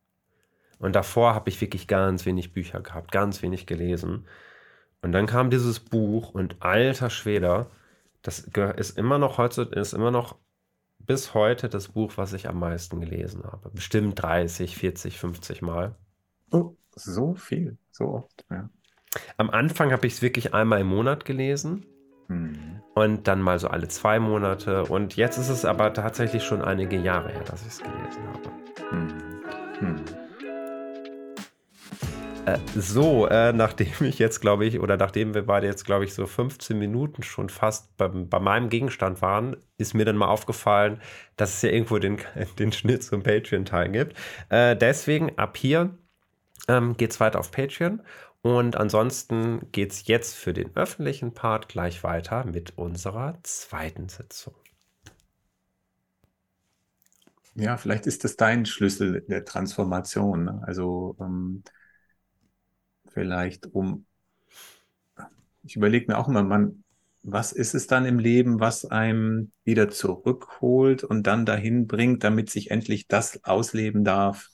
Und 0.78 0.94
davor 0.94 1.34
habe 1.34 1.48
ich 1.48 1.60
wirklich 1.60 1.88
ganz 1.88 2.26
wenig 2.26 2.52
Bücher 2.52 2.80
gehabt, 2.80 3.12
ganz 3.12 3.42
wenig 3.42 3.66
gelesen. 3.66 4.26
Und 5.00 5.12
dann 5.12 5.26
kam 5.26 5.50
dieses 5.50 5.80
Buch 5.80 6.30
und 6.30 6.56
alter 6.60 7.10
Schweder, 7.10 7.70
das 8.22 8.40
ist 8.76 8.98
immer 8.98 9.18
noch 9.18 9.38
heute, 9.38 9.62
ist 9.62 9.94
immer 9.94 10.10
noch 10.10 10.36
bis 11.06 11.34
heute 11.34 11.68
das 11.68 11.88
Buch, 11.88 12.12
was 12.16 12.32
ich 12.32 12.48
am 12.48 12.58
meisten 12.58 13.00
gelesen 13.00 13.44
habe. 13.44 13.70
Bestimmt 13.70 14.20
30, 14.22 14.76
40, 14.76 15.18
50 15.18 15.62
Mal. 15.62 15.94
Oh, 16.50 16.74
so 16.94 17.34
viel, 17.34 17.78
so 17.90 18.04
oft, 18.08 18.44
ja. 18.50 18.68
Am 19.36 19.50
Anfang 19.50 19.92
habe 19.92 20.06
ich 20.06 20.14
es 20.14 20.22
wirklich 20.22 20.54
einmal 20.54 20.80
im 20.80 20.86
Monat 20.86 21.24
gelesen. 21.24 21.84
Mhm. 22.28 22.80
Und 22.94 23.28
dann 23.28 23.40
mal 23.40 23.58
so 23.58 23.68
alle 23.68 23.88
zwei 23.88 24.18
Monate. 24.18 24.84
Und 24.84 25.16
jetzt 25.16 25.38
ist 25.38 25.48
es 25.48 25.64
aber 25.64 25.92
tatsächlich 25.92 26.44
schon 26.44 26.62
einige 26.62 26.96
Jahre 26.96 27.30
her, 27.30 27.44
dass 27.44 27.62
ich 27.62 27.68
es 27.68 27.78
gelesen 27.78 28.22
habe. 28.28 28.96
Mhm. 28.96 29.88
Mhm. 29.88 30.21
Äh, 32.44 32.58
so, 32.74 33.28
äh, 33.28 33.52
nachdem 33.52 33.92
ich 34.00 34.18
jetzt, 34.18 34.40
glaube 34.40 34.64
ich, 34.64 34.80
oder 34.80 34.96
nachdem 34.96 35.32
wir 35.34 35.46
beide 35.46 35.68
jetzt, 35.68 35.84
glaube 35.84 36.04
ich, 36.04 36.12
so 36.14 36.26
15 36.26 36.76
Minuten 36.76 37.22
schon 37.22 37.48
fast 37.48 37.96
bei, 37.96 38.08
bei 38.08 38.40
meinem 38.40 38.68
Gegenstand 38.68 39.22
waren, 39.22 39.56
ist 39.78 39.94
mir 39.94 40.04
dann 40.04 40.16
mal 40.16 40.26
aufgefallen, 40.26 41.00
dass 41.36 41.54
es 41.54 41.62
ja 41.62 41.70
irgendwo 41.70 41.98
den, 41.98 42.18
den 42.58 42.72
Schnitt 42.72 43.04
zum 43.04 43.22
Patreon-Teil 43.22 43.90
gibt. 43.90 44.16
Äh, 44.48 44.76
deswegen 44.76 45.38
ab 45.38 45.56
hier 45.56 45.96
ähm, 46.68 46.96
geht 46.96 47.12
es 47.12 47.20
weiter 47.20 47.38
auf 47.38 47.52
Patreon. 47.52 48.02
Und 48.42 48.76
ansonsten 48.76 49.70
geht 49.70 49.92
es 49.92 50.08
jetzt 50.08 50.34
für 50.34 50.52
den 50.52 50.74
öffentlichen 50.76 51.32
Part 51.34 51.68
gleich 51.68 52.02
weiter 52.02 52.44
mit 52.44 52.76
unserer 52.76 53.38
zweiten 53.44 54.08
Sitzung. 54.08 54.54
Ja, 57.54 57.76
vielleicht 57.76 58.06
ist 58.06 58.24
das 58.24 58.36
dein 58.36 58.66
Schlüssel 58.66 59.20
der 59.28 59.44
Transformation. 59.44 60.44
Ne? 60.46 60.62
Also 60.66 61.16
ähm, 61.20 61.62
vielleicht 63.12 63.66
um, 63.66 64.06
ich 65.62 65.76
überlege 65.76 66.06
mir 66.10 66.18
auch 66.18 66.28
immer, 66.28 66.42
man, 66.42 66.84
was 67.22 67.52
ist 67.52 67.74
es 67.74 67.86
dann 67.86 68.04
im 68.04 68.18
Leben, 68.18 68.60
was 68.60 68.84
einem 68.84 69.52
wieder 69.64 69.88
zurückholt 69.88 71.04
und 71.04 71.26
dann 71.26 71.46
dahin 71.46 71.86
bringt, 71.86 72.24
damit 72.24 72.50
sich 72.50 72.70
endlich 72.70 73.06
das 73.06 73.44
ausleben 73.44 74.04
darf, 74.04 74.48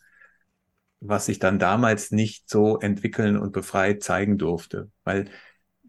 was 1.00 1.26
sich 1.26 1.38
dann 1.38 1.58
damals 1.58 2.10
nicht 2.10 2.48
so 2.50 2.78
entwickeln 2.78 3.36
und 3.36 3.52
befreit 3.52 4.02
zeigen 4.02 4.36
durfte. 4.36 4.90
Weil 5.04 5.30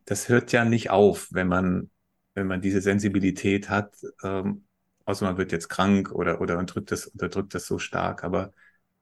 das 0.05 0.29
hört 0.29 0.51
ja 0.51 0.65
nicht 0.65 0.89
auf, 0.89 1.27
wenn 1.31 1.47
man, 1.47 1.89
wenn 2.33 2.47
man 2.47 2.61
diese 2.61 2.81
Sensibilität 2.81 3.69
hat, 3.69 3.95
ähm, 4.23 4.65
außer 5.05 5.25
man 5.25 5.37
wird 5.37 5.51
jetzt 5.51 5.69
krank 5.69 6.11
oder, 6.11 6.39
oder 6.41 6.57
unterdrückt 6.57 6.91
das, 6.91 7.07
unterdrückt 7.07 7.53
das 7.55 7.65
so 7.65 7.79
stark, 7.79 8.23
aber 8.23 8.53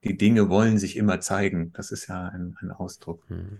die 0.08 0.18
Dinge 0.18 0.50
wollen 0.50 0.78
sich 0.78 0.98
immer 0.98 1.20
zeigen. 1.20 1.72
Das 1.74 1.92
ist 1.92 2.08
ja 2.08 2.30
ein, 2.30 2.56
ein 2.62 2.72
Ausdruck. 2.72 3.24
Hm. 3.28 3.60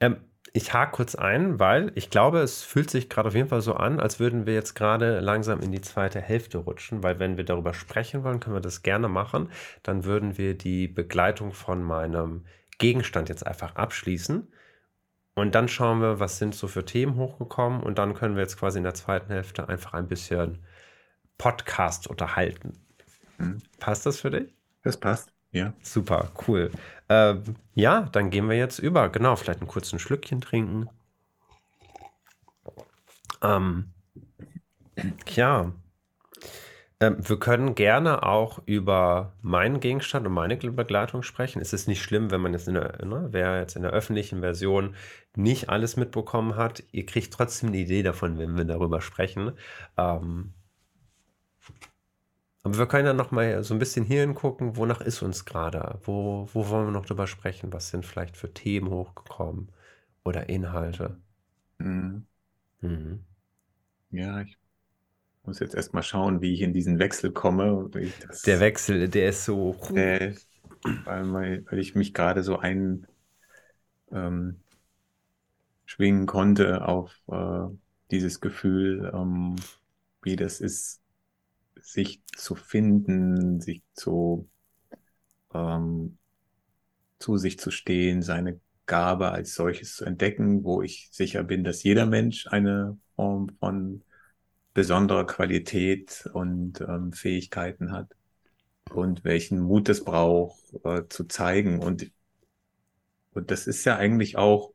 Ähm, 0.00 0.16
ich 0.52 0.72
hake 0.72 0.92
kurz 0.92 1.14
ein, 1.14 1.58
weil 1.60 1.92
ich 1.96 2.08
glaube, 2.08 2.40
es 2.40 2.62
fühlt 2.62 2.90
sich 2.90 3.10
gerade 3.10 3.28
auf 3.28 3.34
jeden 3.34 3.48
Fall 3.48 3.60
so 3.60 3.74
an, 3.74 4.00
als 4.00 4.18
würden 4.18 4.46
wir 4.46 4.54
jetzt 4.54 4.74
gerade 4.74 5.20
langsam 5.20 5.60
in 5.60 5.70
die 5.70 5.82
zweite 5.82 6.20
Hälfte 6.20 6.58
rutschen, 6.58 7.02
weil 7.02 7.18
wenn 7.18 7.36
wir 7.36 7.44
darüber 7.44 7.74
sprechen 7.74 8.24
wollen, 8.24 8.40
können 8.40 8.56
wir 8.56 8.60
das 8.60 8.82
gerne 8.82 9.08
machen. 9.08 9.50
Dann 9.82 10.04
würden 10.04 10.38
wir 10.38 10.56
die 10.56 10.88
Begleitung 10.88 11.52
von 11.52 11.82
meinem 11.82 12.46
Gegenstand 12.78 13.28
jetzt 13.28 13.46
einfach 13.46 13.76
abschließen. 13.76 14.48
Und 15.34 15.54
dann 15.54 15.68
schauen 15.68 16.00
wir, 16.00 16.20
was 16.20 16.38
sind 16.38 16.54
so 16.54 16.66
für 16.68 16.86
Themen 16.86 17.16
hochgekommen. 17.16 17.82
Und 17.82 17.98
dann 17.98 18.14
können 18.14 18.36
wir 18.36 18.42
jetzt 18.42 18.58
quasi 18.58 18.78
in 18.78 18.84
der 18.84 18.94
zweiten 18.94 19.30
Hälfte 19.30 19.68
einfach 19.68 19.92
ein 19.92 20.08
bisschen 20.08 20.64
Podcast 21.36 22.06
unterhalten. 22.06 22.72
Mhm. 23.36 23.58
Passt 23.78 24.06
das 24.06 24.20
für 24.20 24.30
dich? 24.30 24.54
Das 24.82 24.98
passt. 24.98 25.35
Ja. 25.56 25.72
Super, 25.80 26.32
cool. 26.46 26.70
Ähm, 27.08 27.42
ja, 27.74 28.02
dann 28.12 28.28
gehen 28.28 28.48
wir 28.50 28.58
jetzt 28.58 28.78
über. 28.78 29.08
Genau, 29.08 29.36
vielleicht 29.36 29.60
einen 29.60 29.68
kurzen 29.68 29.98
Schlückchen 29.98 30.42
trinken. 30.42 30.90
Ähm, 33.42 33.86
ja. 35.34 35.72
Ähm, 37.00 37.16
wir 37.18 37.38
können 37.38 37.74
gerne 37.74 38.22
auch 38.22 38.60
über 38.66 39.32
meinen 39.40 39.80
Gegenstand 39.80 40.26
und 40.26 40.34
meine 40.34 40.58
Begleitung 40.58 41.22
sprechen. 41.22 41.62
Es 41.62 41.72
ist 41.72 41.88
nicht 41.88 42.02
schlimm, 42.02 42.30
wenn 42.30 42.42
man 42.42 42.52
jetzt 42.52 42.68
in 42.68 42.74
der, 42.74 43.02
ne, 43.06 43.28
wer 43.30 43.58
jetzt 43.58 43.76
in 43.76 43.82
der 43.82 43.92
öffentlichen 43.92 44.40
Version 44.40 44.94
nicht 45.36 45.70
alles 45.70 45.96
mitbekommen 45.96 46.56
hat. 46.56 46.82
Ihr 46.92 47.06
kriegt 47.06 47.32
trotzdem 47.32 47.70
eine 47.70 47.78
Idee 47.78 48.02
davon, 48.02 48.38
wenn 48.38 48.58
wir 48.58 48.64
darüber 48.66 49.00
sprechen. 49.00 49.52
Ähm, 49.96 50.52
aber 52.66 52.78
wir 52.78 52.86
können 52.86 53.06
ja 53.06 53.12
noch 53.12 53.30
mal 53.30 53.62
so 53.62 53.74
ein 53.74 53.78
bisschen 53.78 54.04
hier 54.04 54.22
hingucken, 54.22 54.76
wonach 54.76 55.00
ist 55.00 55.22
uns 55.22 55.44
gerade? 55.44 56.00
Wo, 56.02 56.48
wo 56.52 56.68
wollen 56.68 56.88
wir 56.88 56.90
noch 56.90 57.06
drüber 57.06 57.28
sprechen? 57.28 57.72
Was 57.72 57.90
sind 57.90 58.04
vielleicht 58.04 58.36
für 58.36 58.52
Themen 58.52 58.90
hochgekommen 58.90 59.68
oder 60.24 60.48
Inhalte? 60.48 61.16
Mhm. 61.78 62.26
Mhm. 62.80 63.20
Ja, 64.10 64.40
ich 64.40 64.58
muss 65.44 65.60
jetzt 65.60 65.76
erstmal 65.76 66.02
schauen, 66.02 66.40
wie 66.40 66.54
ich 66.54 66.62
in 66.62 66.72
diesen 66.72 66.98
Wechsel 66.98 67.30
komme. 67.30 67.88
der 68.46 68.58
Wechsel, 68.58 69.08
der 69.10 69.28
ist 69.28 69.44
so. 69.44 69.76
Äh, 69.94 70.34
weil, 71.04 71.64
weil, 71.70 71.78
ich 71.78 71.94
mich 71.94 72.14
gerade 72.14 72.42
so 72.42 72.58
ein 72.58 73.06
ähm, 74.10 74.58
schwingen 75.84 76.26
konnte 76.26 76.84
auf 76.84 77.16
äh, 77.28 77.68
dieses 78.10 78.40
Gefühl, 78.40 79.08
ähm, 79.14 79.54
wie 80.22 80.34
das 80.34 80.60
ist, 80.60 81.00
sich 81.86 82.20
zu 82.36 82.56
finden, 82.56 83.60
sich 83.60 83.82
zu, 83.94 84.48
ähm, 85.54 86.18
zu 87.20 87.36
sich 87.36 87.60
zu 87.60 87.70
stehen, 87.70 88.22
seine 88.22 88.60
Gabe 88.86 89.30
als 89.30 89.54
solches 89.54 89.94
zu 89.94 90.04
entdecken, 90.04 90.64
wo 90.64 90.82
ich 90.82 91.08
sicher 91.12 91.44
bin, 91.44 91.62
dass 91.62 91.84
jeder 91.84 92.04
Mensch 92.06 92.48
eine 92.48 92.98
Form 93.14 93.50
von 93.60 94.02
besonderer 94.74 95.26
Qualität 95.26 96.28
und 96.32 96.80
ähm, 96.80 97.12
Fähigkeiten 97.12 97.92
hat 97.92 98.16
und 98.90 99.22
welchen 99.22 99.60
Mut 99.60 99.88
es 99.88 100.02
braucht, 100.02 100.58
äh, 100.84 101.02
zu 101.08 101.24
zeigen. 101.24 101.78
Und, 101.78 102.10
und 103.32 103.52
das 103.52 103.68
ist 103.68 103.84
ja 103.84 103.96
eigentlich 103.96 104.36
auch, 104.36 104.72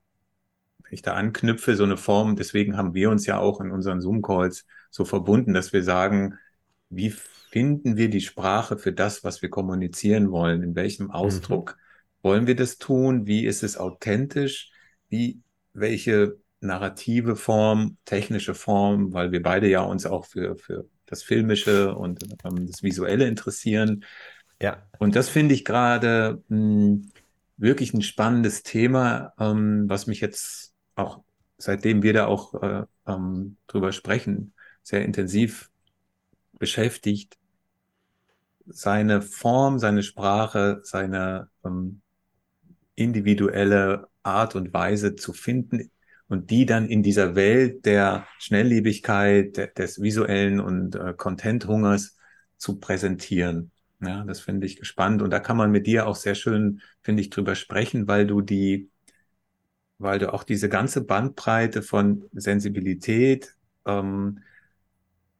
wenn 0.83 0.93
ich 0.93 1.01
da 1.01 1.13
anknüpfe, 1.13 1.75
so 1.75 1.83
eine 1.83 1.97
Form, 1.97 2.37
deswegen 2.37 2.77
haben 2.77 2.93
wir 2.93 3.09
uns 3.09 3.25
ja 3.25 3.37
auch 3.37 3.59
in 3.59 3.69
unseren 3.69 3.99
Zoom-Calls 3.99 4.65
so 4.89 5.03
verbunden, 5.03 5.53
dass 5.53 5.73
wir 5.73 5.83
sagen, 5.83 6.37
wie 6.91 7.09
finden 7.09 7.97
wir 7.97 8.09
die 8.09 8.21
Sprache 8.21 8.77
für 8.77 8.93
das, 8.93 9.23
was 9.23 9.41
wir 9.41 9.49
kommunizieren 9.49 10.31
wollen? 10.31 10.61
In 10.61 10.75
welchem 10.75 11.07
mhm. 11.07 11.11
Ausdruck 11.11 11.77
mhm. 11.77 12.27
wollen 12.27 12.47
wir 12.47 12.55
das 12.55 12.77
tun? 12.77 13.25
Wie 13.25 13.45
ist 13.45 13.63
es 13.63 13.77
authentisch? 13.77 14.71
Wie, 15.09 15.41
welche 15.73 16.37
narrative 16.59 17.35
Form, 17.35 17.97
technische 18.05 18.53
Form, 18.53 19.13
weil 19.13 19.31
wir 19.31 19.41
beide 19.41 19.67
ja 19.67 19.81
uns 19.81 20.05
auch 20.05 20.25
für, 20.25 20.55
für 20.57 20.85
das 21.07 21.23
Filmische 21.23 21.95
und 21.95 22.23
ähm, 22.45 22.67
das 22.67 22.83
Visuelle 22.83 23.27
interessieren. 23.27 24.05
Ja. 24.61 24.87
Und 24.99 25.15
das 25.15 25.27
finde 25.27 25.55
ich 25.55 25.65
gerade 25.65 26.43
hm, 26.49 27.11
wirklich 27.57 27.93
ein 27.93 28.03
spannendes 28.03 28.63
Thema, 28.63 29.33
ähm, 29.39 29.89
was 29.89 30.07
mich 30.07 30.21
jetzt 30.21 30.73
auch, 30.95 31.23
seitdem 31.57 32.03
wir 32.03 32.13
da 32.13 32.27
auch 32.27 32.61
äh, 32.61 32.83
ähm, 33.07 33.57
drüber 33.67 33.91
sprechen, 33.91 34.53
sehr 34.83 35.03
intensiv 35.03 35.70
beschäftigt, 36.61 37.37
seine 38.67 39.21
Form, 39.21 39.79
seine 39.79 40.03
Sprache, 40.03 40.79
seine 40.83 41.49
ähm, 41.65 42.01
individuelle 42.95 44.07
Art 44.23 44.55
und 44.55 44.73
Weise 44.73 45.15
zu 45.15 45.33
finden 45.33 45.91
und 46.27 46.51
die 46.51 46.65
dann 46.65 46.87
in 46.87 47.03
dieser 47.03 47.35
Welt 47.35 47.85
der 47.85 48.27
Schnelllebigkeit, 48.37 49.57
de 49.57 49.73
des 49.73 50.01
visuellen 50.01 50.59
und 50.59 50.95
äh, 50.95 51.13
Content-Hungers 51.17 52.15
zu 52.57 52.79
präsentieren. 52.79 53.71
Ja, 53.99 54.23
das 54.23 54.39
finde 54.39 54.67
ich 54.67 54.77
gespannt. 54.77 55.21
Und 55.21 55.31
da 55.31 55.39
kann 55.39 55.57
man 55.57 55.71
mit 55.71 55.87
dir 55.87 56.07
auch 56.07 56.15
sehr 56.15 56.35
schön, 56.35 56.81
finde 57.01 57.21
ich, 57.21 57.31
drüber 57.31 57.55
sprechen, 57.55 58.07
weil 58.07 58.27
du 58.27 58.41
die, 58.41 58.89
weil 59.97 60.19
du 60.19 60.31
auch 60.31 60.43
diese 60.43 60.69
ganze 60.69 61.03
Bandbreite 61.03 61.81
von 61.81 62.23
Sensibilität, 62.33 63.55
ähm, 63.85 64.39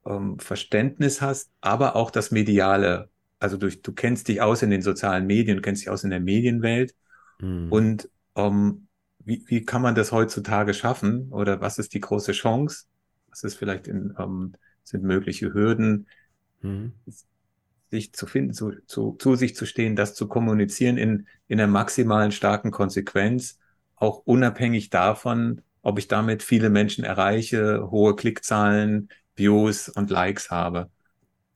ähm, 0.05 0.39
Verständnis 0.39 1.21
hast, 1.21 1.51
aber 1.61 1.95
auch 1.95 2.11
das 2.11 2.31
Mediale. 2.31 3.09
Also 3.39 3.57
durch, 3.57 3.81
du 3.81 3.93
kennst 3.93 4.27
dich 4.27 4.41
aus 4.41 4.61
in 4.61 4.69
den 4.69 4.81
sozialen 4.81 5.25
Medien, 5.25 5.57
du 5.57 5.61
kennst 5.61 5.81
dich 5.81 5.89
aus 5.89 6.03
in 6.03 6.09
der 6.09 6.19
Medienwelt. 6.19 6.93
Mhm. 7.39 7.71
Und 7.71 8.09
ähm, 8.35 8.87
wie, 9.19 9.43
wie 9.47 9.63
kann 9.63 9.81
man 9.81 9.95
das 9.95 10.11
heutzutage 10.11 10.73
schaffen? 10.73 11.29
Oder 11.31 11.61
was 11.61 11.77
ist 11.79 11.93
die 11.93 11.99
große 11.99 12.31
Chance? 12.31 12.85
Was 13.29 13.43
ist 13.43 13.55
vielleicht 13.55 13.87
in, 13.87 14.13
ähm, 14.17 14.53
sind 14.83 15.03
mögliche 15.03 15.53
Hürden? 15.53 16.07
Mhm 16.61 16.93
sich 17.91 18.13
zu 18.13 18.25
finden, 18.25 18.53
zu, 18.53 18.71
zu, 18.87 19.17
zu 19.19 19.35
sich 19.35 19.55
zu 19.55 19.65
stehen, 19.65 19.95
das 19.95 20.15
zu 20.15 20.27
kommunizieren 20.27 20.97
in, 20.97 21.27
in 21.47 21.57
der 21.57 21.67
maximalen 21.67 22.31
starken 22.31 22.71
Konsequenz, 22.71 23.59
auch 23.95 24.21
unabhängig 24.25 24.89
davon, 24.89 25.61
ob 25.83 25.99
ich 25.99 26.07
damit 26.07 26.41
viele 26.41 26.69
Menschen 26.69 27.03
erreiche, 27.03 27.91
hohe 27.91 28.15
Klickzahlen, 28.15 29.09
Views 29.41 29.89
und 29.89 30.09
Likes 30.11 30.51
habe. 30.51 30.91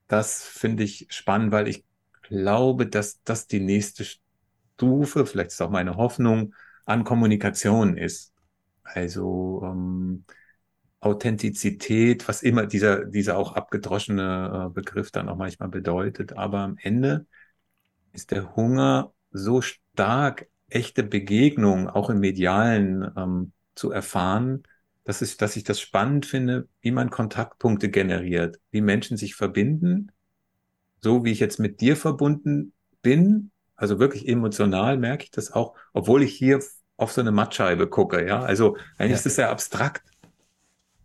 Das 0.07 0.43
finde 0.43 0.83
ich 0.83 1.07
spannend, 1.09 1.51
weil 1.51 1.67
ich 1.67 1.85
glaube, 2.23 2.87
dass 2.87 3.21
das 3.23 3.47
die 3.47 3.59
nächste 3.59 4.05
Stufe, 4.75 5.25
vielleicht 5.25 5.51
ist 5.51 5.61
auch 5.61 5.69
meine 5.69 5.95
Hoffnung, 5.95 6.53
an 6.85 7.03
Kommunikation 7.03 7.97
ist. 7.97 8.33
Also 8.83 9.61
ähm, 9.63 10.25
Authentizität, 10.99 12.27
was 12.27 12.43
immer 12.43 12.65
dieser, 12.65 13.05
dieser 13.05 13.37
auch 13.37 13.53
abgedroschene 13.53 14.67
äh, 14.67 14.73
Begriff 14.73 15.11
dann 15.11 15.29
auch 15.29 15.37
manchmal 15.37 15.69
bedeutet. 15.69 16.33
Aber 16.33 16.59
am 16.59 16.77
Ende 16.81 17.27
ist 18.11 18.31
der 18.31 18.55
Hunger 18.55 19.13
so 19.31 19.61
stark, 19.61 20.47
echte 20.69 21.03
Begegnungen 21.03 21.87
auch 21.87 22.09
im 22.09 22.19
Medialen 22.19 23.11
ähm, 23.15 23.51
zu 23.75 23.91
erfahren, 23.91 24.63
dass 25.05 25.21
ich, 25.21 25.37
dass 25.37 25.55
ich 25.55 25.63
das 25.63 25.79
spannend 25.79 26.25
finde, 26.25 26.67
wie 26.81 26.91
man 26.91 27.09
Kontaktpunkte 27.09 27.89
generiert, 27.89 28.59
wie 28.71 28.81
Menschen 28.81 29.15
sich 29.15 29.35
verbinden, 29.35 30.11
so 31.01 31.23
wie 31.23 31.31
ich 31.31 31.39
jetzt 31.39 31.59
mit 31.59 31.79
dir 31.79 31.95
verbunden 31.95 32.73
bin, 33.01 33.51
also 33.75 33.99
wirklich 33.99 34.27
emotional 34.27 34.97
merke 34.97 35.23
ich 35.23 35.31
das 35.31 35.51
auch, 35.51 35.75
obwohl 35.93 36.23
ich 36.23 36.33
hier 36.33 36.59
auf 36.97 37.11
so 37.11 37.21
eine 37.21 37.31
Mattscheibe 37.31 37.87
gucke, 37.87 38.25
ja. 38.27 38.41
Also 38.41 38.75
eigentlich 38.97 39.11
ja. 39.11 39.15
ist 39.15 39.25
das 39.25 39.35
sehr 39.35 39.49
abstrakt 39.49 40.03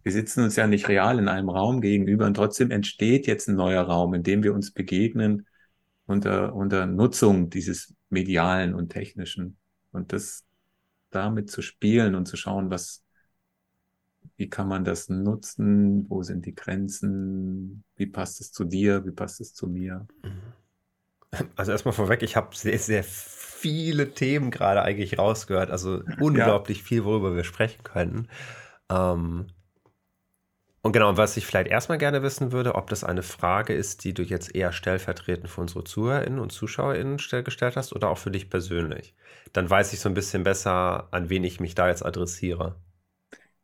wir 0.03 0.13
sitzen 0.13 0.45
uns 0.45 0.57
ja 0.57 0.67
nicht 0.67 0.89
real 0.89 1.19
in 1.19 1.29
einem 1.29 1.49
Raum 1.49 1.81
gegenüber 1.81 2.27
und 2.27 2.35
trotzdem 2.35 2.71
entsteht 2.71 3.27
jetzt 3.27 3.49
ein 3.49 3.57
neuer 3.57 3.83
Raum, 3.83 4.15
in 4.15 4.23
dem 4.23 4.43
wir 4.43 4.55
uns 4.55 4.73
begegnen 4.73 5.47
unter, 6.07 6.55
unter 6.55 6.87
Nutzung 6.87 7.51
dieses 7.51 7.95
medialen 8.09 8.75
und 8.75 8.89
technischen 8.91 9.59
und 9.93 10.13
das 10.13 10.45
damit 11.11 11.51
zu 11.51 11.61
spielen 11.63 12.15
und 12.15 12.27
zu 12.27 12.37
schauen, 12.37 12.71
was, 12.71 13.05
wie 14.41 14.49
kann 14.49 14.69
man 14.69 14.85
das 14.85 15.11
nutzen, 15.11 16.09
wo 16.09 16.23
sind 16.23 16.47
die 16.47 16.55
Grenzen, 16.55 17.85
wie 17.97 18.07
passt 18.07 18.41
es 18.41 18.53
zu 18.53 18.65
dir, 18.65 19.05
wie 19.05 19.11
passt 19.11 19.39
es 19.43 19.53
zu 19.53 19.67
mir. 19.67 20.09
Also 21.57 21.73
erstmal 21.73 21.93
vorweg, 21.93 22.23
ich 22.23 22.37
habe 22.37 22.57
sehr, 22.57 22.79
sehr 22.79 23.05
viele 23.05 24.15
Themen 24.15 24.51
gerade 24.51 24.81
eigentlich 24.81 25.19
rausgehört, 25.19 25.71
also 25.71 26.03
unglaublich 26.19 26.79
ja. 26.79 26.85
viel, 26.85 27.05
worüber 27.05 27.37
wir 27.37 27.45
sprechen 27.45 27.85
können. 27.85 28.29
Ähm, 28.91 29.49
und 30.81 30.93
genau, 30.93 31.19
was 31.19 31.37
ich 31.37 31.45
vielleicht 31.45 31.69
erstmal 31.69 31.99
gerne 31.99 32.23
wissen 32.23 32.51
würde, 32.51 32.77
ob 32.77 32.89
das 32.89 33.05
eine 33.05 33.23
Frage 33.23 33.75
ist, 33.75 34.05
die 34.05 34.15
du 34.15 34.23
jetzt 34.23 34.55
eher 34.55 34.73
stellvertretend 34.73 35.51
für 35.51 35.61
unsere 35.61 35.85
ZuhörerInnen 35.85 36.39
und 36.39 36.51
ZuschauerInnen 36.51 37.19
gestellt 37.19 37.77
hast 37.77 37.93
oder 37.93 38.09
auch 38.09 38.19
für 38.19 38.31
dich 38.31 38.49
persönlich. 38.49 39.15
Dann 39.53 39.69
weiß 39.69 39.93
ich 39.93 40.01
so 40.01 40.09
ein 40.09 40.15
bisschen 40.15 40.45
besser, 40.45 41.09
an 41.11 41.29
wen 41.29 41.45
ich 41.45 41.61
mich 41.61 41.75
da 41.75 41.89
jetzt 41.89 42.07
adressiere. 42.07 42.77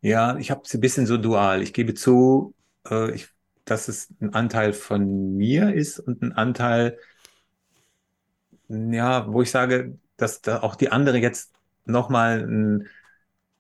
Ja, 0.07 0.37
ich 0.37 0.53
habe 0.53 0.63
es 0.65 0.73
ein 0.73 0.81
bisschen 0.81 1.05
so 1.05 1.17
dual. 1.17 1.63
Ich 1.63 1.73
gebe 1.73 1.93
zu, 1.93 2.55
äh, 2.89 3.11
ich, 3.11 3.29
dass 3.65 3.89
es 3.89 4.09
ein 4.21 4.35
Anteil 4.35 4.73
von 4.73 5.37
mir 5.37 5.75
ist 5.75 5.99
und 5.99 6.23
ein 6.23 6.31
Anteil, 6.31 6.97
ja, 8.69 9.27
wo 9.27 9.43
ich 9.43 9.51
sage, 9.51 9.99
dass 10.17 10.43
da 10.43 10.61
auch 10.63 10.77
die 10.77 10.93
anderen 10.93 11.21
jetzt 11.23 11.55
nochmal 11.87 12.43
einen 12.43 12.89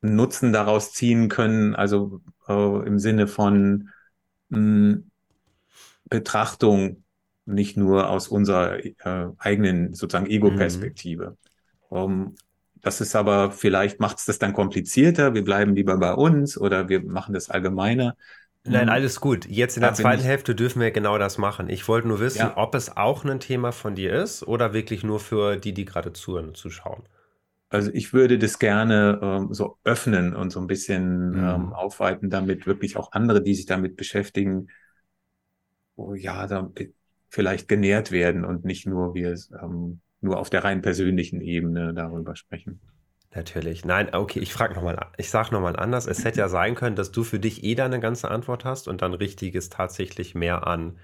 Nutzen 0.02 0.52
daraus 0.52 0.92
ziehen 0.92 1.28
können. 1.28 1.74
Also 1.74 2.20
äh, 2.46 2.86
im 2.86 3.00
Sinne 3.00 3.26
von 3.26 3.90
mh, 4.50 4.58
hm, 4.58 5.10
Betrachtung, 6.04 7.02
nicht 7.44 7.76
nur 7.76 8.08
aus 8.08 8.28
unserer 8.28 8.84
äh, 8.84 9.32
eigenen 9.38 9.94
sozusagen 9.94 10.30
Ego-Perspektive. 10.30 11.30
Mhm. 11.30 11.96
Um, 11.96 12.34
das 12.86 13.00
ist 13.00 13.16
aber, 13.16 13.50
vielleicht 13.50 13.98
macht 13.98 14.18
es 14.18 14.26
das 14.26 14.38
dann 14.38 14.52
komplizierter, 14.52 15.34
wir 15.34 15.42
bleiben 15.42 15.74
lieber 15.74 15.96
bei 15.96 16.14
uns 16.14 16.56
oder 16.56 16.88
wir 16.88 17.02
machen 17.02 17.34
das 17.34 17.50
allgemeiner. 17.50 18.16
Nein, 18.62 18.82
hm. 18.82 18.90
alles 18.90 19.20
gut. 19.20 19.44
Jetzt 19.44 19.76
in 19.76 19.80
der 19.80 19.94
zweiten 19.94 20.22
Hälfte 20.22 20.54
dürfen 20.54 20.80
wir 20.80 20.92
genau 20.92 21.18
das 21.18 21.36
machen. 21.36 21.68
Ich 21.68 21.88
wollte 21.88 22.06
nur 22.06 22.20
wissen, 22.20 22.38
ja. 22.38 22.56
ob 22.56 22.76
es 22.76 22.96
auch 22.96 23.24
ein 23.24 23.40
Thema 23.40 23.72
von 23.72 23.96
dir 23.96 24.14
ist 24.14 24.46
oder 24.46 24.72
wirklich 24.72 25.02
nur 25.02 25.18
für 25.18 25.56
die, 25.56 25.74
die 25.74 25.84
gerade 25.84 26.12
zuhören, 26.12 26.54
zuschauen. 26.54 27.02
Also 27.70 27.90
ich 27.92 28.12
würde 28.12 28.38
das 28.38 28.60
gerne 28.60 29.18
ähm, 29.20 29.52
so 29.52 29.78
öffnen 29.82 30.36
und 30.36 30.50
so 30.50 30.60
ein 30.60 30.68
bisschen 30.68 31.30
mhm. 31.30 31.38
ähm, 31.38 31.72
aufweiten, 31.72 32.30
damit 32.30 32.68
wirklich 32.68 32.96
auch 32.96 33.10
andere, 33.10 33.42
die 33.42 33.56
sich 33.56 33.66
damit 33.66 33.96
beschäftigen, 33.96 34.68
oh 35.96 36.14
ja, 36.14 36.46
da 36.46 36.70
vielleicht 37.30 37.66
genährt 37.66 38.12
werden 38.12 38.44
und 38.44 38.64
nicht 38.64 38.86
nur 38.86 39.14
wir 39.14 39.36
ähm, 39.60 40.00
nur 40.26 40.38
auf 40.38 40.50
der 40.50 40.64
rein 40.64 40.82
persönlichen 40.82 41.40
Ebene 41.40 41.94
darüber 41.94 42.36
sprechen. 42.36 42.80
Natürlich. 43.34 43.84
Nein, 43.84 44.14
okay, 44.14 44.40
ich 44.40 44.52
frage 44.52 44.74
nochmal, 44.74 44.98
ich 45.16 45.30
sage 45.30 45.52
nochmal 45.52 45.76
anders. 45.76 46.06
Es 46.06 46.24
hätte 46.24 46.40
ja 46.40 46.48
sein 46.48 46.74
können, 46.74 46.96
dass 46.96 47.12
du 47.12 47.22
für 47.22 47.38
dich 47.38 47.64
eh 47.64 47.74
da 47.74 47.84
eine 47.84 48.00
ganze 48.00 48.30
Antwort 48.30 48.64
hast 48.64 48.88
und 48.88 49.02
dann 49.02 49.14
richtiges 49.14 49.68
tatsächlich 49.68 50.34
mehr 50.34 50.66
an 50.66 50.98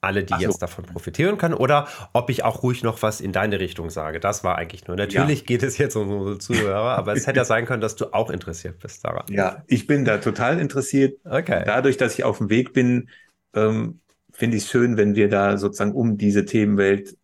alle, 0.00 0.24
die 0.24 0.34
so. 0.34 0.40
jetzt 0.40 0.58
davon 0.62 0.86
profitieren 0.86 1.36
können, 1.36 1.54
oder 1.54 1.86
ob 2.12 2.30
ich 2.30 2.42
auch 2.42 2.62
ruhig 2.62 2.82
noch 2.82 3.02
was 3.02 3.20
in 3.20 3.32
deine 3.32 3.60
Richtung 3.60 3.90
sage. 3.90 4.18
Das 4.18 4.44
war 4.44 4.56
eigentlich 4.56 4.86
nur. 4.86 4.96
Natürlich 4.96 5.40
ja. 5.40 5.46
geht 5.46 5.62
es 5.62 5.76
jetzt 5.78 5.94
um 5.96 6.10
unsere 6.10 6.38
Zuhörer, 6.38 6.96
aber 6.96 7.12
es 7.12 7.26
hätte 7.26 7.38
ja 7.38 7.44
sein 7.44 7.66
können, 7.66 7.82
dass 7.82 7.96
du 7.96 8.14
auch 8.14 8.30
interessiert 8.30 8.78
bist 8.78 9.04
daran. 9.04 9.26
Ja, 9.28 9.62
ich 9.66 9.86
bin 9.86 10.04
da 10.04 10.18
total 10.18 10.58
interessiert. 10.58 11.18
Okay. 11.24 11.64
Dadurch, 11.66 11.96
dass 11.96 12.14
ich 12.18 12.24
auf 12.24 12.38
dem 12.38 12.48
Weg 12.48 12.72
bin, 12.72 13.10
ähm, 13.54 14.00
finde 14.32 14.56
ich 14.56 14.62
es 14.62 14.70
schön, 14.70 14.96
wenn 14.96 15.16
wir 15.16 15.28
da 15.28 15.58
sozusagen 15.58 15.92
um 15.92 16.16
diese 16.16 16.46
Themenwelt 16.46 17.16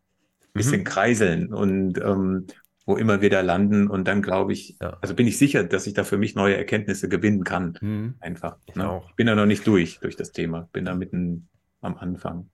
bisschen 0.57 0.81
mhm. 0.81 0.85
kreiseln 0.85 1.53
und 1.53 1.99
ähm, 1.99 2.47
wo 2.87 2.97
immer 2.97 3.21
wir 3.21 3.31
da 3.31 3.41
landen. 3.41 3.89
Und 3.89 4.07
dann 4.07 4.23
glaube 4.23 4.53
ich, 4.53 4.77
ja. 4.81 4.97
also 5.01 5.15
bin 5.15 5.27
ich 5.27 5.39
sicher, 5.39 5.65
dass 5.65 5.87
ich 5.87 5.95
da 5.95 6.05
für 6.05 6.19
mich 6.19 6.35
neue 6.35 6.57
Erkenntnisse 6.57 7.09
gewinnen 7.09 7.45
kann. 7.45 7.77
Mhm. 7.81 8.15
Einfach. 8.21 8.57
Ich, 8.67 8.77
ne? 8.77 9.03
ich 9.09 9.15
bin 9.17 9.27
da 9.27 9.35
noch 9.35 9.47
nicht 9.47 9.67
durch, 9.67 9.99
durch 10.01 10.17
das 10.17 10.33
Thema. 10.33 10.69
Bin 10.73 10.85
da 10.85 10.95
mitten 10.95 11.49
am 11.81 11.97
Anfang. 11.97 12.49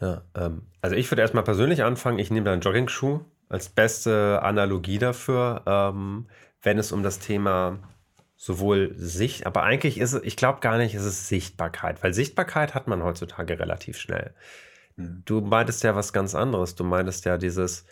Ja, 0.00 0.22
ähm, 0.34 0.62
also 0.80 0.96
ich 0.96 1.10
würde 1.10 1.22
erstmal 1.22 1.44
persönlich 1.44 1.84
anfangen. 1.84 2.18
Ich 2.18 2.30
nehme 2.30 2.44
da 2.44 2.52
einen 2.52 2.62
Jogging-Schuh 2.62 3.20
als 3.48 3.68
beste 3.68 4.42
Analogie 4.42 4.98
dafür, 4.98 5.62
ähm, 5.66 6.26
wenn 6.62 6.78
es 6.78 6.92
um 6.92 7.02
das 7.02 7.18
Thema 7.18 7.78
sowohl 8.36 8.94
Sicht, 8.94 9.46
aber 9.46 9.64
eigentlich 9.64 9.98
ist 9.98 10.12
es, 10.12 10.22
ich 10.22 10.36
glaube 10.36 10.60
gar 10.60 10.78
nicht, 10.78 10.94
ist 10.94 11.04
es 11.04 11.28
Sichtbarkeit, 11.28 12.04
weil 12.04 12.14
Sichtbarkeit 12.14 12.72
hat 12.72 12.86
man 12.86 13.02
heutzutage 13.02 13.58
relativ 13.58 13.98
schnell. 13.98 14.32
Du 14.98 15.40
meintest 15.40 15.84
ja 15.84 15.94
was 15.94 16.12
ganz 16.12 16.34
anderes. 16.34 16.74
Du 16.74 16.84
meintest 16.84 17.24
ja 17.24 17.38
dieses 17.38 17.86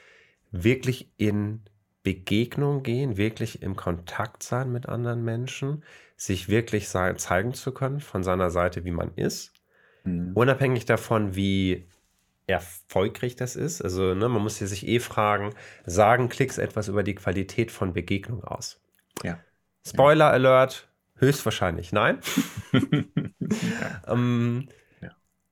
wirklich 0.50 1.10
in 1.16 1.62
Begegnung 2.02 2.82
gehen, 2.82 3.16
wirklich 3.16 3.62
im 3.62 3.76
Kontakt 3.76 4.42
sein 4.42 4.72
mit 4.72 4.88
anderen 4.88 5.24
Menschen, 5.24 5.84
sich 6.16 6.48
wirklich 6.48 6.88
zeigen 6.88 7.54
zu 7.54 7.72
können 7.72 8.00
von 8.00 8.22
seiner 8.22 8.50
Seite, 8.50 8.84
wie 8.84 8.90
man 8.90 9.12
ist. 9.14 9.52
Mhm. 10.04 10.32
Unabhängig 10.34 10.84
davon, 10.84 11.36
wie 11.36 11.88
erfolgreich 12.46 13.36
das 13.36 13.56
ist. 13.56 13.82
Also 13.82 14.14
ne, 14.14 14.28
man 14.28 14.42
muss 14.42 14.58
sich 14.58 14.86
eh 14.86 15.00
fragen, 15.00 15.50
sagen 15.84 16.28
Klicks 16.28 16.58
etwas 16.58 16.88
über 16.88 17.02
die 17.02 17.14
Qualität 17.14 17.70
von 17.70 17.92
Begegnung 17.92 18.44
aus? 18.44 18.80
Ja. 19.22 19.40
Spoiler 19.86 20.30
Alert, 20.30 20.88
höchstwahrscheinlich 21.16 21.92
nein. 21.92 22.18
ja. 22.72 24.02
ähm, 24.06 24.68
ja. 24.68 24.74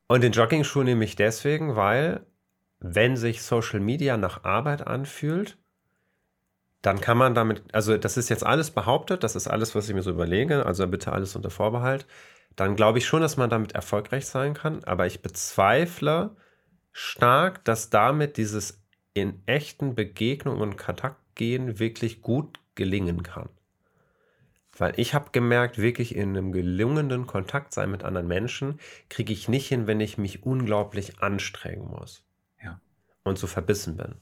Und 0.06 0.22
den 0.22 0.32
Jogging-Schuh 0.32 0.82
nehme 0.82 1.04
ich 1.04 1.16
deswegen, 1.16 1.76
weil 1.76 2.26
wenn 2.78 3.16
sich 3.16 3.42
Social 3.42 3.80
Media 3.80 4.16
nach 4.16 4.44
Arbeit 4.44 4.86
anfühlt, 4.86 5.56
dann 6.82 7.00
kann 7.00 7.16
man 7.16 7.34
damit, 7.34 7.62
also 7.72 7.96
das 7.96 8.18
ist 8.18 8.28
jetzt 8.28 8.44
alles 8.44 8.70
behauptet, 8.70 9.24
das 9.24 9.36
ist 9.36 9.48
alles, 9.48 9.74
was 9.74 9.88
ich 9.88 9.94
mir 9.94 10.02
so 10.02 10.10
überlege, 10.10 10.66
also 10.66 10.86
bitte 10.86 11.12
alles 11.12 11.34
unter 11.34 11.48
Vorbehalt, 11.48 12.06
dann 12.56 12.76
glaube 12.76 12.98
ich 12.98 13.06
schon, 13.06 13.22
dass 13.22 13.38
man 13.38 13.48
damit 13.48 13.72
erfolgreich 13.72 14.26
sein 14.26 14.52
kann, 14.52 14.84
aber 14.84 15.06
ich 15.06 15.22
bezweifle, 15.22 16.36
stark, 16.92 17.64
dass 17.64 17.88
damit 17.88 18.36
dieses 18.36 18.84
in 19.14 19.42
echten 19.46 19.94
Begegnungen 19.94 20.60
und 20.60 20.76
Kontakt 20.76 21.16
gehen 21.34 21.78
wirklich 21.78 22.20
gut 22.20 22.60
gelingen 22.74 23.22
kann. 23.22 23.48
Weil 24.76 24.94
ich 24.96 25.14
habe 25.14 25.30
gemerkt, 25.30 25.78
wirklich 25.78 26.16
in 26.16 26.30
einem 26.30 26.52
gelungenen 26.52 27.26
Kontakt 27.26 27.72
sein 27.72 27.90
mit 27.90 28.02
anderen 28.02 28.26
Menschen 28.26 28.80
kriege 29.08 29.32
ich 29.32 29.48
nicht 29.48 29.68
hin, 29.68 29.86
wenn 29.86 30.00
ich 30.00 30.18
mich 30.18 30.44
unglaublich 30.44 31.20
anstrengen 31.20 31.88
muss. 31.88 32.24
Ja. 32.62 32.80
und 33.22 33.38
so 33.38 33.46
verbissen 33.46 33.96
bin. 33.96 34.14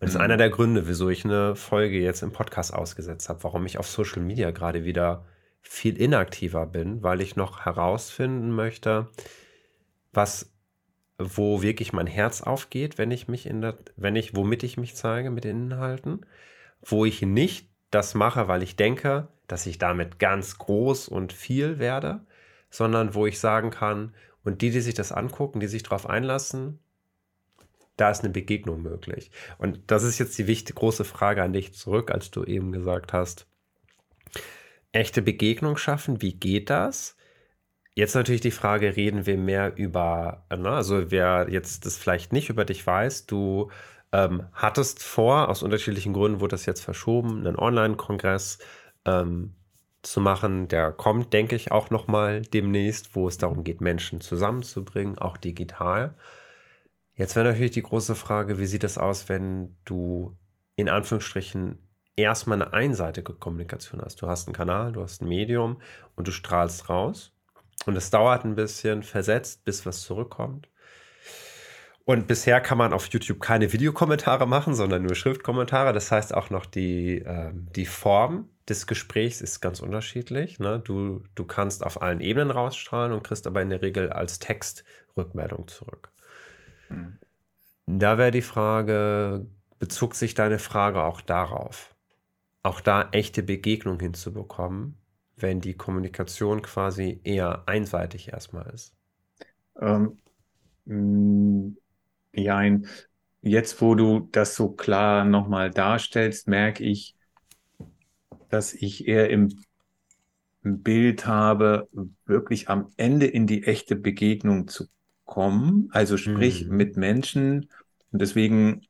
Und 0.00 0.08
das 0.08 0.10
ist 0.10 0.16
einer 0.20 0.36
der 0.36 0.50
Gründe, 0.50 0.86
wieso 0.88 1.08
ich 1.08 1.24
eine 1.24 1.56
Folge 1.56 1.98
jetzt 1.98 2.22
im 2.22 2.32
Podcast 2.32 2.74
ausgesetzt 2.74 3.28
habe, 3.28 3.42
warum 3.44 3.64
ich 3.64 3.78
auf 3.78 3.88
Social 3.88 4.22
Media 4.22 4.50
gerade 4.50 4.84
wieder 4.84 5.24
viel 5.62 5.96
inaktiver 5.96 6.66
bin, 6.66 7.02
weil 7.02 7.20
ich 7.20 7.36
noch 7.36 7.64
herausfinden 7.64 8.50
möchte, 8.50 9.08
was, 10.12 10.52
wo 11.18 11.62
wirklich 11.62 11.92
mein 11.92 12.06
Herz 12.06 12.42
aufgeht, 12.42 12.98
wenn 12.98 13.10
ich 13.10 13.28
mich 13.28 13.46
in 13.46 13.62
der, 13.62 13.78
wenn 13.96 14.14
ich, 14.14 14.36
womit 14.36 14.62
ich 14.62 14.76
mich 14.76 14.94
zeige 14.94 15.30
mit 15.30 15.44
den 15.44 15.70
Inhalten, 15.70 16.26
wo 16.82 17.04
ich 17.04 17.22
nicht 17.22 17.70
das 17.90 18.14
mache, 18.14 18.46
weil 18.46 18.62
ich 18.62 18.76
denke, 18.76 19.28
dass 19.46 19.66
ich 19.66 19.78
damit 19.78 20.18
ganz 20.18 20.58
groß 20.58 21.08
und 21.08 21.32
viel 21.32 21.78
werde, 21.78 22.20
sondern 22.70 23.14
wo 23.14 23.26
ich 23.26 23.38
sagen 23.38 23.70
kann, 23.70 24.14
und 24.42 24.60
die, 24.60 24.70
die 24.70 24.80
sich 24.80 24.94
das 24.94 25.10
angucken, 25.10 25.60
die 25.60 25.66
sich 25.66 25.82
darauf 25.82 26.06
einlassen, 26.08 26.78
da 27.96 28.10
ist 28.10 28.24
eine 28.24 28.32
Begegnung 28.32 28.82
möglich. 28.82 29.30
Und 29.58 29.80
das 29.86 30.02
ist 30.02 30.18
jetzt 30.18 30.36
die 30.38 30.46
wichtige, 30.46 30.78
große 30.78 31.04
Frage 31.04 31.42
an 31.42 31.52
dich 31.52 31.74
zurück, 31.74 32.10
als 32.10 32.30
du 32.30 32.44
eben 32.44 32.72
gesagt 32.72 33.12
hast, 33.12 33.46
echte 34.92 35.22
Begegnung 35.22 35.76
schaffen, 35.76 36.20
wie 36.22 36.34
geht 36.34 36.70
das? 36.70 37.16
Jetzt 37.94 38.14
natürlich 38.14 38.40
die 38.40 38.50
Frage, 38.50 38.96
reden 38.96 39.26
wir 39.26 39.38
mehr 39.38 39.76
über, 39.76 40.44
ne, 40.50 40.70
also 40.70 41.10
wer 41.10 41.46
jetzt 41.48 41.86
das 41.86 41.96
vielleicht 41.96 42.32
nicht 42.32 42.48
über 42.48 42.64
dich 42.64 42.84
weiß, 42.84 43.26
du 43.26 43.70
ähm, 44.12 44.46
hattest 44.52 45.02
vor, 45.02 45.48
aus 45.48 45.62
unterschiedlichen 45.62 46.12
Gründen 46.12 46.40
wurde 46.40 46.52
das 46.52 46.66
jetzt 46.66 46.82
verschoben, 46.82 47.38
einen 47.46 47.56
Online-Kongress 47.56 48.58
ähm, 49.04 49.54
zu 50.02 50.20
machen. 50.20 50.68
Der 50.68 50.92
kommt, 50.92 51.32
denke 51.32 51.56
ich, 51.56 51.72
auch 51.72 51.90
nochmal 51.90 52.42
demnächst, 52.42 53.14
wo 53.14 53.28
es 53.28 53.38
darum 53.38 53.64
geht, 53.64 53.80
Menschen 53.80 54.20
zusammenzubringen, 54.20 55.18
auch 55.18 55.36
digital. 55.36 56.14
Jetzt 57.16 57.36
wäre 57.36 57.46
natürlich 57.46 57.72
die 57.72 57.82
große 57.82 58.14
Frage, 58.14 58.58
wie 58.58 58.66
sieht 58.66 58.84
es 58.84 58.98
aus, 58.98 59.28
wenn 59.28 59.76
du 59.84 60.36
in 60.76 60.88
Anführungsstrichen 60.88 61.78
erstmal 62.16 62.60
eine 62.60 62.72
einseitige 62.72 63.34
Kommunikation 63.34 64.00
hast. 64.02 64.20
Du 64.22 64.28
hast 64.28 64.48
einen 64.48 64.54
Kanal, 64.54 64.92
du 64.92 65.02
hast 65.02 65.22
ein 65.22 65.28
Medium 65.28 65.80
und 66.16 66.28
du 66.28 66.32
strahlst 66.32 66.88
raus. 66.88 67.32
Und 67.86 67.96
es 67.96 68.10
dauert 68.10 68.44
ein 68.44 68.54
bisschen 68.54 69.02
versetzt, 69.02 69.64
bis 69.64 69.84
was 69.84 70.02
zurückkommt. 70.02 70.68
Und 72.04 72.26
bisher 72.26 72.60
kann 72.60 72.78
man 72.78 72.92
auf 72.92 73.06
YouTube 73.06 73.40
keine 73.40 73.72
Videokommentare 73.72 74.46
machen, 74.46 74.74
sondern 74.74 75.02
nur 75.02 75.14
Schriftkommentare. 75.14 75.92
Das 75.92 76.10
heißt 76.10 76.34
auch 76.34 76.50
noch 76.50 76.66
die, 76.66 77.18
äh, 77.18 77.50
die 77.54 77.86
Form 77.86 78.48
des 78.68 78.86
Gesprächs 78.86 79.40
ist 79.40 79.60
ganz 79.60 79.80
unterschiedlich. 79.80 80.58
Ne? 80.58 80.80
Du, 80.80 81.22
du 81.34 81.44
kannst 81.44 81.84
auf 81.84 82.00
allen 82.00 82.20
Ebenen 82.20 82.50
rausstrahlen 82.50 83.12
und 83.12 83.22
kriegst 83.22 83.46
aber 83.46 83.62
in 83.62 83.70
der 83.70 83.82
Regel 83.82 84.10
als 84.10 84.38
Text 84.38 84.84
Rückmeldung 85.16 85.68
zurück. 85.68 86.10
Mhm. 86.88 87.18
Da 87.86 88.16
wäre 88.16 88.30
die 88.30 88.42
Frage, 88.42 89.46
bezog 89.78 90.14
sich 90.14 90.34
deine 90.34 90.58
Frage 90.58 91.02
auch 91.02 91.20
darauf? 91.20 91.94
Auch 92.62 92.80
da 92.80 93.10
echte 93.12 93.42
Begegnung 93.42 94.00
hinzubekommen, 94.00 94.96
wenn 95.36 95.60
die 95.60 95.74
Kommunikation 95.74 96.62
quasi 96.62 97.20
eher 97.24 97.64
einseitig 97.66 98.32
erstmal 98.32 98.70
ist? 98.70 98.96
Ähm, 99.78 100.16
ja, 102.32 102.62
jetzt 103.42 103.82
wo 103.82 103.94
du 103.94 104.28
das 104.32 104.56
so 104.56 104.70
klar 104.70 105.26
nochmal 105.26 105.70
darstellst, 105.70 106.48
merke 106.48 106.84
ich, 106.84 107.13
dass 108.54 108.72
ich 108.72 109.06
eher 109.06 109.30
im, 109.30 109.50
Bild 110.64 111.26
habe, 111.26 111.88
wirklich 112.24 112.70
am 112.70 112.92
Ende 112.96 113.26
in 113.26 113.46
die 113.46 113.64
echte 113.64 113.96
Begegnung 113.96 114.66
zu 114.66 114.86
kommen, 115.24 115.88
also 115.92 116.16
sprich 116.16 116.66
mhm. 116.66 116.76
mit 116.76 116.96
Menschen. 116.96 117.68
Und 118.10 118.22
deswegen 118.22 118.80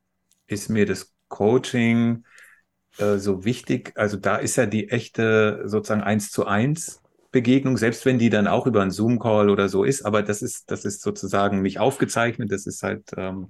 ist 0.47 0.71
mir 0.71 0.87
das 0.87 1.13
Coaching 1.29 2.25
äh, 2.99 3.17
so 3.17 3.45
wichtig. 3.45 3.93
Also 3.97 4.17
da 4.17 4.37
ist 4.37 4.57
ja 4.57 4.67
die 4.67 4.89
echte 4.89 5.63
sozusagen 5.67 6.03
eins 6.03 6.31
zu 6.31 6.47
eins 6.47 7.03
Begegnung, 7.33 7.77
selbst 7.77 8.07
wenn 8.07 8.21
die 8.21 8.31
dann 8.31 8.47
auch 8.47 8.69
über 8.69 8.83
einen 8.83 8.93
Zoom-Call 8.93 9.51
oder 9.51 9.69
so 9.69 9.83
ist, 9.83 10.07
aber 10.07 10.23
das 10.23 10.43
ist, 10.43 10.71
das 10.71 10.85
ist 10.85 11.03
sozusagen 11.03 11.63
nicht 11.63 11.81
aufgezeichnet, 11.81 12.53
das 12.53 12.67
ist 12.67 12.85
halt 12.85 13.11
ähm, 13.17 13.49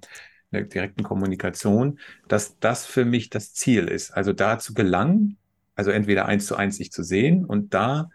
eine 0.50 0.64
direkten 0.64 1.02
Kommunikation, 1.02 1.98
dass 2.26 2.58
das 2.58 2.86
für 2.86 3.04
mich 3.04 3.28
das 3.28 3.52
Ziel 3.52 3.88
ist. 3.88 4.12
Also 4.12 4.32
da 4.32 4.58
zu 4.58 4.72
gelangen, 4.72 5.36
also 5.74 5.90
entweder 5.90 6.26
eins 6.26 6.46
zu 6.46 6.56
eins 6.56 6.76
sich 6.76 6.92
zu 6.92 7.02
sehen 7.02 7.44
und 7.44 7.74
da 7.74 8.10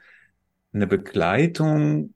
eine 0.73 0.87
Begleitung 0.87 2.13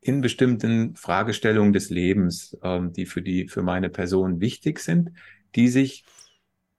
in 0.00 0.20
bestimmten 0.20 0.94
Fragestellungen 0.94 1.72
des 1.72 1.90
Lebens, 1.90 2.56
ähm, 2.62 2.92
die 2.92 3.06
für 3.06 3.22
die, 3.22 3.48
für 3.48 3.62
meine 3.62 3.90
Person 3.90 4.40
wichtig 4.40 4.78
sind, 4.78 5.10
die 5.54 5.68
sich 5.68 6.04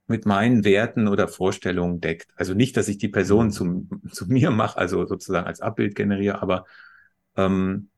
mit 0.07 0.25
meinen 0.25 0.63
Werten 0.63 1.07
oder 1.07 1.27
Vorstellungen 1.27 1.99
deckt. 1.99 2.31
Also 2.37 2.53
nicht, 2.53 2.77
dass 2.77 2.87
ich 2.87 2.97
die 2.97 3.09
Person 3.09 3.47
mhm. 3.47 3.51
zu, 3.51 3.87
zu 4.11 4.27
mir 4.27 4.51
mache, 4.51 4.77
also 4.77 5.05
sozusagen 5.05 5.47
als 5.47 5.59
Abbild 5.59 5.95
generiere, 5.95 6.41
aber 6.41 6.65
ähm, 7.35 7.89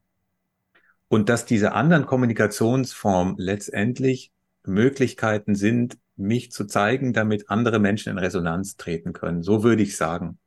und 1.07 1.29
dass 1.29 1.45
diese 1.45 1.73
anderen 1.73 2.05
Kommunikationsformen 2.05 3.35
letztendlich 3.37 4.31
Möglichkeiten 4.63 5.55
sind, 5.55 5.97
mich 6.19 6.51
zu 6.51 6.65
zeigen, 6.65 7.13
damit 7.13 7.49
andere 7.49 7.79
Menschen 7.79 8.11
in 8.11 8.17
Resonanz 8.17 8.75
treten 8.75 9.13
können. 9.13 9.43
So 9.43 9.63
würde 9.63 9.83
ich 9.83 9.97
sagen. 9.97 10.37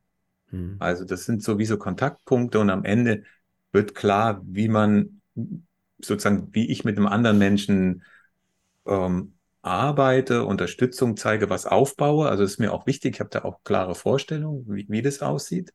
Mhm. 0.51 0.77
Also 0.79 1.05
das 1.05 1.25
sind 1.25 1.43
sowieso 1.43 1.79
Kontaktpunkte 1.79 2.61
und 2.61 2.71
am 2.71 2.85
Ende 2.85 3.25
wird 3.73 3.95
klar, 3.95 4.43
wie 4.45 4.69
man 4.69 5.21
sozusagen, 5.99 6.49
wie 6.53 6.71
ich 6.71 6.85
mit 6.85 6.97
einem 6.97 7.07
anderen 7.07 7.39
Menschen 7.39 8.05
ähm, 8.87 9.35
arbeite, 9.63 10.45
Unterstützung 10.45 11.17
zeige, 11.17 11.49
was 11.49 11.67
aufbaue. 11.67 12.29
Also 12.29 12.43
ist 12.43 12.59
mir 12.59 12.73
auch 12.73 12.87
wichtig, 12.87 13.15
ich 13.15 13.21
habe 13.21 13.31
da 13.31 13.45
auch 13.45 13.63
klare 13.65 13.95
Vorstellungen, 13.95 14.67
wie, 14.69 14.87
wie 14.89 15.03
das 15.03 15.23
aussieht. 15.23 15.73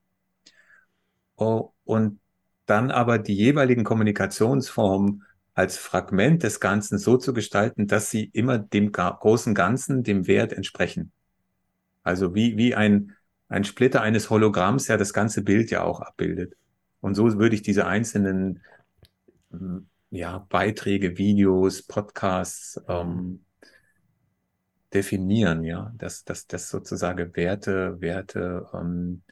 Oh, 1.35 1.71
und 1.83 2.19
dann 2.65 2.91
aber 2.91 3.17
die 3.17 3.35
jeweiligen 3.35 3.83
Kommunikationsformen 3.83 5.23
als 5.57 5.75
Fragment 5.79 6.43
des 6.43 6.59
Ganzen 6.59 6.99
so 6.99 7.17
zu 7.17 7.33
gestalten, 7.33 7.87
dass 7.87 8.11
sie 8.11 8.25
immer 8.25 8.59
dem 8.59 8.91
großen 8.91 9.55
Ganzen, 9.55 10.03
dem 10.03 10.27
Wert 10.27 10.53
entsprechen. 10.53 11.11
Also 12.03 12.35
wie, 12.35 12.57
wie 12.57 12.75
ein, 12.75 13.15
ein 13.49 13.63
Splitter 13.63 14.03
eines 14.03 14.29
Hologramms 14.29 14.87
ja 14.87 14.97
das 14.97 15.13
ganze 15.13 15.41
Bild 15.41 15.71
ja 15.71 15.81
auch 15.81 15.99
abbildet. 15.99 16.53
Und 17.01 17.15
so 17.15 17.39
würde 17.39 17.55
ich 17.55 17.63
diese 17.63 17.87
einzelnen 17.87 18.61
ja, 20.11 20.45
Beiträge, 20.47 21.17
Videos, 21.17 21.81
Podcasts 21.81 22.79
ähm, 22.87 23.43
definieren, 24.93 25.63
ja, 25.63 25.91
dass 25.97 26.23
das, 26.23 26.45
das 26.45 26.69
sozusagen 26.69 27.35
Werte, 27.35 27.99
Werte, 27.99 28.67
ähm, 28.75 29.23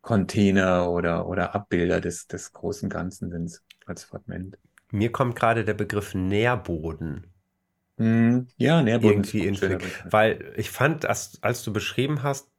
Container 0.00 0.90
oder, 0.90 1.28
oder 1.28 1.54
Abbilder 1.54 2.00
des, 2.00 2.26
des 2.26 2.54
großen 2.54 2.88
Ganzen 2.88 3.30
sind 3.30 3.60
als 3.84 4.04
Fragment. 4.04 4.56
Mir 4.90 5.12
kommt 5.12 5.36
gerade 5.36 5.64
der 5.64 5.74
Begriff 5.74 6.14
Nährboden. 6.14 7.26
Mm, 7.96 8.40
ja, 8.56 8.82
Nährboden. 8.82 9.24
Irgendwie 9.24 9.46
in 9.46 9.80
Weil 10.10 10.52
ich 10.56 10.70
fand, 10.70 11.06
als, 11.06 11.38
als 11.42 11.62
du 11.62 11.72
beschrieben 11.72 12.22
hast, 12.22 12.50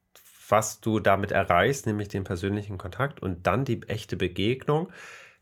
was 0.50 0.82
du 0.82 1.00
damit 1.00 1.32
erreichst, 1.32 1.86
nämlich 1.86 2.08
den 2.08 2.24
persönlichen 2.24 2.78
Kontakt 2.78 3.22
und 3.22 3.46
dann 3.46 3.66
die 3.66 3.82
echte 3.84 4.18
Begegnung, 4.18 4.92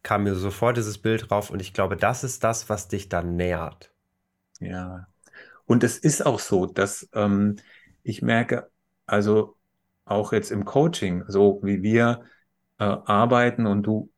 kam 0.03 0.23
mir 0.23 0.35
sofort 0.35 0.77
dieses 0.77 0.97
Bild 0.97 1.29
drauf 1.29 1.49
und 1.49 1.61
ich 1.61 1.73
glaube, 1.73 1.97
das 1.97 2.23
ist 2.23 2.43
das, 2.43 2.69
was 2.69 2.87
dich 2.87 3.09
dann 3.09 3.35
nährt. 3.35 3.91
Ja, 4.59 5.07
und 5.65 5.83
es 5.83 5.97
ist 5.97 6.25
auch 6.25 6.39
so, 6.39 6.65
dass 6.65 7.09
ähm, 7.13 7.57
ich 8.03 8.21
merke, 8.21 8.69
also 9.05 9.57
auch 10.05 10.31
jetzt 10.31 10.51
im 10.51 10.65
Coaching, 10.65 11.23
so 11.27 11.59
wie 11.61 11.83
wir 11.83 12.21
äh, 12.79 12.85
arbeiten 12.85 13.67
und 13.67 13.83
du 13.83 14.09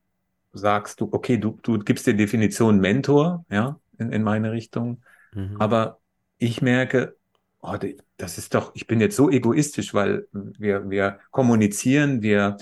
sagst 0.54 1.02
du, 1.02 1.10
okay, 1.12 1.38
du, 1.38 1.58
du 1.62 1.80
gibst 1.80 2.08
dir 2.08 2.14
Definition 2.14 2.80
Mentor, 2.80 3.46
ja, 3.52 3.80
in, 3.98 4.12
in 4.12 4.24
meine 4.24 4.52
Richtung. 4.52 5.02
Mhm. 5.34 5.58
Aber 5.60 6.00
ich 6.38 6.62
merke, 6.62 7.16
oh, 7.62 7.76
das 8.18 8.38
ist 8.38 8.56
doch, 8.56 8.72
ich 8.76 8.88
bin 8.88 9.00
jetzt 9.00 9.16
so 9.16 9.30
egoistisch, 9.30 9.94
weil 9.94 10.28
wir, 10.32 10.90
wir 10.90 11.20
kommunizieren, 11.32 12.22
wir 12.22 12.58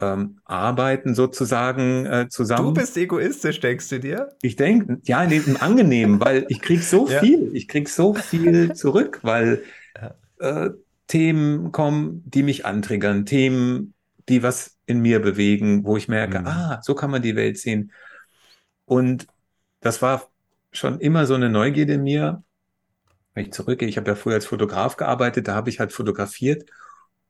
ähm, 0.00 0.40
arbeiten 0.44 1.14
sozusagen 1.14 2.06
äh, 2.06 2.28
zusammen. 2.28 2.74
Du 2.74 2.80
bist 2.80 2.96
egoistisch, 2.96 3.60
denkst 3.60 3.88
du 3.88 4.00
dir? 4.00 4.36
Ich 4.42 4.56
denke, 4.56 4.98
ja, 5.04 5.22
im 5.22 5.56
Angenehmen, 5.60 6.20
weil 6.20 6.46
ich 6.48 6.60
krieg 6.60 6.82
so 6.82 7.08
ja. 7.10 7.20
viel, 7.20 7.50
ich 7.54 7.68
krieg 7.68 7.88
so 7.88 8.14
viel 8.14 8.74
zurück, 8.74 9.20
weil 9.22 9.62
äh, 10.38 10.70
Themen 11.06 11.72
kommen, 11.72 12.22
die 12.26 12.42
mich 12.42 12.66
antriggern, 12.66 13.26
Themen, 13.26 13.94
die 14.28 14.42
was 14.42 14.76
in 14.92 15.00
mir 15.00 15.20
bewegen, 15.20 15.84
wo 15.84 15.96
ich 15.96 16.08
merke, 16.08 16.40
mhm. 16.40 16.46
ah, 16.46 16.80
so 16.82 16.94
kann 16.94 17.10
man 17.10 17.22
die 17.22 17.36
Welt 17.36 17.58
sehen. 17.58 17.92
Und 18.84 19.26
das 19.80 20.00
war 20.00 20.30
schon 20.70 21.00
immer 21.00 21.26
so 21.26 21.34
eine 21.34 21.50
Neugierde 21.50 21.94
in 21.94 22.02
mir. 22.02 22.42
Wenn 23.34 23.46
ich 23.46 23.52
zurückgehe, 23.52 23.88
ich 23.88 23.96
habe 23.96 24.10
ja 24.10 24.14
früher 24.14 24.34
als 24.34 24.46
Fotograf 24.46 24.96
gearbeitet, 24.96 25.48
da 25.48 25.54
habe 25.54 25.70
ich 25.70 25.80
halt 25.80 25.92
fotografiert 25.92 26.70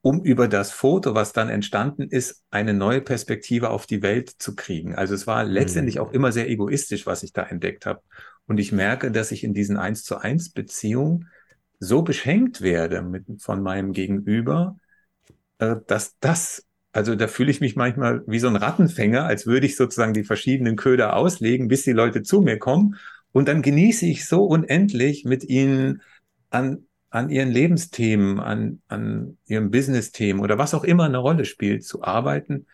um 0.02 0.20
über 0.24 0.48
das 0.48 0.72
Foto, 0.72 1.14
was 1.14 1.32
dann 1.32 1.48
entstanden 1.48 2.02
ist, 2.02 2.42
eine 2.50 2.74
neue 2.74 3.00
Perspektive 3.00 3.70
auf 3.70 3.86
die 3.86 4.02
Welt 4.02 4.30
zu 4.30 4.56
kriegen. 4.56 4.96
Also 4.96 5.14
es 5.14 5.28
war 5.28 5.44
letztendlich 5.44 5.94
mhm. 5.94 6.00
auch 6.02 6.12
immer 6.12 6.32
sehr 6.32 6.50
egoistisch, 6.50 7.06
was 7.06 7.22
ich 7.22 7.32
da 7.32 7.44
entdeckt 7.44 7.86
habe. 7.86 8.02
Und 8.46 8.58
ich 8.58 8.72
merke, 8.72 9.12
dass 9.12 9.30
ich 9.30 9.44
in 9.44 9.54
diesen 9.54 9.76
eins 9.76 10.02
zu 10.02 10.16
eins 10.16 10.50
Beziehungen 10.50 11.28
so 11.78 12.02
beschenkt 12.02 12.60
werde 12.60 13.02
mit, 13.02 13.24
von 13.38 13.62
meinem 13.62 13.92
Gegenüber, 13.92 14.76
äh, 15.58 15.76
dass 15.86 16.18
das, 16.18 16.66
also 16.92 17.14
da 17.14 17.26
fühle 17.26 17.50
ich 17.50 17.60
mich 17.60 17.76
manchmal 17.76 18.22
wie 18.26 18.38
so 18.38 18.48
ein 18.48 18.56
Rattenfänger, 18.56 19.24
als 19.24 19.46
würde 19.46 19.66
ich 19.66 19.76
sozusagen 19.76 20.12
die 20.12 20.24
verschiedenen 20.24 20.76
Köder 20.76 21.16
auslegen, 21.16 21.68
bis 21.68 21.82
die 21.82 21.92
Leute 21.92 22.22
zu 22.22 22.42
mir 22.42 22.58
kommen. 22.58 22.96
Und 23.32 23.48
dann 23.48 23.62
genieße 23.62 24.06
ich 24.06 24.26
so 24.26 24.44
unendlich 24.44 25.24
mit 25.24 25.44
ihnen 25.44 26.02
an 26.50 26.84
an 27.12 27.28
ihren 27.28 27.50
Lebensthemen, 27.50 28.40
an, 28.40 28.80
an 28.88 29.36
ihren 29.46 29.70
Business-Themen 29.70 30.40
oder 30.40 30.56
was 30.56 30.72
auch 30.72 30.82
immer 30.82 31.04
eine 31.04 31.18
Rolle 31.18 31.44
spielt, 31.44 31.84
zu 31.84 32.02
arbeiten, 32.02 32.66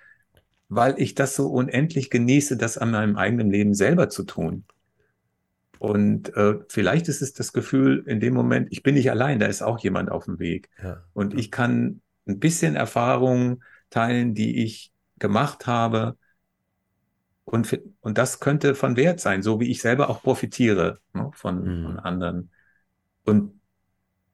weil 0.69 0.95
ich 0.99 1.17
das 1.17 1.35
so 1.35 1.49
unendlich 1.49 2.09
genieße, 2.09 2.57
das 2.57 2.79
an 2.79 2.93
meinem 2.93 3.17
eigenen 3.17 3.51
Leben 3.51 3.75
selber 3.75 4.09
zu 4.09 4.23
tun. 4.23 4.65
Und 5.81 6.35
äh, 6.37 6.55
vielleicht 6.69 7.09
ist 7.09 7.21
es 7.21 7.33
das 7.33 7.53
Gefühl 7.53 8.05
in 8.07 8.21
dem 8.21 8.33
Moment, 8.33 8.69
ich 8.71 8.85
bin 8.85 8.95
nicht 8.95 9.11
allein, 9.11 9.41
da 9.41 9.47
ist 9.47 9.63
auch 9.63 9.81
jemand 9.81 10.09
auf 10.09 10.27
dem 10.27 10.39
Weg. 10.39 10.69
Ja. 10.81 11.03
Und 11.15 11.37
ich 11.37 11.51
kann 11.51 12.01
ein 12.29 12.39
bisschen 12.39 12.77
Erfahrungen 12.77 13.65
teilen, 13.91 14.35
die 14.35 14.63
ich 14.63 14.93
gemacht 15.19 15.67
habe. 15.67 16.17
Und, 17.45 17.81
und 18.01 18.19
das 18.19 18.41
könnte 18.41 18.75
von 18.75 18.97
Wert 18.97 19.21
sein, 19.21 19.43
so 19.43 19.59
wie 19.61 19.71
ich 19.71 19.81
selber 19.81 20.11
auch 20.11 20.23
profitiere 20.23 21.01
ne, 21.15 21.31
von, 21.35 21.81
mhm. 21.81 21.85
von 21.85 21.99
anderen. 21.99 22.51
Und 23.25 23.61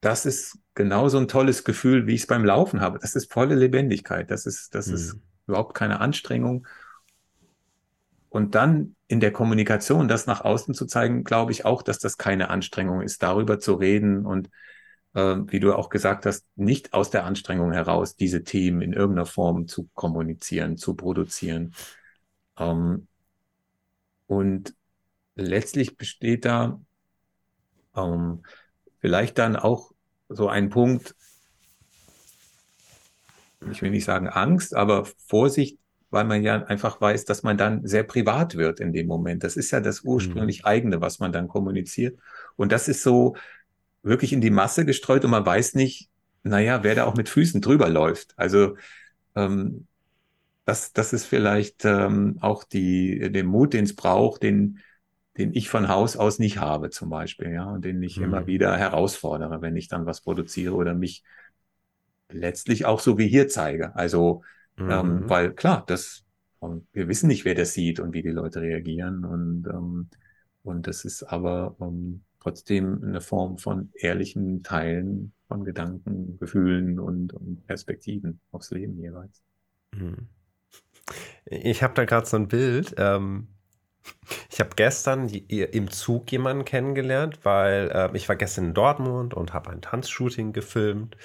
das 0.00 0.26
ist 0.26 0.58
genauso 0.74 1.18
ein 1.18 1.28
tolles 1.28 1.64
Gefühl, 1.64 2.06
wie 2.06 2.14
ich 2.14 2.22
es 2.22 2.26
beim 2.26 2.44
Laufen 2.44 2.80
habe. 2.80 2.98
Das 2.98 3.14
ist 3.14 3.32
volle 3.32 3.54
Lebendigkeit. 3.54 4.30
Das 4.30 4.46
ist, 4.46 4.74
das 4.74 4.88
mhm. 4.88 4.94
ist 4.94 5.16
überhaupt 5.46 5.74
keine 5.74 6.00
Anstrengung. 6.00 6.66
Und 8.28 8.56
dann 8.56 8.96
in 9.06 9.20
der 9.20 9.32
Kommunikation 9.32 10.08
das 10.08 10.26
nach 10.26 10.40
außen 10.40 10.74
zu 10.74 10.86
zeigen, 10.86 11.22
glaube 11.22 11.52
ich 11.52 11.64
auch, 11.64 11.82
dass 11.82 12.00
das 12.00 12.18
keine 12.18 12.50
Anstrengung 12.50 13.00
ist, 13.00 13.22
darüber 13.22 13.60
zu 13.60 13.74
reden 13.74 14.26
und 14.26 14.50
äh, 15.14 15.36
wie 15.46 15.60
du 15.60 15.74
auch 15.74 15.88
gesagt 15.88 16.26
hast, 16.26 16.46
nicht 16.56 16.92
aus 16.92 17.10
der 17.10 17.24
Anstrengung 17.24 17.72
heraus 17.72 18.16
diese 18.16 18.44
Themen 18.44 18.82
in 18.82 18.92
irgendeiner 18.92 19.26
Form 19.26 19.66
zu 19.66 19.88
kommunizieren, 19.94 20.76
zu 20.76 20.94
produzieren. 20.94 21.74
Ähm, 22.58 23.08
und 24.26 24.74
letztlich 25.36 25.96
besteht 25.96 26.44
da 26.44 26.80
ähm, 27.96 28.42
vielleicht 29.00 29.38
dann 29.38 29.56
auch 29.56 29.92
so 30.28 30.48
ein 30.48 30.70
Punkt, 30.70 31.14
ich 33.70 33.82
will 33.82 33.90
nicht 33.90 34.04
sagen 34.04 34.28
Angst, 34.28 34.74
aber 34.74 35.06
Vorsicht, 35.26 35.78
weil 36.10 36.24
man 36.24 36.42
ja 36.42 36.64
einfach 36.64 37.00
weiß, 37.00 37.24
dass 37.24 37.42
man 37.42 37.56
dann 37.56 37.86
sehr 37.86 38.04
privat 38.04 38.56
wird 38.56 38.78
in 38.78 38.92
dem 38.92 39.06
Moment. 39.06 39.42
Das 39.42 39.56
ist 39.56 39.70
ja 39.70 39.80
das 39.80 40.02
ursprünglich 40.02 40.60
mhm. 40.60 40.66
eigene, 40.66 41.00
was 41.00 41.18
man 41.18 41.32
dann 41.32 41.48
kommuniziert. 41.48 42.18
Und 42.56 42.72
das 42.72 42.88
ist 42.88 43.02
so 43.02 43.34
wirklich 44.04 44.32
in 44.32 44.40
die 44.40 44.50
Masse 44.50 44.84
gestreut 44.84 45.24
und 45.24 45.30
man 45.30 45.44
weiß 45.44 45.74
nicht, 45.74 46.10
naja, 46.42 46.84
wer 46.84 46.94
da 46.94 47.04
auch 47.04 47.16
mit 47.16 47.28
Füßen 47.28 47.60
drüber 47.60 47.88
läuft. 47.88 48.34
Also 48.36 48.76
ähm, 49.34 49.86
das, 50.64 50.92
das 50.92 51.12
ist 51.12 51.24
vielleicht 51.26 51.84
ähm, 51.84 52.38
auch 52.40 52.64
die, 52.64 53.32
den 53.32 53.46
Mut, 53.46 53.72
den 53.72 53.84
es 53.84 53.96
braucht, 53.96 54.42
den, 54.42 54.78
den 55.36 55.54
ich 55.54 55.68
von 55.68 55.88
Haus 55.88 56.16
aus 56.16 56.38
nicht 56.38 56.58
habe, 56.58 56.90
zum 56.90 57.10
Beispiel, 57.10 57.50
ja, 57.50 57.64
und 57.64 57.84
den 57.84 58.02
ich 58.02 58.18
mhm. 58.18 58.24
immer 58.24 58.46
wieder 58.46 58.76
herausfordere, 58.76 59.60
wenn 59.62 59.76
ich 59.76 59.88
dann 59.88 60.06
was 60.06 60.20
produziere 60.20 60.74
oder 60.74 60.94
mich 60.94 61.24
letztlich 62.30 62.86
auch 62.86 63.00
so 63.00 63.18
wie 63.18 63.28
hier 63.28 63.48
zeige. 63.48 63.94
Also, 63.96 64.42
ähm, 64.78 64.86
mhm. 64.86 64.90
ähm, 64.90 65.22
weil 65.28 65.52
klar, 65.52 65.84
das, 65.86 66.24
wir 66.92 67.08
wissen 67.08 67.26
nicht, 67.26 67.44
wer 67.44 67.54
das 67.54 67.72
sieht 67.72 68.00
und 68.00 68.14
wie 68.14 68.22
die 68.22 68.30
Leute 68.30 68.60
reagieren 68.60 69.24
und, 69.24 69.66
ähm, 69.66 70.08
und 70.62 70.86
das 70.86 71.04
ist 71.04 71.22
aber 71.22 71.76
ähm, 71.80 72.22
trotzdem 72.44 73.02
eine 73.02 73.20
Form 73.20 73.58
von 73.58 73.90
ehrlichen 73.94 74.62
Teilen 74.62 75.32
von 75.48 75.64
Gedanken, 75.64 76.38
Gefühlen 76.38 77.00
und, 77.00 77.32
und 77.32 77.66
Perspektiven 77.66 78.40
aufs 78.52 78.70
Leben 78.70 78.98
jeweils. 78.98 79.42
Mhm. 79.92 80.28
Ich 81.46 81.82
habe 81.82 81.94
da 81.94 82.04
gerade 82.04 82.26
so 82.26 82.36
ein 82.36 82.48
Bild, 82.48 82.94
ähm, 82.98 83.48
ich 84.50 84.60
habe 84.60 84.70
gestern 84.76 85.28
im 85.28 85.90
Zug 85.90 86.30
jemanden 86.30 86.64
kennengelernt, 86.64 87.40
weil 87.42 87.90
äh, 87.90 88.16
ich 88.16 88.28
war 88.28 88.36
gestern 88.36 88.66
in 88.66 88.74
Dortmund 88.74 89.34
und 89.34 89.54
habe 89.54 89.70
ein 89.70 89.80
Tanzshooting 89.80 90.52
gefilmt. 90.52 91.16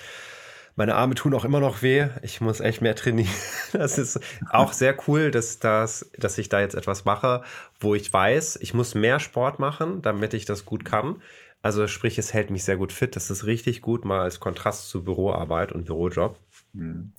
Meine 0.79 0.95
Arme 0.95 1.13
tun 1.13 1.33
auch 1.33 1.43
immer 1.43 1.59
noch 1.59 1.81
weh. 1.81 2.07
Ich 2.21 2.39
muss 2.39 2.61
echt 2.61 2.81
mehr 2.81 2.95
trainieren. 2.95 3.29
Das 3.73 3.97
ist 3.97 4.17
auch 4.49 4.71
sehr 4.71 4.95
cool, 5.07 5.29
dass, 5.29 5.59
das, 5.59 6.09
dass 6.17 6.37
ich 6.37 6.47
da 6.47 6.61
jetzt 6.61 6.73
etwas 6.73 7.03
mache, 7.03 7.43
wo 7.81 7.95
ich 7.95 8.13
weiß, 8.13 8.57
ich 8.61 8.73
muss 8.73 8.95
mehr 8.95 9.19
Sport 9.19 9.59
machen, 9.59 10.01
damit 10.01 10.33
ich 10.33 10.45
das 10.45 10.63
gut 10.63 10.85
kann. 10.85 11.21
Also 11.61 11.85
sprich, 11.87 12.17
es 12.17 12.33
hält 12.33 12.49
mich 12.49 12.63
sehr 12.63 12.77
gut 12.77 12.93
fit. 12.93 13.17
Das 13.17 13.29
ist 13.29 13.45
richtig 13.45 13.81
gut 13.81 14.05
mal 14.05 14.21
als 14.21 14.39
Kontrast 14.39 14.87
zu 14.87 15.03
Büroarbeit 15.03 15.73
und 15.73 15.83
Bürojob. 15.83 16.37
Mhm. 16.71 17.11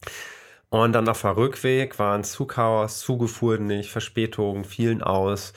Und 0.70 0.92
dann 0.94 1.06
auf 1.06 1.20
der 1.20 1.36
Rückweg 1.36 1.98
waren 1.98 2.24
Zugchaos, 2.24 3.00
Zuge 3.00 3.28
fuhren 3.28 3.66
nicht, 3.66 3.90
Verspätungen, 3.90 4.64
fielen 4.64 5.02
aus. 5.02 5.52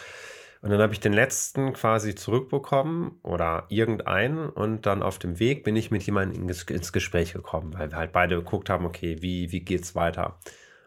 Und 0.63 0.69
dann 0.69 0.81
habe 0.81 0.93
ich 0.93 1.01
den 1.01 1.11
letzten 1.11 1.73
quasi 1.73 2.15
zurückbekommen 2.15 3.19
oder 3.21 3.65
irgendeinen. 3.67 4.47
Und 4.47 4.85
dann 4.85 5.03
auf 5.03 5.19
dem 5.19 5.37
Weg 5.37 5.65
bin 5.65 5.75
ich 5.75 5.91
mit 5.91 6.03
jemandem 6.03 6.47
ins, 6.47 6.93
Gespräch 6.93 7.33
gekommen, 7.33 7.73
weil 7.77 7.91
wir 7.91 7.97
halt 7.97 8.13
beide 8.13 8.37
geguckt 8.37 8.69
haben, 8.69 8.85
okay, 8.85 9.17
wie, 9.19 9.51
wie 9.51 9.59
geht's 9.59 9.93
weiter? 9.93 10.39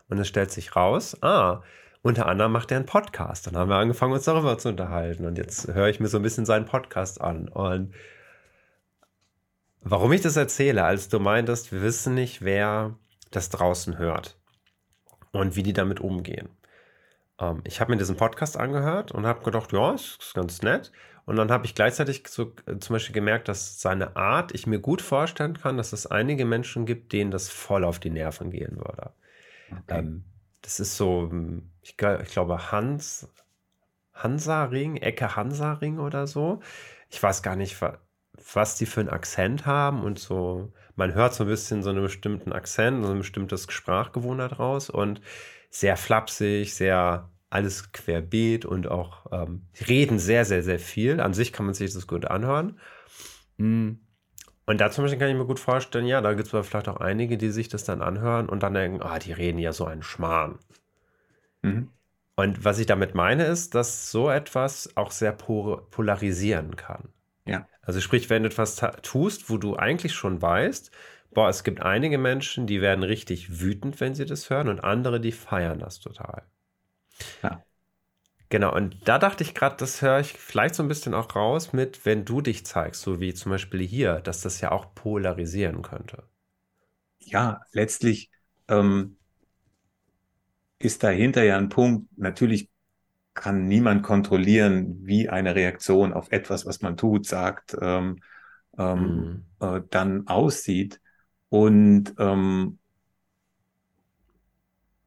Und 0.09 0.19
es 0.19 0.29
stellt 0.29 0.51
sich 0.51 0.77
raus, 0.77 1.23
ah, 1.23 1.63
unter 2.01 2.25
anderem 2.25 2.53
macht 2.53 2.71
er 2.71 2.79
einen 2.79 2.87
Podcast. 2.87 3.47
Dann 3.47 3.55
haben 3.59 3.69
wir 3.69 3.77
angefangen, 3.77 4.15
uns 4.15 4.25
darüber 4.25 4.57
zu 4.57 4.71
unterhalten. 4.71 5.27
Und 5.27 5.37
jetzt 5.37 5.69
höre 5.69 5.89
ich 5.89 6.01
mir 6.01 6.09
so 6.09 6.17
ein 6.17 6.23
bisschen 6.23 6.47
seinen 6.47 6.65
Podcast 6.65 7.21
an. 7.21 7.49
Und 7.49 7.93
warum 9.83 10.11
ich 10.11 10.23
das 10.23 10.37
erzähle, 10.37 10.85
als 10.85 11.11
du 11.11 11.21
meintest, 11.21 11.71
wir 11.71 11.83
wissen 11.83 12.15
nicht, 12.15 12.41
wer 12.41 12.95
das 13.31 13.51
draußen 13.51 13.99
hört 13.99 14.39
und 15.33 15.55
wie 15.55 15.63
die 15.63 15.75
damit 15.75 16.01
umgehen. 16.01 16.49
Ähm, 17.41 17.63
ich 17.65 17.81
habe 17.81 17.93
mir 17.93 17.99
diesen 17.99 18.17
Podcast 18.17 18.57
angehört 18.57 19.13
und 19.13 19.27
habe 19.27 19.45
gedacht, 19.45 19.73
ja, 19.73 19.93
ist 19.93 20.35
ganz 20.35 20.63
nett. 20.63 20.93
Und 21.25 21.37
dann 21.37 21.51
habe 21.51 21.67
ich 21.67 21.75
gleichzeitig 21.75 22.27
so, 22.29 22.55
äh, 22.67 22.79
zum 22.79 22.95
Beispiel 22.95 23.15
gemerkt, 23.15 23.49
dass 23.49 23.81
seine 23.81 24.17
Art, 24.17 24.55
ich 24.55 24.67
mir 24.67 24.79
gut 24.79 25.03
vorstellen 25.03 25.59
kann, 25.59 25.77
dass 25.77 25.93
es 25.93 26.07
einige 26.07 26.45
Menschen 26.45 26.87
gibt, 26.87 27.13
denen 27.13 27.31
das 27.31 27.49
voll 27.49 27.85
auf 27.85 27.99
die 27.99 28.11
Nerven 28.11 28.51
gehen 28.51 28.77
würde. 28.77 29.11
Okay. 29.71 29.99
Ähm, 29.99 30.25
das 30.63 30.81
ist 30.81 30.97
so, 30.97 31.29
hm, 31.31 31.71
ich, 31.83 31.91
ich 31.91 32.33
glaube, 32.33 32.73
Hans, 32.73 33.29
Hansaring, 34.15 34.97
Ecke 34.97 35.37
Hansaring 35.37 35.99
oder 35.99 36.27
so. 36.27 36.61
Ich 37.11 37.23
weiß 37.23 37.43
gar 37.43 37.57
nicht, 37.57 37.77
was 38.53 38.77
die 38.77 38.87
für 38.87 39.01
einen 39.01 39.11
Akzent 39.11 39.67
haben 39.67 40.03
und 40.03 40.19
so 40.19 40.73
man 40.97 41.15
hört 41.15 41.35
so 41.35 41.45
ein 41.45 41.49
bisschen 41.49 41.83
so 41.83 41.91
einen 41.91 42.03
bestimmten 42.03 42.53
Akzent, 42.53 43.05
so 43.05 43.13
ein 43.13 43.19
bestimmtes 43.19 43.67
Sprachgewohnheit 43.71 44.59
raus 44.59 44.91
und 44.91 45.21
sehr 45.71 45.97
flapsig, 45.97 46.75
sehr 46.75 47.31
alles 47.49 47.93
querbeet 47.93 48.65
und 48.65 48.89
auch 48.89 49.27
ähm, 49.33 49.63
reden 49.89 50.19
sehr, 50.19 50.45
sehr, 50.45 50.63
sehr 50.63 50.79
viel. 50.79 51.21
An 51.21 51.33
sich 51.33 51.53
kann 51.53 51.67
man 51.67 51.75
sich 51.75 51.93
das 51.93 52.07
gut 52.07 52.27
anhören. 52.27 52.79
Hm. 53.59 54.01
Und 54.67 54.81
da 54.81 54.91
zum 54.91 55.05
Beispiel 55.05 55.21
kann 55.21 55.29
ich 55.31 55.37
mir 55.37 55.47
gut 55.47 55.61
vorstellen, 55.61 56.07
ja, 56.07 56.21
da 56.21 56.35
gibt 56.35 56.53
es 56.53 56.67
vielleicht 56.67 56.89
auch 56.89 56.97
einige, 56.97 57.39
die 57.39 57.51
sich 57.51 57.69
das 57.69 57.85
dann 57.85 58.03
anhören 58.03 58.49
und 58.49 58.65
dann 58.65 58.75
denken, 58.75 59.01
ah, 59.01 59.19
die 59.21 59.33
reden 59.33 59.59
ja 59.59 59.73
so 59.73 59.85
einen 59.85 60.03
Schmarrn. 60.03 60.59
Mhm. 61.63 61.91
Und 62.35 62.65
was 62.65 62.81
ich 62.81 62.87
damit 62.87 63.15
meine, 63.15 63.45
ist, 63.45 63.77
dass 63.77 64.11
so 64.11 64.29
etwas 64.29 64.97
auch 64.97 65.13
sehr 65.13 65.33
polarisieren 65.33 66.75
kann. 66.75 67.09
Ja. 67.47 67.67
Also 67.81 68.01
sprich, 68.01 68.29
wenn 68.29 68.43
du 68.43 68.49
etwas 68.49 68.83
tust, 69.03 69.49
wo 69.49 69.57
du 69.57 69.77
eigentlich 69.77 70.15
schon 70.15 70.43
weißt, 70.43 70.91
boah, 71.33 71.49
es 71.49 71.65
gibt 71.65 71.83
einige 71.83 72.19
Menschen, 72.19 72.67
die 72.67 72.81
werden 72.81 73.03
richtig 73.03 73.61
wütend, 73.61 74.01
wenn 74.01 74.15
sie 74.15 74.27
das 74.27 74.51
hören 74.51 74.69
und 74.69 74.81
andere, 74.81 75.21
die 75.21 75.33
feiern 75.33 75.79
das 75.79 76.01
total. 76.01 76.43
Ja. 77.43 77.63
Genau, 78.49 78.75
und 78.75 78.97
da 79.09 79.19
dachte 79.19 79.43
ich 79.43 79.55
gerade, 79.55 79.77
das 79.77 80.03
höre 80.03 80.21
ich 80.21 80.35
vielleicht 80.35 80.77
so 80.77 80.83
ein 80.83 80.89
bisschen 80.89 81.15
auch 81.15 81.35
raus 81.35 81.73
mit, 81.73 82.07
wenn 82.07 82.25
du 82.25 82.41
dich 82.41 82.65
zeigst, 82.65 83.03
so 83.03 83.19
wie 83.19 83.35
zum 83.35 83.51
Beispiel 83.51 83.81
hier, 83.81 84.21
dass 84.21 84.41
das 84.41 84.61
ja 84.61 84.71
auch 84.71 84.95
polarisieren 84.95 85.83
könnte. 85.83 86.23
Ja, 87.19 87.63
letztlich 87.73 88.31
ähm, 88.69 89.17
ist 90.79 91.03
dahinter 91.03 91.43
ja 91.43 91.57
ein 91.57 91.71
Punkt, 91.71 92.17
natürlich 92.17 92.71
kann 93.35 93.67
niemand 93.67 94.03
kontrollieren, 94.03 95.05
wie 95.05 95.29
eine 95.29 95.55
Reaktion 95.55 96.13
auf 96.13 96.31
etwas, 96.31 96.67
was 96.67 96.81
man 96.83 96.97
tut, 96.97 97.27
sagt, 97.27 97.77
ähm, 97.81 98.21
ähm, 98.79 99.45
mhm. 99.61 99.67
äh, 99.67 99.83
dann 99.91 100.27
aussieht. 100.27 101.01
Und 101.57 102.15
ähm, 102.19 102.79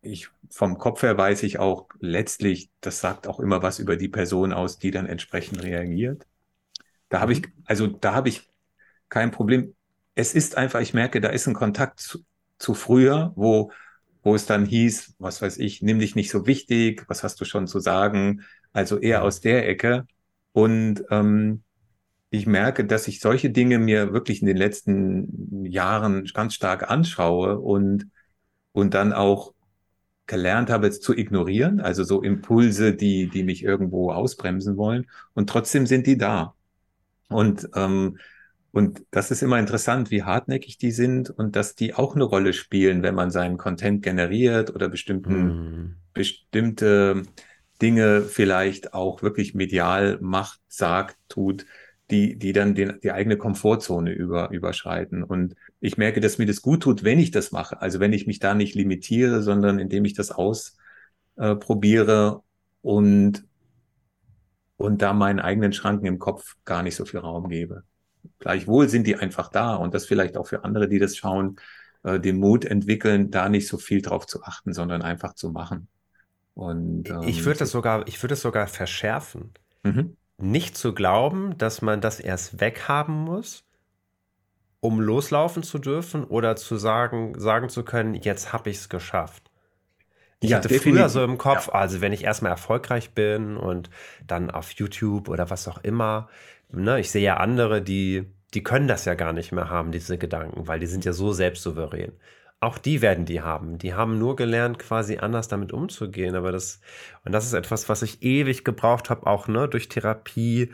ich 0.02 0.30
vom 0.50 0.80
Kopf 0.80 1.04
her 1.04 1.16
weiß 1.16 1.44
ich 1.44 1.60
auch 1.60 1.90
letztlich, 2.00 2.72
das 2.82 3.02
sagt 3.02 3.28
auch 3.28 3.40
immer 3.40 3.62
was 3.62 3.78
über 3.78 3.98
die 3.98 4.08
Person 4.08 4.52
aus, 4.52 4.80
die 4.80 4.90
dann 4.90 5.06
entsprechend 5.06 5.62
reagiert. 5.62 6.26
Da 7.08 7.20
habe 7.20 7.34
ich, 7.34 7.44
mhm. 7.44 7.54
also 7.66 7.86
da 7.86 8.16
habe 8.16 8.30
ich 8.30 8.50
kein 9.10 9.30
Problem. 9.30 9.76
Es 10.16 10.34
ist 10.34 10.58
einfach, 10.58 10.80
ich 10.80 10.96
merke, 10.96 11.22
da 11.22 11.30
ist 11.30 11.46
ein 11.48 11.54
Kontakt 11.54 12.00
zu, 12.00 12.26
zu 12.58 12.74
früher, 12.74 13.32
wo, 13.36 13.72
wo 14.24 14.34
es 14.34 14.48
dann 14.48 14.66
hieß, 14.66 15.18
was 15.20 15.44
weiß 15.44 15.60
ich, 15.60 15.84
nimm 15.84 16.00
dich 16.00 16.16
nicht 16.16 16.32
so 16.32 16.48
wichtig, 16.48 17.06
was 17.10 17.22
hast 17.22 17.40
du 17.40 17.46
schon 17.46 17.68
zu 17.68 17.80
sagen? 17.80 18.42
Also 18.74 18.98
eher 18.98 19.22
aus 19.22 19.40
der 19.40 19.70
Ecke. 19.70 20.08
Und 20.52 21.04
ähm, 21.12 21.62
ich 22.30 22.46
merke, 22.46 22.86
dass 22.86 23.08
ich 23.08 23.20
solche 23.20 23.50
Dinge 23.50 23.80
mir 23.80 24.14
wirklich 24.14 24.42
in 24.42 24.48
den 24.48 24.58
letzten 24.58 25.66
Jahren 25.66 26.26
ganz 26.34 26.54
stark 26.54 26.90
anschaue 26.90 27.60
und, 27.60 28.08
und 28.72 28.94
dann 28.94 29.14
auch 29.14 29.54
gelernt 30.28 30.70
habe, 30.70 30.88
es 30.88 31.02
zu 31.02 31.18
ignorieren, 31.18 31.82
also 31.82 32.04
so 32.04 32.22
Impulse, 32.22 32.94
die, 32.94 33.30
die 33.30 33.44
mich 33.44 33.64
irgendwo 33.64 34.12
ausbremsen 34.12 34.78
wollen. 34.78 35.08
Und 35.34 35.50
trotzdem 35.50 35.88
sind 35.88 36.06
die 36.06 36.18
da. 36.18 36.54
Und, 37.30 37.68
ähm, 37.74 38.20
und 38.72 39.04
das 39.10 39.32
ist 39.32 39.42
immer 39.42 39.58
interessant, 39.58 40.12
wie 40.12 40.22
hartnäckig 40.22 40.78
die 40.78 40.92
sind 40.92 41.32
und 41.32 41.56
dass 41.56 41.74
die 41.74 41.96
auch 41.96 42.14
eine 42.14 42.26
Rolle 42.26 42.54
spielen, 42.54 43.02
wenn 43.02 43.16
man 43.16 43.32
seinen 43.32 43.58
Content 43.58 44.04
generiert 44.04 44.74
oder 44.76 44.88
bestimmten, 44.88 45.46
mm. 45.46 45.96
bestimmte 46.14 47.24
Dinge 47.82 48.22
vielleicht 48.22 48.94
auch 48.94 49.24
wirklich 49.24 49.56
medial 49.56 50.20
macht, 50.22 50.60
sagt, 50.68 51.18
tut 51.28 51.66
die, 52.12 52.38
die 52.38 52.54
dann 52.54 52.76
den, 52.76 53.00
die 53.02 53.12
eigene 53.12 53.38
Komfortzone 53.38 54.12
über, 54.12 54.52
überschreiten. 54.52 55.24
Und 55.24 55.56
ich 55.80 55.98
merke, 55.98 56.22
dass 56.22 56.38
mir 56.38 56.46
das 56.46 56.62
gut 56.62 56.84
tut, 56.84 57.04
wenn 57.04 57.18
ich 57.20 57.32
das 57.32 57.52
mache. 57.52 57.82
Also 57.82 58.00
wenn 58.00 58.14
ich 58.14 58.28
mich 58.28 58.40
da 58.40 58.54
nicht 58.56 58.76
limitiere, 58.76 59.44
sondern 59.44 59.80
indem 59.80 60.06
ich 60.06 60.14
das 60.14 60.32
ausprobiere 60.32 62.38
äh, 62.38 62.40
und, 62.82 63.46
und 64.78 65.02
da 65.02 65.12
meinen 65.14 65.40
eigenen 65.40 65.74
Schranken 65.74 66.08
im 66.08 66.20
Kopf 66.20 66.56
gar 66.66 66.84
nicht 66.84 66.96
so 66.96 67.06
viel 67.06 67.20
Raum 67.20 67.50
gebe. 67.50 67.84
Gleichwohl 68.40 68.90
sind 68.90 69.06
die 69.06 69.16
einfach 69.16 69.50
da 69.50 69.76
und 69.76 69.94
das 69.94 70.06
vielleicht 70.06 70.36
auch 70.36 70.48
für 70.48 70.64
andere, 70.64 70.88
die 70.88 71.00
das 71.00 71.16
schauen, 71.16 71.58
äh, 72.04 72.20
den 72.20 72.38
Mut 72.38 72.66
entwickeln, 72.66 73.30
da 73.30 73.50
nicht 73.50 73.68
so 73.68 73.78
viel 73.78 74.02
drauf 74.02 74.26
zu 74.26 74.42
achten, 74.44 74.74
sondern 74.74 75.04
einfach 75.04 75.36
zu 75.36 75.52
machen. 75.52 75.88
Und, 76.56 77.10
ähm, 77.10 77.22
ich 77.28 77.46
würde 77.46 77.60
das 77.60 77.72
sogar, 77.72 78.08
ich 78.08 78.22
würde 78.24 78.34
es 78.34 78.42
sogar 78.42 78.68
verschärfen. 78.68 79.52
Mhm 79.84 80.16
nicht 80.42 80.78
zu 80.78 80.94
glauben, 80.94 81.58
dass 81.58 81.82
man 81.82 82.02
das 82.02 82.20
erst 82.20 82.60
weghaben 82.60 83.16
muss, 83.16 83.64
um 84.80 85.00
loslaufen 85.00 85.64
zu 85.64 85.78
dürfen 85.78 86.24
oder 86.24 86.56
zu 86.56 86.78
sagen, 86.78 87.40
sagen 87.40 87.70
zu 87.70 87.84
können, 87.84 88.16
jetzt 88.16 88.54
habe 88.54 88.70
ich 88.70 88.78
es 88.78 88.90
geschafft. 88.90 89.50
Ich 90.42 90.52
ja, 90.52 90.58
hatte 90.58 90.70
definitiv. 90.70 91.02
früher 91.02 91.10
so 91.10 91.24
im 91.24 91.38
Kopf, 91.38 91.68
ja. 91.68 91.74
also 91.74 92.00
wenn 92.00 92.14
ich 92.14 92.24
erstmal 92.24 92.52
erfolgreich 92.52 93.12
bin 93.12 93.58
und 93.58 93.90
dann 94.26 94.50
auf 94.50 94.72
YouTube 94.72 95.28
oder 95.28 95.50
was 95.50 95.68
auch 95.68 95.84
immer, 95.84 96.30
ne, 96.72 97.00
ich 97.00 97.12
sehe 97.12 97.24
ja 97.24 97.38
andere, 97.38 97.82
die, 97.82 98.26
die 98.54 98.64
können 98.64 98.88
das 98.88 99.04
ja 99.06 99.16
gar 99.16 99.34
nicht 99.34 99.52
mehr 99.52 99.70
haben, 99.70 99.92
diese 99.92 100.18
Gedanken, 100.18 100.68
weil 100.68 100.80
die 100.80 100.88
sind 100.88 101.04
ja 101.04 101.12
so 101.12 101.34
selbstsouverän. 101.34 102.14
Auch 102.62 102.78
die 102.78 103.02
werden 103.02 103.26
die 103.26 103.42
haben. 103.42 103.78
Die 103.78 103.94
haben 103.94 104.20
nur 104.20 104.36
gelernt, 104.36 104.80
quasi 104.80 105.18
anders 105.18 105.48
damit 105.48 105.72
umzugehen. 105.72 106.36
Aber 106.36 106.52
das, 106.52 106.82
und 107.24 107.32
das 107.32 107.46
ist 107.46 107.54
etwas, 107.54 107.88
was 107.88 108.02
ich 108.02 108.22
ewig 108.22 108.66
gebraucht 108.66 109.10
habe, 109.10 109.28
auch 109.28 109.48
ne, 109.48 109.70
durch 109.70 109.88
Therapie 109.88 110.72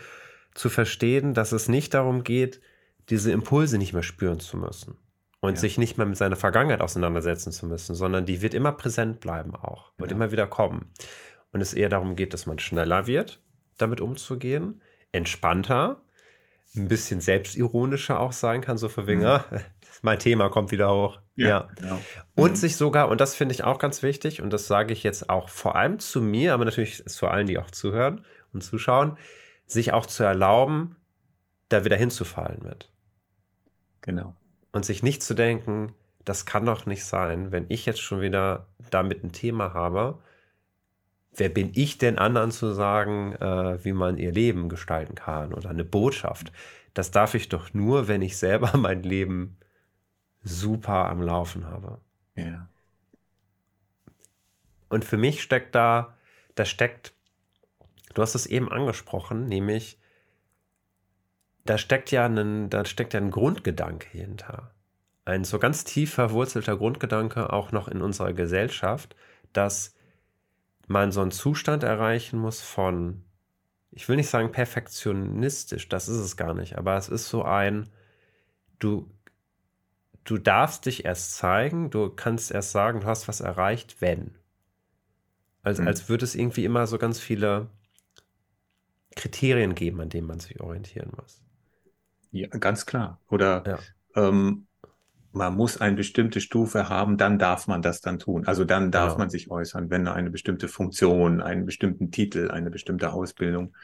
zu 0.56 0.70
verstehen, 0.70 1.34
dass 1.34 1.52
es 1.52 1.68
nicht 1.68 1.94
darum 1.94 2.24
geht, 2.24 2.62
diese 3.10 3.32
Impulse 3.32 3.78
nicht 3.78 3.94
mehr 3.94 4.04
spüren 4.04 4.40
zu 4.40 4.58
müssen 4.58 4.98
und 5.42 5.54
ja. 5.54 5.60
sich 5.60 5.78
nicht 5.78 5.98
mehr 5.98 6.08
mit 6.08 6.18
seiner 6.18 6.36
Vergangenheit 6.36 6.82
auseinandersetzen 6.82 7.52
zu 7.52 7.68
müssen, 7.68 7.94
sondern 7.94 8.26
die 8.26 8.42
wird 8.42 8.54
immer 8.54 8.72
präsent 8.72 9.20
bleiben 9.20 9.56
auch, 9.56 9.92
wird 9.98 10.12
ja. 10.12 10.18
immer 10.18 10.32
wieder 10.32 10.48
kommen. 10.48 10.92
Und 11.52 11.62
es 11.62 11.74
eher 11.74 11.90
darum 11.90 12.16
geht, 12.16 12.34
dass 12.34 12.48
man 12.48 12.58
schneller 12.60 13.08
wird, 13.08 13.42
damit 13.78 14.02
umzugehen, 14.02 14.82
entspannter, 15.12 16.02
ein 16.76 16.88
bisschen 16.88 17.22
selbstironischer 17.22 18.20
auch 18.20 18.34
sein 18.34 18.62
kann, 18.62 18.78
so 18.78 18.90
für 18.90 19.08
Winger. 19.08 19.46
Mhm. 19.50 19.60
mein 20.02 20.20
Thema 20.20 20.50
kommt 20.50 20.72
wieder 20.72 20.94
hoch. 20.94 21.20
Ja. 21.36 21.48
ja. 21.48 21.70
Genau. 21.76 22.00
Und 22.36 22.52
mhm. 22.52 22.56
sich 22.56 22.76
sogar, 22.78 23.10
und 23.10 23.22
das 23.22 23.36
finde 23.36 23.54
ich 23.54 23.64
auch 23.64 23.80
ganz 23.80 24.04
wichtig, 24.04 24.42
und 24.42 24.52
das 24.52 24.68
sage 24.68 24.94
ich 24.94 25.04
jetzt 25.04 25.30
auch 25.30 25.50
vor 25.50 25.76
allem 25.76 26.00
zu 26.00 26.22
mir, 26.22 26.54
aber 26.54 26.66
natürlich 26.66 27.06
zu 27.06 27.28
allen, 27.28 27.48
die 27.48 27.58
auch 27.58 27.72
zuhören 27.72 28.26
und 28.54 28.62
zuschauen, 28.62 29.18
sich 29.66 29.94
auch 29.94 30.06
zu 30.06 30.24
erlauben, 30.24 30.96
da 31.70 31.86
wieder 31.86 31.96
hinzufallen 31.96 32.62
mit. 32.64 32.92
Genau. 34.02 34.36
Und 34.72 34.86
sich 34.86 35.04
nicht 35.04 35.24
zu 35.24 35.34
denken, 35.34 35.94
das 36.24 36.46
kann 36.46 36.66
doch 36.66 36.86
nicht 36.86 37.06
sein, 37.06 37.52
wenn 37.52 37.66
ich 37.70 37.86
jetzt 37.86 38.02
schon 38.02 38.22
wieder 38.22 38.68
damit 38.90 39.24
ein 39.24 39.32
Thema 39.32 39.74
habe. 39.74 40.20
Wer 41.34 41.50
bin 41.50 41.72
ich 41.76 41.98
denn 41.98 42.18
anderen 42.18 42.52
zu 42.52 42.74
sagen, 42.74 43.34
äh, 43.34 43.84
wie 43.84 43.94
man 43.94 44.18
ihr 44.18 44.32
Leben 44.32 44.70
gestalten 44.70 45.16
kann 45.16 45.54
oder 45.54 45.70
eine 45.70 45.86
Botschaft? 45.86 46.52
Das 46.94 47.12
darf 47.12 47.36
ich 47.36 47.50
doch 47.50 47.74
nur, 47.74 48.08
wenn 48.08 48.22
ich 48.22 48.38
selber 48.38 48.72
mein 48.78 49.04
Leben 49.04 49.58
super 50.46 51.10
am 51.10 51.22
Laufen 51.22 51.66
habe. 51.66 52.00
Ja. 52.36 52.70
Und 54.88 55.04
für 55.04 55.18
mich 55.18 55.42
steckt 55.42 55.76
da, 55.76 56.16
da 56.54 56.64
steckt, 56.64 57.14
du 58.14 58.22
hast 58.22 58.36
es 58.36 58.46
eben 58.46 58.72
angesprochen, 58.72 59.48
nämlich, 59.48 60.00
da 61.66 61.78
steckt 61.78 62.12
ja 62.12 62.28
ein, 62.28 62.70
da 62.70 62.86
steckt 62.86 63.14
ja 63.14 63.20
ein 63.20 63.32
Grundgedanke 63.32 64.08
hinter. 64.08 64.72
Ein 65.26 65.44
so 65.44 65.58
ganz 65.58 65.84
tief 65.84 66.14
verwurzelter 66.14 66.78
Grundgedanke 66.78 67.52
auch 67.52 67.72
noch 67.72 67.88
in 67.88 68.02
unserer 68.02 68.34
Gesellschaft, 68.34 69.16
dass 69.52 69.96
man 70.88 71.12
so 71.12 71.22
einen 71.22 71.32
Zustand 71.32 71.82
erreichen 71.82 72.38
muss 72.38 72.62
von, 72.62 73.24
ich 73.90 74.08
will 74.08 74.18
nicht 74.18 74.30
sagen 74.30 74.52
perfektionistisch, 74.52 75.90
das 75.90 76.08
ist 76.08 76.20
es 76.20 76.38
gar 76.38 76.54
nicht, 76.54 76.78
aber 76.78 76.96
es 76.96 77.10
ist 77.10 77.28
so 77.28 77.44
ein, 77.44 77.90
du 78.78 79.10
du 80.26 80.38
darfst 80.38 80.86
dich 80.86 81.06
erst 81.06 81.36
zeigen, 81.36 81.90
du 81.90 82.10
kannst 82.10 82.52
erst 82.52 82.72
sagen, 82.72 83.02
du 83.02 83.08
hast 83.08 83.28
was 83.28 83.40
erreicht, 83.40 84.02
wenn. 84.02 84.36
Also 85.64 85.82
mhm. 85.82 85.88
als 85.88 86.10
würde 86.10 86.26
es 86.26 86.36
irgendwie 86.36 86.66
immer 86.66 86.86
so 86.88 86.98
ganz 86.98 87.20
viele 87.20 87.70
Kriterien 89.16 89.76
geben, 89.76 90.02
an 90.02 90.10
denen 90.10 90.28
man 90.28 90.40
sich 90.40 90.60
orientieren 90.60 91.12
muss. 91.16 91.42
Ja, 92.32 92.48
ganz 92.48 92.86
klar. 92.86 93.22
Oder 93.30 93.64
ja. 93.66 93.80
ähm, 94.28 94.68
man 95.32 95.56
muss 95.56 95.80
eine 95.80 95.96
bestimmte 95.96 96.42
Stufe 96.42 96.90
haben, 96.90 97.18
dann 97.18 97.40
darf 97.40 97.68
man 97.68 97.82
das 97.82 98.02
dann 98.02 98.20
tun. 98.20 98.46
Also 98.46 98.66
dann 98.66 98.92
darf 98.92 99.14
genau. 99.14 99.20
man 99.20 99.30
sich 99.30 99.52
äußern, 99.52 99.90
wenn 99.90 100.08
eine 100.08 100.32
bestimmte 100.32 100.68
Funktion, 100.68 101.42
einen 101.42 101.66
bestimmten 101.66 102.12
Titel, 102.12 102.52
eine 102.52 102.72
bestimmte 102.72 103.14
Ausbildung. 103.14 103.76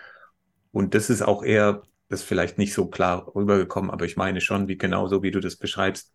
Und 0.71 0.95
das 0.95 1.09
ist 1.09 1.21
auch 1.21 1.43
eher 1.43 1.83
das 2.11 2.21
ist 2.21 2.27
vielleicht 2.27 2.57
nicht 2.57 2.73
so 2.73 2.87
klar 2.87 3.33
rübergekommen, 3.33 3.89
aber 3.89 4.03
ich 4.03 4.17
meine 4.17 4.41
schon, 4.41 4.67
wie 4.67 4.77
genauso 4.77 5.23
wie 5.23 5.31
du 5.31 5.39
das 5.39 5.55
beschreibst, 5.55 6.11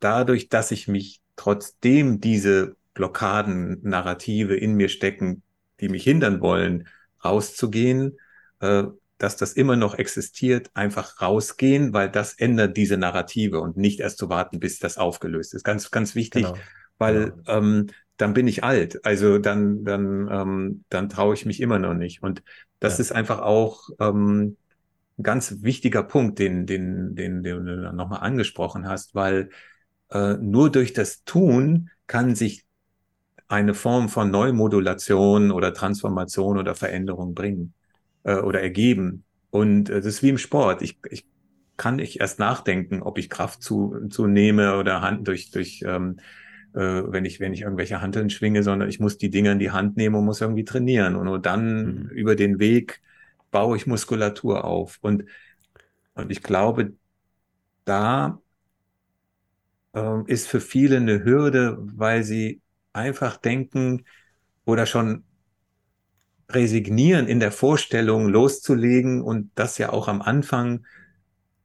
dadurch, 0.00 0.50
dass 0.50 0.70
ich 0.70 0.86
mich 0.86 1.22
trotzdem 1.34 2.20
diese 2.20 2.76
Blockaden, 2.92 3.80
Narrative 3.82 4.54
in 4.54 4.74
mir 4.74 4.90
stecken, 4.90 5.42
die 5.80 5.88
mich 5.88 6.04
hindern 6.04 6.42
wollen, 6.42 6.88
rauszugehen, 7.24 8.18
äh, 8.60 8.84
dass 9.16 9.36
das 9.38 9.54
immer 9.54 9.76
noch 9.76 9.94
existiert, 9.94 10.70
einfach 10.74 11.22
rausgehen, 11.22 11.94
weil 11.94 12.10
das 12.10 12.34
ändert 12.34 12.76
diese 12.76 12.98
Narrative 12.98 13.60
und 13.60 13.78
nicht 13.78 14.00
erst 14.00 14.18
zu 14.18 14.28
warten, 14.28 14.60
bis 14.60 14.78
das 14.78 14.98
aufgelöst 14.98 15.54
ist. 15.54 15.64
Ganz, 15.64 15.90
ganz 15.90 16.14
wichtig, 16.14 16.44
genau. 16.44 16.58
weil 16.98 17.30
genau. 17.30 17.42
Ähm, 17.46 17.86
dann 18.18 18.34
bin 18.34 18.46
ich 18.46 18.62
alt. 18.62 19.04
Also 19.04 19.38
dann, 19.38 19.84
dann, 19.84 20.28
ähm, 20.30 20.84
dann 20.88 21.08
traue 21.08 21.34
ich 21.34 21.46
mich 21.46 21.60
immer 21.60 21.78
noch 21.78 21.94
nicht. 21.94 22.22
Und 22.22 22.42
das 22.84 22.98
ja. 22.98 23.02
ist 23.02 23.12
einfach 23.12 23.40
auch 23.40 23.88
ähm, 23.98 24.56
ein 25.18 25.22
ganz 25.22 25.62
wichtiger 25.62 26.02
Punkt, 26.02 26.38
den, 26.38 26.66
den, 26.66 27.16
den, 27.16 27.42
den 27.42 27.64
du 27.64 27.92
nochmal 27.92 28.20
angesprochen 28.20 28.86
hast, 28.86 29.14
weil 29.14 29.50
äh, 30.10 30.34
nur 30.34 30.70
durch 30.70 30.92
das 30.92 31.24
Tun 31.24 31.90
kann 32.06 32.34
sich 32.34 32.64
eine 33.48 33.74
Form 33.74 34.08
von 34.08 34.30
Neumodulation 34.30 35.50
oder 35.50 35.72
Transformation 35.72 36.58
oder 36.58 36.74
Veränderung 36.74 37.34
bringen 37.34 37.72
äh, 38.24 38.36
oder 38.36 38.60
ergeben. 38.60 39.24
Und 39.50 39.88
äh, 39.88 39.94
das 39.94 40.06
ist 40.06 40.22
wie 40.22 40.30
im 40.30 40.38
Sport. 40.38 40.82
Ich, 40.82 40.98
ich 41.10 41.26
kann 41.76 41.96
nicht 41.96 42.20
erst 42.20 42.38
nachdenken, 42.38 43.02
ob 43.02 43.16
ich 43.18 43.30
Kraft 43.30 43.62
zu, 43.62 44.08
zunehme 44.10 44.76
oder 44.76 45.00
Hand 45.00 45.26
durch, 45.26 45.50
durch 45.50 45.82
ähm, 45.86 46.16
äh, 46.18 46.22
wenn 46.80 47.24
ich, 47.24 47.40
wenn 47.40 47.52
ich 47.52 47.62
irgendwelche 47.62 48.00
Handeln 48.00 48.30
schwinge, 48.30 48.62
sondern 48.62 48.88
ich 48.88 49.00
muss 49.00 49.16
die 49.16 49.30
Dinge 49.30 49.52
in 49.52 49.58
die 49.58 49.70
Hand 49.70 49.96
nehmen 49.96 50.16
und 50.16 50.24
muss 50.24 50.40
irgendwie 50.40 50.64
trainieren. 50.64 51.16
Und 51.16 51.26
nur 51.26 51.40
dann 51.40 51.84
mhm. 51.84 52.08
über 52.10 52.36
den 52.36 52.58
Weg 52.58 53.00
baue 53.50 53.76
ich 53.76 53.86
Muskulatur 53.86 54.64
auf. 54.64 54.98
Und, 55.00 55.24
und 56.14 56.30
ich 56.32 56.42
glaube, 56.42 56.94
da 57.84 58.40
ähm, 59.94 60.24
ist 60.26 60.48
für 60.48 60.60
viele 60.60 60.96
eine 60.96 61.24
Hürde, 61.24 61.78
weil 61.80 62.24
sie 62.24 62.60
einfach 62.92 63.36
denken 63.36 64.04
oder 64.64 64.86
schon 64.86 65.24
resignieren 66.48 67.26
in 67.26 67.40
der 67.40 67.52
Vorstellung 67.52 68.28
loszulegen 68.28 69.22
und 69.22 69.50
das 69.54 69.78
ja 69.78 69.90
auch 69.90 70.08
am 70.08 70.22
Anfang 70.22 70.84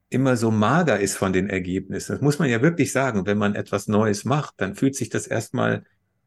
immer 0.10 0.38
so 0.38 0.52
mager 0.52 1.00
ist 1.00 1.18
von 1.18 1.34
den 1.34 1.50
Ergebnissen. 1.50 2.14
Das 2.14 2.22
muss 2.22 2.40
man 2.40 2.50
ja 2.50 2.62
wirklich 2.62 2.92
sagen. 2.92 3.26
Wenn 3.26 3.38
man 3.38 3.56
etwas 3.56 3.88
Neues 3.88 4.26
macht, 4.26 4.56
dann 4.58 4.76
fühlt 4.76 4.96
sich 4.96 5.10
das 5.10 5.28
erstmal 5.28 5.84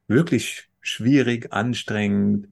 wirklich 0.06 0.68
schwierig, 0.80 1.52
anstrengend, 1.52 2.48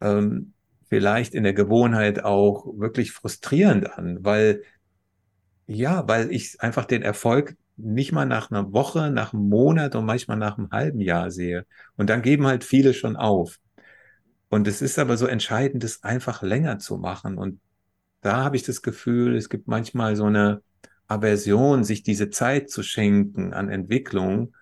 ähm, 0.00 0.52
vielleicht 0.88 1.34
in 1.34 1.44
der 1.44 1.54
Gewohnheit 1.54 2.24
auch 2.24 2.66
wirklich 2.78 3.12
frustrierend 3.12 3.96
an, 3.96 4.24
weil 4.24 4.62
ja, 5.66 6.08
weil 6.08 6.32
ich 6.32 6.60
einfach 6.60 6.84
den 6.84 7.02
Erfolg 7.02 7.56
nicht 7.76 8.12
mal 8.12 8.26
nach 8.26 8.50
einer 8.50 8.72
Woche, 8.72 9.10
nach 9.10 9.32
einem 9.32 9.48
Monat 9.48 9.94
und 9.94 10.04
manchmal 10.04 10.36
nach 10.36 10.58
einem 10.58 10.70
halben 10.72 11.00
Jahr 11.00 11.30
sehe. 11.30 11.64
Und 11.96 12.10
dann 12.10 12.22
geben 12.22 12.46
halt 12.46 12.64
viele 12.64 12.92
schon 12.92 13.16
auf. 13.16 13.58
Und 14.48 14.66
es 14.66 14.82
ist 14.82 14.98
aber 14.98 15.16
so 15.16 15.26
entscheidend, 15.26 15.84
es 15.84 16.02
einfach 16.02 16.42
länger 16.42 16.78
zu 16.78 16.98
machen. 16.98 17.38
Und 17.38 17.60
da 18.20 18.44
habe 18.44 18.56
ich 18.56 18.62
das 18.62 18.82
Gefühl, 18.82 19.36
es 19.36 19.48
gibt 19.48 19.68
manchmal 19.68 20.16
so 20.16 20.24
eine 20.24 20.62
Aversion, 21.08 21.84
sich 21.84 22.02
diese 22.02 22.30
Zeit 22.30 22.70
zu 22.70 22.82
schenken 22.82 23.52
an 23.52 23.68
Entwicklung, 23.68 24.54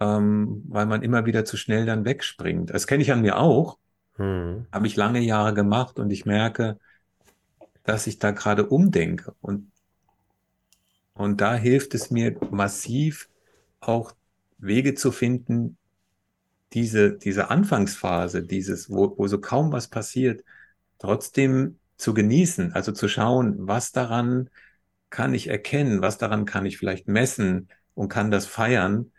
ähm, 0.00 0.62
weil 0.68 0.86
man 0.86 1.02
immer 1.02 1.24
wieder 1.26 1.44
zu 1.44 1.56
schnell 1.56 1.86
dann 1.86 2.04
wegspringt. 2.04 2.70
Das 2.70 2.86
kenne 2.86 3.02
ich 3.02 3.12
an 3.12 3.22
mir 3.22 3.38
auch. 3.38 3.78
Hm. 4.16 4.66
Habe 4.72 4.86
ich 4.86 4.96
lange 4.96 5.20
Jahre 5.20 5.54
gemacht 5.54 5.98
und 5.98 6.10
ich 6.10 6.26
merke, 6.26 6.78
dass 7.84 8.06
ich 8.06 8.18
da 8.18 8.30
gerade 8.32 8.66
umdenke. 8.66 9.34
Und, 9.40 9.70
und 11.14 11.40
da 11.40 11.54
hilft 11.54 11.94
es 11.94 12.10
mir 12.10 12.36
massiv 12.50 13.28
auch 13.80 14.12
Wege 14.58 14.94
zu 14.94 15.12
finden, 15.12 15.76
diese, 16.72 17.16
diese 17.16 17.50
Anfangsphase, 17.50 18.42
dieses, 18.42 18.90
wo, 18.90 19.16
wo 19.16 19.28
so 19.28 19.40
kaum 19.40 19.70
was 19.72 19.88
passiert, 19.88 20.44
trotzdem 20.98 21.78
zu 22.04 22.12
genießen, 22.12 22.74
also 22.74 22.92
zu 22.92 23.08
schauen, 23.08 23.66
was 23.66 23.90
daran 23.90 24.50
kann 25.08 25.32
ich 25.32 25.48
erkennen, 25.48 26.02
was 26.02 26.18
daran 26.18 26.44
kann 26.44 26.66
ich 26.66 26.76
vielleicht 26.76 27.08
messen 27.08 27.68
und 27.94 28.10
kann 28.10 28.30
das 28.30 28.44
feiern, 28.44 29.10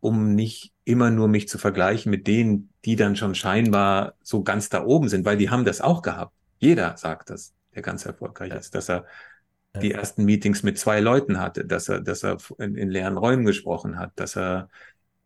um 0.00 0.34
nicht 0.34 0.74
immer 0.84 1.10
nur 1.10 1.26
mich 1.26 1.48
zu 1.48 1.56
vergleichen 1.56 2.10
mit 2.10 2.26
denen, 2.26 2.70
die 2.84 2.96
dann 2.96 3.16
schon 3.16 3.34
scheinbar 3.34 4.14
so 4.22 4.42
ganz 4.42 4.68
da 4.68 4.84
oben 4.84 5.08
sind, 5.08 5.24
weil 5.24 5.38
die 5.38 5.48
haben 5.48 5.64
das 5.64 5.80
auch 5.80 6.02
gehabt. 6.02 6.34
Jeder 6.58 6.98
sagt 6.98 7.30
das, 7.30 7.54
der 7.74 7.80
ganz 7.80 8.04
erfolgreich 8.04 8.52
ist, 8.52 8.74
dass 8.74 8.90
er 8.90 9.06
die 9.80 9.92
ersten 9.92 10.26
Meetings 10.26 10.62
mit 10.62 10.78
zwei 10.78 11.00
Leuten 11.00 11.40
hatte, 11.40 11.64
dass 11.64 11.88
er, 11.88 12.00
dass 12.00 12.24
er 12.24 12.36
in, 12.58 12.74
in 12.76 12.90
leeren 12.90 13.16
Räumen 13.16 13.46
gesprochen 13.46 13.98
hat, 13.98 14.12
dass 14.16 14.36
er 14.36 14.68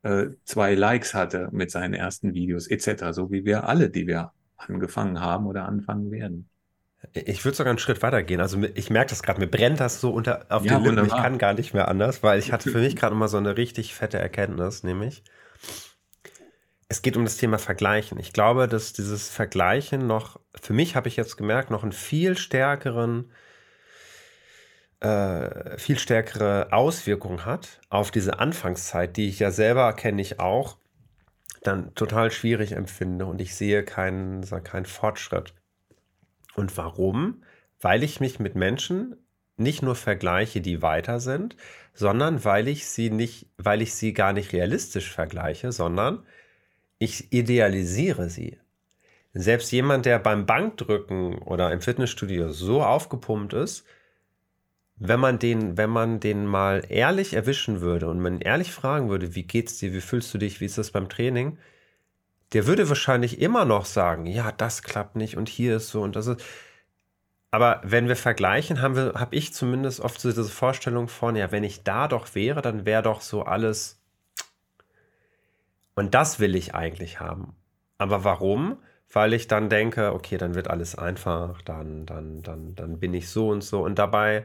äh, 0.03 0.27
zwei 0.45 0.77
Likes 0.77 1.15
hatte 1.15 1.49
mit 1.51 1.73
seinen 1.73 1.95
ersten 1.95 2.33
Videos 2.33 2.69
etc., 2.69 3.13
so 3.13 3.33
wie 3.33 3.45
wir 3.45 3.69
alle, 3.69 3.91
die 3.91 4.07
wir 4.07 4.33
angefangen 4.57 5.21
haben 5.21 5.47
oder 5.47 5.67
anfangen 5.67 6.13
werden. 6.13 6.50
Ich 7.13 7.45
würde 7.45 7.57
sogar 7.57 7.71
einen 7.71 7.79
Schritt 7.79 8.03
weiter 8.03 8.23
gehen. 8.23 8.41
Also 8.41 8.63
ich 8.75 8.91
merke 8.91 9.11
das 9.11 9.23
gerade, 9.23 9.41
mir 9.41 9.47
brennt 9.47 9.81
das 9.81 10.01
so 10.01 10.11
unter 10.11 10.47
auf 10.49 10.65
ja, 10.65 10.79
die 10.79 10.89
Lippen. 10.89 11.07
Ich 11.07 11.13
kann 11.13 11.39
gar 11.39 11.55
nicht 11.55 11.73
mehr 11.73 11.89
anders, 11.89 12.23
weil 12.23 12.39
ich 12.39 12.53
hatte 12.53 12.71
für 12.71 12.79
mich 12.81 12.97
gerade 12.97 13.15
mal 13.15 13.29
so 13.29 13.39
eine 13.39 13.57
richtig 13.57 13.95
fette 13.95 14.19
Erkenntnis, 14.19 14.83
nämlich 14.83 15.23
es 16.91 17.03
geht 17.03 17.17
um 17.17 17.23
das 17.23 17.37
Thema 17.37 17.59
Vergleichen. 17.59 18.19
Ich 18.19 18.33
glaube, 18.33 18.67
dass 18.67 18.93
dieses 18.93 19.31
Vergleichen 19.31 20.09
noch, 20.09 20.41
für 20.61 20.73
mich 20.73 20.97
habe 20.97 21.07
ich 21.07 21.15
jetzt 21.15 21.37
gemerkt, 21.37 21.71
noch 21.71 21.85
einen 21.85 21.93
viel 21.93 22.37
stärkeren, 22.37 23.31
äh, 24.99 25.79
viel 25.79 26.01
stärkere 26.01 26.73
Auswirkung 26.73 27.45
hat 27.45 27.81
auf 27.91 28.11
diese 28.11 28.41
Anfangszeit, 28.41 29.17
die 29.17 29.29
ich 29.29 29.39
ja 29.39 29.53
selber 29.53 29.93
kenne 29.93 30.21
ich 30.21 30.41
auch, 30.41 30.79
dann 31.63 31.95
total 31.95 32.33
schwierig 32.33 32.73
empfinde 32.73 33.25
und 33.25 33.41
ich 33.41 33.55
sehe 33.55 33.85
keinen, 33.85 34.45
keinen 34.65 34.87
Fortschritt. 34.87 35.55
Und 36.55 36.77
warum? 36.77 37.43
Weil 37.81 38.03
ich 38.03 38.21
mich 38.21 38.39
mit 38.39 38.55
Menschen 38.55 39.17
nicht 39.57 39.83
nur 39.83 39.95
vergleiche, 39.95 40.61
die 40.61 40.83
weiter 40.83 41.21
sind, 41.21 41.57
sondern 41.95 42.45
weil 42.45 42.69
ich 42.69 42.89
sie 42.89 43.11
nicht, 43.11 43.47
weil 43.59 43.83
ich 43.83 43.95
sie 43.95 44.13
gar 44.13 44.33
nicht 44.33 44.53
realistisch 44.53 45.11
vergleiche, 45.11 45.71
sondern 45.71 46.25
ich 46.99 47.33
idealisiere 47.33 48.31
sie. 48.31 48.59
Selbst 49.33 49.71
jemand, 49.71 50.07
der 50.07 50.19
beim 50.19 50.47
Bankdrücken 50.47 51.39
oder 51.39 51.73
im 51.73 51.81
Fitnessstudio 51.81 52.51
so 52.51 52.83
aufgepumpt 52.83 53.53
ist, 53.53 53.85
wenn 54.97 55.21
man 55.21 55.39
den, 55.39 55.77
wenn 55.77 55.91
man 55.91 56.21
den 56.21 56.47
mal 56.47 56.83
ehrlich 56.89 57.33
erwischen 57.33 57.81
würde 57.81 58.09
und 58.09 58.21
man 58.21 58.41
ehrlich 58.41 58.73
fragen 58.73 59.09
würde, 59.09 59.35
wie 59.35 59.45
geht's 59.45 59.79
dir, 59.79 59.95
wie 59.95 60.01
fühlst 60.01 60.33
du 60.35 60.39
dich, 60.39 60.61
wie 60.61 60.67
ist 60.67 60.79
das 60.79 60.91
beim 60.91 61.09
Training, 61.09 61.59
der 62.53 62.67
würde 62.67 62.89
wahrscheinlich 62.89 63.41
immer 63.41 63.65
noch 63.65 63.85
sagen, 63.85 64.27
ja, 64.27 64.53
das 64.53 64.83
klappt 64.83 65.17
nicht 65.17 65.37
und 65.37 65.49
hier 65.49 65.77
ist 65.77 65.89
so 65.89 66.03
und 66.03 66.17
das 66.17 66.27
ist. 66.27 66.43
Aber 67.53 67.81
wenn 67.85 68.09
wir 68.09 68.17
vergleichen, 68.17 68.81
haben 68.81 68.95
wir, 68.97 69.15
habe 69.15 69.35
ich 69.35 69.53
zumindest 69.53 70.01
oft 70.01 70.21
so 70.21 70.29
diese 70.29 70.45
Vorstellung 70.45 71.09
von, 71.09 71.35
ja, 71.37 71.51
wenn 71.53 71.65
ich 71.65 71.83
da 71.83 72.07
doch 72.09 72.35
wäre, 72.35 72.63
dann 72.63 72.87
wäre 72.87 73.03
doch 73.03 73.21
so 73.21 73.43
alles. 73.43 74.01
Und 75.95 76.15
das 76.15 76.39
will 76.39 76.55
ich 76.55 76.75
eigentlich 76.75 77.21
haben. 77.21 77.57
Aber 77.99 78.25
warum? 78.25 78.79
Weil 79.13 79.33
ich 79.33 79.49
dann 79.49 79.69
denke, 79.69 80.13
okay, 80.15 80.39
dann 80.39 80.55
wird 80.55 80.69
alles 80.69 80.95
einfach, 80.95 81.61
dann, 81.63 82.07
dann, 82.07 82.43
dann, 82.43 82.75
dann 82.77 83.01
bin 83.01 83.15
ich 83.15 83.29
so 83.29 83.49
und 83.49 83.63
so. 83.63 83.83
Und 83.83 83.99
dabei, 83.99 84.45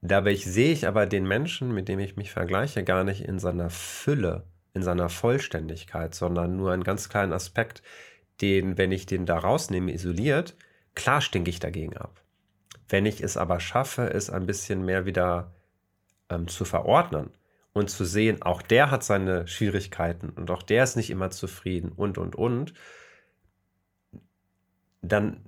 dabei 0.00 0.34
sehe 0.34 0.72
ich 0.72 0.88
aber 0.88 1.06
den 1.06 1.26
Menschen, 1.26 1.72
mit 1.72 1.88
dem 1.88 2.00
ich 2.00 2.16
mich 2.16 2.32
vergleiche, 2.32 2.82
gar 2.84 3.04
nicht 3.04 3.22
in 3.22 3.38
seiner 3.38 3.70
Fülle 3.70 4.44
in 4.76 4.82
seiner 4.82 5.08
Vollständigkeit, 5.08 6.14
sondern 6.14 6.56
nur 6.56 6.72
einen 6.72 6.84
ganz 6.84 7.08
kleinen 7.08 7.32
Aspekt, 7.32 7.82
den, 8.40 8.76
wenn 8.78 8.92
ich 8.92 9.06
den 9.06 9.26
da 9.26 9.38
rausnehme, 9.38 9.92
isoliert, 9.92 10.54
klar 10.94 11.20
stinke 11.20 11.50
ich 11.50 11.58
dagegen 11.58 11.96
ab. 11.96 12.22
Wenn 12.88 13.06
ich 13.06 13.22
es 13.22 13.36
aber 13.36 13.58
schaffe, 13.58 14.12
es 14.12 14.30
ein 14.30 14.46
bisschen 14.46 14.84
mehr 14.84 15.06
wieder 15.06 15.54
ähm, 16.28 16.46
zu 16.46 16.64
verordnen 16.64 17.30
und 17.72 17.90
zu 17.90 18.04
sehen, 18.04 18.42
auch 18.42 18.62
der 18.62 18.90
hat 18.90 19.02
seine 19.02 19.48
Schwierigkeiten 19.48 20.28
und 20.28 20.50
auch 20.50 20.62
der 20.62 20.84
ist 20.84 20.96
nicht 20.96 21.10
immer 21.10 21.30
zufrieden 21.30 21.90
und, 21.90 22.18
und, 22.18 22.36
und, 22.36 22.74
dann, 25.02 25.44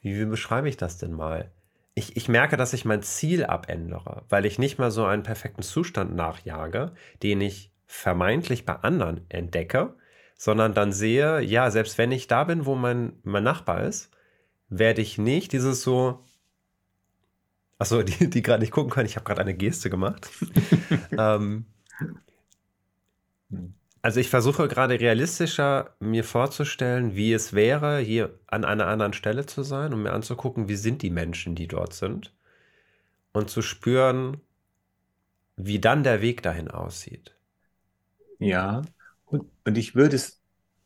wie, 0.00 0.18
wie 0.18 0.24
beschreibe 0.24 0.68
ich 0.68 0.76
das 0.76 0.98
denn 0.98 1.12
mal? 1.12 1.50
Ich, 1.94 2.16
ich, 2.16 2.28
merke, 2.28 2.56
dass 2.56 2.72
ich 2.72 2.84
mein 2.84 3.02
Ziel 3.02 3.44
abändere, 3.44 4.24
weil 4.28 4.46
ich 4.46 4.58
nicht 4.58 4.78
mal 4.78 4.90
so 4.90 5.04
einen 5.04 5.22
perfekten 5.22 5.62
Zustand 5.62 6.16
nachjage, 6.16 6.92
den 7.22 7.42
ich 7.42 7.71
vermeintlich 7.92 8.64
bei 8.64 8.74
anderen 8.76 9.20
entdecke, 9.28 9.94
sondern 10.34 10.72
dann 10.72 10.92
sehe, 10.92 11.40
ja, 11.42 11.70
selbst 11.70 11.98
wenn 11.98 12.10
ich 12.10 12.26
da 12.26 12.44
bin, 12.44 12.64
wo 12.64 12.74
mein, 12.74 13.12
mein 13.22 13.44
Nachbar 13.44 13.84
ist, 13.84 14.10
werde 14.70 15.02
ich 15.02 15.18
nicht 15.18 15.52
dieses 15.52 15.82
so, 15.82 16.24
achso, 17.78 18.02
die, 18.02 18.30
die 18.30 18.42
gerade 18.42 18.62
nicht 18.62 18.72
gucken 18.72 18.90
können, 18.90 19.06
ich 19.06 19.16
habe 19.16 19.24
gerade 19.24 19.42
eine 19.42 19.54
Geste 19.54 19.90
gemacht. 19.90 20.30
ähm, 21.18 21.66
also 24.00 24.20
ich 24.20 24.30
versuche 24.30 24.68
gerade 24.68 24.98
realistischer 24.98 25.94
mir 26.00 26.24
vorzustellen, 26.24 27.14
wie 27.14 27.34
es 27.34 27.52
wäre, 27.52 27.98
hier 27.98 28.40
an 28.46 28.64
einer 28.64 28.86
anderen 28.86 29.12
Stelle 29.12 29.44
zu 29.44 29.62
sein, 29.62 29.92
um 29.92 30.02
mir 30.02 30.12
anzugucken, 30.12 30.66
wie 30.66 30.76
sind 30.76 31.02
die 31.02 31.10
Menschen, 31.10 31.54
die 31.54 31.68
dort 31.68 31.92
sind. 31.92 32.32
Und 33.32 33.50
zu 33.50 33.60
spüren, 33.62 34.40
wie 35.56 35.78
dann 35.78 36.02
der 36.02 36.22
Weg 36.22 36.42
dahin 36.42 36.70
aussieht. 36.70 37.36
Ja, 38.42 38.82
und, 39.26 39.44
und 39.64 39.78
ich 39.78 39.94
würde 39.94 40.16
es 40.16 40.40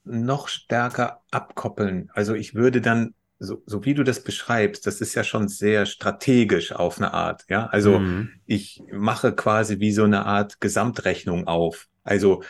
noch 0.05 0.49
stärker 0.49 1.21
abkoppeln. 1.31 2.11
Also 2.15 2.35
ich 2.35 2.55
würde 2.55 2.81
dann, 2.81 3.15
so, 3.39 3.63
so 3.67 3.85
wie 3.85 3.95
du 3.95 4.03
das 4.03 4.23
beschreibst, 4.23 4.87
das 4.87 5.01
ist 5.01 5.15
ja 5.15 5.23
schon 5.23 5.49
sehr 5.49 5.85
strategisch 5.85 6.73
auf 6.73 6.99
eine 6.99 7.13
Art. 7.13 7.45
Ja, 7.49 7.67
also 7.67 7.99
mhm. 7.99 8.31
ich 8.47 8.83
mache 8.93 9.35
quasi 9.35 9.79
wie 9.81 9.93
so 9.93 10.05
eine 10.05 10.25
Art 10.25 10.61
Gesamtrechnung 10.61 11.47
auf. 11.47 11.89
Also 12.03 12.43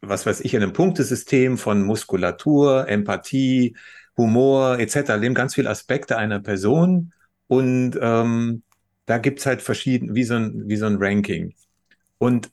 was 0.00 0.26
weiß 0.26 0.40
ich, 0.40 0.54
in 0.54 0.62
einem 0.62 0.72
Punktesystem 0.72 1.58
von 1.58 1.82
Muskulatur, 1.82 2.88
Empathie, 2.88 3.76
Humor 4.16 4.78
etc. 4.78 5.18
nehmen 5.18 5.34
ganz 5.34 5.54
viele 5.54 5.70
Aspekte 5.70 6.18
einer 6.18 6.40
Person 6.40 7.12
und 7.46 7.98
ähm, 8.00 8.62
da 9.06 9.18
gibt's 9.18 9.46
halt 9.46 9.62
verschieden, 9.62 10.14
wie 10.14 10.24
so 10.24 10.34
ein, 10.34 10.68
wie 10.68 10.76
so 10.76 10.86
ein 10.86 10.96
Ranking. 10.98 11.54
Und 12.18 12.50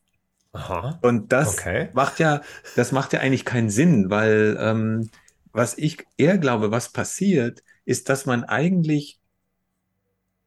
Aha. 0.52 1.00
Und 1.02 1.32
das 1.32 1.60
okay. 1.60 1.90
macht 1.94 2.20
ja, 2.20 2.42
das 2.76 2.92
macht 2.92 3.14
ja 3.14 3.20
eigentlich 3.20 3.46
keinen 3.46 3.70
Sinn, 3.70 4.10
weil 4.10 4.58
ähm, 4.60 5.10
was 5.52 5.78
ich 5.78 6.06
eher 6.18 6.38
glaube, 6.38 6.72
was 6.72 6.92
passiert, 6.92 7.64
ist, 7.86 8.10
dass 8.10 8.26
man 8.26 8.44
eigentlich 8.44 9.20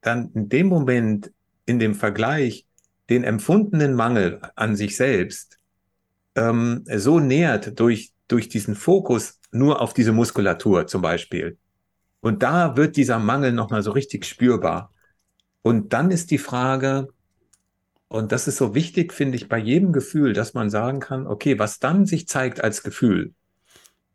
dann 0.01 0.33
in 0.33 0.49
dem 0.49 0.67
Moment, 0.67 1.33
in 1.67 1.79
dem 1.79 1.95
Vergleich, 1.95 2.67
den 3.11 3.25
empfundenen 3.25 3.95
Mangel 3.95 4.41
an 4.57 4.75
sich 4.77 4.97
selbst 4.97 5.59
ähm, 6.35 6.85
so 6.87 7.21
nähert 7.21 7.79
durch, 7.79 8.13
durch 8.29 8.49
diesen 8.49 8.75
Fokus 8.75 9.39
nur 9.51 9.81
auf 9.81 9.93
diese 9.93 10.13
Muskulatur 10.13 10.87
zum 10.87 11.03
Beispiel. 11.03 11.59
Und 12.21 12.43
da 12.43 12.77
wird 12.77 12.97
dieser 12.97 13.19
Mangel 13.19 13.53
nochmal 13.53 13.83
so 13.83 13.91
richtig 13.91 14.25
spürbar. 14.25 14.93
Und 15.63 15.93
dann 15.93 16.11
ist 16.11 16.31
die 16.31 16.39
Frage, 16.39 17.09
und 18.13 18.31
das 18.31 18.47
ist 18.47 18.59
so 18.59 18.75
wichtig, 18.75 19.15
finde 19.15 19.37
ich, 19.37 19.49
bei 19.49 19.57
jedem 19.57 19.91
Gefühl, 19.91 20.35
dass 20.35 20.53
man 20.53 20.69
sagen 20.69 21.01
kann, 21.01 21.27
okay, 21.27 21.59
was 21.59 21.79
dann 21.79 22.05
sich 22.05 22.29
zeigt 22.29 22.63
als 22.63 22.83
Gefühl, 22.83 23.33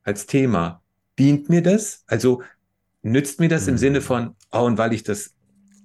als 0.04 0.28
Thema, 0.28 0.84
dient 1.18 1.50
mir 1.50 1.64
das? 1.64 2.04
Also 2.06 2.44
nützt 3.02 3.40
mir 3.40 3.50
das 3.50 3.64
mhm. 3.64 3.70
im 3.70 3.78
Sinne 3.80 4.02
von, 4.02 4.36
oh, 4.52 4.60
und 4.60 4.78
weil 4.78 4.94
ich 4.94 5.02
das 5.02 5.34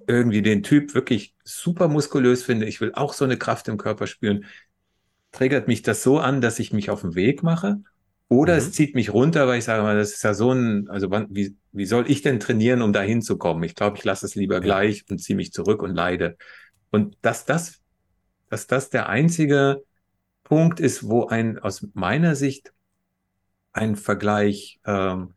irgendwie 0.06 0.42
den 0.42 0.62
Typ 0.62 0.94
wirklich 0.94 1.34
super 1.42 1.88
muskulös 1.88 2.42
finde, 2.42 2.66
ich 2.66 2.82
will 2.82 2.92
auch 2.92 3.14
so 3.14 3.24
eine 3.24 3.38
Kraft 3.38 3.68
im 3.68 3.78
Körper 3.78 4.06
spüren, 4.06 4.44
triggert 5.30 5.66
mich 5.66 5.80
das 5.80 6.02
so 6.02 6.18
an, 6.18 6.42
dass 6.42 6.58
ich 6.58 6.70
mich 6.70 6.90
auf 6.90 7.00
den 7.00 7.14
Weg 7.14 7.42
mache? 7.42 7.80
Oder 8.28 8.52
mhm. 8.52 8.58
es 8.58 8.72
zieht 8.72 8.94
mich 8.94 9.14
runter, 9.14 9.48
weil 9.48 9.58
ich 9.58 9.64
sage 9.64 9.82
mal, 9.82 9.96
das 9.96 10.12
ist 10.12 10.22
ja 10.22 10.34
so 10.34 10.52
ein, 10.52 10.86
also 10.90 11.10
wann, 11.10 11.28
wie, 11.30 11.56
wie 11.72 11.86
soll 11.86 12.10
ich 12.10 12.20
denn 12.20 12.40
trainieren, 12.40 12.82
um 12.82 12.92
da 12.92 13.00
hinzukommen? 13.00 13.64
Ich 13.64 13.74
glaube, 13.74 13.96
ich 13.96 14.04
lasse 14.04 14.26
es 14.26 14.34
lieber 14.34 14.60
gleich 14.60 15.06
und 15.08 15.18
ziehe 15.18 15.34
mich 15.34 15.50
zurück 15.50 15.82
und 15.82 15.94
leide. 15.94 16.36
Und 16.90 17.16
dass 17.22 17.46
das 17.46 17.81
dass 18.52 18.66
das 18.66 18.90
der 18.90 19.08
einzige 19.08 19.82
Punkt 20.44 20.78
ist, 20.78 21.08
wo 21.08 21.24
ein 21.24 21.58
aus 21.58 21.86
meiner 21.94 22.34
Sicht 22.34 22.74
ein 23.72 23.96
Vergleich 23.96 24.78
ähm, 24.84 25.32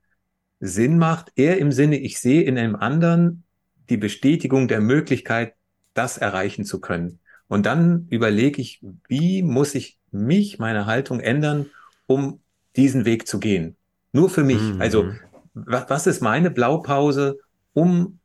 Sinn 0.59 0.97
macht. 0.97 1.31
Eher 1.37 1.57
im 1.59 1.71
Sinne, 1.71 1.97
ich 1.97 2.19
sehe 2.19 2.41
in 2.41 2.57
einem 2.57 2.75
anderen 2.75 3.43
die 3.87 3.95
Bestätigung 3.95 4.67
der 4.67 4.81
Möglichkeit, 4.81 5.53
das 5.93 6.17
erreichen 6.17 6.65
zu 6.65 6.81
können. 6.81 7.19
Und 7.47 7.65
dann 7.65 8.05
überlege 8.09 8.61
ich, 8.61 8.83
wie 9.07 9.43
muss 9.43 9.75
ich 9.75 9.97
mich, 10.11 10.59
meine 10.59 10.85
Haltung 10.85 11.21
ändern, 11.21 11.67
um 12.07 12.41
diesen 12.75 13.05
Weg 13.05 13.29
zu 13.29 13.39
gehen. 13.39 13.77
Nur 14.11 14.29
für 14.29 14.43
mich. 14.43 14.61
Mhm. 14.61 14.81
Also, 14.81 15.09
was, 15.53 16.05
ist 16.05 16.21
meine 16.21 16.51
Blaupause, 16.51 17.39
um 17.71 18.19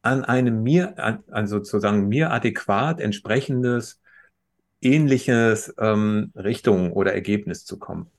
an 0.00 0.24
einem 0.24 0.62
mir, 0.62 0.96
an, 1.00 1.24
an 1.28 1.48
sozusagen 1.48 2.06
mir 2.06 2.30
adäquat 2.30 3.00
entsprechendes, 3.00 3.98
ähnliches 4.82 5.74
ähm, 5.78 6.32
Richtung 6.34 6.92
oder 6.92 7.14
Ergebnis 7.14 7.64
zu 7.64 7.78
kommen. 7.78 8.10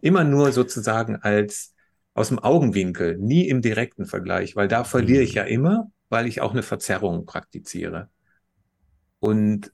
Immer 0.00 0.24
nur 0.24 0.52
sozusagen 0.52 1.16
als 1.16 1.74
aus 2.14 2.28
dem 2.28 2.38
Augenwinkel, 2.38 3.16
nie 3.18 3.48
im 3.48 3.62
direkten 3.62 4.06
Vergleich, 4.06 4.54
weil 4.56 4.68
da 4.68 4.84
verliere 4.84 5.22
ich 5.22 5.32
mhm. 5.32 5.36
ja 5.36 5.42
immer, 5.44 5.90
weil 6.08 6.26
ich 6.26 6.40
auch 6.40 6.52
eine 6.52 6.62
Verzerrung 6.62 7.24
praktiziere. 7.24 8.08
Und 9.18 9.72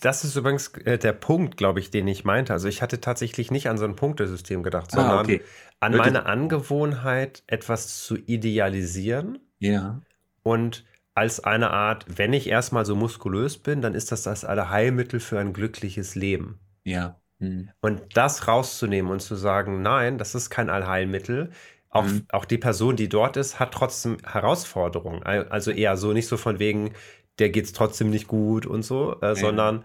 das 0.00 0.24
ist 0.24 0.36
übrigens 0.36 0.68
äh, 0.84 0.98
der 0.98 1.12
Punkt, 1.12 1.56
glaube 1.56 1.80
ich, 1.80 1.90
den 1.90 2.06
ich 2.06 2.24
meinte. 2.24 2.52
Also 2.52 2.68
ich 2.68 2.82
hatte 2.82 3.00
tatsächlich 3.00 3.50
nicht 3.50 3.68
an 3.68 3.78
so 3.78 3.84
ein 3.84 3.96
Punktesystem 3.96 4.62
gedacht, 4.62 4.90
ah, 4.92 4.96
sondern 4.96 5.16
ah, 5.16 5.20
okay. 5.20 5.42
an 5.78 5.96
meine 5.96 6.26
Angewohnheit, 6.26 7.42
etwas 7.46 8.02
zu 8.02 8.16
idealisieren. 8.16 9.38
Ja. 9.58 10.02
Und 10.42 10.84
als 11.20 11.44
eine 11.44 11.70
Art, 11.70 12.06
wenn 12.08 12.32
ich 12.32 12.48
erstmal 12.48 12.86
so 12.86 12.96
muskulös 12.96 13.58
bin, 13.58 13.82
dann 13.82 13.94
ist 13.94 14.10
das 14.10 14.22
das 14.22 14.42
Allerheilmittel 14.42 15.20
für 15.20 15.38
ein 15.38 15.52
glückliches 15.52 16.14
Leben. 16.14 16.58
Ja. 16.82 17.20
Hm. 17.40 17.68
Und 17.82 18.00
das 18.14 18.48
rauszunehmen 18.48 19.12
und 19.12 19.20
zu 19.20 19.34
sagen, 19.34 19.82
nein, 19.82 20.16
das 20.16 20.34
ist 20.34 20.48
kein 20.48 20.70
Allheilmittel. 20.70 21.50
Auch, 21.90 22.06
hm. 22.06 22.24
auch 22.30 22.46
die 22.46 22.56
Person, 22.56 22.96
die 22.96 23.10
dort 23.10 23.36
ist, 23.36 23.60
hat 23.60 23.72
trotzdem 23.72 24.16
Herausforderungen. 24.24 25.22
Also 25.22 25.72
eher 25.72 25.98
so 25.98 26.14
nicht 26.14 26.26
so 26.26 26.38
von 26.38 26.58
wegen, 26.58 26.92
der 27.38 27.50
geht 27.50 27.66
es 27.66 27.74
trotzdem 27.74 28.08
nicht 28.08 28.26
gut 28.26 28.64
und 28.64 28.82
so, 28.82 29.20
äh, 29.20 29.26
ja. 29.26 29.34
sondern 29.34 29.84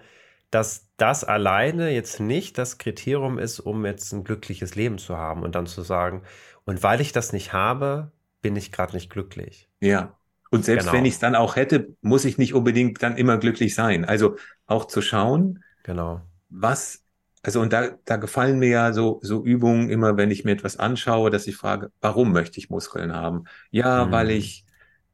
dass 0.51 0.87
das 0.95 1.25
alleine 1.25 1.89
jetzt 1.89 2.21
nicht 2.21 2.57
das 2.57 2.77
Kriterium 2.77 3.39
ist, 3.39 3.59
um 3.59 3.85
jetzt 3.85 4.13
ein 4.13 4.23
glückliches 4.23 4.75
Leben 4.75 4.99
zu 4.99 5.17
haben 5.17 5.43
und 5.43 5.53
dann 5.53 5.67
zu 5.67 5.81
sagen, 5.81 6.21
und 6.63 6.81
weil 6.81 7.01
ich 7.01 7.11
das 7.11 7.33
nicht 7.33 7.51
habe, 7.51 8.13
bin 8.41 8.55
ich 8.55 8.71
gerade 8.71 8.93
nicht 8.95 9.09
glücklich. 9.09 9.67
Ja. 9.81 10.15
Und 10.51 10.65
selbst 10.65 10.85
genau. 10.85 10.97
wenn 10.97 11.05
ich 11.05 11.15
es 11.15 11.19
dann 11.19 11.35
auch 11.35 11.55
hätte, 11.55 11.89
muss 12.01 12.25
ich 12.25 12.37
nicht 12.37 12.53
unbedingt 12.53 13.01
dann 13.01 13.17
immer 13.17 13.37
glücklich 13.37 13.75
sein. 13.75 14.05
Also 14.05 14.37
auch 14.67 14.85
zu 14.85 15.01
schauen, 15.01 15.63
genau. 15.83 16.21
was, 16.49 17.03
also 17.41 17.61
und 17.61 17.73
da, 17.73 17.89
da 18.05 18.17
gefallen 18.17 18.59
mir 18.59 18.69
ja 18.69 18.93
so, 18.93 19.19
so 19.21 19.43
Übungen 19.43 19.89
immer, 19.89 20.17
wenn 20.17 20.31
ich 20.31 20.45
mir 20.45 20.51
etwas 20.51 20.77
anschaue, 20.77 21.29
dass 21.29 21.47
ich 21.47 21.55
frage, 21.55 21.91
warum 22.01 22.31
möchte 22.31 22.59
ich 22.59 22.69
Muskeln 22.69 23.13
haben? 23.13 23.45
Ja, 23.71 24.05
mhm. 24.05 24.11
weil 24.11 24.31
ich 24.31 24.65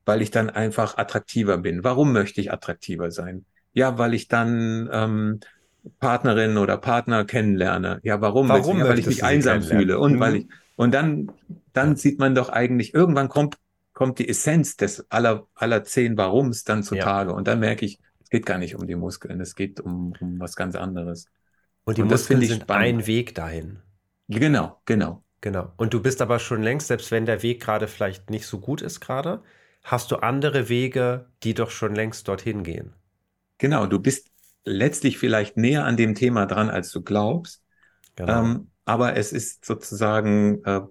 weil 0.06 0.22
ich 0.22 0.32
dann 0.32 0.50
einfach 0.50 0.98
attraktiver 0.98 1.58
bin. 1.58 1.84
Warum 1.84 2.12
möchte 2.12 2.42
ich 2.42 2.52
attraktiver 2.52 3.12
sein? 3.12 3.46
Ja, 3.74 3.98
weil 3.98 4.14
ich 4.14 4.28
dann 4.28 4.90
ähm, 4.92 5.40
Partnerin 6.00 6.58
oder 6.58 6.78
Partner 6.78 7.26
kennenlerne. 7.26 8.00
Ja, 8.04 8.22
warum? 8.22 8.50
warum 8.50 8.80
ja, 8.80 8.88
weil 8.88 9.00
ich 9.00 9.06
mich 9.08 9.24
einsam 9.24 9.62
fühle 9.62 10.00
und 10.00 10.16
mhm. 10.16 10.20
weil 10.20 10.36
ich 10.36 10.48
und 10.76 10.94
dann 10.94 11.32
dann 11.74 11.96
sieht 11.96 12.20
man 12.20 12.36
doch 12.36 12.50
eigentlich 12.50 12.94
irgendwann 12.94 13.30
kommt 13.30 13.58
kommt 14.02 14.18
die 14.18 14.28
Essenz 14.28 14.78
des 14.78 15.06
aller 15.12 15.48
aller 15.54 15.84
zehn 15.84 16.18
Warums 16.18 16.64
dann 16.64 16.82
zutage 16.82 17.30
ja. 17.30 17.36
und 17.36 17.48
dann 17.48 17.60
merke 17.60 17.86
ich, 17.86 18.00
es 18.24 18.32
geht 18.32 18.48
gar 18.48 18.58
nicht 18.58 18.74
um 18.74 18.88
die 18.88 18.96
Muskeln, 18.96 19.40
es 19.40 19.54
geht 19.54 19.80
um, 19.80 20.14
um 20.20 20.40
was 20.40 20.56
ganz 20.56 20.74
anderes. 20.74 21.28
Und 21.84 22.00
die 22.00 22.02
und 22.02 22.10
Muskeln 22.10 22.42
sind 22.42 22.64
spannend. 22.64 22.84
ein 22.84 23.06
Weg 23.06 23.36
dahin. 23.36 23.78
Genau, 24.28 24.82
genau. 24.86 25.24
Genau. 25.42 25.72
Und 25.78 25.94
du 25.94 26.02
bist 26.02 26.20
aber 26.20 26.40
schon 26.40 26.64
längst, 26.64 26.88
selbst 26.88 27.12
wenn 27.12 27.28
der 27.28 27.44
Weg 27.44 27.62
gerade 27.62 27.88
vielleicht 27.88 28.32
nicht 28.32 28.48
so 28.48 28.60
gut 28.60 28.82
ist 28.82 29.02
gerade, 29.02 29.44
hast 29.84 30.10
du 30.10 30.16
andere 30.16 30.68
Wege, 30.68 31.28
die 31.44 31.54
doch 31.54 31.70
schon 31.70 31.94
längst 31.94 32.28
dorthin 32.28 32.64
gehen. 32.64 32.94
Genau, 33.60 33.86
du 33.86 34.00
bist 34.00 34.32
letztlich 34.64 35.20
vielleicht 35.20 35.58
näher 35.58 35.86
an 35.86 35.96
dem 35.96 36.16
Thema 36.16 36.48
dran, 36.48 36.72
als 36.72 36.90
du 36.90 37.04
glaubst. 37.04 37.64
Genau. 38.16 38.46
Ähm, 38.46 38.72
aber 38.84 39.16
es 39.16 39.32
ist 39.32 39.64
sozusagen 39.64 40.64
äh, 40.66 40.82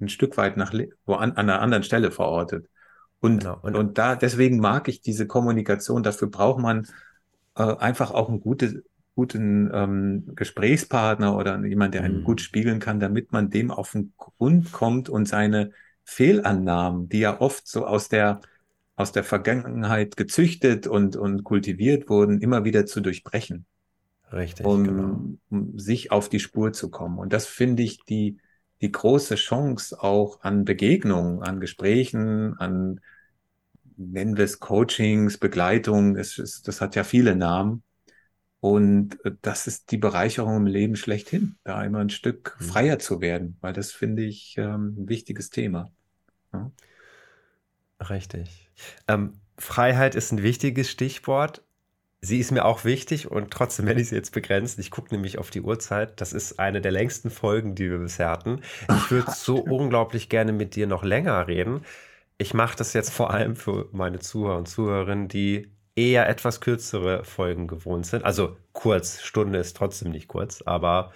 ein 0.00 0.08
Stück 0.08 0.36
weit 0.36 0.56
nach 0.56 0.72
wo 1.06 1.14
an, 1.14 1.32
an 1.32 1.50
einer 1.50 1.60
anderen 1.60 1.82
Stelle 1.82 2.10
verortet. 2.10 2.68
Und, 3.20 3.40
genau. 3.40 3.58
und, 3.62 3.76
und, 3.76 3.98
da, 3.98 4.16
deswegen 4.16 4.58
mag 4.60 4.88
ich 4.88 5.02
diese 5.02 5.26
Kommunikation. 5.26 6.02
Dafür 6.02 6.28
braucht 6.28 6.60
man 6.60 6.86
äh, 7.56 7.62
einfach 7.62 8.10
auch 8.10 8.28
einen 8.28 8.40
gute, 8.40 8.82
guten 9.14 9.70
ähm, 9.72 10.32
Gesprächspartner 10.34 11.36
oder 11.36 11.62
jemand, 11.64 11.94
der 11.94 12.02
einen 12.02 12.20
mhm. 12.20 12.24
gut 12.24 12.40
spiegeln 12.40 12.80
kann, 12.80 13.00
damit 13.00 13.32
man 13.32 13.50
dem 13.50 13.70
auf 13.70 13.92
den 13.92 14.14
Grund 14.16 14.72
kommt 14.72 15.08
und 15.08 15.28
seine 15.28 15.72
Fehlannahmen, 16.04 17.08
die 17.08 17.20
ja 17.20 17.40
oft 17.40 17.68
so 17.68 17.86
aus 17.86 18.08
der, 18.08 18.40
aus 18.96 19.12
der 19.12 19.24
Vergangenheit 19.24 20.16
gezüchtet 20.16 20.86
und, 20.86 21.16
und 21.16 21.44
kultiviert 21.44 22.08
wurden, 22.08 22.40
immer 22.40 22.64
wieder 22.64 22.86
zu 22.86 23.00
durchbrechen. 23.00 23.66
Richtig, 24.32 24.64
um, 24.64 24.84
genau. 24.84 25.20
um 25.50 25.78
sich 25.78 26.12
auf 26.12 26.28
die 26.28 26.40
Spur 26.40 26.72
zu 26.72 26.90
kommen. 26.90 27.18
Und 27.18 27.32
das 27.32 27.46
finde 27.46 27.82
ich 27.82 28.04
die, 28.04 28.38
die 28.80 28.92
große 28.92 29.34
Chance 29.34 30.02
auch 30.02 30.42
an 30.42 30.64
Begegnungen, 30.64 31.42
an 31.42 31.60
Gesprächen, 31.60 32.56
an, 32.58 33.00
nennen 33.96 34.36
wir 34.36 34.44
es 34.44 34.60
Coachings, 34.60 35.38
Begleitung, 35.38 36.16
es 36.16 36.38
ist, 36.38 36.66
das 36.68 36.80
hat 36.80 36.96
ja 36.96 37.04
viele 37.04 37.36
Namen. 37.36 37.82
Und 38.60 39.24
äh, 39.24 39.32
das 39.42 39.66
ist 39.66 39.90
die 39.90 39.98
Bereicherung 39.98 40.56
im 40.56 40.66
Leben 40.66 40.96
schlechthin, 40.96 41.56
da 41.64 41.82
immer 41.82 42.00
ein 42.00 42.10
Stück 42.10 42.56
mhm. 42.60 42.64
freier 42.64 42.98
zu 42.98 43.20
werden, 43.20 43.56
weil 43.60 43.72
das 43.72 43.90
finde 43.92 44.22
ich 44.22 44.56
ähm, 44.58 44.96
ein 44.98 45.08
wichtiges 45.08 45.50
Thema. 45.50 45.90
Ja. 46.52 46.70
Richtig. 48.08 48.70
Ähm, 49.08 49.34
Freiheit 49.58 50.14
ist 50.14 50.32
ein 50.32 50.42
wichtiges 50.42 50.90
Stichwort. 50.90 51.62
Sie 52.22 52.38
ist 52.38 52.50
mir 52.50 52.66
auch 52.66 52.84
wichtig 52.84 53.30
und 53.30 53.50
trotzdem 53.50 53.86
werde 53.86 54.02
ich 54.02 54.10
sie 54.10 54.14
jetzt 54.14 54.32
begrenzen. 54.32 54.80
Ich 54.80 54.90
gucke 54.90 55.14
nämlich 55.14 55.38
auf 55.38 55.50
die 55.50 55.62
Uhrzeit. 55.62 56.20
Das 56.20 56.34
ist 56.34 56.58
eine 56.58 56.82
der 56.82 56.92
längsten 56.92 57.30
Folgen, 57.30 57.74
die 57.74 57.90
wir 57.90 57.98
bisher 57.98 58.28
hatten. 58.28 58.60
Ich 58.94 59.10
würde 59.10 59.30
so 59.30 59.56
unglaublich 59.56 60.28
gerne 60.28 60.52
mit 60.52 60.76
dir 60.76 60.86
noch 60.86 61.02
länger 61.02 61.48
reden. 61.48 61.82
Ich 62.36 62.52
mache 62.52 62.76
das 62.76 62.92
jetzt 62.92 63.10
vor 63.10 63.30
allem 63.30 63.56
für 63.56 63.88
meine 63.92 64.18
Zuhörer 64.18 64.58
und 64.58 64.68
Zuhörerinnen, 64.68 65.28
die 65.28 65.70
eher 65.96 66.28
etwas 66.28 66.60
kürzere 66.60 67.24
Folgen 67.24 67.66
gewohnt 67.66 68.06
sind. 68.06 68.24
Also 68.24 68.56
kurz, 68.72 69.22
Stunde 69.22 69.58
ist 69.58 69.76
trotzdem 69.76 70.12
nicht 70.12 70.28
kurz, 70.28 70.62
aber 70.62 71.12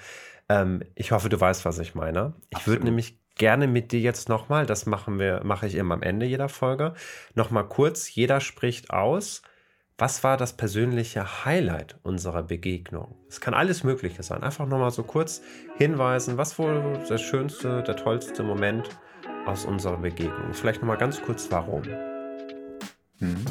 ähm, 0.48 0.82
ich 0.94 1.12
hoffe, 1.12 1.28
du 1.28 1.40
weißt, 1.40 1.64
was 1.64 1.78
ich 1.78 1.94
meine. 1.94 2.34
Ich 2.50 2.66
würde 2.66 2.84
nämlich 2.84 3.18
gerne 3.36 3.66
mit 3.66 3.92
dir 3.92 4.00
jetzt 4.00 4.28
nochmal, 4.28 4.66
das 4.66 4.86
machen 4.86 5.18
wir, 5.18 5.42
mache 5.44 5.66
ich 5.66 5.74
immer 5.74 5.94
am 5.94 6.02
Ende 6.02 6.26
jeder 6.26 6.48
Folge, 6.48 6.94
nochmal 7.34 7.66
kurz, 7.66 8.14
jeder 8.14 8.40
spricht 8.40 8.90
aus, 8.90 9.42
was 9.96 10.24
war 10.24 10.36
das 10.36 10.54
persönliche 10.54 11.44
Highlight 11.44 11.96
unserer 12.02 12.42
Begegnung? 12.42 13.14
Es 13.28 13.40
kann 13.40 13.54
alles 13.54 13.84
Mögliche 13.84 14.24
sein. 14.24 14.42
Einfach 14.42 14.66
nochmal 14.66 14.90
so 14.90 15.04
kurz 15.04 15.40
hinweisen, 15.76 16.36
was 16.36 16.58
wohl 16.58 16.98
der 17.08 17.18
schönste, 17.18 17.82
der 17.84 17.94
tollste 17.94 18.42
Moment 18.42 18.88
aus 19.46 19.64
unserer 19.64 19.98
Begegnung? 19.98 20.52
Vielleicht 20.52 20.80
nochmal 20.80 20.98
ganz 20.98 21.22
kurz, 21.22 21.46
warum? 21.50 21.82
Mhm. 23.20 23.44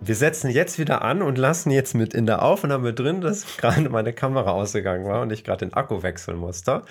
Wir 0.00 0.16
setzen 0.16 0.50
jetzt 0.50 0.80
wieder 0.80 1.02
an 1.02 1.22
und 1.22 1.38
lassen 1.38 1.70
jetzt 1.70 1.94
mit 1.94 2.12
in 2.12 2.26
der 2.26 2.42
Aufnahme 2.42 2.92
drin, 2.92 3.20
dass 3.20 3.56
gerade 3.58 3.88
meine 3.88 4.12
Kamera 4.12 4.50
ausgegangen 4.50 5.04
war 5.04 5.22
und 5.22 5.32
ich 5.32 5.44
gerade 5.44 5.64
den 5.64 5.74
Akku 5.74 6.02
wechseln 6.02 6.38
musste. 6.38 6.82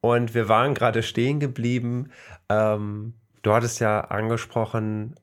Und 0.00 0.34
wir 0.34 0.48
waren 0.48 0.74
gerade 0.74 1.02
stehen 1.02 1.40
geblieben. 1.40 2.12
Ähm, 2.48 3.14
du 3.42 3.52
hattest 3.52 3.80
ja 3.80 4.02
angesprochen, 4.02 5.16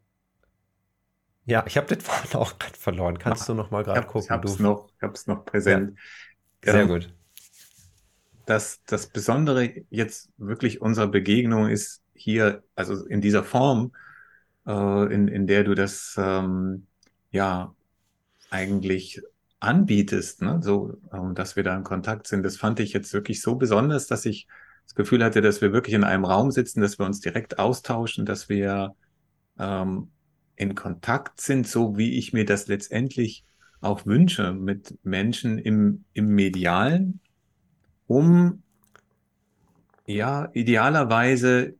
ja, 1.46 1.64
ich 1.68 1.78
habe 1.78 1.88
den 1.88 2.00
Faden 2.00 2.40
auch 2.40 2.58
gerade 2.58 2.78
verloren. 2.78 3.18
Kannst 3.20 3.50
du 3.50 3.54
noch 3.54 3.72
mal 3.72 3.84
gerade 3.84 4.08
gucken? 4.08 4.24
Ich 4.24 4.30
habe 4.30 4.48
es 4.48 4.60
noch, 4.60 4.90
noch 5.26 5.46
präsent. 5.46 5.98
Ja, 6.64 6.72
sehr 6.72 6.82
ähm, 6.84 6.88
gut. 6.88 7.14
Das, 8.46 8.82
das 8.86 9.08
Besondere 9.08 9.72
jetzt 9.90 10.30
wirklich 10.38 10.82
unserer 10.82 11.08
Begegnung 11.08 11.70
ist 11.70 12.02
hier, 12.14 12.64
also 12.76 13.06
in 13.06 13.22
dieser 13.22 13.44
Form, 13.44 13.94
äh, 14.68 15.14
in, 15.14 15.28
in 15.28 15.48
der 15.48 15.64
du 15.64 15.76
das 15.76 16.16
ähm, 16.18 16.88
ja 17.32 17.74
eigentlich 18.50 19.22
anbietest, 19.60 20.42
ne? 20.42 20.60
so, 20.62 20.94
ähm, 21.12 21.36
dass 21.36 21.56
wir 21.56 21.64
da 21.64 21.76
in 21.76 21.84
Kontakt 21.84 22.28
sind. 22.28 22.44
Das 22.44 22.58
fand 22.58 22.80
ich 22.80 22.94
jetzt 22.94 23.14
wirklich 23.14 23.42
so 23.42 23.56
besonders, 23.56 24.08
dass 24.08 24.26
ich 24.26 24.48
das 24.86 24.96
Gefühl 24.96 25.24
hatte, 25.24 25.42
dass 25.42 25.62
wir 25.62 25.72
wirklich 25.72 25.96
in 25.96 26.04
einem 26.04 26.26
Raum 26.26 26.52
sitzen, 26.52 26.82
dass 26.82 27.00
wir 27.00 27.06
uns 27.06 27.22
direkt 27.22 27.60
austauschen, 27.60 28.26
dass 28.26 28.50
wir 28.50 28.96
ähm, 29.58 30.12
in 30.56 30.76
Kontakt 30.76 31.42
sind, 31.42 31.68
so 31.68 31.98
wie 31.98 32.18
ich 32.18 32.34
mir 32.34 32.46
das 32.46 32.68
letztendlich 32.68 33.44
auch 33.82 34.06
wünsche, 34.06 34.54
mit 34.54 34.98
Menschen 35.04 35.58
im, 35.58 36.06
im 36.14 36.28
Medialen, 36.28 37.20
um 38.08 38.64
ja 40.06 40.50
idealerweise 40.54 41.76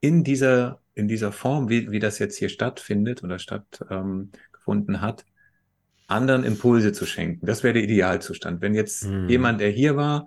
in 0.00 0.24
dieser, 0.24 0.80
in 0.94 1.08
dieser 1.08 1.32
Form, 1.32 1.68
wie, 1.68 1.90
wie 1.90 1.98
das 1.98 2.18
jetzt 2.18 2.36
hier 2.36 2.48
stattfindet 2.48 3.22
oder 3.22 3.38
stattgefunden 3.38 4.94
ähm, 4.94 5.00
hat, 5.00 5.24
anderen 6.06 6.44
Impulse 6.44 6.92
zu 6.92 7.06
schenken. 7.06 7.46
Das 7.46 7.62
wäre 7.62 7.74
der 7.74 7.84
Idealzustand. 7.84 8.60
Wenn 8.60 8.74
jetzt 8.74 9.04
mhm. 9.04 9.28
jemand, 9.28 9.60
der 9.60 9.70
hier 9.70 9.96
war, 9.96 10.26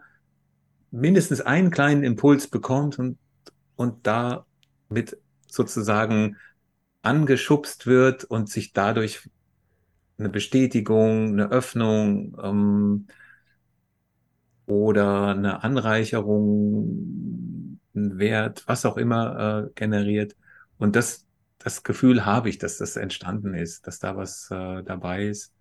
mindestens 0.92 1.42
einen 1.42 1.72
kleinen 1.72 2.04
Impuls 2.04 2.48
bekommt 2.48 3.00
und, 3.00 3.18
und 3.76 4.06
da 4.06 4.46
mit 4.90 5.18
sozusagen 5.48 6.38
angeschubst 7.04 7.86
wird 7.86 8.24
und 8.24 8.50
sich 8.50 8.74
dadurch 8.74 9.30
eine 10.18 10.30
Bestätigung, 10.30 11.34
eine 11.34 11.52
Öffnung 11.52 12.38
ähm, 12.42 13.08
oder 14.66 15.28
eine 15.28 15.64
Anreicherung, 15.64 17.80
ein 17.96 18.18
Wert, 18.18 18.64
was 18.68 18.86
auch 18.86 18.98
immer 18.98 19.68
äh, 19.68 19.70
generiert. 19.76 20.36
Und 20.78 20.96
das, 20.96 21.26
das 21.60 21.84
Gefühl 21.84 22.26
habe 22.26 22.50
ich, 22.50 22.58
dass 22.58 22.78
das 22.78 22.96
entstanden 22.96 23.54
ist, 23.54 23.86
dass 23.86 24.00
da 24.00 24.16
was 24.16 24.50
äh, 24.50 24.84
dabei 24.84 25.28
ist. 25.28 25.54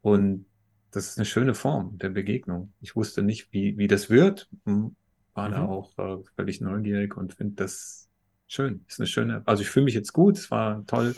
Und 0.00 0.46
das 0.90 1.10
ist 1.10 1.18
eine 1.18 1.26
schöne 1.26 1.54
Form 1.54 1.98
der 1.98 2.10
Begegnung. 2.10 2.72
Ich 2.80 2.96
wusste 2.96 3.22
nicht, 3.22 3.52
wie, 3.52 3.76
wie 3.76 3.88
das 3.88 4.08
wird, 4.08 4.48
hm, 4.64 4.96
war 5.34 5.48
mhm. 5.48 5.52
da 5.52 5.64
auch 5.66 5.98
äh, 5.98 6.22
völlig 6.34 6.60
neugierig 6.60 7.16
und 7.16 7.34
finde 7.34 7.56
das 7.56 8.07
schön. 8.48 8.84
Ist 8.88 8.98
eine 8.98 9.06
schöne, 9.06 9.42
also 9.44 9.62
ich 9.62 9.70
fühle 9.70 9.84
mich 9.84 9.94
jetzt 9.94 10.12
gut, 10.12 10.36
es 10.36 10.50
war 10.50 10.84
toll. 10.86 11.14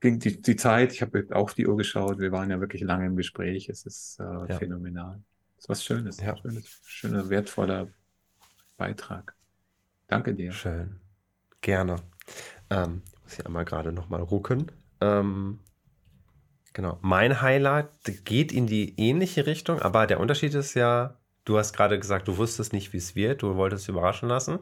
Ging 0.00 0.18
die, 0.18 0.40
die 0.40 0.56
Zeit, 0.56 0.92
ich 0.92 1.02
habe 1.02 1.26
auf 1.30 1.54
die 1.54 1.66
Uhr 1.66 1.76
geschaut, 1.76 2.18
wir 2.18 2.32
waren 2.32 2.50
ja 2.50 2.60
wirklich 2.60 2.82
lange 2.82 3.06
im 3.06 3.16
Gespräch, 3.16 3.68
es 3.68 3.84
ist 3.84 4.18
äh, 4.20 4.22
ja. 4.22 4.58
phänomenal. 4.58 5.20
Es 5.56 5.64
ist 5.64 5.68
was 5.68 5.84
Schönes, 5.84 6.20
ja. 6.20 6.36
schönes, 6.36 6.80
schöner, 6.84 7.28
wertvoller 7.28 7.88
Beitrag. 8.76 9.34
Danke 10.06 10.34
dir. 10.34 10.52
Schön. 10.52 11.00
Gerne. 11.60 11.96
Ähm, 12.70 13.02
ich 13.04 13.22
muss 13.22 13.34
hier 13.34 13.46
einmal 13.46 13.64
gerade 13.64 13.92
nochmal 13.92 14.22
rucken. 14.22 14.70
Ähm, 15.00 15.58
genau. 16.72 16.98
Mein 17.02 17.42
Highlight 17.42 17.90
geht 18.24 18.52
in 18.52 18.68
die 18.68 18.98
ähnliche 18.98 19.46
Richtung, 19.46 19.80
aber 19.82 20.06
der 20.06 20.20
Unterschied 20.20 20.54
ist 20.54 20.74
ja, 20.74 21.18
du 21.44 21.58
hast 21.58 21.72
gerade 21.72 21.98
gesagt, 21.98 22.28
du 22.28 22.36
wusstest 22.36 22.72
nicht, 22.72 22.92
wie 22.92 22.98
es 22.98 23.16
wird, 23.16 23.42
du 23.42 23.56
wolltest 23.56 23.88
überraschen 23.88 24.28
lassen 24.28 24.60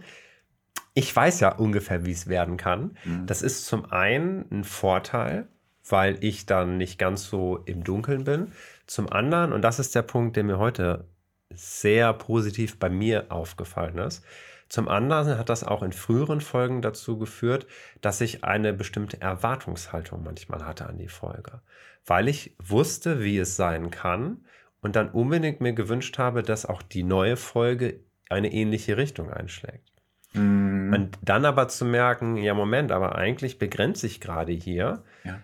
ich 0.97 1.14
weiß 1.14 1.40
ja 1.40 1.51
ungefähr, 1.51 2.06
wie 2.06 2.12
es 2.12 2.27
werden 2.27 2.56
kann. 2.56 2.97
Mhm. 3.05 3.27
Das 3.27 3.43
ist 3.43 3.66
zum 3.66 3.93
einen 3.93 4.47
ein 4.51 4.64
Vorteil, 4.64 5.47
weil 5.86 6.16
ich 6.24 6.47
dann 6.47 6.78
nicht 6.78 6.98
ganz 6.98 7.27
so 7.27 7.59
im 7.66 7.85
Dunkeln 7.85 8.24
bin. 8.24 8.52
Zum 8.86 9.12
anderen, 9.12 9.52
und 9.52 9.60
das 9.60 9.78
ist 9.78 9.94
der 9.94 10.02
Punkt, 10.02 10.36
der 10.36 10.44
mir 10.44 10.59
heute 10.59 11.05
sehr 11.51 12.14
positiv 12.14 12.78
bei 12.78 12.89
mir 12.89 13.27
aufgefallen 13.28 13.98
ist, 13.98 14.24
zum 14.70 14.89
anderen 14.89 15.39
hat 15.39 15.51
das 15.51 15.64
auch 15.64 15.82
in 15.82 15.93
früheren 15.93 16.40
Folgen 16.40 16.81
dazu 16.81 17.18
geführt, 17.18 17.66
dass 18.01 18.23
ich 18.23 18.43
eine 18.43 18.73
bestimmte 18.73 19.20
Erwartungshaltung 19.20 20.24
manchmal 20.24 20.64
hatte 20.64 20.86
an 20.86 20.97
die 20.97 21.09
Folge, 21.09 21.60
weil 22.06 22.27
ich 22.27 22.56
wusste, 22.59 23.23
wie 23.23 23.39
es 23.39 23.55
sein 23.55 23.90
kann 23.90 24.47
und 24.81 24.97
dann 24.97 25.10
unbedingt 25.10 25.60
mir 25.60 25.74
gewünscht 25.74 26.16
habe, 26.16 26.43
dass 26.43 26.64
auch 26.64 26.81
die 26.81 27.05
neue 27.05 27.36
Folge 27.36 28.01
eine 28.31 28.51
ähnliche 28.51 28.97
Richtung 28.97 29.31
einschlägt. 29.31 29.95
Mhm. 30.36 30.92
Und 30.92 31.18
dann 31.22 31.44
aber 31.44 31.68
zu 31.68 31.84
merken, 31.84 32.36
ja, 32.36 32.54
Moment, 32.54 32.92
aber 32.92 33.16
eigentlich 33.16 33.58
begrenze 33.58 34.06
ich 34.06 34.20
gerade 34.20 34.52
hier. 34.52 35.02
Ja. 35.24 35.40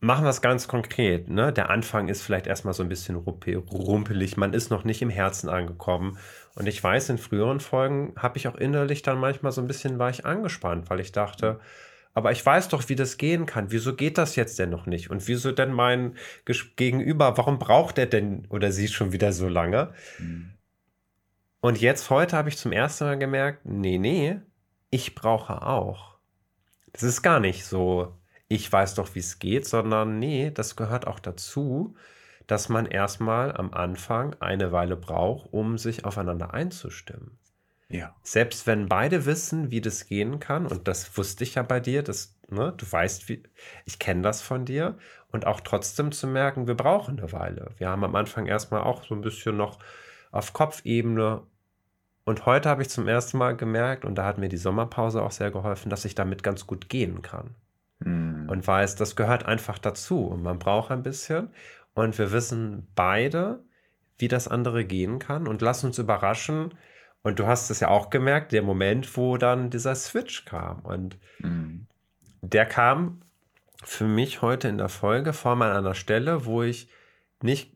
Machen 0.00 0.24
wir 0.24 0.30
es 0.30 0.42
ganz 0.42 0.68
konkret. 0.68 1.28
Ne? 1.28 1.52
Der 1.52 1.70
Anfang 1.70 2.08
ist 2.08 2.22
vielleicht 2.22 2.46
erstmal 2.46 2.74
so 2.74 2.82
ein 2.82 2.88
bisschen 2.88 3.16
rumpelig. 3.16 4.36
Man 4.36 4.52
ist 4.52 4.70
noch 4.70 4.84
nicht 4.84 5.02
im 5.02 5.10
Herzen 5.10 5.48
angekommen. 5.48 6.18
Und 6.54 6.66
ich 6.66 6.82
weiß, 6.82 7.08
in 7.10 7.18
früheren 7.18 7.60
Folgen 7.60 8.12
habe 8.16 8.36
ich 8.36 8.48
auch 8.48 8.56
innerlich 8.56 9.02
dann 9.02 9.18
manchmal 9.18 9.52
so 9.52 9.60
ein 9.60 9.66
bisschen 9.66 9.98
war 9.98 10.10
ich 10.10 10.26
angespannt, 10.26 10.90
weil 10.90 11.00
ich 11.00 11.12
dachte, 11.12 11.60
aber 12.12 12.32
ich 12.32 12.44
weiß 12.44 12.68
doch, 12.68 12.88
wie 12.88 12.96
das 12.96 13.18
gehen 13.18 13.46
kann. 13.46 13.70
Wieso 13.70 13.94
geht 13.94 14.18
das 14.18 14.36
jetzt 14.36 14.58
denn 14.58 14.70
noch 14.70 14.86
nicht? 14.86 15.10
Und 15.10 15.28
wieso 15.28 15.52
denn 15.52 15.72
mein 15.72 16.16
Gegenüber, 16.76 17.38
warum 17.38 17.58
braucht 17.58 17.98
er 17.98 18.06
denn 18.06 18.46
oder 18.48 18.72
sie 18.72 18.88
schon 18.88 19.12
wieder 19.12 19.32
so 19.32 19.48
lange? 19.48 19.92
Mhm. 20.18 20.52
Und 21.60 21.80
jetzt 21.80 22.08
heute 22.10 22.36
habe 22.36 22.48
ich 22.48 22.56
zum 22.56 22.72
ersten 22.72 23.04
Mal 23.04 23.18
gemerkt, 23.18 23.64
nee, 23.64 23.98
nee, 23.98 24.40
ich 24.90 25.14
brauche 25.14 25.62
auch. 25.62 26.16
Das 26.92 27.02
ist 27.02 27.22
gar 27.22 27.38
nicht 27.38 27.64
so, 27.64 28.16
ich 28.48 28.70
weiß 28.70 28.94
doch, 28.94 29.14
wie 29.14 29.20
es 29.20 29.38
geht, 29.38 29.66
sondern 29.66 30.18
nee, 30.18 30.50
das 30.50 30.74
gehört 30.74 31.06
auch 31.06 31.20
dazu, 31.20 31.94
dass 32.46 32.68
man 32.68 32.86
erstmal 32.86 33.56
am 33.56 33.72
Anfang 33.72 34.34
eine 34.40 34.72
Weile 34.72 34.96
braucht, 34.96 35.52
um 35.52 35.78
sich 35.78 36.04
aufeinander 36.04 36.52
einzustimmen. 36.52 37.38
Ja. 37.88 38.14
Selbst 38.22 38.66
wenn 38.66 38.88
beide 38.88 39.26
wissen, 39.26 39.70
wie 39.70 39.80
das 39.80 40.06
gehen 40.06 40.40
kann, 40.40 40.66
und 40.66 40.88
das 40.88 41.16
wusste 41.16 41.44
ich 41.44 41.56
ja 41.56 41.62
bei 41.62 41.80
dir, 41.80 42.02
das, 42.02 42.36
ne, 42.48 42.72
du 42.76 42.90
weißt, 42.90 43.28
wie, 43.28 43.42
ich 43.84 43.98
kenne 43.98 44.22
das 44.22 44.42
von 44.42 44.64
dir, 44.64 44.96
und 45.30 45.46
auch 45.46 45.60
trotzdem 45.60 46.10
zu 46.10 46.26
merken, 46.26 46.66
wir 46.66 46.76
brauchen 46.76 47.18
eine 47.18 47.32
Weile. 47.32 47.70
Wir 47.78 47.88
haben 47.88 48.04
am 48.04 48.16
Anfang 48.16 48.46
erstmal 48.46 48.82
auch 48.82 49.04
so 49.04 49.14
ein 49.14 49.20
bisschen 49.20 49.56
noch 49.56 49.78
auf 50.30 50.52
Kopfebene 50.52 51.42
und 52.24 52.46
heute 52.46 52.68
habe 52.68 52.82
ich 52.82 52.90
zum 52.90 53.08
ersten 53.08 53.38
Mal 53.38 53.56
gemerkt, 53.56 54.04
und 54.04 54.14
da 54.14 54.24
hat 54.24 54.38
mir 54.38 54.48
die 54.48 54.56
Sommerpause 54.56 55.22
auch 55.22 55.32
sehr 55.32 55.50
geholfen, 55.50 55.90
dass 55.90 56.04
ich 56.04 56.14
damit 56.14 56.42
ganz 56.42 56.66
gut 56.66 56.88
gehen 56.88 57.22
kann. 57.22 57.56
Mhm. 57.98 58.48
Und 58.48 58.66
weiß, 58.66 58.96
das 58.96 59.16
gehört 59.16 59.46
einfach 59.46 59.78
dazu. 59.78 60.26
Und 60.26 60.42
man 60.42 60.58
braucht 60.58 60.90
ein 60.90 61.02
bisschen. 61.02 61.50
Und 61.94 62.18
wir 62.18 62.30
wissen 62.30 62.86
beide, 62.94 63.64
wie 64.18 64.28
das 64.28 64.48
andere 64.48 64.84
gehen 64.84 65.18
kann. 65.18 65.48
Und 65.48 65.60
lass 65.60 65.82
uns 65.82 65.98
überraschen. 65.98 66.74
Und 67.22 67.38
du 67.38 67.46
hast 67.48 67.70
es 67.70 67.80
ja 67.80 67.88
auch 67.88 68.10
gemerkt, 68.10 68.52
der 68.52 68.62
Moment, 68.62 69.16
wo 69.16 69.36
dann 69.36 69.70
dieser 69.70 69.94
Switch 69.94 70.44
kam. 70.44 70.80
Und 70.80 71.18
mhm. 71.38 71.86
der 72.42 72.66
kam 72.66 73.22
für 73.82 74.06
mich 74.06 74.40
heute 74.40 74.68
in 74.68 74.78
der 74.78 74.88
Folge 74.90 75.32
vor 75.32 75.52
an 75.52 75.62
einer 75.62 75.94
Stelle, 75.94 76.44
wo 76.44 76.62
ich 76.62 76.88
nicht 77.42 77.74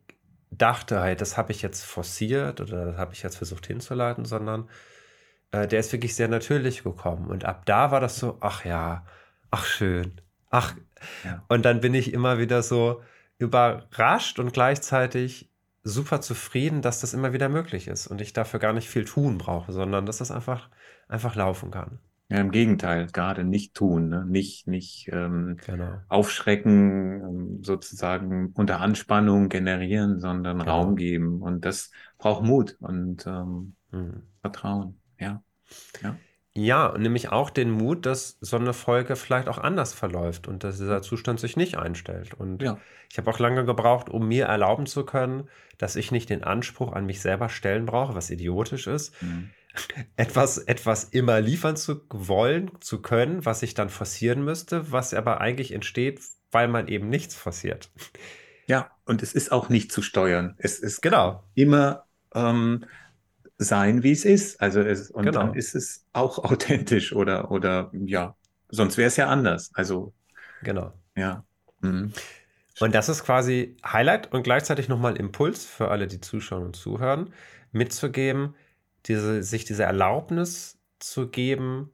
dachte, 0.58 1.02
hey, 1.02 1.16
das 1.16 1.36
habe 1.36 1.52
ich 1.52 1.62
jetzt 1.62 1.84
forciert 1.84 2.60
oder 2.60 2.86
das 2.86 2.96
habe 2.96 3.12
ich 3.12 3.22
jetzt 3.22 3.36
versucht 3.36 3.66
hinzuleiten, 3.66 4.24
sondern 4.24 4.68
äh, 5.52 5.66
der 5.66 5.80
ist 5.80 5.92
wirklich 5.92 6.14
sehr 6.14 6.28
natürlich 6.28 6.82
gekommen. 6.82 7.28
Und 7.28 7.44
ab 7.44 7.64
da 7.66 7.90
war 7.90 8.00
das 8.00 8.18
so, 8.18 8.38
ach 8.40 8.64
ja, 8.64 9.06
ach 9.50 9.64
schön, 9.64 10.20
ach. 10.50 10.74
Ja. 11.24 11.44
Und 11.48 11.64
dann 11.64 11.80
bin 11.80 11.94
ich 11.94 12.12
immer 12.12 12.38
wieder 12.38 12.62
so 12.62 13.02
überrascht 13.38 14.38
und 14.38 14.52
gleichzeitig 14.52 15.50
super 15.82 16.20
zufrieden, 16.20 16.80
dass 16.82 17.00
das 17.00 17.14
immer 17.14 17.32
wieder 17.32 17.48
möglich 17.48 17.88
ist 17.88 18.06
und 18.06 18.20
ich 18.20 18.32
dafür 18.32 18.58
gar 18.58 18.72
nicht 18.72 18.88
viel 18.88 19.04
tun 19.04 19.38
brauche, 19.38 19.72
sondern 19.72 20.06
dass 20.06 20.18
das 20.18 20.30
einfach, 20.30 20.70
einfach 21.08 21.34
laufen 21.34 21.70
kann. 21.70 21.98
Ja, 22.30 22.38
im 22.38 22.50
Gegenteil, 22.50 23.08
gerade 23.12 23.44
nicht 23.44 23.74
tun, 23.74 24.08
ne? 24.08 24.24
nicht, 24.24 24.66
nicht 24.66 25.10
ähm, 25.12 25.58
genau. 25.64 25.98
aufschrecken, 26.08 27.20
ähm, 27.20 27.62
sozusagen 27.62 28.52
unter 28.54 28.80
Anspannung 28.80 29.50
generieren, 29.50 30.20
sondern 30.20 30.60
genau. 30.60 30.70
Raum 30.70 30.96
geben. 30.96 31.42
Und 31.42 31.66
das 31.66 31.90
braucht 32.16 32.42
Mut 32.42 32.76
und 32.80 33.26
ähm, 33.26 33.76
mhm. 33.90 34.22
Vertrauen. 34.40 34.98
Ja. 35.18 35.42
ja. 36.02 36.16
Ja, 36.56 36.96
nämlich 36.96 37.30
auch 37.30 37.50
den 37.50 37.70
Mut, 37.70 38.06
dass 38.06 38.38
so 38.40 38.56
eine 38.56 38.72
Folge 38.72 39.16
vielleicht 39.16 39.48
auch 39.48 39.58
anders 39.58 39.92
verläuft 39.92 40.46
und 40.46 40.62
dass 40.62 40.78
dieser 40.78 41.02
Zustand 41.02 41.40
sich 41.40 41.56
nicht 41.56 41.76
einstellt. 41.76 42.32
Und 42.32 42.62
ja. 42.62 42.78
ich 43.10 43.18
habe 43.18 43.28
auch 43.28 43.40
lange 43.40 43.64
gebraucht, 43.64 44.08
um 44.08 44.28
mir 44.28 44.46
erlauben 44.46 44.86
zu 44.86 45.04
können, 45.04 45.48
dass 45.78 45.96
ich 45.96 46.12
nicht 46.12 46.30
den 46.30 46.44
Anspruch 46.44 46.92
an 46.92 47.06
mich 47.06 47.20
selber 47.20 47.48
stellen 47.48 47.86
brauche, 47.86 48.14
was 48.14 48.30
idiotisch 48.30 48.86
ist. 48.86 49.20
Mhm 49.20 49.50
etwas, 50.16 50.58
etwas 50.58 51.04
immer 51.04 51.40
liefern 51.40 51.76
zu 51.76 52.02
wollen, 52.10 52.70
zu 52.80 53.02
können, 53.02 53.44
was 53.44 53.62
ich 53.62 53.74
dann 53.74 53.90
forcieren 53.90 54.44
müsste, 54.44 54.92
was 54.92 55.14
aber 55.14 55.40
eigentlich 55.40 55.72
entsteht, 55.72 56.20
weil 56.50 56.68
man 56.68 56.88
eben 56.88 57.08
nichts 57.08 57.34
forciert. 57.34 57.90
Ja, 58.66 58.90
und 59.04 59.22
es 59.22 59.34
ist 59.34 59.52
auch 59.52 59.68
nicht 59.68 59.92
zu 59.92 60.02
steuern. 60.02 60.54
Es 60.58 60.78
ist 60.78 61.02
genau. 61.02 61.44
immer 61.54 62.04
ähm, 62.34 62.84
sein, 63.58 64.02
wie 64.02 64.12
es 64.12 64.24
ist. 64.24 64.60
Also 64.60 64.80
es, 64.80 65.10
und 65.10 65.24
genau. 65.24 65.40
dann 65.40 65.54
ist 65.54 65.74
es 65.74 66.06
auch 66.12 66.38
authentisch 66.44 67.12
oder, 67.12 67.50
oder 67.50 67.90
ja, 67.92 68.36
sonst 68.68 68.96
wäre 68.96 69.08
es 69.08 69.16
ja 69.16 69.28
anders. 69.28 69.70
Also 69.74 70.12
genau. 70.62 70.92
Ja. 71.16 71.44
Mhm. 71.80 72.12
Und 72.80 72.94
das 72.94 73.08
ist 73.08 73.24
quasi 73.24 73.76
Highlight 73.86 74.32
und 74.32 74.42
gleichzeitig 74.42 74.88
nochmal 74.88 75.16
Impuls 75.16 75.64
für 75.64 75.90
alle, 75.90 76.08
die 76.08 76.20
zuschauen 76.20 76.64
und 76.64 76.76
zuhören, 76.76 77.32
mitzugeben, 77.70 78.54
diese, 79.06 79.42
sich 79.42 79.64
diese 79.64 79.84
Erlaubnis 79.84 80.78
zu 80.98 81.28
geben, 81.28 81.90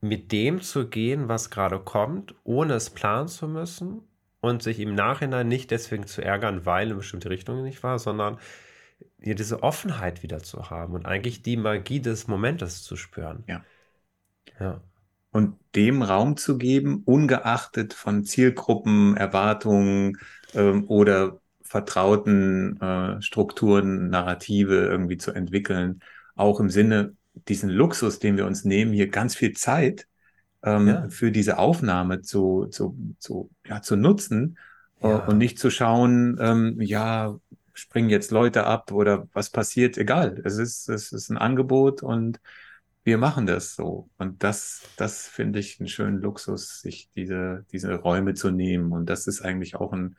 mit 0.00 0.32
dem 0.32 0.60
zu 0.60 0.88
gehen, 0.88 1.28
was 1.28 1.50
gerade 1.50 1.80
kommt, 1.80 2.34
ohne 2.44 2.74
es 2.74 2.90
planen 2.90 3.28
zu 3.28 3.48
müssen 3.48 4.02
und 4.40 4.62
sich 4.62 4.80
im 4.80 4.94
Nachhinein 4.94 5.48
nicht 5.48 5.70
deswegen 5.70 6.06
zu 6.06 6.22
ärgern, 6.22 6.66
weil 6.66 6.86
eine 6.86 6.96
bestimmte 6.96 7.30
Richtung 7.30 7.62
nicht 7.62 7.82
war, 7.82 7.98
sondern 7.98 8.38
hier 9.20 9.34
diese 9.34 9.62
Offenheit 9.62 10.22
wieder 10.22 10.42
zu 10.42 10.70
haben 10.70 10.94
und 10.94 11.06
eigentlich 11.06 11.42
die 11.42 11.56
Magie 11.56 12.00
des 12.00 12.28
Momentes 12.28 12.82
zu 12.82 12.96
spüren. 12.96 13.44
Ja. 13.48 13.64
Ja. 14.60 14.82
Und 15.30 15.58
dem 15.74 16.02
Raum 16.02 16.36
zu 16.36 16.58
geben, 16.58 17.02
ungeachtet 17.04 17.94
von 17.94 18.24
Zielgruppen, 18.24 19.16
Erwartungen 19.16 20.18
ähm, 20.54 20.84
oder 20.88 21.40
vertrauten 21.74 22.80
äh, 22.80 23.20
Strukturen, 23.20 24.08
Narrative 24.08 24.76
irgendwie 24.76 25.16
zu 25.16 25.32
entwickeln, 25.32 25.98
auch 26.36 26.60
im 26.60 26.70
Sinne 26.70 27.16
diesen 27.48 27.68
Luxus, 27.68 28.20
den 28.20 28.36
wir 28.36 28.46
uns 28.46 28.64
nehmen, 28.64 28.92
hier 28.92 29.08
ganz 29.08 29.34
viel 29.34 29.54
Zeit 29.54 30.06
ähm, 30.62 30.86
ja. 30.86 31.08
für 31.08 31.32
diese 31.32 31.58
Aufnahme 31.58 32.22
zu, 32.22 32.66
zu, 32.66 32.96
zu, 33.18 33.50
ja, 33.66 33.82
zu 33.82 33.96
nutzen 33.96 34.56
ja. 35.02 35.16
und 35.26 35.38
nicht 35.38 35.58
zu 35.58 35.68
schauen, 35.68 36.38
ähm, 36.40 36.80
ja, 36.80 37.34
springen 37.72 38.08
jetzt 38.08 38.30
Leute 38.30 38.62
ab 38.62 38.92
oder 38.92 39.26
was 39.32 39.50
passiert, 39.50 39.98
egal. 39.98 40.40
Es 40.44 40.58
ist, 40.58 40.88
es 40.88 41.10
ist 41.10 41.28
ein 41.28 41.38
Angebot 41.38 42.04
und 42.04 42.38
wir 43.02 43.18
machen 43.18 43.46
das 43.46 43.74
so. 43.74 44.08
Und 44.16 44.44
das, 44.44 44.82
das 44.96 45.26
finde 45.26 45.58
ich 45.58 45.80
einen 45.80 45.88
schönen 45.88 46.20
Luxus, 46.20 46.80
sich 46.82 47.10
diese, 47.16 47.64
diese 47.72 47.96
Räume 47.96 48.34
zu 48.34 48.52
nehmen. 48.52 48.92
Und 48.92 49.06
das 49.10 49.26
ist 49.26 49.40
eigentlich 49.42 49.74
auch 49.74 49.92
ein, 49.92 50.14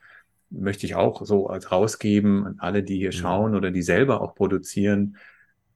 möchte 0.50 0.86
ich 0.86 0.94
auch 0.94 1.24
so 1.24 1.48
als 1.48 1.72
rausgeben 1.72 2.46
an 2.46 2.56
alle, 2.58 2.82
die 2.82 2.96
hier 2.96 3.10
ja. 3.10 3.12
schauen 3.12 3.54
oder 3.54 3.70
die 3.70 3.82
selber 3.82 4.20
auch 4.20 4.34
produzieren, 4.34 5.16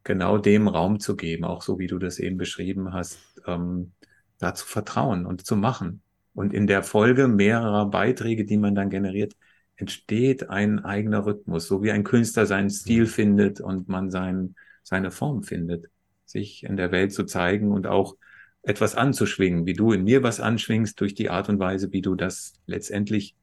genau 0.05 0.39
dem 0.39 0.69
Raum 0.69 1.01
zu 1.01 1.17
geben, 1.17 1.45
auch 1.45 1.63
so 1.63 1.79
wie 1.79 1.87
du 1.87 1.99
das 1.99 2.19
eben 2.19 2.37
beschrieben 2.37 2.93
hast, 2.93 3.19
ähm, 3.47 3.93
da 4.39 4.55
zu 4.55 4.67
vertrauen 4.67 5.27
und 5.27 5.47
zu 5.47 5.57
machen. 5.57 6.03
Und 6.33 6.55
in 6.55 6.67
der 6.67 6.83
Folge 6.83 7.29
mehrerer 7.29 7.91
Beiträge, 7.91 8.45
die 8.45 8.57
man 8.57 8.75
dann 8.75 8.91
generiert, 8.91 9.35
entsteht 9.77 10.49
ein 10.51 10.85
eigener 10.85 11.27
Rhythmus, 11.27 11.67
so 11.67 11.83
wie 11.83 11.91
ein 11.91 12.05
Künstler 12.05 12.47
seinen 12.47 12.71
Stil 12.71 13.07
findet 13.07 13.61
und 13.61 13.89
man 13.89 14.11
sein, 14.11 14.55
seine 14.83 15.11
Form 15.11 15.43
findet, 15.43 15.91
sich 16.25 16.65
in 16.65 16.77
der 16.77 16.93
Welt 16.93 17.13
zu 17.13 17.25
zeigen 17.25 17.73
und 17.73 17.87
auch 17.87 18.17
etwas 18.63 18.95
anzuschwingen, 18.95 19.67
wie 19.67 19.73
du 19.73 19.93
in 19.93 20.05
mir 20.05 20.23
was 20.23 20.39
anschwingst 20.39 21.01
durch 21.01 21.15
die 21.15 21.31
Art 21.31 21.49
und 21.49 21.59
Weise, 21.59 21.93
wie 21.93 22.03
du 22.03 22.15
das 22.15 22.55
letztendlich, 22.67 23.35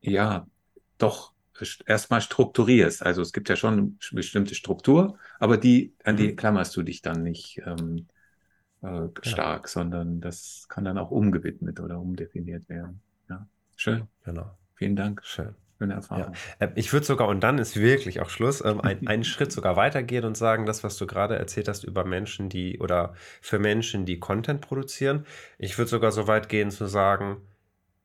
ja, 0.00 0.46
doch 0.98 1.32
erstmal 1.86 2.20
strukturierst. 2.20 3.02
Also 3.04 3.22
es 3.22 3.32
gibt 3.32 3.48
ja 3.48 3.56
schon 3.56 3.72
eine 3.74 3.92
bestimmte 4.12 4.54
Struktur, 4.54 5.18
aber 5.38 5.56
die, 5.56 5.94
an 6.04 6.16
die 6.16 6.28
mhm. 6.28 6.36
klammerst 6.36 6.76
du 6.76 6.82
dich 6.82 7.02
dann 7.02 7.22
nicht 7.22 7.60
ähm, 7.66 8.06
äh, 8.82 9.08
stark, 9.22 9.64
genau. 9.64 9.72
sondern 9.72 10.20
das 10.20 10.66
kann 10.68 10.84
dann 10.84 10.98
auch 10.98 11.10
umgewidmet 11.10 11.80
oder 11.80 11.98
umdefiniert 11.98 12.68
werden. 12.68 13.00
Ja, 13.28 13.46
schön. 13.76 14.06
Genau. 14.24 14.56
Vielen 14.74 14.96
Dank. 14.96 15.22
Schön. 15.24 15.54
Schöne 15.78 15.94
Erfahrung. 15.94 16.34
Ja. 16.60 16.66
Äh, 16.66 16.72
ich 16.74 16.92
würde 16.92 17.06
sogar, 17.06 17.28
und 17.28 17.40
dann 17.40 17.58
ist 17.58 17.76
wirklich 17.76 18.20
auch 18.20 18.30
Schluss, 18.30 18.64
ähm, 18.64 18.80
ein, 18.80 19.06
einen 19.06 19.24
Schritt 19.24 19.52
sogar 19.52 19.76
weitergehen 19.76 20.24
und 20.24 20.36
sagen, 20.36 20.66
das, 20.66 20.84
was 20.84 20.96
du 20.96 21.06
gerade 21.06 21.36
erzählt 21.36 21.68
hast 21.68 21.84
über 21.84 22.04
Menschen, 22.04 22.48
die 22.48 22.78
oder 22.78 23.14
für 23.40 23.58
Menschen, 23.58 24.04
die 24.04 24.18
Content 24.18 24.60
produzieren. 24.60 25.24
Ich 25.56 25.78
würde 25.78 25.88
sogar 25.88 26.12
so 26.12 26.26
weit 26.26 26.48
gehen 26.48 26.70
zu 26.70 26.86
sagen, 26.86 27.38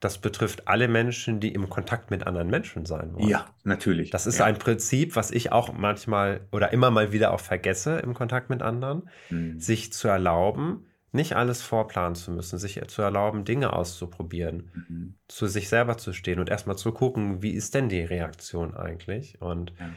das 0.04 0.18
betrifft 0.18 0.68
alle 0.68 0.90
Menschen, 0.90 1.40
die 1.40 1.54
im 1.54 1.70
Kontakt 1.70 2.12
mit 2.12 2.28
anderen 2.28 2.50
Menschen 2.50 2.86
sein 2.86 3.14
wollen. 3.14 3.30
Ja, 3.30 3.46
natürlich. 3.64 4.10
Das 4.10 4.28
ist 4.28 4.40
ja. 4.40 4.46
ein 4.46 4.58
Prinzip, 4.58 5.16
was 5.16 5.32
ich 5.32 5.54
auch 5.54 5.72
manchmal 5.72 6.42
oder 6.52 6.74
immer 6.74 6.92
mal 6.92 7.14
wieder 7.14 7.34
auch 7.34 7.40
vergesse 7.40 8.00
im 8.00 8.14
Kontakt 8.14 8.50
mit 8.50 8.62
anderen, 8.62 9.10
mhm. 9.30 9.60
sich 9.60 9.94
zu 9.94 10.10
erlauben, 10.10 10.88
nicht 11.14 11.38
alles 11.38 11.62
vorplanen 11.62 12.16
zu 12.16 12.32
müssen, 12.32 12.58
sich 12.60 12.82
zu 12.88 13.02
erlauben, 13.02 13.46
Dinge 13.46 13.72
auszuprobieren, 13.72 14.72
mhm. 14.74 15.16
zu 15.30 15.48
sich 15.48 15.70
selber 15.70 15.98
zu 15.98 16.12
stehen 16.12 16.40
und 16.40 16.50
erstmal 16.50 16.78
zu 16.78 16.92
gucken, 16.92 17.42
wie 17.42 17.52
ist 17.52 17.74
denn 17.74 17.88
die 17.88 18.02
Reaktion 18.02 18.76
eigentlich 18.76 19.42
und 19.42 19.72
ja. 19.80 19.90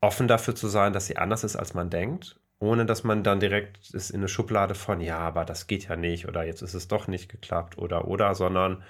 offen 0.00 0.26
dafür 0.26 0.54
zu 0.54 0.68
sein, 0.68 0.94
dass 0.94 1.06
sie 1.06 1.18
anders 1.18 1.44
ist, 1.44 1.56
als 1.56 1.74
man 1.74 1.90
denkt, 1.90 2.40
ohne 2.60 2.86
dass 2.86 3.04
man 3.04 3.22
dann 3.22 3.40
direkt 3.40 3.90
ist 3.90 4.08
in 4.08 4.20
eine 4.20 4.28
Schublade 4.28 4.74
von, 4.74 5.02
ja, 5.02 5.18
aber 5.18 5.44
das 5.44 5.66
geht 5.66 5.88
ja 5.88 5.96
nicht 5.96 6.26
oder 6.28 6.44
jetzt 6.44 6.62
ist 6.62 6.74
es 6.74 6.88
doch 6.88 7.08
nicht 7.08 7.28
geklappt 7.28 7.76
oder 7.76 8.08
oder, 8.08 8.34
sondern 8.34 8.82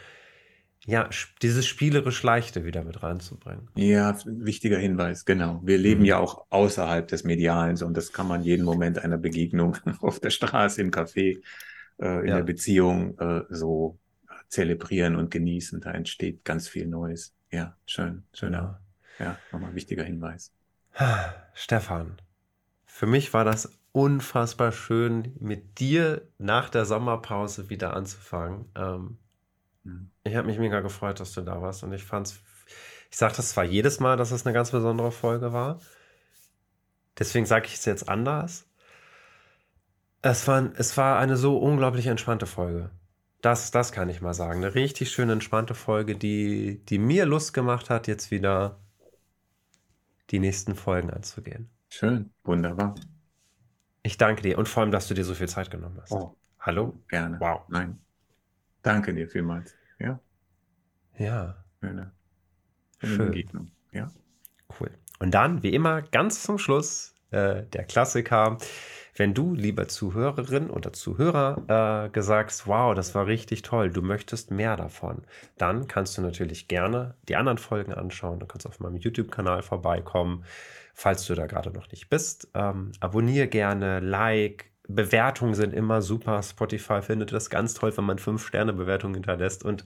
ja, 0.89 1.11
dieses 1.43 1.67
spielerisch 1.67 2.23
Leichte 2.23 2.65
wieder 2.65 2.83
mit 2.83 3.03
reinzubringen. 3.03 3.69
Ja, 3.75 4.17
wichtiger 4.25 4.79
Hinweis, 4.79 5.27
genau. 5.27 5.61
Wir 5.63 5.77
leben 5.77 6.01
mhm. 6.01 6.07
ja 6.07 6.19
auch 6.19 6.47
außerhalb 6.49 7.07
des 7.07 7.25
Medialen 7.25 7.81
und 7.83 7.95
das 7.95 8.11
kann 8.11 8.27
man 8.27 8.43
jeden 8.43 8.65
Moment 8.65 8.99
einer 8.99 9.19
Begegnung 9.19 9.77
auf 10.01 10.19
der 10.19 10.31
Straße, 10.31 10.81
im 10.81 10.91
Café, 10.91 11.43
äh, 11.99 12.21
in 12.21 12.29
ja. 12.29 12.37
der 12.37 12.43
Beziehung 12.43 13.19
äh, 13.19 13.43
so 13.51 13.99
zelebrieren 14.49 15.17
und 15.17 15.31
genießen. 15.31 15.83
Da 15.83 15.91
entsteht 15.91 16.43
ganz 16.43 16.69
viel 16.69 16.87
Neues. 16.87 17.35
Ja, 17.51 17.77
schön, 17.85 18.23
schöner. 18.33 18.81
Ja, 19.19 19.27
ja 19.27 19.39
nochmal 19.53 19.75
wichtiger 19.75 20.05
Hinweis. 20.05 20.55
Stefan, 21.53 22.17
für 22.87 23.07
mich 23.07 23.35
war 23.35 23.45
das 23.45 23.79
unfassbar 23.93 24.73
schön, 24.73 25.35
mit 25.39 25.81
dir 25.81 26.23
nach 26.39 26.71
der 26.71 26.87
Sommerpause 26.87 27.69
wieder 27.69 27.95
anzufangen. 27.95 28.65
Ähm, 28.75 29.19
ich 30.25 30.37
habe 30.37 30.47
mich 30.47 30.59
mega 30.59 30.81
gefreut, 30.81 31.21
dass 31.21 31.33
du 31.33 31.41
da 31.41 31.61
warst 31.63 31.83
und 31.83 31.93
ich 31.93 32.05
fand's, 32.05 32.41
ich 33.11 33.17
sage 33.17 33.35
das 33.37 33.51
zwar 33.51 33.65
jedes 33.65 34.01
Mal, 34.01 34.17
dass 34.17 34.31
es 34.31 34.47
eine 34.47 34.53
ganz 34.53 34.71
besondere 34.71 35.13
Folge 35.13 35.53
war. 35.53 35.81
Deswegen 37.19 37.47
sage 37.47 37.67
ich 37.67 37.75
es 37.75 37.85
jetzt 37.85 38.09
anders. 38.09 38.67
Es 40.23 40.47
war, 40.47 40.71
es 40.77 40.97
war 40.97 41.19
eine 41.19 41.37
so 41.37 41.59
unglaublich 41.59 42.07
entspannte 42.07 42.47
Folge. 42.47 42.91
Das, 43.41 43.71
das 43.71 43.93
kann 43.93 44.09
ich 44.09 44.21
mal 44.21 44.35
sagen. 44.35 44.65
Eine 44.65 44.75
richtig 44.75 45.11
schöne, 45.11 45.33
entspannte 45.33 45.75
Folge, 45.75 46.17
die, 46.17 46.85
die 46.87 46.99
mir 46.99 47.25
Lust 47.25 47.55
gemacht 47.55 47.89
hat, 47.89 48.09
jetzt 48.09 48.31
wieder 48.31 48.81
die 50.31 50.41
nächsten 50.41 50.75
Folgen 50.75 51.11
anzugehen. 51.11 51.71
Schön, 51.89 52.31
wunderbar. 52.45 52.95
Ich 54.03 54.19
danke 54.19 54.43
dir 54.43 54.59
und 54.59 54.69
vor 54.69 54.83
allem, 54.83 54.93
dass 54.93 55.09
du 55.09 55.15
dir 55.15 55.25
so 55.25 55.35
viel 55.35 55.49
Zeit 55.49 55.71
genommen 55.71 55.99
hast. 56.01 56.13
Oh, 56.13 56.37
Hallo? 56.61 57.01
Gerne. 57.09 57.39
Wow. 57.41 57.63
Nein. 57.69 57.99
Danke 58.83 59.15
dir 59.15 59.29
vielmals. 59.29 59.75
Ja. 59.99 60.21
Ja. 61.17 61.65
Schöne, 61.81 62.13
schöne 63.01 63.25
Begegnung. 63.27 63.71
Ja. 63.93 64.11
Cool. 64.79 64.91
Und 65.19 65.33
dann, 65.33 65.63
wie 65.63 65.75
immer, 65.75 66.03
ganz 66.03 66.43
zum 66.43 66.59
Schluss 66.59 67.15
äh, 67.31 67.65
der 67.65 67.85
Klassiker. 67.85 68.59
Wenn 69.15 69.35
du, 69.35 69.53
lieber 69.53 69.89
Zuhörerin 69.89 70.71
oder 70.71 70.93
Zuhörer, 70.93 72.07
äh, 72.07 72.11
gesagt 72.11 72.69
wow, 72.69 72.95
das 72.95 73.17
war 73.17 73.27
richtig 73.27 73.63
toll, 73.63 73.91
du 73.91 74.01
möchtest 74.01 74.53
mehr 74.53 74.77
davon, 74.77 75.23
dann 75.57 75.89
kannst 75.89 76.17
du 76.17 76.23
natürlich 76.23 76.69
gerne 76.69 77.17
die 77.29 77.35
anderen 77.35 77.59
Folgen 77.59 77.93
anschauen. 77.93 78.39
Du 78.39 78.47
kannst 78.47 78.67
auf 78.67 78.79
meinem 78.79 78.97
YouTube-Kanal 78.97 79.63
vorbeikommen, 79.63 80.45
falls 80.95 81.27
du 81.27 81.35
da 81.35 81.47
gerade 81.47 81.73
noch 81.73 81.91
nicht 81.91 82.09
bist. 82.09 82.49
Ähm, 82.55 82.93
abonniere 83.01 83.49
gerne, 83.49 83.99
like, 83.99 84.71
Bewertungen 84.89 85.55
sind 85.55 85.75
immer 85.75 86.03
super. 86.03 86.43
Spotify 86.43 87.03
findet 87.03 87.33
das 87.33 87.51
ganz 87.51 87.75
toll, 87.75 87.97
wenn 87.97 88.05
man 88.05 88.19
fünf 88.19 88.47
Sterne 88.47 88.73
Bewertungen 88.73 89.15
hinterlässt 89.15 89.65
und 89.65 89.85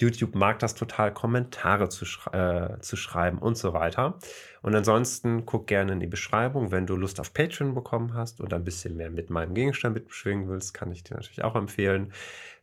YouTube 0.00 0.34
mag 0.36 0.60
das 0.60 0.74
total, 0.74 1.12
Kommentare 1.12 1.88
zu, 1.88 2.04
äh, 2.32 2.78
zu 2.80 2.96
schreiben 2.96 3.38
und 3.38 3.58
so 3.58 3.72
weiter. 3.72 4.18
Und 4.62 4.74
ansonsten 4.74 5.44
guck 5.44 5.66
gerne 5.66 5.92
in 5.92 6.00
die 6.00 6.06
Beschreibung. 6.06 6.70
Wenn 6.70 6.86
du 6.86 6.96
Lust 6.96 7.18
auf 7.18 7.34
Patreon 7.34 7.74
bekommen 7.74 8.14
hast 8.14 8.40
und 8.40 8.54
ein 8.54 8.64
bisschen 8.64 8.96
mehr 8.96 9.10
mit 9.10 9.28
meinem 9.28 9.54
Gegenstand 9.54 9.94
mitbeschwingen 9.94 10.48
willst, 10.48 10.72
kann 10.72 10.92
ich 10.92 11.02
dir 11.02 11.14
natürlich 11.14 11.42
auch 11.42 11.56
empfehlen. 11.56 12.12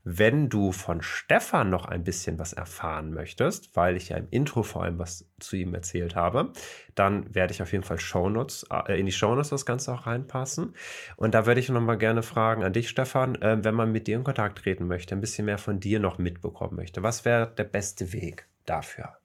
Wenn 0.07 0.49
du 0.49 0.71
von 0.71 1.01
Stefan 1.01 1.71
noch 1.71 1.85
ein 1.85 2.03
bisschen 2.03 2.37
was 2.37 2.53
erfahren 2.53 3.11
möchtest, 3.11 3.75
weil 3.75 3.95
ich 3.95 4.09
ja 4.09 4.17
im 4.17 4.27
Intro 4.29 4.61
vor 4.61 4.83
allem 4.83 4.99
was 4.99 5.25
zu 5.39 5.55
ihm 5.55 5.73
erzählt 5.73 6.15
habe, 6.15 6.53
dann 6.93 7.33
werde 7.33 7.53
ich 7.53 7.63
auf 7.63 7.71
jeden 7.71 7.83
Fall 7.83 7.99
Shownotes, 7.99 8.67
äh, 8.71 8.99
in 8.99 9.07
die 9.07 9.11
Shownotes 9.11 9.49
das 9.49 9.65
Ganze 9.65 9.91
auch 9.91 10.05
reinpassen. 10.05 10.75
Und 11.15 11.33
da 11.33 11.47
würde 11.47 11.59
ich 11.59 11.69
nochmal 11.69 11.97
gerne 11.97 12.21
fragen 12.21 12.63
an 12.63 12.71
dich, 12.71 12.87
Stefan, 12.87 13.33
äh, 13.41 13.57
wenn 13.63 13.73
man 13.73 13.91
mit 13.91 14.05
dir 14.05 14.15
in 14.15 14.23
Kontakt 14.23 14.59
treten 14.59 14.85
möchte, 14.85 15.15
ein 15.15 15.21
bisschen 15.21 15.45
mehr 15.45 15.57
von 15.57 15.79
dir 15.79 15.99
noch 15.99 16.19
mitbekommen 16.19 16.75
möchte. 16.75 17.01
Was 17.01 17.25
wäre 17.25 17.51
der 17.57 17.63
beste 17.63 18.13
Weg 18.13 18.47
dafür? 18.65 19.17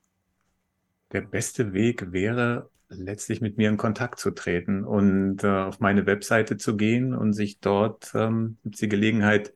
Der 1.13 1.21
beste 1.21 1.75
Weg 1.75 2.11
wäre 2.13 2.71
letztlich 2.89 3.43
mit 3.43 3.59
mir 3.59 3.69
in 3.69 3.77
Kontakt 3.77 4.19
zu 4.19 4.31
treten 4.31 4.85
und 4.85 5.45
äh, 5.45 5.47
auf 5.47 5.81
meine 5.81 6.07
Webseite 6.07 6.57
zu 6.57 6.79
gehen 6.79 7.15
und 7.15 7.35
sich 7.35 7.61
dort 7.61 8.13
ähm, 8.15 8.57
gibt 8.63 8.81
die 8.81 8.89
Gelegenheit, 8.89 9.53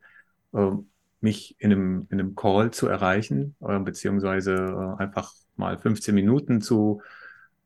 äh, 0.53 0.71
mich 1.25 1.57
in 1.59 1.73
einem, 1.73 2.07
in 2.11 2.21
einem 2.21 2.35
Call 2.37 2.71
zu 2.71 2.87
erreichen, 2.87 3.57
äh, 3.67 3.81
beziehungsweise 3.81 4.53
äh, 4.55 5.03
einfach 5.03 5.33
mal 5.57 5.77
15 5.77 6.15
Minuten 6.15 6.61
zu, 6.61 7.03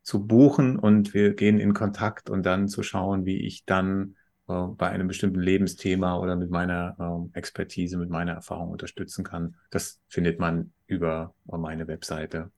zu 0.02 0.26
buchen 0.26 0.78
und 0.78 1.12
wir 1.12 1.34
gehen 1.34 1.60
in 1.60 1.74
Kontakt 1.74 2.30
und 2.30 2.46
dann 2.46 2.68
zu 2.68 2.82
schauen, 2.82 3.26
wie 3.26 3.46
ich 3.46 3.66
dann 3.66 4.14
äh, 4.48 4.54
bei 4.54 4.88
einem 4.88 5.08
bestimmten 5.08 5.40
Lebensthema 5.40 6.16
oder 6.16 6.36
mit 6.36 6.50
meiner 6.50 7.28
äh, 7.34 7.38
Expertise, 7.38 7.98
mit 7.98 8.08
meiner 8.08 8.32
Erfahrung 8.32 8.70
unterstützen 8.70 9.24
kann. 9.24 9.56
Das 9.70 10.00
findet 10.08 10.38
man 10.38 10.72
über 10.86 11.34
meine 11.44 11.86
Webseite. 11.86 12.50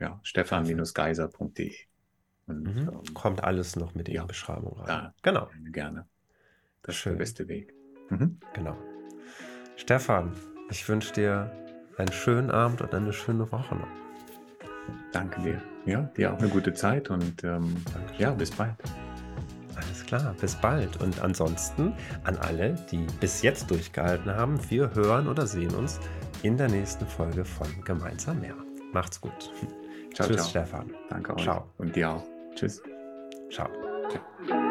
Ja, 0.00 0.18
stefan-geiser.de. 0.22 1.74
Mhm. 2.46 2.66
Ähm, 2.66 3.14
Kommt 3.14 3.44
alles 3.44 3.76
noch 3.76 3.94
mit 3.94 4.08
in 4.08 4.14
ja, 4.14 4.22
die 4.22 4.28
Beschreibung 4.28 4.78
rein. 4.78 4.88
Ja, 4.88 5.14
genau. 5.22 5.48
Gerne. 5.70 6.06
Das 6.82 6.96
Schön. 6.96 7.20
ist 7.20 7.38
der 7.38 7.44
beste 7.44 7.48
Weg. 7.48 7.74
Mhm. 8.10 8.40
Genau. 8.54 8.76
Stefan, 9.76 10.32
ich 10.70 10.88
wünsche 10.88 11.12
dir 11.12 11.50
einen 11.98 12.12
schönen 12.12 12.50
Abend 12.50 12.80
und 12.82 12.94
eine 12.94 13.12
schöne 13.12 13.50
Woche 13.50 13.74
noch. 13.74 13.88
Danke 15.12 15.40
dir. 15.42 15.62
Ja, 15.84 16.02
dir 16.16 16.32
auch 16.32 16.38
eine 16.38 16.48
gute 16.48 16.72
Zeit 16.72 17.10
und 17.10 17.42
ähm, 17.44 17.76
ja, 18.18 18.30
bis 18.30 18.50
bald. 18.50 18.74
Alles 19.74 20.04
klar, 20.06 20.34
bis 20.40 20.54
bald. 20.54 21.00
Und 21.00 21.20
ansonsten 21.20 21.92
an 22.24 22.36
alle, 22.36 22.74
die 22.90 23.06
bis 23.20 23.42
jetzt 23.42 23.70
durchgehalten 23.70 24.30
haben, 24.32 24.58
wir 24.70 24.94
hören 24.94 25.28
oder 25.28 25.46
sehen 25.46 25.74
uns 25.74 25.98
in 26.42 26.56
der 26.56 26.68
nächsten 26.68 27.06
Folge 27.06 27.44
von 27.44 27.66
Gemeinsam 27.84 28.40
mehr. 28.40 28.54
Macht's 28.92 29.20
gut. 29.20 29.50
Ciao, 30.14 30.28
Tschüss, 30.28 30.36
ciao. 30.36 30.48
Stefan. 30.48 30.90
Danke 31.08 31.34
euch. 31.34 31.42
Ciao. 31.42 31.68
Und 31.78 31.96
dir 31.96 32.10
auch. 32.10 32.24
Tschüss. 32.54 32.82
Ciao. 33.50 33.68
ciao. 34.10 34.61